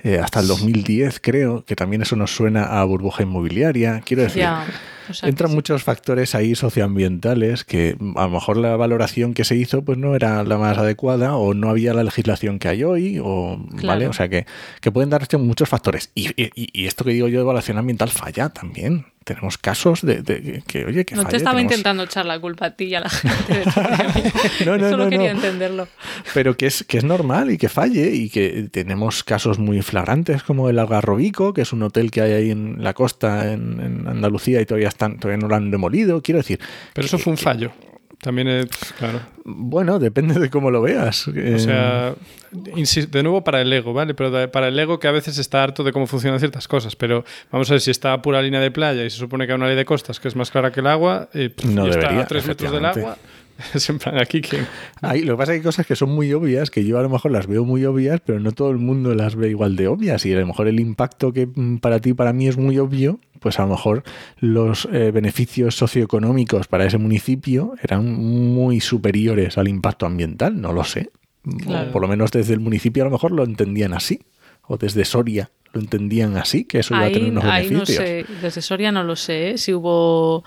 eh, 0.03 0.19
hasta 0.19 0.41
el 0.41 0.47
2010, 0.47 1.21
creo, 1.21 1.65
que 1.67 1.77
también 1.77 2.01
eso 2.03 2.17
nos 2.17 2.35
suena 2.35 2.81
a 2.81 2.85
burbuja 2.85 3.23
inmobiliaria. 3.23 4.01
Quiero 4.05 4.23
decir, 4.23 4.45
o 5.11 5.15
sea, 5.15 5.29
entran 5.29 5.51
sí. 5.51 5.57
muchos 5.57 5.83
factores 5.83 6.35
ahí 6.35 6.55
socioambientales 6.55 7.65
que 7.65 7.97
mm, 7.99 8.17
a 8.19 8.23
lo 8.25 8.31
mejor 8.31 8.57
la 8.57 8.77
valoración 8.77 9.35
que 9.35 9.45
se 9.45 9.57
hizo 9.57 9.83
pues 9.83 9.99
no 9.99 10.15
era 10.15 10.43
la 10.45 10.59
más 10.59 10.79
adecuada 10.79 11.37
o 11.37 11.55
no 11.55 11.69
había 11.71 11.95
la 11.95 12.05
legislación 12.05 12.59
que 12.59 12.69
hay 12.69 12.85
hoy 12.85 13.21
o 13.23 13.59
vale, 13.83 14.07
o 14.09 14.13
sea 14.13 14.29
que, 14.29 14.47
que 14.81 14.91
pueden 14.93 15.11
darse 15.11 15.37
muchos 15.37 15.69
factores 15.69 16.11
y, 16.15 16.29
y- 16.43 16.51
y 16.57 16.87
esto 16.87 17.05
que 17.05 17.13
digo 17.13 17.29
yo 17.29 17.39
de 17.39 17.43
evaluación 17.43 17.79
ambiental 17.79 18.09
falla 18.11 18.49
también. 18.49 19.07
Tenemos 19.23 19.59
casos 19.59 20.01
de, 20.01 20.23
de 20.23 20.63
que 20.67 20.87
oye 20.87 21.05
que 21.05 21.15
No 21.15 21.23
falle, 21.23 21.31
te 21.33 21.37
estaba 21.37 21.57
tenemos- 21.59 21.73
intentando 21.73 22.03
echar 22.05 22.25
la 22.25 22.41
culpa 22.41 22.67
a 22.67 22.71
ti 22.75 22.85
y 22.87 22.95
a 22.95 23.01
la 23.01 23.11
gente. 23.11 23.53
de. 23.55 23.65
No, 24.67 24.77
no, 24.79 24.89
Solo 24.91 25.05
no, 25.05 25.11
quería 25.11 25.33
no. 25.35 25.39
entenderlo. 25.41 25.89
pero 26.35 26.57
que 26.57 26.67
es, 26.67 26.85
que 26.85 26.99
es 26.99 27.05
normal 27.05 27.51
y 27.51 27.59
que 27.59 27.69
falle 27.69 28.11
y 28.15 28.31
que 28.31 28.69
tenemos 28.73 29.23
casos 29.23 29.59
muy 29.59 29.83
flagrantes 29.83 30.43
como 30.43 30.71
el 30.71 30.79
Algarrobico, 30.79 31.53
que 31.53 31.63
es 31.63 31.73
un 31.75 31.83
hotel 31.83 32.11
que 32.11 32.23
hay 32.23 32.33
ahí 32.33 32.51
en 32.51 32.83
la 32.83 32.95
costa 32.95 33.53
en, 33.53 33.81
en 33.81 34.09
Andalucía 34.09 34.61
y 34.63 34.67
todavía 34.67 34.89
están 35.01 35.19
todavía 35.19 35.41
no 35.41 35.49
lo 35.49 35.55
han 35.57 35.71
demolido. 35.71 36.21
Quiero 36.23 36.39
decir, 36.39 36.61
Pero 36.93 37.07
eso 37.07 37.17
que- 37.17 37.23
fue 37.25 37.31
un 37.33 37.37
que- 37.39 37.43
fallo. 37.43 37.73
También 38.23 38.49
es, 38.49 38.67
claro. 38.99 39.19
Bueno, 39.47 39.99
depende 39.99 40.39
de 40.39 40.51
cómo 40.51 40.71
lo 40.71 40.83
veas. 40.83 41.27
Eh, 41.35 41.55
O 41.57 41.59
sea, 41.59 42.15
insi- 42.53 43.09
de 43.09 43.23
nuevo 43.23 43.43
para 43.43 43.63
el 43.63 43.73
ego, 43.73 43.95
¿vale? 43.95 44.13
Pero 44.13 44.51
para 44.53 44.69
el 44.69 44.79
ego 44.79 44.99
que 45.01 45.09
a 45.09 45.11
veces 45.11 45.39
está 45.39 45.63
harto 45.63 45.83
de 45.85 45.91
cómo 45.93 46.07
funcionan 46.07 46.39
ciertas 46.39 46.69
cosas. 46.69 46.97
Pero 46.97 47.25
vamos 47.51 47.71
a 47.71 47.75
ver 47.75 47.81
si 47.81 47.91
está 47.91 48.13
a 48.13 48.21
pura 48.21 48.43
línea 48.43 48.61
de 48.61 48.71
playa 48.71 49.03
y 49.07 49.09
se 49.09 49.17
supone 49.17 49.47
que 49.47 49.53
hay 49.53 49.57
una 49.57 49.69
ley 49.69 49.77
de 49.77 49.87
costas 49.87 50.21
que 50.21 50.29
es 50.29 50.37
más 50.37 50.51
clara 50.51 50.71
que 50.71 50.81
el 50.81 50.87
agua 50.89 51.31
y, 51.33 51.49
pff, 51.49 51.65
No 51.65 51.87
y 51.87 51.89
está 51.89 52.01
debería, 52.03 52.25
a 52.25 52.27
tres 52.27 52.47
metros 52.47 52.71
del 52.73 52.85
agua. 52.85 53.17
Es 53.75 53.89
en 53.91 53.99
plan, 53.99 54.19
aquí 54.19 54.41
que... 54.41 54.65
Hay, 55.01 55.23
lo 55.23 55.35
que 55.35 55.39
pasa 55.39 55.53
es 55.53 55.57
que 55.57 55.61
hay 55.61 55.65
cosas 55.65 55.87
que 55.87 55.97
son 55.97 56.11
muy 56.11 56.33
obvias, 56.33 56.71
que 56.71 56.85
yo 56.85 56.99
a 56.99 57.03
lo 57.03 57.09
mejor 57.09 57.31
las 57.31 57.47
veo 57.47 57.65
muy 57.65 57.85
obvias, 57.85 58.21
pero 58.25 58.41
no 58.41 58.53
todo 58.53 58.71
el 58.71 58.79
mundo 58.79 59.15
las 59.15 59.37
ve 59.37 59.51
igual 59.51 59.77
de 59.77 59.89
obvias. 59.89 60.25
Y 60.27 60.33
a 60.33 60.41
lo 60.41 60.47
mejor 60.47 60.69
el 60.69 60.81
impacto 60.81 61.33
que 61.33 61.47
mm, 61.47 61.79
para 61.79 62.01
ti 62.01 62.11
y 62.11 62.15
para 62.15 62.33
mí 62.33 62.49
es 62.49 62.57
muy 62.57 62.79
obvio, 62.79 63.21
pues 63.41 63.59
a 63.59 63.63
lo 63.63 63.69
mejor 63.69 64.03
los 64.39 64.89
eh, 64.93 65.11
beneficios 65.13 65.75
socioeconómicos 65.77 66.69
para 66.69 66.85
ese 66.87 66.99
municipio 66.99 67.75
eran 67.83 68.13
muy 68.13 68.81
superiores 68.81 69.59
al 69.59 69.69
impacto 69.69 70.07
ambiental. 70.07 70.61
No 70.61 70.73
lo 70.73 70.85
sé. 70.85 71.11
Claro. 71.65 71.89
O 71.89 71.93
por 71.93 72.03
lo 72.03 72.09
menos 72.09 72.31
desde 72.31 72.53
el 72.55 72.61
municipio 72.61 73.03
a 73.03 73.07
lo 73.07 73.13
mejor 73.13 73.33
lo 73.33 73.45
entendían 73.45 73.95
así. 73.95 74.21
O 74.67 74.77
desde 74.77 75.05
Soria 75.05 75.51
lo 75.73 75.81
entendían 75.81 76.37
así, 76.37 76.65
que 76.65 76.81
eso 76.81 76.95
iba 76.95 77.07
a 77.07 77.09
tener 77.11 77.25
Ahí, 77.25 77.31
unos 77.31 77.45
ahí 77.45 77.65
no 77.65 77.71
beneficios. 77.81 78.05
sé, 78.05 78.27
desde 78.43 78.63
Soria 78.63 78.93
no 78.93 79.05
lo 79.05 79.17
sé, 79.17 79.51
¿eh? 79.51 79.59
si 79.59 79.73
hubo, 79.73 80.45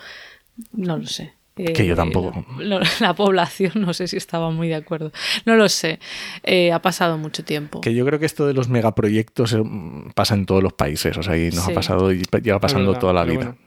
no 0.74 0.98
lo 0.98 1.08
sé. 1.08 1.34
Que 1.56 1.86
yo 1.86 1.96
tampoco. 1.96 2.46
La, 2.60 2.82
la 3.00 3.14
población 3.14 3.74
no 3.76 3.94
sé 3.94 4.08
si 4.08 4.18
estaba 4.18 4.50
muy 4.50 4.68
de 4.70 4.76
acuerdo. 4.76 5.12
No 5.46 5.56
lo 5.56 5.70
sé. 5.70 6.00
Eh, 6.44 6.72
ha 6.72 6.82
pasado 6.82 7.18
mucho 7.18 7.44
tiempo. 7.44 7.82
Que 7.82 7.94
yo 7.94 8.06
creo 8.06 8.20
que 8.20 8.26
esto 8.26 8.48
de 8.48 8.54
los 8.54 8.70
megaproyectos 8.70 9.54
eh, 9.54 9.58
mm, 9.64 10.12
pasa 10.16 10.34
en 10.34 10.46
todos 10.48 10.64
los 10.64 10.74
países. 10.74 11.16
O 11.18 11.24
sea, 11.24 11.38
y 11.38 11.52
nos 11.52 11.66
Sí. 11.66 11.72
ha 11.72 11.76
pasado 11.76 12.12
y 12.12 12.24
lleva 12.42 12.60
pasando 12.60 12.88
verdad, 12.88 13.02
toda 13.02 13.14
la 13.14 13.24
vida. 13.24 13.36
bueno. 13.36 13.58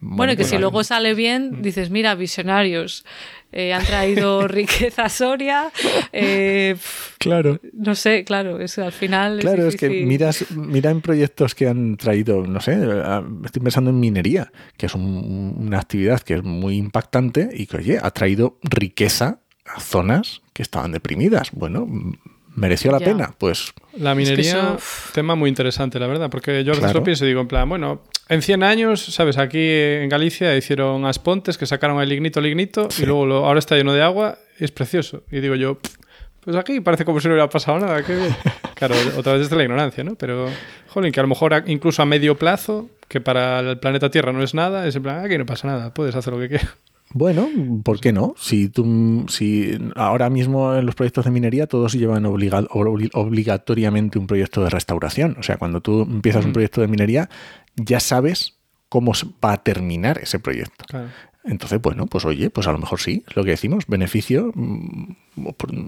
Bueno, 0.00 0.32
y 0.32 0.36
que 0.36 0.40
pues 0.42 0.48
si 0.48 0.54
vale. 0.56 0.62
luego 0.62 0.82
sale 0.84 1.14
bien, 1.14 1.62
dices, 1.62 1.88
mira, 1.88 2.14
visionarios, 2.16 3.04
eh, 3.56 3.72
han 3.72 3.84
traído 3.84 4.46
riqueza 4.48 5.04
a 5.04 5.08
Soria, 5.08 5.70
eh, 6.12 6.76
Claro. 7.18 7.58
no 7.72 7.94
sé, 7.94 8.24
claro, 8.24 8.60
es 8.60 8.76
al 8.78 8.92
final... 8.92 9.38
Claro, 9.38 9.66
es 9.68 9.76
que 9.76 9.88
miras, 9.88 10.44
mira 10.54 10.90
en 10.90 11.00
proyectos 11.00 11.54
que 11.54 11.68
han 11.68 11.96
traído, 11.96 12.46
no 12.46 12.60
sé, 12.60 12.76
estoy 13.44 13.62
pensando 13.62 13.90
en 13.90 14.00
minería, 14.00 14.50
que 14.76 14.86
es 14.86 14.94
un- 14.94 15.54
una 15.58 15.78
actividad 15.78 16.20
que 16.20 16.34
es 16.34 16.42
muy 16.42 16.76
impactante 16.76 17.48
y 17.54 17.66
que, 17.66 17.76
oye, 17.78 17.98
ha 18.02 18.10
traído 18.10 18.58
riqueza 18.62 19.38
a 19.64 19.80
zonas 19.80 20.42
que 20.52 20.62
estaban 20.62 20.92
deprimidas. 20.92 21.50
Bueno, 21.52 21.86
¿mereció 22.54 22.92
la 22.92 22.98
Ya. 22.98 23.06
pena? 23.06 23.34
Pues 23.38 23.72
La 23.96 24.10
Es 24.12 24.16
que 24.16 24.22
minería, 24.24 24.74
eso- 24.76 24.78
tema 25.14 25.34
muy 25.36 25.48
interesante, 25.48 25.98
la 25.98 26.06
verdad, 26.06 26.28
porque 26.30 26.64
yo 26.64 26.72
a 26.72 26.74
veces 26.76 26.80
Claro. 26.90 26.98
lo 27.00 27.04
pienso 27.04 27.24
y 27.24 27.28
digo, 27.28 27.40
en 27.40 27.48
plan, 27.48 27.68
bueno, 27.68 28.02
en 28.28 28.42
100 28.42 28.62
años, 28.62 29.00
¿sabes? 29.04 29.38
Aquí 29.38 29.58
en 29.60 30.08
Galicia 30.08 30.56
hicieron 30.56 31.04
aspontes 31.06 31.58
que 31.58 31.66
sacaron 31.66 32.00
el 32.00 32.08
lignito, 32.08 32.40
lignito, 32.40 32.90
Sí. 32.90 33.02
y 33.02 33.06
luego 33.06 33.26
lo- 33.26 33.46
ahora 33.46 33.58
está 33.58 33.76
lleno 33.76 33.92
de 33.92 34.02
agua 34.02 34.38
es 34.58 34.70
precioso. 34.70 35.22
Y 35.30 35.40
digo 35.40 35.54
yo, 35.56 35.78
"Pff, 35.78 35.94
pues 36.40 36.56
aquí 36.56 36.80
parece 36.80 37.04
como 37.04 37.20
si 37.20 37.28
no 37.28 37.34
hubiera 37.34 37.48
pasado 37.50 37.78
nada, 37.78 38.02
qué 38.02 38.14
bien. 38.16 38.34
Claro, 38.74 38.96
otra 39.16 39.34
vez 39.34 39.42
desde 39.42 39.56
la 39.56 39.62
ignorancia, 39.62 40.02
¿no? 40.02 40.16
Pero, 40.16 40.46
jolín, 40.88 41.12
que 41.12 41.20
a 41.20 41.22
lo 41.22 41.28
mejor 41.28 41.62
incluso 41.68 42.02
a 42.02 42.06
medio 42.06 42.36
plazo, 42.36 42.90
que 43.08 43.20
para 43.20 43.60
el 43.60 43.78
planeta 43.78 44.10
Tierra 44.10 44.32
no 44.32 44.42
es 44.42 44.52
nada, 44.52 44.86
es 44.88 44.96
en 44.96 45.02
plan, 45.04 45.24
aquí 45.24 45.38
no 45.38 45.46
pasa 45.46 45.68
nada, 45.68 45.94
puedes 45.94 46.14
hacer 46.16 46.32
lo 46.34 46.40
que 46.40 46.48
quieras. 46.48 46.68
Bueno, 47.10 47.48
¿por 47.84 48.00
qué 48.00 48.12
no? 48.12 48.34
Si 48.36 48.68
tú, 48.68 49.24
si 49.28 49.78
ahora 49.94 50.28
mismo 50.28 50.74
en 50.74 50.84
los 50.86 50.96
proyectos 50.96 51.24
de 51.24 51.30
minería 51.30 51.68
todos 51.68 51.92
llevan 51.92 52.26
obligatoriamente 52.26 54.18
un 54.18 54.26
proyecto 54.26 54.64
de 54.64 54.70
restauración. 54.70 55.36
O 55.38 55.42
sea, 55.44 55.56
cuando 55.56 55.80
tú 55.80 56.02
empiezas 56.02 56.44
un 56.44 56.52
proyecto 56.52 56.80
de 56.80 56.88
minería, 56.88 57.28
ya 57.76 58.00
sabes 58.00 58.58
cómo 58.88 59.12
va 59.44 59.52
a 59.52 59.62
terminar 59.62 60.18
ese 60.18 60.38
proyecto. 60.38 60.84
Entonces, 61.46 61.80
bueno, 61.82 62.06
pues 62.06 62.24
oye, 62.24 62.48
pues 62.48 62.66
a 62.66 62.72
lo 62.72 62.78
mejor 62.78 63.00
sí, 63.00 63.22
es 63.28 63.36
lo 63.36 63.44
que 63.44 63.50
decimos, 63.50 63.84
beneficio, 63.86 64.50
mm, 64.54 65.12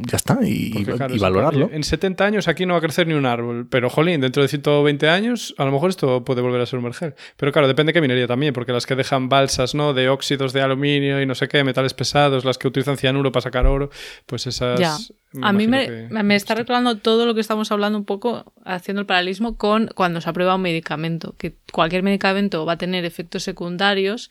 ya 0.06 0.16
está, 0.16 0.38
y, 0.42 0.84
valorarlo. 1.18 1.70
En 1.72 1.82
70 1.82 2.24
años 2.26 2.46
aquí 2.46 2.66
no 2.66 2.74
va 2.74 2.78
a 2.78 2.82
crecer 2.82 3.06
ni 3.06 3.14
un 3.14 3.24
árbol, 3.24 3.66
pero 3.70 3.88
jolín, 3.88 4.20
dentro 4.20 4.42
de 4.42 4.48
120 4.48 5.08
años 5.08 5.54
a 5.56 5.64
lo 5.64 5.72
mejor 5.72 5.88
esto 5.88 6.24
puede 6.24 6.42
volver 6.42 6.60
a 6.60 6.66
ser 6.66 6.78
un 6.78 6.84
mergel. 6.84 7.14
Pero 7.38 7.52
claro, 7.52 7.68
depende 7.68 7.90
de 7.90 7.94
qué 7.94 8.00
minería 8.02 8.26
también, 8.26 8.52
porque 8.52 8.72
las 8.72 8.84
que 8.84 8.96
dejan 8.96 9.30
balsas, 9.30 9.74
¿no? 9.74 9.94
De 9.94 10.10
óxidos 10.10 10.52
de 10.52 10.60
aluminio 10.60 11.22
y 11.22 11.26
no 11.26 11.34
sé 11.34 11.48
qué, 11.48 11.64
metales 11.64 11.94
pesados, 11.94 12.44
las 12.44 12.58
que 12.58 12.68
utilizan 12.68 12.98
cianuro 12.98 13.32
para 13.32 13.42
sacar 13.42 13.66
oro, 13.66 13.88
pues 14.26 14.46
esas... 14.46 14.78
Ya. 14.78 14.96
a 15.40 15.52
mí 15.54 15.66
me, 15.68 16.08
me 16.10 16.36
está 16.36 16.54
recordando 16.54 16.98
todo 16.98 17.24
lo 17.24 17.34
que 17.34 17.40
estamos 17.40 17.72
hablando 17.72 17.96
un 17.96 18.04
poco, 18.04 18.52
haciendo 18.66 19.00
el 19.00 19.06
paralelismo 19.06 19.56
con 19.56 19.86
cuando 19.94 20.20
se 20.20 20.28
aprueba 20.28 20.56
un 20.56 20.62
medicamento, 20.62 21.34
que 21.38 21.56
cualquier 21.72 22.02
medicamento 22.02 22.66
va 22.66 22.74
a 22.74 22.78
tener 22.78 23.06
efectos 23.06 23.42
secundarios 23.42 24.30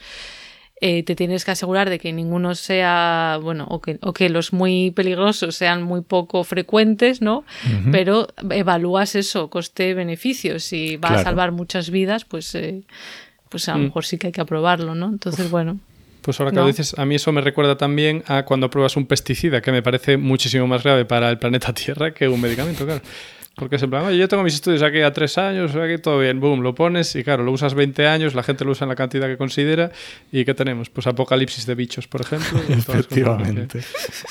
eh, 0.82 1.04
te 1.04 1.16
tienes 1.16 1.46
que 1.46 1.52
asegurar 1.52 1.90
de 1.90 2.00
que 2.00 2.12
ninguno 2.12 2.54
sea, 2.54 3.40
bueno, 3.42 3.66
o 3.70 3.82
que, 3.82 3.98
o 4.02 4.12
que 4.12 4.28
los 4.28 4.52
muy 4.52 4.92
peligrosos 4.92 5.56
sean 5.56 5.84
muy 5.84 6.02
poco 6.02 6.44
frecuentes, 6.44 7.22
¿no? 7.22 7.46
Pero 7.92 8.28
evalúas 8.50 9.16
eso, 9.16 9.50
coste-beneficio. 9.50 10.60
Si 10.60 10.98
va 10.98 11.10
a 11.10 11.24
salvar 11.24 11.54
muchas 11.54 11.90
vidas, 11.90 12.26
pues, 12.26 12.54
eh, 12.56 12.84
pues 13.48 13.70
a 13.70 13.74
lo 13.74 13.80
mm. 13.80 13.84
mejor 13.84 14.06
sí 14.06 14.18
que 14.18 14.28
hay 14.28 14.34
que 14.34 14.42
aprobarlo, 14.42 14.96
¿no? 14.96 15.08
Entonces, 15.08 15.50
bueno. 15.50 15.80
Pues 16.22 16.40
ahora 16.40 16.52
que 16.52 16.58
lo 16.58 16.68
dices, 16.68 16.98
a 16.98 17.06
mí 17.06 17.16
eso 17.16 17.32
me 17.32 17.40
recuerda 17.40 17.78
también 17.78 18.24
a 18.28 18.44
cuando 18.44 18.70
pruebas 18.70 18.98
un 18.98 19.06
pesticida, 19.06 19.62
que 19.62 19.72
me 19.72 19.82
parece 19.82 20.18
muchísimo 20.18 20.68
más 20.68 20.84
grave 20.84 21.06
para 21.06 21.30
el 21.30 21.38
planeta 21.38 21.72
Tierra 21.74 22.14
que 22.14 22.28
un 22.28 22.42
medicamento, 22.42 22.84
claro. 22.84 23.02
Porque 23.56 23.78
es 23.78 23.84
en 23.84 23.90
plan, 23.90 24.12
yo 24.12 24.28
tengo 24.28 24.44
mis 24.44 24.56
estudios 24.56 24.84
aquí 24.84 25.02
a 25.02 25.14
tres 25.14 25.38
años, 25.38 25.74
aquí 25.76 25.98
todo 25.98 26.20
bien, 26.20 26.42
boom, 26.42 26.62
lo 26.62 26.76
pones 26.76 27.16
y 27.16 27.24
claro, 27.24 27.44
lo 27.44 27.54
usas 27.54 27.74
20 27.74 28.06
años, 28.06 28.36
la 28.36 28.44
gente 28.44 28.66
lo 28.66 28.72
usa 28.72 28.84
en 28.84 28.90
la 28.90 28.96
cantidad 28.96 29.28
que 29.28 29.38
considera 29.38 29.92
y 30.30 30.44
¿qué 30.44 30.54
tenemos? 30.54 30.90
Pues 30.90 31.08
apocalipsis 31.08 31.66
de 31.66 31.74
bichos, 31.74 32.08
por 32.08 32.22
ejemplo. 32.22 32.60
Efectivamente. 32.68 33.80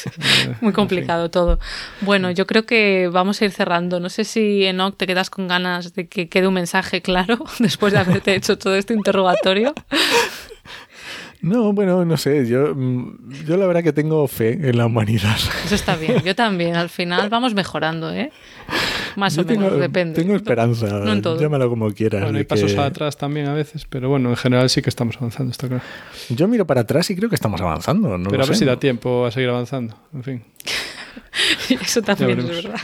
Muy 0.60 0.74
complicado 0.74 1.30
todo. 1.30 1.58
Bueno, 2.02 2.30
yo 2.32 2.46
creo 2.46 2.66
que 2.66 3.08
vamos 3.10 3.40
a 3.40 3.46
ir 3.46 3.50
cerrando. 3.50 3.98
No 3.98 4.10
sé 4.10 4.24
si, 4.24 4.64
Enoch, 4.64 4.96
te 4.96 5.06
quedas 5.06 5.30
con 5.30 5.48
ganas 5.48 5.94
de 5.94 6.06
que 6.06 6.28
quede 6.28 6.46
un 6.46 6.54
mensaje 6.54 7.00
claro 7.00 7.38
después 7.58 7.94
de 7.94 8.00
haberte 8.00 8.34
hecho 8.34 8.58
todo 8.58 8.76
este 8.76 8.92
interrogatorio. 8.92 9.72
No, 11.44 11.74
bueno, 11.74 12.06
no 12.06 12.16
sé, 12.16 12.46
yo, 12.46 12.74
mm, 12.74 13.44
yo 13.46 13.58
la 13.58 13.66
verdad 13.66 13.82
que 13.82 13.92
tengo 13.92 14.26
fe 14.28 14.52
en 14.52 14.78
la 14.78 14.86
humanidad. 14.86 15.36
Eso 15.66 15.74
está 15.74 15.94
bien, 15.94 16.22
yo 16.24 16.34
también. 16.34 16.74
Al 16.74 16.88
final 16.88 17.28
vamos 17.28 17.52
mejorando, 17.52 18.10
¿eh? 18.10 18.32
Más 19.16 19.36
o 19.36 19.44
menos, 19.44 19.78
depende. 19.78 20.18
Tengo 20.18 20.34
esperanza, 20.36 20.86
llámalo 21.38 21.68
como 21.68 21.92
quieras. 21.92 22.22
Bueno, 22.22 22.38
hay 22.38 22.44
pasos 22.44 22.74
atrás 22.78 23.18
también 23.18 23.46
a 23.48 23.52
veces, 23.52 23.84
pero 23.86 24.08
bueno, 24.08 24.30
en 24.30 24.36
general 24.36 24.70
sí 24.70 24.80
que 24.80 24.88
estamos 24.88 25.18
avanzando, 25.18 25.52
está 25.52 25.68
claro. 25.68 25.82
Yo 26.30 26.48
miro 26.48 26.66
para 26.66 26.80
atrás 26.80 27.10
y 27.10 27.16
creo 27.16 27.28
que 27.28 27.34
estamos 27.34 27.60
avanzando. 27.60 28.16
No 28.16 28.30
pero 28.30 28.42
a 28.42 28.46
ver 28.46 28.56
si 28.56 28.64
da 28.64 28.78
tiempo 28.78 29.26
a 29.26 29.30
seguir 29.30 29.50
avanzando, 29.50 29.94
en 30.14 30.22
fin. 30.24 30.44
Eso 31.68 32.00
también 32.00 32.38
es 32.38 32.48
verdad. 32.48 32.80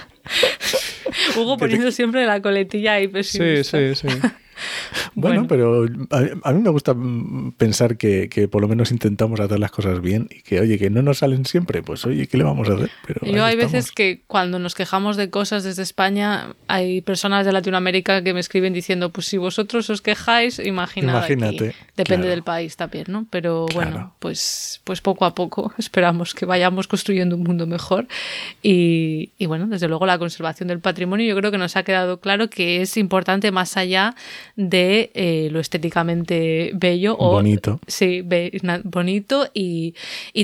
Hugo 1.38 1.56
poniendo 1.56 1.90
siempre 1.92 2.26
la 2.26 2.42
coletilla 2.42 2.92
ahí 2.92 3.08
pesimista. 3.08 3.78
Sí, 3.78 3.94
sí, 3.94 4.08
sí. 4.10 4.28
Bueno, 5.14 5.46
pero 5.46 5.84
a, 6.42 6.52
mí 6.52 6.62
me 6.62 6.70
gusta 6.70 6.94
pensar 7.56 7.96
que, 7.96 8.48
por 8.50 8.62
lo 8.62 8.68
menos 8.68 8.90
intentamos 8.90 9.40
hacer 9.40 9.58
las 9.58 9.70
cosas 9.70 10.00
bien 10.00 10.28
y 10.30 10.42
que, 10.42 10.60
oye, 10.60 10.78
que 10.78 10.90
no 10.90 11.02
nos 11.02 11.18
salen 11.18 11.44
siempre, 11.44 11.82
pues 11.82 12.04
oye, 12.06 12.26
¿qué 12.26 12.36
le 12.36 12.44
vamos 12.44 12.68
a 12.68 12.74
hacer? 12.74 12.90
Pero 13.06 13.20
Yo 13.26 13.44
hay 13.44 13.56
veces 13.56 13.92
que 13.92 14.22
cuando 14.26 14.58
nos 14.58 14.74
quejamos 14.74 15.16
de 15.16 15.30
cosas 15.30 15.64
desde 15.64 15.82
España, 15.82 16.54
hay 16.68 17.00
personas 17.00 17.46
de 17.46 17.52
Latinoamérica 17.52 18.22
que 18.22 18.34
me 18.34 18.40
escriben 18.40 18.72
diciendo, 18.72 19.10
pues 19.10 19.26
si 19.26 19.36
vosotros 19.38 19.90
os 19.90 20.02
quejáis, 20.02 20.58
imaginad 20.58 21.16
Imagínate. 21.16 21.74
Depende 21.96 22.28
del 22.28 22.42
país 22.42 22.76
también, 22.76 23.06
¿no? 23.08 23.26
Pero 23.30 23.66
bueno, 23.74 24.14
pues, 24.18 24.80
pues 24.84 25.00
poco 25.00 25.24
a 25.24 25.34
poco 25.34 25.72
esperamos 25.78 26.34
que 26.34 26.46
vayamos 26.46 26.88
construyendo 26.88 27.36
un 27.36 27.42
mundo 27.42 27.66
mejor 27.66 28.06
y, 28.62 29.30
y 29.38 29.46
bueno, 29.46 29.66
desde 29.66 29.88
luego 29.88 30.06
la 30.06 30.18
conservación 30.18 30.68
del 30.68 30.80
patrimonio 30.80 31.26
yo 31.26 31.36
creo 31.36 31.50
que 31.50 31.58
nos 31.58 31.76
ha 31.76 31.82
quedado 31.82 32.20
claro 32.20 32.48
que 32.48 32.82
es 32.82 32.96
importante 32.96 33.50
más 33.50 33.76
allá 33.76 34.14
de 34.56 35.10
eh, 35.14 35.48
lo 35.50 35.60
estéticamente 35.60 36.70
bello 36.74 37.16
o 37.18 37.32
bonito. 37.32 37.80
Sí, 37.86 38.24
bonito 38.84 39.48
y, 39.54 39.94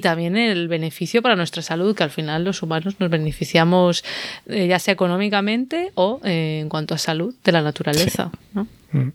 también 0.02 0.36
el 0.36 0.68
beneficio 0.68 1.22
para 1.22 1.36
nuestra 1.36 1.62
salud, 1.62 1.94
que 1.96 2.04
al 2.04 2.10
final 2.10 2.44
los 2.44 2.62
humanos 2.62 2.94
nos 2.98 3.10
beneficiamos 3.10 4.04
eh, 4.46 4.68
ya 4.68 4.78
sea 4.78 4.94
económicamente 4.94 5.90
o 5.94 6.20
eh, 6.24 6.60
en 6.62 6.68
cuanto 6.68 6.94
a 6.94 6.98
salud 6.98 7.34
de 7.44 7.52
la 7.52 7.62
naturaleza. 7.62 8.30
¿no? 8.54 8.66
Mm. 8.92 9.08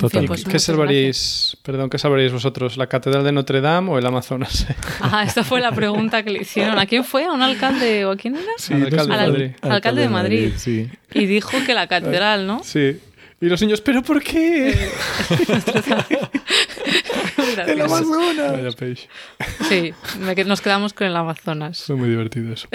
Pues 0.00 0.44
¿Qué 0.44 0.58
salvaréis, 0.58 1.56
perdón, 1.62 1.88
qué 1.88 1.98
salvaréis 1.98 2.32
vosotros? 2.32 2.76
¿La 2.76 2.86
Catedral 2.86 3.24
de 3.24 3.32
Notre 3.32 3.60
Dame 3.60 3.90
o 3.90 3.98
el 3.98 4.06
Amazonas? 4.06 4.66
Ah, 5.00 5.22
esta 5.24 5.44
fue 5.44 5.60
la 5.60 5.72
pregunta 5.72 6.22
que 6.22 6.30
le 6.30 6.40
hicieron. 6.40 6.78
¿A 6.78 6.86
quién 6.86 7.04
fue? 7.04 7.24
¿A 7.24 7.32
un 7.32 7.42
alcalde 7.42 8.04
o 8.04 8.10
a 8.10 8.16
quién 8.16 8.34
era? 8.34 8.46
Sí, 8.58 8.74
alcalde, 8.74 9.12
de 9.12 9.26
Madrid. 9.26 9.50
alcalde 9.62 10.02
de 10.02 10.08
Madrid. 10.08 10.52
sí. 10.56 10.90
Y 11.14 11.26
dijo 11.26 11.52
que 11.64 11.74
la 11.74 11.86
catedral, 11.86 12.46
¿no? 12.46 12.62
Sí. 12.64 12.98
Y 13.38 13.48
los 13.48 13.60
niños, 13.60 13.82
¿pero 13.82 14.02
por 14.02 14.22
qué? 14.22 14.68
el 17.66 17.80
Amazonas. 17.82 18.76
Sí, 19.68 19.92
nos 20.46 20.62
quedamos 20.62 20.94
con 20.94 21.06
el 21.06 21.16
Amazonas. 21.16 21.82
Fue 21.82 21.96
muy 21.96 22.08
divertido 22.08 22.54
eso. 22.54 22.66